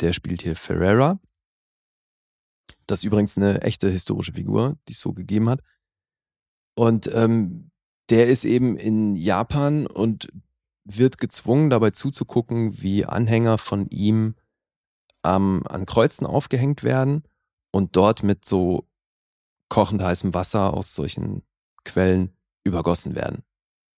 [0.00, 1.20] Der spielt hier Ferreira.
[2.86, 5.60] Das ist übrigens eine echte historische Figur, die es so gegeben hat.
[6.76, 7.70] Und ähm,
[8.10, 10.28] der ist eben in Japan und
[10.84, 14.34] wird gezwungen, dabei zuzugucken, wie Anhänger von ihm
[15.24, 17.22] ähm, an Kreuzen aufgehängt werden
[17.72, 18.86] und dort mit so
[19.70, 21.42] kochend heißem Wasser aus solchen
[21.84, 23.42] Quellen übergossen werden.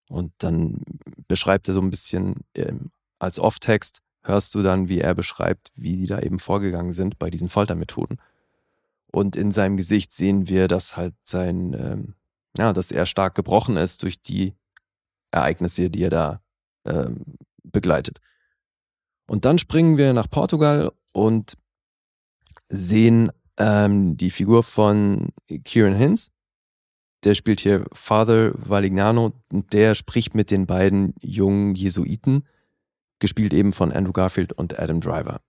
[0.09, 0.83] Und dann
[1.27, 5.97] beschreibt er so ein bisschen ähm, als Off-Text, hörst du dann, wie er beschreibt, wie
[5.97, 8.21] die da eben vorgegangen sind bei diesen Foltermethoden.
[9.11, 12.15] Und in seinem Gesicht sehen wir, dass halt sein, ähm,
[12.59, 14.55] ja, dass er stark gebrochen ist durch die
[15.31, 16.41] Ereignisse, die er da
[16.85, 17.25] ähm,
[17.63, 18.21] begleitet.
[19.27, 21.57] Und dann springen wir nach Portugal und
[22.69, 25.29] sehen ähm, die Figur von
[25.65, 26.31] Kieran Hinz.
[27.25, 32.45] Der spielt hier Father Valignano und der spricht mit den beiden jungen Jesuiten,
[33.19, 35.41] gespielt eben von Andrew Garfield und Adam Driver.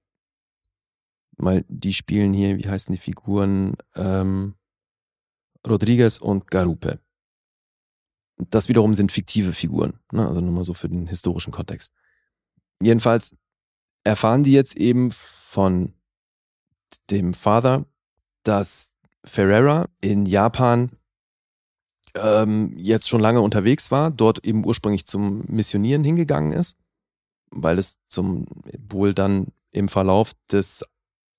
[1.37, 3.75] Mal, die spielen hier, wie heißen die Figuren?
[3.95, 4.55] Ähm,
[5.67, 6.99] Rodriguez und Garupe.
[8.37, 10.27] Das wiederum sind fiktive Figuren, ne?
[10.27, 11.93] also nur mal so für den historischen Kontext.
[12.81, 13.35] Jedenfalls
[14.03, 15.93] erfahren die jetzt eben von
[17.09, 17.85] dem Vater,
[18.43, 18.95] dass
[19.25, 20.91] Ferreira in Japan
[22.15, 26.77] ähm, jetzt schon lange unterwegs war, dort eben ursprünglich zum Missionieren hingegangen ist,
[27.51, 28.45] weil es zum
[28.89, 30.83] wohl dann im Verlauf des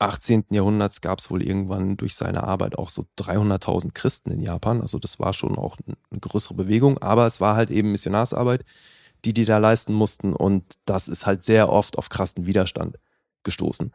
[0.00, 0.46] 18.
[0.50, 4.80] Jahrhunderts gab es wohl irgendwann durch seine Arbeit auch so 300.000 Christen in Japan.
[4.80, 8.64] Also das war schon auch eine größere Bewegung, aber es war halt eben Missionarsarbeit,
[9.24, 12.98] die die da leisten mussten und das ist halt sehr oft auf krassen Widerstand
[13.42, 13.92] gestoßen.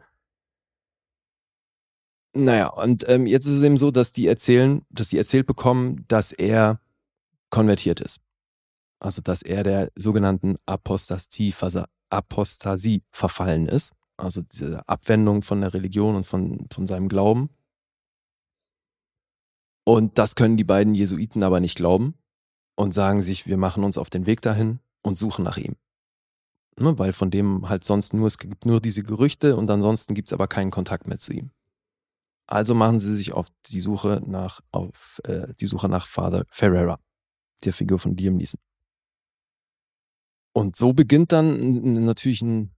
[2.36, 6.04] Naja, und ähm, jetzt ist es eben so, dass die erzählen, dass die erzählt bekommen,
[6.08, 6.80] dass er
[7.48, 8.20] konvertiert ist.
[8.98, 11.52] Also, dass er der sogenannten Apostasie,
[12.14, 13.92] Apostasie verfallen ist.
[14.16, 17.50] Also diese Abwendung von der Religion und von, von seinem Glauben.
[19.84, 22.14] Und das können die beiden Jesuiten aber nicht glauben
[22.76, 25.76] und sagen sich, wir machen uns auf den Weg dahin und suchen nach ihm.
[26.76, 30.28] Ne, weil von dem halt sonst nur, es gibt nur diese Gerüchte und ansonsten gibt
[30.28, 31.50] es aber keinen Kontakt mehr zu ihm.
[32.46, 36.98] Also machen sie sich auf die Suche nach, auf äh, die Suche nach Father Ferreira,
[37.64, 38.60] der Figur von Liam Neeson.
[40.54, 42.72] Und so beginnt dann natürlich ein,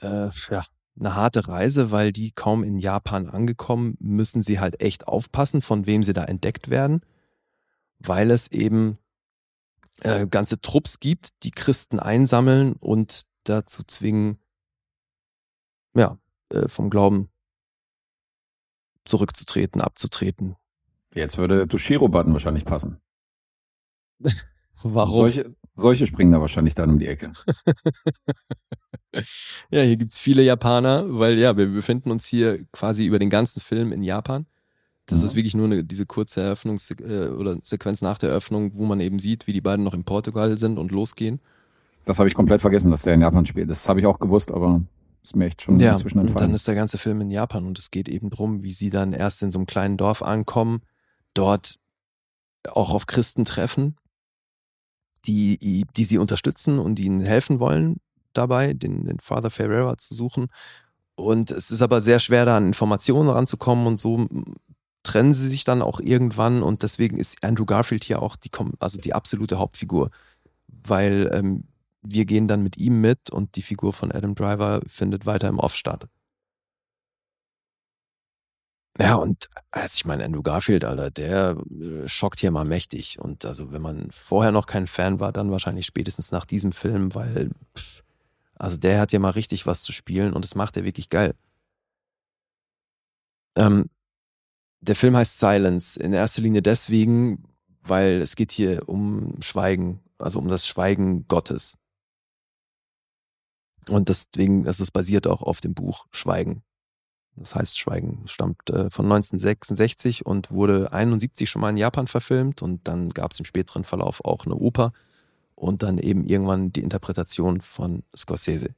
[0.00, 0.64] äh, ja,
[0.98, 5.86] eine harte Reise, weil die kaum in Japan angekommen, müssen sie halt echt aufpassen, von
[5.86, 7.02] wem sie da entdeckt werden,
[8.00, 8.98] weil es eben
[10.00, 14.38] äh, ganze Trupps gibt, die Christen einsammeln und dazu zwingen,
[15.94, 16.18] ja,
[16.48, 17.30] äh, vom Glauben
[19.04, 20.56] zurückzutreten, abzutreten.
[21.14, 23.00] Jetzt würde Toshiro-Button wahrscheinlich passen.
[24.82, 25.16] Warum?
[25.16, 27.32] Solche, solche springen da wahrscheinlich dann um die Ecke.
[29.70, 33.30] ja, hier gibt es viele Japaner, weil ja, wir befinden uns hier quasi über den
[33.30, 34.46] ganzen Film in Japan.
[35.06, 35.24] Das mhm.
[35.24, 39.00] ist wirklich nur eine, diese kurze Eröffnungs- äh, oder Sequenz nach der Eröffnung, wo man
[39.00, 41.40] eben sieht, wie die beiden noch in Portugal sind und losgehen.
[42.04, 43.70] Das habe ich komplett vergessen, dass der in Japan spielt.
[43.70, 44.82] Das habe ich auch gewusst, aber
[45.22, 46.44] ist mir echt schon ja, inzwischen entfallen.
[46.44, 48.90] Und dann ist der ganze Film in Japan und es geht eben darum, wie sie
[48.90, 50.82] dann erst in so einem kleinen Dorf ankommen,
[51.34, 51.78] dort
[52.68, 53.96] auch auf Christen treffen,
[55.26, 57.96] die, die sie unterstützen und ihnen helfen wollen
[58.32, 60.48] dabei, den, den Father Ferreira zu suchen.
[61.14, 64.28] Und es ist aber sehr schwer, da an Informationen ranzukommen und so
[65.02, 68.50] trennen sie sich dann auch irgendwann und deswegen ist Andrew Garfield hier auch die,
[68.80, 70.10] also die absolute Hauptfigur,
[70.68, 71.64] weil ähm,
[72.02, 75.58] wir gehen dann mit ihm mit und die Figur von Adam Driver findet weiter im
[75.58, 76.08] Off statt.
[78.98, 83.18] Ja, und also ich meine, Andrew Garfield, Alter, der äh, schockt hier mal mächtig.
[83.18, 87.14] Und also, wenn man vorher noch kein Fan war, dann wahrscheinlich spätestens nach diesem Film,
[87.14, 88.02] weil, pff,
[88.56, 91.34] also der hat ja mal richtig was zu spielen und das macht er wirklich geil.
[93.56, 93.88] Ähm,
[94.80, 97.44] der Film heißt Silence, in erster Linie deswegen,
[97.82, 101.76] weil es geht hier um Schweigen, also um das Schweigen Gottes.
[103.88, 106.62] Und deswegen, das ist basiert auch auf dem Buch Schweigen.
[107.36, 112.62] Das heißt, Schweigen stammt äh, von 1966 und wurde 71 schon mal in Japan verfilmt
[112.62, 114.92] und dann gab es im späteren Verlauf auch eine Oper
[115.54, 118.74] und dann eben irgendwann die Interpretation von Scorsese.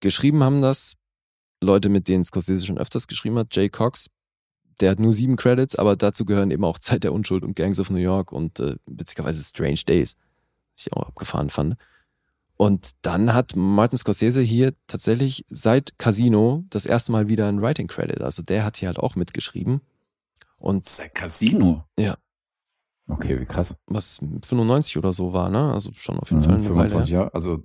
[0.00, 0.94] Geschrieben haben das
[1.60, 3.54] Leute, mit denen Scorsese schon öfters geschrieben hat.
[3.54, 4.08] Jay Cox,
[4.80, 7.80] der hat nur sieben Credits, aber dazu gehören eben auch Zeit der Unschuld und Gangs
[7.80, 10.16] of New York und äh, beziehungsweise Strange Days,
[10.74, 11.76] was ich auch abgefahren fand.
[12.62, 17.88] Und dann hat Martin Scorsese hier tatsächlich seit Casino das erste Mal wieder einen Writing
[17.88, 18.20] Credit.
[18.20, 19.80] Also der hat hier halt auch mitgeschrieben.
[20.58, 21.82] Und seit Casino?
[21.98, 22.16] Ja.
[23.08, 23.80] Okay, wie krass.
[23.86, 25.72] Was 95 oder so war, ne?
[25.72, 26.60] Also schon auf jeden mhm, Fall.
[26.60, 27.34] 25 Jahre.
[27.34, 27.64] Also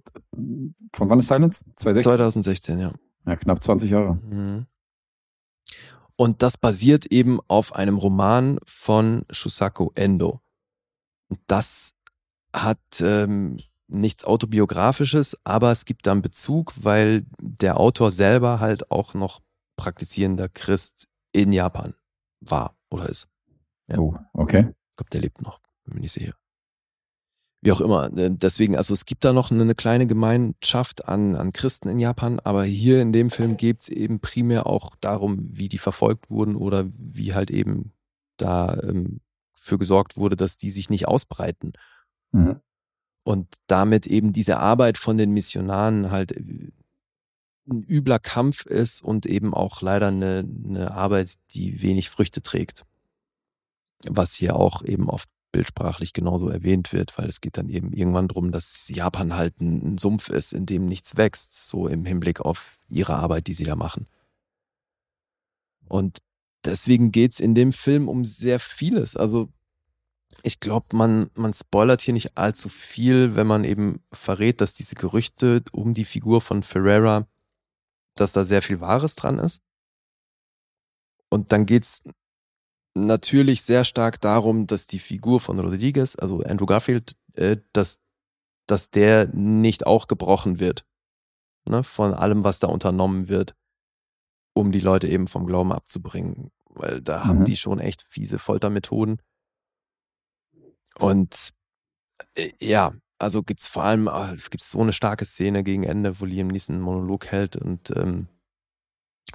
[0.94, 1.65] von wann ist Silence?
[1.76, 2.11] 2016?
[2.14, 2.91] 2016, ja.
[3.28, 4.15] Ja, knapp 20 Jahre.
[4.15, 4.65] Mhm.
[6.15, 10.41] Und das basiert eben auf einem Roman von Shusaku Endo.
[11.30, 11.94] Und das
[12.52, 13.57] hat ähm,
[13.88, 19.41] nichts autobiografisches, aber es gibt dann Bezug, weil der Autor selber halt auch noch
[19.77, 21.93] praktizierender Christ in Japan
[22.41, 23.30] war oder ist.
[23.88, 23.97] Ja.
[23.97, 24.59] Oh, okay.
[24.59, 26.34] Ich glaube, der lebt noch, bin mir nicht sicher.
[27.61, 28.11] wie auch immer.
[28.18, 32.39] Äh, deswegen, also es gibt da noch eine kleine Gemeinschaft an, an Christen in Japan,
[32.39, 36.55] aber hier in dem Film geht es eben primär auch darum, wie die verfolgt wurden
[36.55, 37.93] oder wie halt eben
[38.38, 39.22] da ähm,
[39.53, 41.73] für gesorgt wurde, dass die sich nicht ausbreiten.
[42.31, 42.61] Mhm.
[43.28, 46.72] Und damit eben diese Arbeit von den Missionaren halt äh,
[47.70, 52.86] ein übler Kampf ist und eben auch leider eine, eine Arbeit, die wenig Früchte trägt.
[54.06, 58.30] Was hier auch eben oft bildsprachlich genauso erwähnt wird, weil es geht dann eben irgendwann
[58.30, 62.40] darum, dass Japan halt ein, ein Sumpf ist, in dem nichts wächst, so im Hinblick
[62.40, 64.08] auf ihre Arbeit, die sie da machen.
[65.90, 66.20] Und
[66.64, 69.18] deswegen geht es in dem Film um sehr vieles.
[69.18, 69.49] Also
[70.44, 74.95] ich glaube, man, man spoilert hier nicht allzu viel, wenn man eben verrät, dass diese
[74.95, 77.28] Gerüchte um die Figur von Ferreira,
[78.16, 79.62] dass da sehr viel Wahres dran ist.
[81.30, 82.04] Und dann geht es
[82.94, 88.02] natürlich sehr stark darum, dass die Figur von Rodriguez, also Andrew Garfield, äh, dass,
[88.66, 90.86] dass der nicht auch gebrochen wird.
[91.66, 93.54] Ne, von allem, was da unternommen wird,
[94.54, 96.52] um die Leute eben vom Glauben abzubringen.
[96.70, 97.28] Weil da mhm.
[97.28, 99.22] haben die schon echt fiese Foltermethoden.
[100.99, 101.53] Und
[102.36, 106.19] äh, ja, also gibt es vor allem äh, gibt's so eine starke Szene gegen Ende,
[106.19, 108.28] wo Liam Neeson einen Monolog hält und ähm,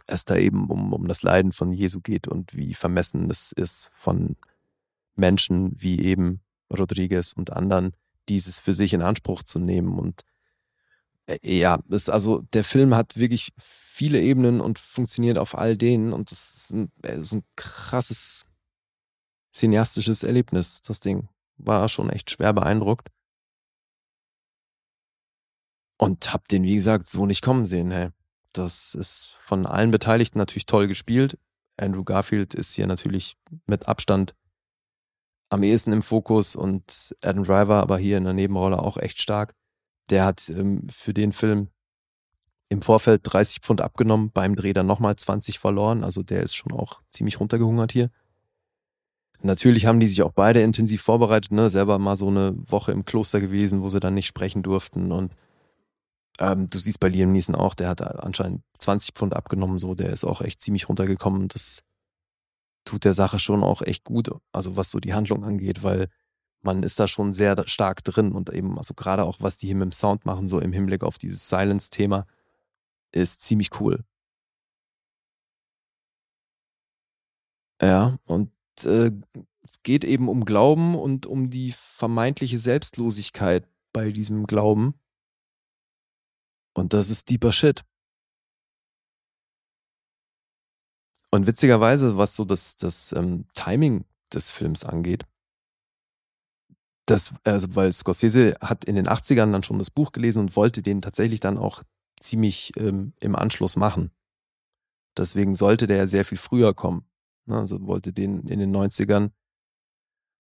[0.07, 3.91] es da eben um, um das Leiden von Jesu geht und wie vermessen es ist
[3.93, 4.37] von
[5.15, 6.41] Menschen wie eben
[6.73, 7.93] Rodriguez und anderen,
[8.29, 9.99] dieses für sich in Anspruch zu nehmen.
[9.99, 10.23] Und
[11.27, 16.13] äh, ja, ist also der Film hat wirklich viele Ebenen und funktioniert auf all denen
[16.13, 18.45] und das ist ein, ist ein krasses
[19.55, 21.29] cineastisches Erlebnis, das Ding.
[21.65, 23.09] War schon echt schwer beeindruckt.
[25.99, 28.11] Und hab den, wie gesagt, so nicht kommen sehen, hey.
[28.53, 31.39] Das ist von allen Beteiligten natürlich toll gespielt.
[31.79, 33.37] Andrew Garfield ist hier natürlich
[33.67, 34.35] mit Abstand
[35.53, 39.55] am ehesten im Fokus und Adam Driver aber hier in der Nebenrolle auch echt stark.
[40.11, 41.69] Der hat ähm, für den Film
[42.71, 46.05] im Vorfeld 30 Pfund abgenommen, beim Dreh dann nochmal 20 verloren.
[46.05, 48.11] Also der ist schon auch ziemlich runtergehungert hier.
[49.43, 51.69] Natürlich haben die sich auch beide intensiv vorbereitet, ne?
[51.69, 55.35] selber mal so eine Woche im Kloster gewesen, wo sie dann nicht sprechen durften und
[56.39, 60.11] ähm, du siehst bei Liam Neeson auch, der hat anscheinend 20 Pfund abgenommen, so, der
[60.11, 61.49] ist auch echt ziemlich runtergekommen.
[61.49, 61.83] Das
[62.85, 66.09] tut der Sache schon auch echt gut, also was so die Handlung angeht, weil
[66.63, 69.77] man ist da schon sehr stark drin und eben, also gerade auch, was die hier
[69.77, 72.27] mit dem Sound machen, so im Hinblick auf dieses Silence-Thema,
[73.13, 74.05] ist ziemlich cool.
[77.81, 78.51] Ja, und
[78.85, 79.13] äh,
[79.63, 84.95] es geht eben um Glauben und um die vermeintliche Selbstlosigkeit bei diesem Glauben.
[86.75, 87.85] Und das ist deeper Shit.
[91.31, 95.25] Und witzigerweise, was so das, das ähm, Timing des Films angeht,
[97.07, 100.83] das, also weil Scorsese hat in den 80ern dann schon das Buch gelesen und wollte
[100.83, 101.83] den tatsächlich dann auch
[102.21, 104.11] ziemlich ähm, im Anschluss machen.
[105.17, 107.05] Deswegen sollte der ja sehr viel früher kommen.
[107.47, 107.57] Ne?
[107.57, 109.31] Also wollte den in den 90ern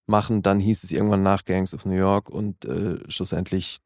[0.07, 0.43] machen.
[0.43, 3.81] Dann hieß es irgendwann nach Gangs of New York und äh, schlussendlich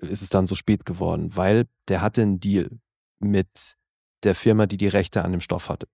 [0.00, 2.78] ist es dann so spät geworden, weil der hatte einen Deal
[3.18, 3.76] mit
[4.22, 5.88] der Firma, die die Rechte an dem Stoff hatte.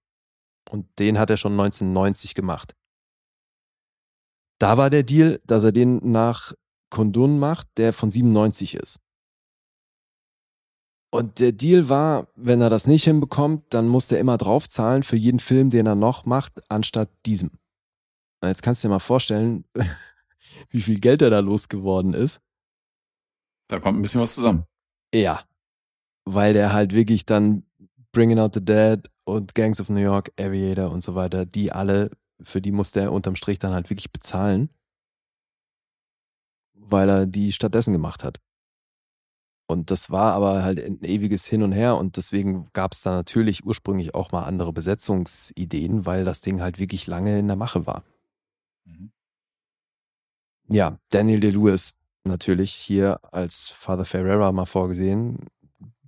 [0.69, 2.75] Und den hat er schon 1990 gemacht.
[4.59, 6.53] Da war der Deal, dass er den nach
[6.91, 9.01] Kondun macht, der von 97 ist.
[11.15, 15.17] Und der Deal war, wenn er das nicht hinbekommt, dann muss er immer draufzahlen für
[15.17, 17.51] jeden Film, den er noch macht, anstatt diesem.
[18.41, 19.67] Und jetzt kannst du dir mal vorstellen,
[20.71, 22.41] wie viel Geld er da losgeworden ist.
[23.69, 24.65] Da kommt ein bisschen was zusammen.
[25.15, 25.45] Ja.
[26.25, 27.65] Weil der halt wirklich dann
[28.13, 32.11] Bringing Out the Dead und Gangs of New York, Aviator und so weiter, die alle,
[32.43, 34.71] für die musste er unterm Strich dann halt wirklich bezahlen,
[36.73, 38.41] weil er die stattdessen gemacht hat.
[39.73, 43.11] Und das war aber halt ein ewiges Hin und Her und deswegen gab es da
[43.11, 47.87] natürlich ursprünglich auch mal andere Besetzungsideen, weil das Ding halt wirklich lange in der Mache
[47.87, 48.05] war.
[48.85, 49.11] Mhm.
[50.69, 51.95] Ja, Daniel DeLewis
[52.25, 55.47] natürlich hier als Father Ferreira mal vorgesehen.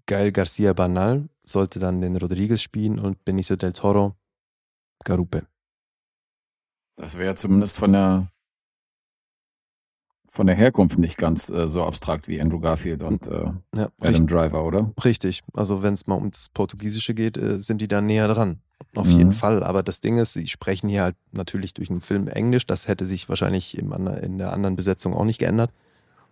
[0.06, 4.14] Gael Garcia Banal sollte dann den Rodriguez spielen und Benicio del Toro
[5.04, 5.46] Garupe.
[6.96, 8.30] Das wäre zumindest von der
[10.26, 13.92] von der Herkunft nicht ganz äh, so abstrakt wie Andrew Garfield und äh, ja, Adam
[14.00, 14.92] richtig, Driver, oder?
[15.04, 15.42] Richtig.
[15.52, 18.60] Also wenn es mal um das Portugiesische geht, äh, sind die da näher dran.
[18.94, 19.18] Auf mhm.
[19.18, 19.62] jeden Fall.
[19.62, 22.66] Aber das Ding ist, sie sprechen hier halt natürlich durch den Film Englisch.
[22.66, 25.70] Das hätte sich wahrscheinlich im, in der anderen Besetzung auch nicht geändert.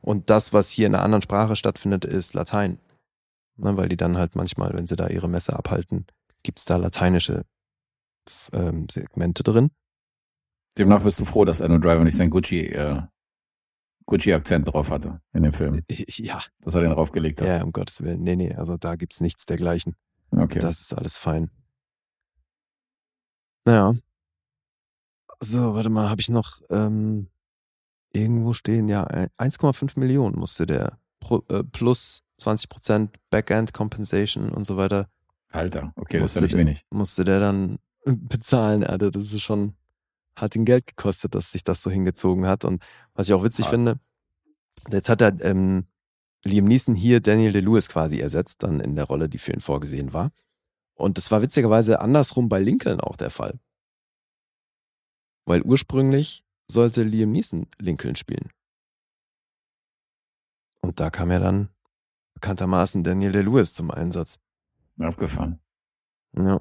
[0.00, 2.78] Und das, was hier in einer anderen Sprache stattfindet, ist Latein.
[3.56, 6.06] Ne, weil die dann halt manchmal, wenn sie da ihre Messe abhalten,
[6.42, 7.44] gibt es da lateinische
[8.52, 9.70] ähm, Segmente drin.
[10.78, 13.02] Demnach bist du froh, dass Adam Driver nicht sein Gucci äh,
[14.06, 15.82] Gucci-Akzent drauf hatte in dem Film.
[15.88, 17.48] Ja, Dass er den draufgelegt hat.
[17.48, 18.22] ja, um Gottes Willen.
[18.22, 19.94] Nee, nee, also da gibt's nichts dergleichen.
[20.30, 20.58] Okay.
[20.58, 21.50] Das ist alles fein.
[23.64, 23.94] Naja.
[25.40, 27.28] So, warte mal, habe ich noch ähm,
[28.12, 28.88] irgendwo stehen?
[28.88, 35.08] Ja, äh, 1,5 Millionen musste der pro, äh, plus 20% Backend Compensation und so weiter
[35.50, 36.86] Alter, okay, das ist ja nicht wenig.
[36.90, 38.84] musste der dann bezahlen.
[38.84, 39.74] Alter, das ist schon,
[40.36, 42.64] hat ihn Geld gekostet, dass sich das so hingezogen hat.
[42.64, 42.82] Und
[43.14, 43.74] was ich auch witzig Hart.
[43.74, 44.00] finde,
[44.90, 45.86] jetzt hat er ähm,
[46.44, 50.12] Liam Neeson hier Daniel Lewis quasi ersetzt, dann in der Rolle, die für ihn vorgesehen
[50.12, 50.32] war.
[50.94, 53.58] Und das war witzigerweise andersrum bei Lincoln auch der Fall.
[55.44, 58.50] Weil ursprünglich sollte Liam Neeson Lincoln spielen.
[60.80, 61.68] Und da kam ja dann
[62.34, 64.38] bekanntermaßen Daniel Lewis zum Einsatz.
[64.98, 65.60] Abgefahren.
[66.36, 66.60] Ja.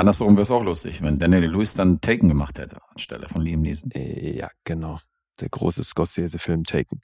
[0.00, 3.60] Andersrum wäre es auch lustig, wenn Daniel Lewis dann Taken gemacht hätte, anstelle von Liam
[3.60, 3.90] Neeson.
[3.92, 4.98] Äh, Ja, genau.
[5.40, 7.02] Der große Scorsese-Film Taken.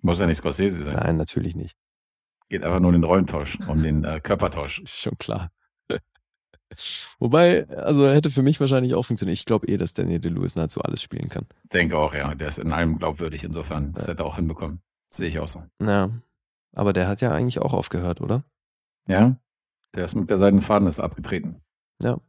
[0.00, 0.96] Muss ja nicht Scorsese sein.
[0.96, 1.76] Nein, natürlich nicht.
[2.48, 4.80] Geht einfach nur um den Rollentausch, um den äh, Körpertausch.
[4.80, 5.52] Ist schon klar.
[7.20, 9.38] Wobei, also hätte für mich wahrscheinlich auch funktioniert.
[9.38, 11.46] Ich glaube eh, dass Daniel Lewis nahezu alles spielen kann.
[11.72, 12.34] Denke auch, ja.
[12.34, 13.92] Der ist in allem glaubwürdig insofern.
[13.92, 14.82] Das hätte er auch hinbekommen.
[15.06, 15.62] Sehe ich auch so.
[15.80, 16.10] Ja.
[16.74, 18.44] Aber der hat ja eigentlich auch aufgehört, oder?
[19.06, 19.36] Ja?
[19.94, 21.62] Der ist mit der Seidenfaden ist abgetreten.
[22.02, 22.20] Ja.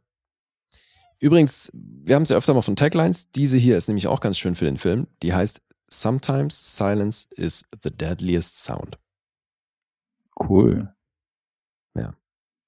[1.18, 3.30] Übrigens, wir haben es ja öfter mal von Taglines.
[3.30, 5.06] Diese hier ist nämlich auch ganz schön für den Film.
[5.22, 8.98] Die heißt Sometimes Silence is the deadliest sound.
[10.38, 10.94] Cool.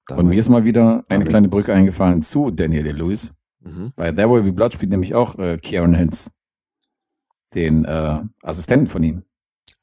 [0.07, 3.35] Da Und mir ist mal wieder eine kleine Brücke eingefallen zu Daniel Lewis.
[3.59, 3.91] mhm.
[3.95, 6.33] Bei There Will Be Blood spielt nämlich auch äh, Kieran Hintz.
[7.53, 9.23] Den äh, Assistenten von ihm.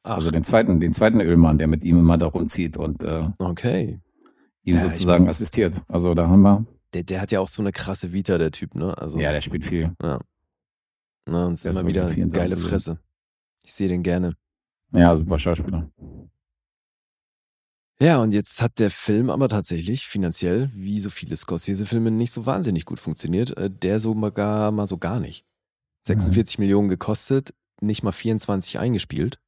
[0.03, 3.29] Ach, Also den zweiten, den zweiten Ölmann, der mit ihm immer da rumzieht und äh,
[3.39, 4.01] okay.
[4.65, 5.83] Ihm Ja, sozusagen assistiert.
[5.89, 6.67] Also da haben wir.
[6.93, 8.97] Der, der hat ja auch so eine krasse Vita, der Typ, ne?
[8.99, 9.95] Also, Ja, der spielt viel.
[11.27, 12.57] Ne, und ist immer wieder eine geile.
[12.57, 12.99] Fresse.
[13.65, 14.37] Ich sehe den gerne.
[14.95, 15.91] Ja, super Schauspieler.
[18.01, 22.45] Ja, und jetzt hat der Film aber tatsächlich finanziell, wie so viele Scorsese-Filme, nicht so
[22.45, 23.57] wahnsinnig gut funktioniert.
[23.57, 25.45] Äh, Der so mal gar, mal so gar nicht.
[26.07, 29.39] 46 Millionen gekostet, nicht mal 24 eingespielt.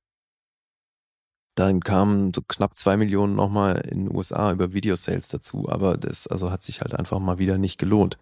[1.57, 6.27] Dann kamen so knapp 2 Millionen nochmal in den USA über Videosales dazu, aber das
[6.27, 8.19] also hat sich halt einfach mal wieder nicht gelohnt.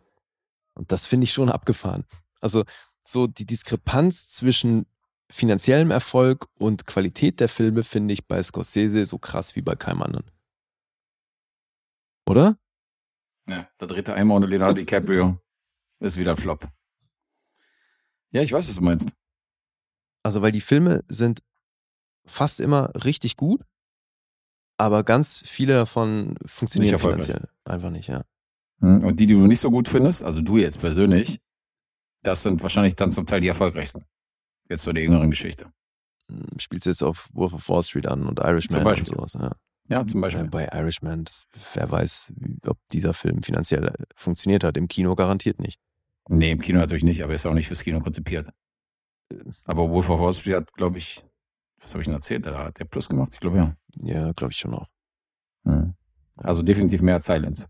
[0.75, 2.05] Und das finde ich schon abgefahren.
[2.41, 2.65] Also
[3.03, 4.87] so die Diskrepanz zwischen
[5.29, 10.03] finanziellem Erfolg und Qualität der Filme finde ich bei Scorsese so krass wie bei keinem
[10.03, 10.31] anderen.
[12.27, 12.57] Oder?
[13.49, 15.39] Ja, da dreht er einmal ohne Leonardo DiCaprio.
[15.99, 16.69] Ist wieder Flop.
[18.31, 19.17] Ja, ich weiß, was du meinst.
[20.23, 21.43] Also, weil die Filme sind
[22.27, 23.63] fast immer richtig gut,
[24.79, 28.25] aber ganz viele davon funktionieren finanziell einfach nicht, ja.
[28.81, 31.39] Hm, Und die, die du nicht so gut findest, also du jetzt persönlich,
[32.23, 34.05] das sind wahrscheinlich dann zum Teil die erfolgreichsten.
[34.69, 35.67] Jetzt zu der jüngeren Geschichte.
[36.31, 39.15] Hm, Spielst du jetzt auf Wolf of Wall Street an und Irishman Zum und Beispiel.
[39.15, 39.53] sowas, ja.
[39.91, 40.49] Ja, zum Ja, Beispiel.
[40.49, 42.33] bei Irishman, das, wer weiß,
[42.67, 44.79] ob dieser Film finanziell äh, funktioniert hat.
[44.79, 45.79] Im Kino garantiert nicht.
[46.31, 48.49] Nee, im Kino natürlich nicht, aber ist auch nicht fürs Kino konzipiert.
[49.67, 51.23] Aber Wolf of Wall Street hat, glaube ich,
[51.85, 52.47] was habe ich denn erzählt?
[52.47, 53.77] Da hat der Plus gemacht, ich glaube ja.
[53.99, 54.89] Ja, glaube ich schon auch.
[55.65, 55.95] Hm.
[56.37, 57.69] Also definitiv mehr als Silence.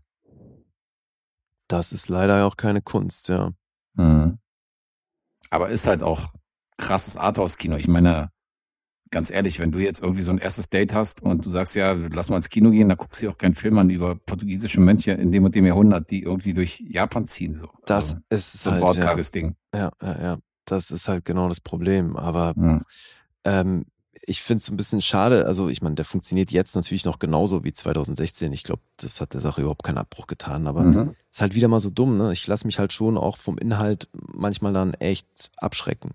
[1.67, 3.51] Das ist leider auch keine Kunst, ja.
[3.95, 4.39] Mhm.
[5.49, 6.33] Aber ist halt auch
[6.77, 7.75] krasses Arthouse-Kino.
[7.77, 8.29] Ich meine,
[9.11, 11.93] ganz ehrlich, wenn du jetzt irgendwie so ein erstes Date hast und du sagst, ja,
[11.93, 14.79] lass mal ins Kino gehen, dann guckst du dir auch keinen Film an über portugiesische
[14.79, 17.55] Mönche in dem und dem Jahrhundert, die irgendwie durch Japan ziehen.
[17.55, 17.69] So.
[17.85, 19.55] Das also, ist so ein halt, ja, wortkarges Ding.
[19.73, 20.37] ja, ja, ja.
[20.65, 22.15] Das ist halt genau das Problem.
[22.17, 22.79] Aber Ja.
[23.43, 23.85] Ähm,
[24.27, 25.45] ich finde es ein bisschen schade.
[25.45, 28.51] Also, ich meine, der funktioniert jetzt natürlich noch genauso wie 2016.
[28.53, 30.65] Ich glaube, das hat der Sache überhaupt keinen Abbruch getan.
[30.67, 31.15] Aber Mhm.
[31.31, 32.17] ist halt wieder mal so dumm.
[32.17, 32.33] Ne?
[32.33, 36.11] Ich lasse mich halt schon auch vom Inhalt manchmal dann echt abschrecken.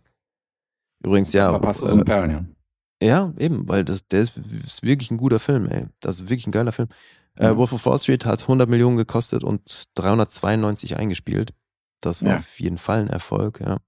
[1.04, 1.48] Übrigens, ja.
[1.50, 2.56] Verpasst du so äh, eine Perlen,
[3.00, 3.06] ja.
[3.06, 5.86] ja, eben, weil das, der ist, ist wirklich ein guter Film, ey.
[6.00, 6.88] Das ist wirklich ein geiler Film.
[7.36, 7.56] Äh, Ja.
[7.56, 11.52] Wolf of Wall Street hat 100 Millionen gekostet und 392 eingespielt.
[12.00, 12.38] Das war Ja.
[12.38, 13.78] auf jeden Fall ein Erfolg, ja.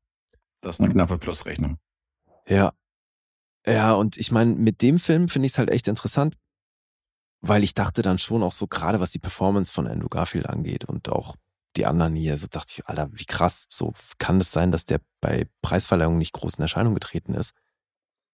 [0.60, 1.76] Das ist eine knappe Plusrechnung.
[2.48, 2.72] Ja.
[3.66, 6.36] Ja, und ich meine, mit dem Film finde ich es halt echt interessant,
[7.40, 10.84] weil ich dachte dann schon auch so, gerade was die Performance von Andrew Garfield angeht
[10.84, 11.36] und auch
[11.76, 15.01] die anderen hier, so dachte ich, Alter, wie krass, so kann es sein, dass der
[15.20, 17.55] bei Preisverleihungen nicht groß in Erscheinung getreten ist.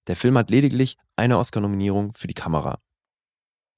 [0.08, 2.80] Der Film hat lediglich eine Oscar-Nominierung für die Kamera.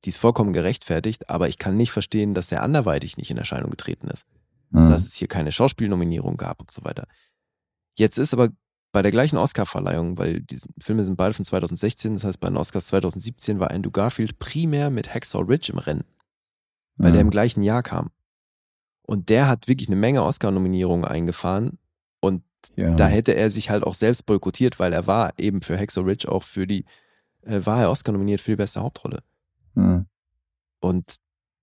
[0.04, 3.70] Die ist vollkommen gerechtfertigt, aber ich kann nicht verstehen, dass der anderweitig nicht in Erscheinung
[3.70, 4.26] getreten ist
[4.70, 4.86] Mhm.
[4.86, 7.06] dass es hier keine Schauspielnominierung gab und so weiter.
[7.98, 8.50] Jetzt ist aber
[8.92, 12.56] bei der gleichen Oscar-Verleihung, weil die Filme sind beide von 2016, das heißt bei den
[12.56, 16.04] Oscars 2017 war Andrew Garfield primär mit Hacksaw Ridge im Rennen,
[16.96, 17.30] weil der im Mhm.
[17.30, 18.10] gleichen Jahr kam.
[19.02, 21.78] Und der hat wirklich eine Menge Oscar-Nominierungen eingefahren
[22.20, 22.42] und
[22.76, 22.94] Ja.
[22.94, 26.28] da hätte er sich halt auch selbst boykottiert, weil er war eben für Hexo Rich
[26.28, 26.84] auch für die,
[27.42, 29.22] äh, war er Oscar nominiert für die beste Hauptrolle.
[29.74, 30.06] Hm.
[30.80, 31.16] Und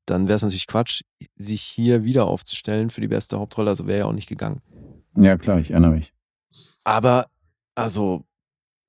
[0.06, 1.02] dann wäre es natürlich Quatsch,
[1.36, 4.62] sich hier wieder aufzustellen für die beste Hauptrolle, also wäre er auch nicht gegangen.
[5.18, 6.14] ja, klar, ich erinnere mich.
[6.88, 7.30] Aber,
[7.76, 8.26] also,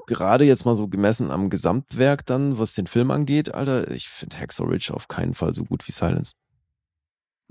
[0.07, 4.37] gerade jetzt mal so gemessen am Gesamtwerk dann, was den Film angeht, Alter, ich finde
[4.71, 6.35] Rich auf keinen Fall so gut wie Silence.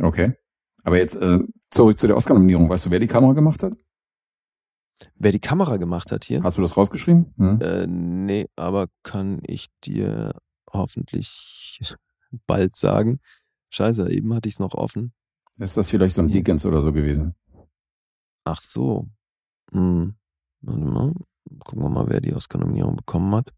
[0.01, 0.37] Okay.
[0.85, 2.69] Aber jetzt äh, zurück zu der Oscar-Nominierung.
[2.69, 3.75] Weißt du, wer die Kamera gemacht hat?
[5.15, 6.41] Wer die Kamera gemacht hat hier?
[6.41, 7.33] Hast du das rausgeschrieben?
[7.35, 7.61] Hm?
[7.61, 10.33] Äh, nee, aber kann ich dir
[10.71, 11.77] hoffentlich
[12.47, 13.19] bald sagen.
[13.69, 15.11] Scheiße, eben hatte ich es noch offen.
[15.57, 16.31] Ist das vielleicht so ein.
[16.31, 17.35] Dickens oder so gewesen?
[18.45, 19.09] Ach so.
[19.73, 20.15] Hm.
[20.61, 21.13] Warte mal.
[21.59, 23.53] Gucken wir mal, wer die Oscar-Nominierung bekommen hat.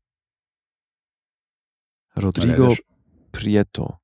[2.15, 2.76] Rodrigo
[3.31, 3.99] Prieto.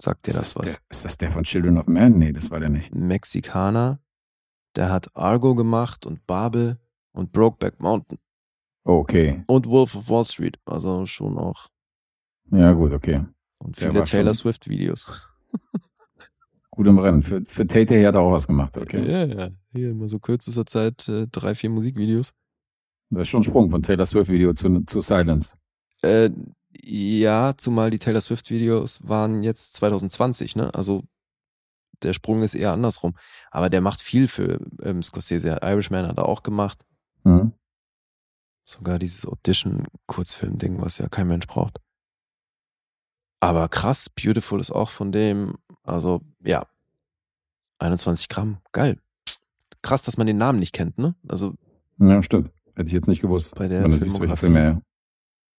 [0.00, 0.66] Sagt dir Ist das was?
[0.66, 2.18] der, ist das der von Children of Man?
[2.18, 2.94] Nee, das war der nicht.
[2.94, 4.00] Mexikaner.
[4.76, 6.78] Der hat Argo gemacht und Babel
[7.12, 8.18] und Brokeback Mountain
[8.84, 9.44] Okay.
[9.46, 10.58] und Wolf of Wall Street.
[10.66, 11.68] Also schon auch.
[12.50, 13.24] Ja, gut, okay.
[13.60, 15.06] Und viele Taylor Swift Videos.
[16.74, 17.22] Gut im Rennen.
[17.22, 19.08] Für, für Tate hat er auch was gemacht, okay.
[19.08, 19.50] Ja, ja.
[19.72, 22.32] Hier immer so kürzester Zeit äh, drei, vier Musikvideos.
[23.10, 25.56] Das ist schon ein Sprung von Taylor Swift-Video zu, zu Silence.
[26.02, 26.30] Äh,
[26.82, 30.74] ja, zumal die Taylor Swift-Videos waren jetzt 2020, ne?
[30.74, 31.04] Also
[32.02, 33.14] der Sprung ist eher andersrum.
[33.52, 35.60] Aber der macht viel für ähm, Scorsese.
[35.62, 36.84] Irishman hat er auch gemacht.
[37.22, 37.52] Hm?
[38.64, 41.78] Sogar dieses Audition-Kurzfilm-Ding, was ja kein Mensch braucht.
[43.38, 45.54] Aber krass, Beautiful ist auch von dem.
[45.84, 46.66] Also, ja.
[47.78, 48.58] 21 Gramm.
[48.72, 48.98] Geil.
[49.82, 51.14] Krass, dass man den Namen nicht kennt, ne?
[51.28, 51.54] Also,
[51.98, 52.50] Ja, stimmt.
[52.74, 53.56] Hätte ich jetzt nicht gewusst.
[53.56, 54.40] Bei der du siehst, Filmografie.
[54.40, 54.82] Filme er.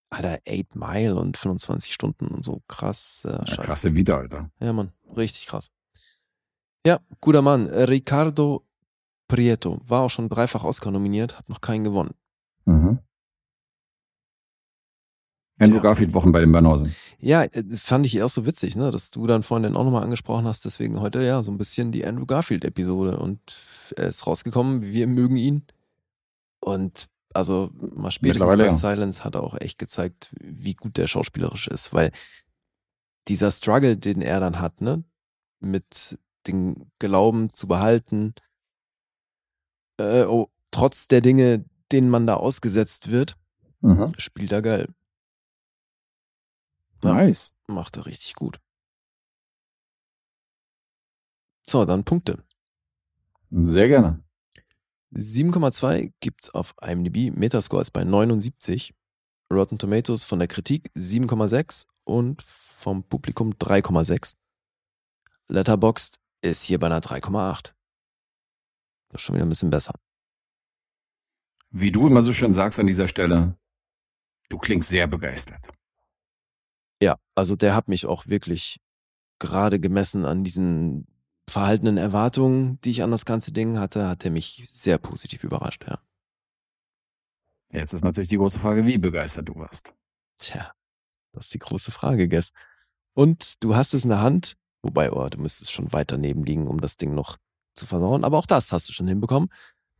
[0.10, 2.62] Alter, 8 Mile und 25 Stunden und so.
[2.68, 3.24] Krass.
[3.26, 4.50] Äh, Ja, krasse Vita, Alter.
[4.60, 5.72] Ja, Mann, richtig krass.
[6.86, 7.68] Ja, guter Mann.
[7.68, 8.66] Ricardo
[9.28, 12.14] Prieto war auch schon dreifach Oscar nominiert, hat noch keinen gewonnen.
[12.66, 13.00] Mhm.
[15.60, 15.84] Andrew Ja.
[15.84, 16.94] Garfield Wochen bei den Banausen.
[17.19, 20.45] Ja, äh, fand ich auch so witzig, ne, dass du dann vorhin auch nochmal angesprochen
[20.45, 20.65] hast.
[20.65, 23.40] Deswegen heute ja so ein bisschen die Andrew Garfield-Episode und
[23.95, 24.82] er ist rausgekommen.
[24.84, 25.64] Wir mögen ihn.
[26.60, 28.72] Und also mal spätestens bei ja.
[28.72, 32.11] Silence hat er auch echt gezeigt, wie gut der schauspielerisch ist, weil
[33.27, 35.03] dieser Struggle, den er dann hat, ne,
[35.60, 36.18] mit
[36.48, 38.34] den Glauben zu behalten,
[39.98, 43.36] äh, oh, trotz der Dinge, denen man da ausgesetzt wird,
[43.82, 44.14] Mhm.
[44.18, 44.88] spielt er geil.
[47.04, 47.14] Ja.
[47.14, 47.60] Nice.
[47.68, 48.60] Macht er richtig gut.
[51.64, 52.44] So, dann Punkte.
[53.52, 54.24] Sehr gerne.
[55.14, 57.36] 7,2 gibt's auf IMDb.
[57.36, 58.94] Metascore ist bei 79.
[59.52, 64.36] Rotten Tomatoes von der Kritik 7,6 und vom Publikum 3,6.
[65.48, 67.74] Letterboxd ist hier bei einer 3,8.
[69.10, 69.94] Das ist schon wieder ein bisschen besser.
[71.70, 73.58] Wie du immer so schön sagst an dieser Stelle,
[74.50, 75.70] du klingst sehr begeistert.
[77.06, 78.80] Ja, also der hat mich auch wirklich
[79.38, 81.06] gerade gemessen an diesen
[81.48, 85.86] verhaltenen Erwartungen, die ich an das ganze Ding hatte, hat er mich sehr positiv überrascht,
[85.88, 85.99] ja.
[87.72, 89.94] Jetzt ist natürlich die große Frage, wie begeistert du warst.
[90.40, 90.73] Tja,
[91.32, 92.53] das ist die große Frage, Guess.
[93.14, 96.68] Und du hast es in der Hand, wobei, oh, du müsstest schon weit daneben liegen,
[96.68, 97.38] um das Ding noch
[97.76, 99.49] zu versauen, aber auch das hast du schon hinbekommen.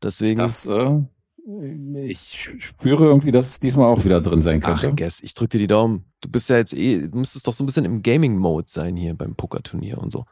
[0.02, 1.03] Deswegen, Das, äh,
[1.48, 2.20] ich
[2.60, 4.96] spüre irgendwie, dass es diesmal auch wieder drin sein ach, könnte.
[4.96, 6.06] Guess, ich drück dir die Daumen.
[6.22, 9.14] Du bist ja jetzt eh, du müsstest doch so ein bisschen im Gaming-Mode sein hier
[9.14, 10.26] beim Pokerturnier und so.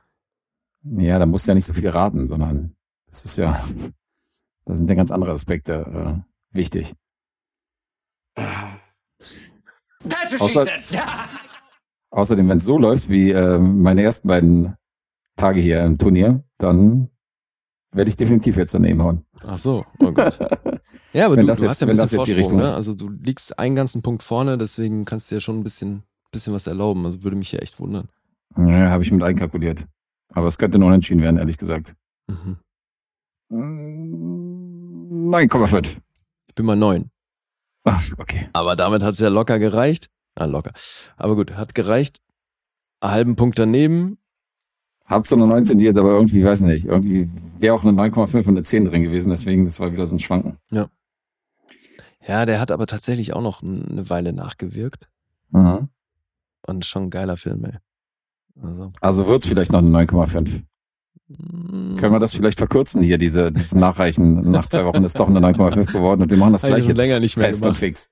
[0.84, 2.76] Ja, da musst du ja nicht so viel raten, sondern
[3.08, 3.52] das ist ja,
[4.66, 6.94] da sind ja ganz andere Aspekte äh, wichtig.
[10.40, 10.68] Außer-.
[12.10, 14.76] Außerdem, wenn es so läuft wie äh, meine ersten beiden
[15.36, 17.10] Tage hier im Turnier, dann
[17.92, 19.26] werde ich definitiv jetzt daneben hauen.
[19.48, 20.40] Ach so, oh Gott.
[21.14, 22.58] Ja, aber Wenn du, das du jetzt- hast ja ein bisschen das jetzt die Richtung
[22.60, 22.74] ne?
[22.74, 26.54] Also du liegst einen ganzen Punkt vorne, deswegen kannst du ja schon ein bisschen, bisschen
[26.54, 27.06] was erlauben.
[27.06, 28.10] Also würde mich ja echt wundern.
[28.58, 29.86] Ja, habe ich mit einkalkuliert.
[30.34, 31.96] Aber es könnte noch unentschieden werden, ehrlich gesagt.
[32.28, 32.58] Mhm.
[33.50, 36.00] Mm, 9,5.
[36.48, 37.10] Ich bin mal neun.
[37.86, 38.48] Ach, okay.
[38.54, 40.10] Aber damit hat es ja locker gereicht.
[40.36, 40.72] Ah, locker.
[41.18, 42.20] Aber gut, hat gereicht.
[43.02, 44.18] Einen halben Punkt daneben.
[45.14, 47.30] Hab so eine 9 tendiert, aber irgendwie, weiß nicht, irgendwie
[47.60, 50.20] wäre auch eine 9,5 und eine 10 drin gewesen, deswegen, das war wieder so ein
[50.20, 50.58] Schwanken.
[52.26, 55.08] Ja, der hat aber tatsächlich auch noch eine Weile nachgewirkt.
[55.52, 55.90] Mhm.
[56.66, 57.78] Und schon ein geiler Film, ey.
[58.62, 60.62] Also, Also wird's vielleicht noch eine 9,5.
[61.28, 65.28] mm, Können wir das vielleicht verkürzen hier, diese, dieses Nachreichen nach zwei Wochen ist doch
[65.28, 67.76] eine 9,5 geworden und wir machen das gleich jetzt länger nicht mehr fest gemacht.
[67.76, 68.12] und fix.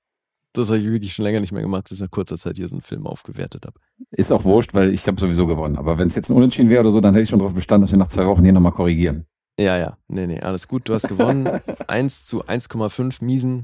[0.54, 2.68] Das habe ich wirklich schon länger nicht mehr gemacht, dass ich nach kurzer Zeit hier
[2.68, 3.80] so einen Film aufgewertet habe.
[4.12, 5.78] Ist auch wurscht, weil ich habe sowieso gewonnen.
[5.78, 7.84] Aber wenn es jetzt ein Unentschieden wäre oder so, dann hätte ich schon darauf bestanden,
[7.84, 9.26] dass wir nach zwei Wochen hier nochmal korrigieren.
[9.58, 9.98] Ja, ja.
[10.08, 10.90] Nee, nee, alles gut.
[10.90, 11.48] Du hast gewonnen.
[11.88, 13.64] 1 zu 1,5 Miesen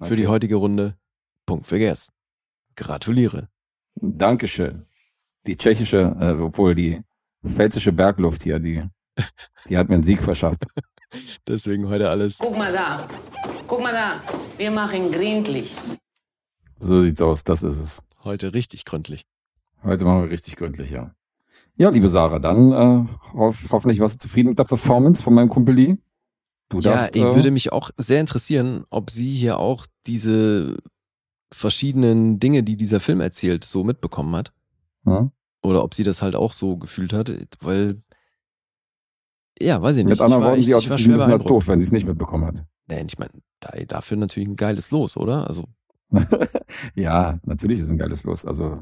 [0.00, 0.30] für die Okay.
[0.32, 0.96] heutige Runde.
[1.44, 2.10] Punkt für Guess.
[2.76, 3.48] Gratuliere.
[3.96, 4.86] Dankeschön.
[5.46, 7.00] Die tschechische, äh, obwohl die
[7.46, 8.82] pfälzische Bergluft hier, die,
[9.68, 10.64] die hat mir einen Sieg verschafft.
[11.48, 12.38] Deswegen heute alles.
[12.38, 13.06] Guck mal da.
[13.66, 14.20] Guck mal da.
[14.58, 15.74] Wir machen gründlich.
[16.78, 18.04] So sieht's aus, das ist es.
[18.24, 19.26] Heute richtig gründlich.
[19.82, 21.14] Heute machen wir richtig gründlich, ja.
[21.76, 25.48] Ja, liebe Sarah, dann äh, hoff, hoffentlich warst du zufrieden mit der Performance von meinem
[25.48, 25.96] Kumpel Lee.
[26.68, 27.16] Du Ja, darfst.
[27.16, 30.76] ich äh, würde mich auch sehr interessieren, ob sie hier auch diese
[31.52, 34.52] verschiedenen Dinge, die dieser Film erzählt, so mitbekommen hat.
[35.06, 35.30] ja,
[35.62, 37.30] Oder ob sie das halt auch so gefühlt hat,
[37.60, 38.02] weil.
[39.58, 40.10] Ja, weiß ich nicht.
[40.10, 42.06] mit anderen Worten, sie outet war sich ein bisschen als doof, wenn sie es nicht
[42.06, 42.64] mitbekommen hat.
[42.88, 45.46] Nein, ich meine, da, dafür natürlich ein geiles Los, oder?
[45.46, 45.64] Also,
[46.94, 48.46] ja, natürlich ist ein geiles Los.
[48.46, 48.80] Also,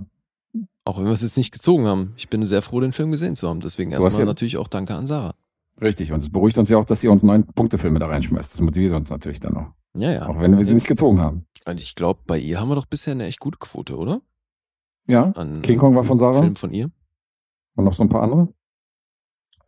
[0.85, 2.13] auch wenn wir es jetzt nicht gezogen haben.
[2.17, 3.61] Ich bin sehr froh, den Film gesehen zu haben.
[3.61, 5.35] Deswegen erstmal ja- natürlich auch Danke an Sarah.
[5.81, 6.13] richtig.
[6.13, 8.53] Und es beruhigt uns ja auch, dass sie uns neun Punktefilme da reinschmeißt.
[8.53, 9.73] Das motiviert uns natürlich dann noch.
[9.95, 10.27] Ja, ja.
[10.29, 11.47] Auch wenn wir sie nicht gezogen haben.
[11.67, 14.21] Und ich glaube, bei ihr haben wir doch bisher eine echt gute Quote, oder?
[15.07, 16.41] Ja, An King Kong war von Sarah.
[16.41, 16.91] Film von ihr.
[17.77, 18.53] Und noch so ein paar andere.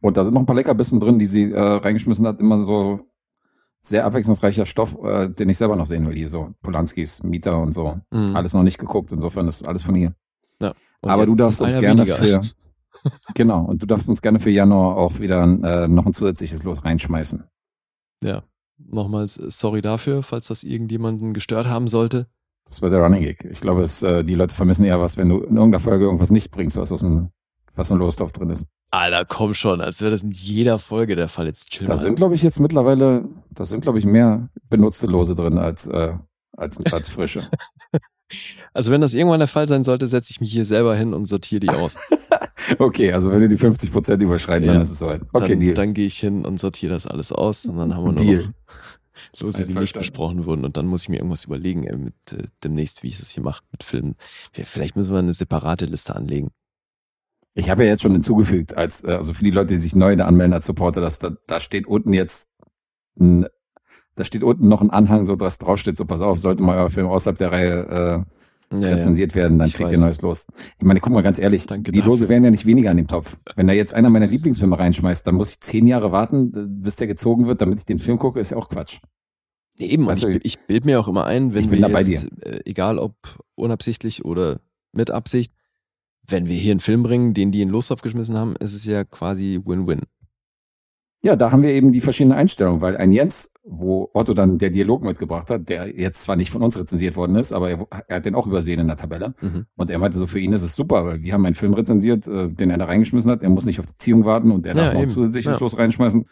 [0.00, 2.38] Und da sind noch ein paar Leckerbissen drin, die sie äh, reingeschmissen hat.
[2.40, 3.00] Immer so
[3.88, 6.14] sehr abwechslungsreicher Stoff, äh, den ich selber noch sehen will.
[6.14, 7.98] Die so Polanskis, Mieter und so.
[8.10, 8.36] Mhm.
[8.36, 9.12] Alles noch nicht geguckt.
[9.12, 10.14] Insofern ist alles von ihr.
[11.06, 12.16] Und Aber du darfst uns gerne weniger.
[12.16, 12.40] für
[13.34, 16.84] genau und du darfst uns gerne für Januar auch wieder äh, noch ein zusätzliches Los
[16.84, 17.44] reinschmeißen.
[18.24, 18.42] Ja.
[18.78, 22.26] Nochmals äh, sorry dafür, falls das irgendjemanden gestört haben sollte.
[22.66, 23.44] Das wird der Running Gig.
[23.48, 26.30] Ich glaube, es, äh, die Leute vermissen eher was, wenn du in irgendeiner Folge irgendwas
[26.30, 27.30] nicht bringst, was aus dem
[27.74, 28.68] was im Lostopf drin ist.
[28.90, 31.46] Alter, komm schon, als wäre das in jeder Folge der Fall.
[31.46, 35.34] Jetzt chill Da sind, glaube ich, jetzt mittlerweile, da sind, glaube ich, mehr benutzte Lose
[35.34, 36.14] drin als äh,
[36.56, 37.42] als als frische.
[38.72, 41.26] Also wenn das irgendwann der Fall sein sollte, setze ich mich hier selber hin und
[41.26, 41.96] sortiere die aus.
[42.80, 44.72] Okay, also wenn wir die 50 Prozent überschreiten, Ja.
[44.72, 45.20] dann ist es soweit.
[45.32, 45.74] Okay, dann Deal.
[45.74, 48.42] dann gehe ich hin und sortiere das alles aus und dann haben wir Deal.
[48.46, 48.52] noch
[49.40, 52.48] Lose, die nicht besprochen wurden und dann muss ich mir irgendwas überlegen, ey, mit äh,
[52.64, 54.16] demnächst, wie ich das hier mache mit Filmen.
[54.64, 56.50] Vielleicht müssen wir eine separate Liste anlegen.
[57.58, 60.14] Ich habe ja jetzt schon hinzugefügt, als äh, also für die Leute, die sich neu
[60.14, 62.50] da anmelden als Supporter, dass da, da steht unten jetzt
[63.18, 63.46] ein,
[64.14, 66.90] da steht unten noch ein Anhang, so was draufsteht, so pass auf, sollte mal euer
[66.90, 68.24] Film außerhalb der Reihe
[68.70, 69.96] äh, Ja, rezensiert werden, dann Ich kriegt weiß.
[69.98, 70.46] ihr neues Los.
[70.78, 72.00] Ich meine, guck mal ganz ehrlich, Danke die.
[72.02, 73.38] Lose wären ja nicht weniger an dem Topf.
[73.54, 76.52] Wenn da jetzt einer meiner Lieblingsfilme reinschmeißt, dann muss ich zehn Jahre warten,
[76.82, 79.00] bis der gezogen wird, damit ich den Film gucke, ist ja auch Quatsch.
[79.78, 82.60] Nee, eben, Weißt du, ich, ich bild mir auch immer ein, wenn wir jetzt, äh,
[82.64, 83.14] egal ob
[83.54, 84.60] unabsichtlich oder
[84.92, 85.52] mit Absicht,
[86.28, 89.04] wenn wir hier einen Film bringen, den die in Lostopf geschmissen haben, ist es ja
[89.04, 90.02] quasi Win-Win.
[91.22, 94.70] Ja, da haben wir eben die verschiedenen Einstellungen, weil ein Jens, wo Otto dann der
[94.70, 98.16] Dialog mitgebracht hat, der jetzt zwar nicht von uns rezensiert worden ist, aber er, er
[98.16, 99.34] hat den auch übersehen in der Tabelle.
[99.40, 99.66] Mhm.
[99.76, 102.28] Und er meinte so, für ihn ist es super, weil wir haben einen Film rezensiert,
[102.28, 103.42] äh, den er da reingeschmissen hat.
[103.42, 105.08] Er muss nicht auf die Ziehung warten und er Ja, darf noch eben.
[105.08, 105.60] zusätzliches Ja.
[105.60, 106.24] Los reinschmeißen.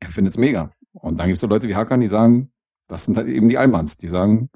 [0.00, 0.70] Er findet es mega.
[0.94, 2.50] Und dann gibt es so Leute wie Hakan, die sagen,
[2.88, 4.48] das sind halt eben die Allmanns, die sagen,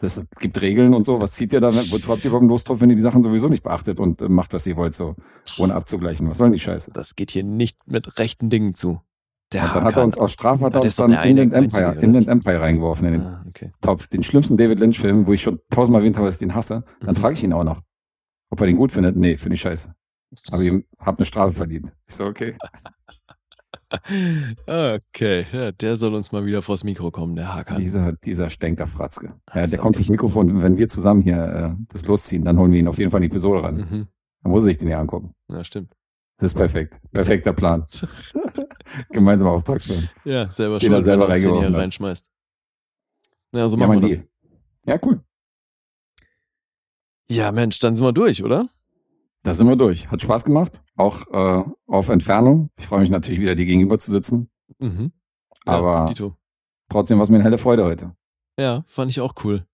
[0.00, 1.20] das gibt Regeln und so.
[1.20, 1.72] Was zieht ihr da?
[1.90, 4.28] Wozu habt ihr überhaupt Lust drauf, wenn ihr die Sachen sowieso nicht beachtet und äh,
[4.28, 5.14] macht, was ihr wollt, so
[5.58, 6.28] ohne abzugleichen?
[6.28, 6.92] Was soll denn die Scheiße?
[6.92, 9.00] Das geht hier nicht mit rechten Dingen zu.
[9.52, 12.06] Der und dann hat er uns aus Strafe hat er uns dann Inland Empire, einzige,
[12.06, 13.72] Inland Empire reingeworfen in den Ah, okay.
[13.80, 14.06] Topf.
[14.06, 16.84] Den schlimmsten David Lynch-Film, wo ich schon tausendmal erwähnt habe, dass ich den hasse.
[17.00, 17.16] Dann Mhm.
[17.16, 17.80] frage ich ihn auch noch,
[18.50, 19.16] ob er den gut findet.
[19.16, 19.92] Nee, finde ich scheiße.
[20.52, 21.92] Aber ich habe eine Strafe verdient.
[22.08, 22.54] Ich so, okay.
[24.66, 27.78] Okay, ja, der soll uns mal wieder vors Mikro kommen, der Hakan.
[27.78, 29.34] Dieser, dieser Stenker Fratzke.
[29.54, 30.62] Ja, der kommt fürs echt- Mikrofon.
[30.62, 31.36] Wenn wir zusammen hier
[31.78, 33.76] äh, das losziehen, dann holen wir ihn auf jeden Fall in die Episode ran.
[33.76, 34.08] Mhm.
[34.42, 35.34] Dann muss er sich den ja angucken.
[35.48, 35.92] Ja, stimmt.
[36.38, 36.98] Das ist perfekt.
[37.12, 37.84] Perfekter Plan.
[39.10, 40.08] Gemeinsamer Auftragsfilm.
[40.24, 41.80] Ja, selber Den schuld, selber er reingeworfen hat.
[41.82, 42.26] reinschmeißt.
[43.52, 44.26] Ja, so Ja, machen mein wir das.
[44.26, 44.28] Deal.
[44.86, 45.20] Ja, cool.
[47.30, 48.68] Ja, Mensch, dann sind wir durch, oder?
[49.42, 50.10] Da sind wir durch.
[50.10, 50.82] Hat Spaß gemacht.
[50.96, 52.70] Auch äh, auf Entfernung.
[52.76, 54.50] Ich freue mich natürlich wieder, dir gegenüber zu sitzen.
[54.78, 55.12] Mhm.
[55.66, 56.36] Ja, Aber Dito.
[56.88, 58.14] trotzdem war es mir eine helle Freude heute.
[58.58, 59.66] Ja, fand ich auch cool.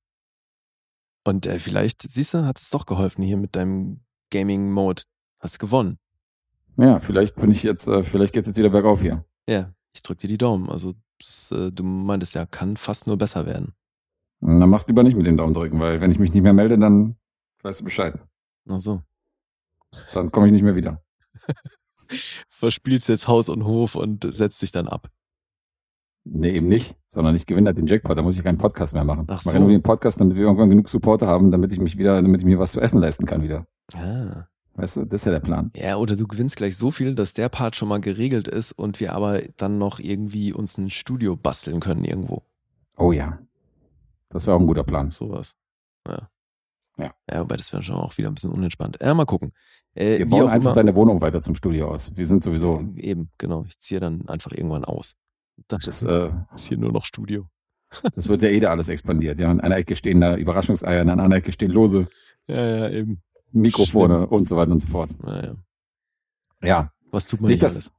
[1.25, 5.03] Und äh, vielleicht, siehst du, hat es doch geholfen hier mit deinem Gaming-Mode.
[5.41, 5.99] Hast gewonnen.
[6.77, 9.25] Ja, vielleicht bin ich jetzt, äh, vielleicht geht's jetzt wieder bergauf hier.
[9.49, 10.69] Ja, ich drück dir die Daumen.
[10.71, 13.75] Also, das, äh, du meintest ja, kann fast nur besser werden.
[14.41, 16.79] Machst du lieber nicht mit dem Daumen drücken, weil wenn ich mich nicht mehr melde,
[16.79, 17.17] dann
[17.63, 18.21] weißt du Bescheid.
[18.69, 19.03] Ach so.
[20.13, 21.03] Dann komme ich nicht mehr wieder.
[22.49, 25.11] Verspielst jetzt Haus und Hof und setzt dich dann ab.
[26.29, 29.05] Nee, eben nicht, sondern ich gewinne halt den Jackpot, da muss ich keinen Podcast mehr
[29.05, 29.27] machen.
[29.29, 29.63] Ach Ich mache so.
[29.63, 32.47] nur den Podcast, damit wir irgendwann genug Supporter haben, damit ich mich wieder, damit ich
[32.47, 33.67] mir was zu essen leisten kann wieder.
[33.95, 34.47] Ah.
[34.75, 35.71] Weißt du, das ist ja der Plan.
[35.77, 38.99] Ja, oder du gewinnst gleich so viel, dass der Part schon mal geregelt ist und
[39.01, 42.43] wir aber dann noch irgendwie uns ein Studio basteln können irgendwo.
[42.99, 43.39] Oh ja.
[44.29, 45.11] Das wäre auch ein guter Plan.
[45.11, 45.55] Sowas.
[46.07, 46.29] Ja.
[46.99, 47.15] Ja.
[47.31, 48.97] Ja, wobei das wäre schon auch wieder ein bisschen unentspannt.
[49.03, 49.53] Ja, mal gucken.
[49.95, 52.17] Äh, Wir bauen einfach immer- deine Wohnung weiter zum Studio aus.
[52.17, 53.65] Wir sind sowieso, Eben, genau.
[53.69, 55.15] Ich ziehe dann einfach irgendwann aus.
[55.69, 57.49] Das, das, ist, äh, ist hier nur noch Studio.
[58.15, 59.39] das wird ja eh da alles expandiert.
[59.39, 62.09] Ja, an einer Ecke stehen da Überraschungseier, an einer anderen Ecke stehen lose
[62.47, 63.23] Ja, ja, eben.
[63.53, 65.13] Mikrofone und so weiter und so fort.
[65.23, 65.55] Naja.
[66.63, 67.93] Ja, Was tut man Nicht, nicht, dass- alles?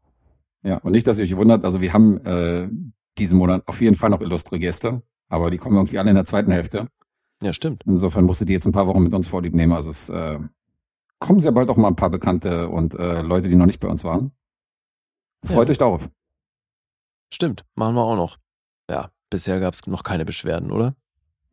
[0.64, 0.78] ja.
[0.80, 2.70] Und nicht, dass ihr euch wundert, also wir haben äh,
[3.18, 6.26] diesen Monat auf jeden Fall noch illustre Gäste, aber die kommen irgendwie alle in der
[6.26, 6.88] zweiten Hälfte.
[7.42, 7.84] Ja, stimmt.
[7.86, 9.74] Insofern musstet ihr jetzt ein paar Wochen mit uns vorlieb nehmen.
[9.74, 10.40] Also es äh,
[11.20, 13.88] kommen sehr bald auch mal ein paar Bekannte und äh, Leute, die noch nicht bei
[13.88, 14.32] uns waren.
[15.44, 15.72] Freut Ja.
[15.72, 16.10] euch darauf.
[17.32, 17.66] Stimmt.
[17.76, 18.38] Machen wir auch noch.
[18.90, 20.96] Ja, bisher gab es noch keine Beschwerden, oder?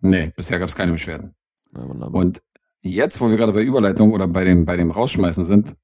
[0.00, 1.32] Nee, bisher gab es keine Beschwerden.
[1.74, 2.20] Ja, wunderbar.
[2.20, 2.42] Und
[2.82, 5.76] jetzt, wo wir gerade bei Überleitung oder bei dem, bei dem Rausschmeißen sind,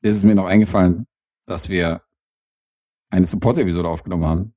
[0.00, 1.06] ist es mir noch eingefallen,
[1.46, 2.02] dass wir
[3.10, 4.54] eine Support-Episode aufgenommen haben,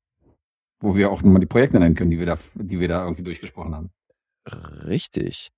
[0.80, 3.24] wo wir auch nochmal die Projekte nennen können, die wir da, die wir da irgendwie
[3.24, 3.92] durchgesprochen haben.
[4.48, 5.52] Richtig.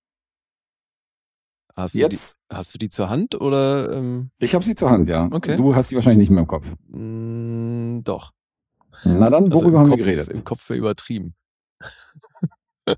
[1.75, 3.91] Hast du, Jetzt, die, hast du die zur Hand oder?
[3.93, 5.29] Ähm, ich habe sie zur Hand, ja.
[5.31, 5.55] Okay.
[5.57, 6.73] Du hast sie wahrscheinlich nicht mehr im Kopf.
[6.87, 8.33] mh, doch.
[9.03, 10.29] Na dann, Also worüber im haben Kopf, wir geredet?
[10.29, 11.35] Im Kopf wäre übertrieben.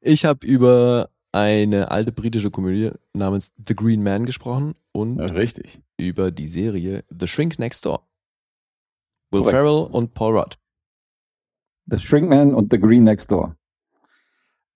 [0.00, 5.82] ich habe über eine alte britische Komödie namens The Green Man gesprochen und Ja, richtig.
[5.98, 8.06] über die Serie The Shrink Next Door.
[9.32, 9.64] Will Korrekt.
[9.64, 10.56] Ferrell und Paul Rudd.
[11.86, 13.54] The Shrinkman und The Green Next Door.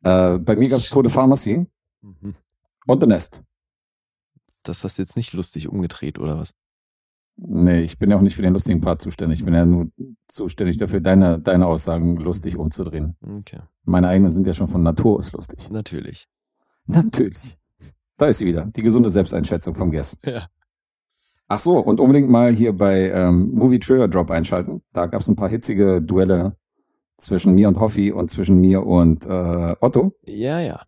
[0.05, 1.67] Äh, bei mir gab's Tode Pharmacy
[2.03, 2.35] Mhm.
[2.87, 3.43] und The Nest.
[4.63, 6.55] Das hast du jetzt nicht lustig umgedreht, oder was?
[7.37, 9.41] Nee, ich bin ja auch nicht für den lustigen Part zuständig.
[9.41, 9.91] Ich bin ja nur
[10.27, 13.17] zuständig dafür, deine, deine Aussagen lustig umzudrehen.
[13.21, 15.71] Okay, Meine eigenen sind ja schon von Natur aus lustig.
[15.71, 16.27] natürlich.
[16.87, 17.57] Natürlich.
[18.17, 18.65] Da ist sie wieder.
[18.67, 20.25] Die gesunde Selbsteinschätzung vom Guest.
[20.27, 20.49] Ja.
[21.47, 24.83] Ach so, und unbedingt mal hier bei ähm, Movie Trailer Drop einschalten.
[24.93, 26.57] Da gab's ein paar hitzige Duelle
[27.19, 30.13] zwischen mir und Hoffi und zwischen mir und äh, Otto.
[30.25, 30.83] Ja, ja.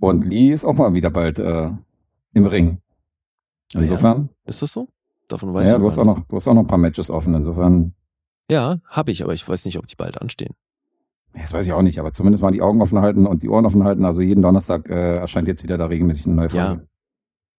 [0.00, 1.70] Und Lee ist auch mal wieder bald äh,
[2.34, 2.80] im Ring.
[3.72, 4.88] Insofern, Ist das so?
[5.28, 7.10] Davon weiß ja, ich du hast auch noch, du hast auch noch ein paar Matches
[7.10, 7.34] offen.
[7.34, 7.94] Insofern,
[8.50, 10.54] Ja, habe ich, aber ich weiß nicht, ob die bald anstehen.
[11.34, 13.48] ja, das weiß ich auch nicht, aber zumindest mal die Augen offen halten und die
[13.48, 14.04] Ohren offen halten.
[14.04, 16.72] Also jeden Donnerstag äh, erscheint jetzt wieder da regelmäßig eine neue Folge.
[16.82, 16.86] Ja.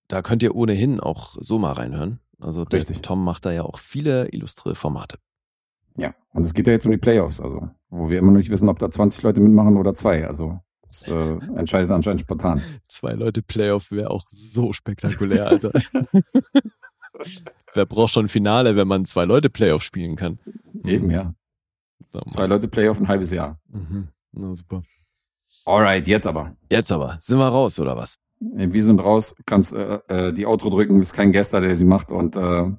[0.09, 2.19] Da könnt ihr ohnehin auch so mal reinhören.
[2.39, 3.01] Also Richtig.
[3.01, 5.17] Tom macht da ja auch viele illustre Formate.
[5.97, 8.49] Ja, und es geht ja jetzt um die Playoffs, also wo wir immer noch nicht
[8.49, 10.25] wissen, ob da 20 Leute mitmachen oder zwei.
[10.25, 11.13] Also das äh,
[11.55, 12.61] entscheidet anscheinend spontan.
[12.87, 15.71] Zwei Leute Playoff wäre auch so spektakulär, Alter.
[17.73, 20.39] Wer braucht schon ein Finale, wenn man zwei Leute Playoff spielen kann?
[20.83, 21.33] Eben, ja.
[22.11, 22.29] So, Mann.
[22.29, 23.59] Zwei Leute Playoff ein halbes Jahr.
[23.69, 24.09] Mhm.
[24.31, 24.83] Na super.
[25.65, 26.55] Alright, jetzt aber.
[26.69, 28.17] Jetzt aber, sind wir raus, oder was?
[28.39, 31.85] Wir sind raus, kannst äh, äh, die Outro drücken, ist kein Gast da, der sie
[31.85, 32.71] macht und äh,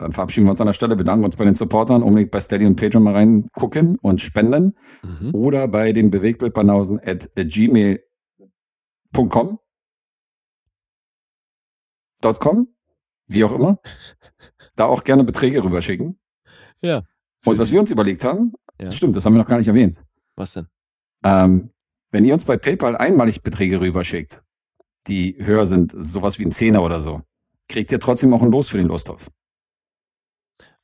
[0.00, 2.66] dann verabschieden wir uns an der Stelle, bedanken uns bei den Supportern, unbedingt bei Steady
[2.66, 5.34] und Patreon mal reingucken und spenden Mhm.
[5.34, 7.98] oder bei den Bewegtbildbanausen at gmail.com
[12.38, 12.68] .com,
[13.28, 13.78] wie auch immer.
[14.76, 16.18] Da auch gerne Beträge rüberschicken.
[16.82, 17.02] Ja.
[17.44, 18.90] Und was wir uns überlegt haben, Ja.
[18.90, 20.02] stimmt, das haben wir noch gar nicht erwähnt.
[20.36, 20.66] Was denn?
[21.24, 21.70] Ähm,
[22.10, 24.42] wenn ihr uns bei PayPal einmalig Beträge rüberschickt,
[25.06, 27.22] die höher sind, sowas wie ein Zehner oder so,
[27.68, 29.28] kriegt ihr trotzdem auch ein Los für den Lostopf.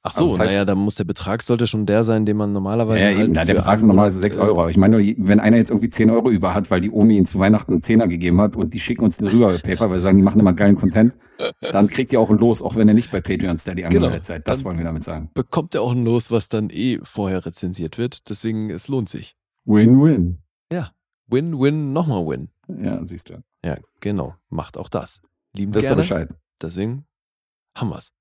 [0.08, 2.36] Ach so, Also das heißt- naja, dann muss der Betrag sollte schon der sein, den
[2.36, 3.00] man normalerweise.
[3.00, 4.60] Ja, halt eben, na, der Betrag sind normalerweise 6 Euro.
[4.60, 7.16] Aber ich meine, nur, wenn einer jetzt irgendwie 10 Euro über hat, weil die Omi
[7.16, 9.90] ihm zu Weihnachten einen Zehner gegeben hat und die schicken uns den rüber bei PayPal,
[9.90, 11.16] weil sie sagen, die machen immer geilen Content,
[11.60, 14.46] dann kriegt ihr auch ein Los, auch wenn ihr nicht bei Patreon Steady angemeldet seid.
[14.46, 15.30] Das wollen wir damit sagen.
[15.34, 18.28] Bekommt er auch ein Los, was dann eh vorher rezensiert wird.
[18.30, 19.34] Deswegen, es lohnt sich.
[19.64, 20.38] Win-win.
[21.28, 22.50] Win, win, nochmal win.
[22.68, 23.34] Ja, siehst du.
[23.64, 24.34] Ja, genau.
[24.48, 25.22] Macht auch das.
[25.54, 25.96] Lieben ihr gerne.
[25.96, 26.32] Bescheid.
[26.62, 27.04] Deswegen
[27.74, 28.12] haben wir's.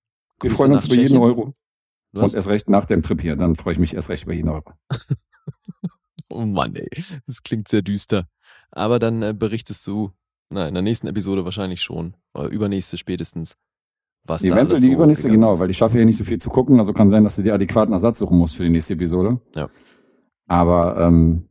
[0.41, 1.17] Wir Grüße freuen uns über jeden.
[1.17, 1.53] Euro.
[2.15, 2.31] Was?
[2.31, 3.35] Und erst recht nach dem Trip hier.
[3.35, 4.71] Dann freue ich mich erst recht über jeden Euro.
[6.27, 6.89] Oh Mann, ey.
[7.27, 8.27] Das klingt sehr düster.
[8.71, 10.11] Aber dann äh, berichtest du,
[10.49, 12.15] na, in der nächsten Episode wahrscheinlich schon.
[12.33, 13.55] Oder übernächste spätestens.
[14.23, 16.49] Was da Eventuell die so übernächste, genau, weil ich schaffe ja nicht so viel zu
[16.49, 19.39] gucken, also kann sein, dass du dir adäquaten Ersatz suchen musst für die nächste Episode.
[19.55, 19.69] Ja.
[20.47, 21.47] Aber ähm,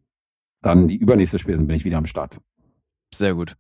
[0.61, 2.41] dann die übernächste spätestens bin ich wieder am Start.
[3.15, 3.57] Sehr gut.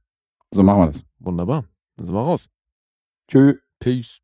[0.52, 1.06] So machen wir das.
[1.20, 1.64] Wunderbar.
[1.96, 2.48] Dann sind wir raus.
[3.28, 3.54] Tschüss.
[3.78, 4.23] Peace.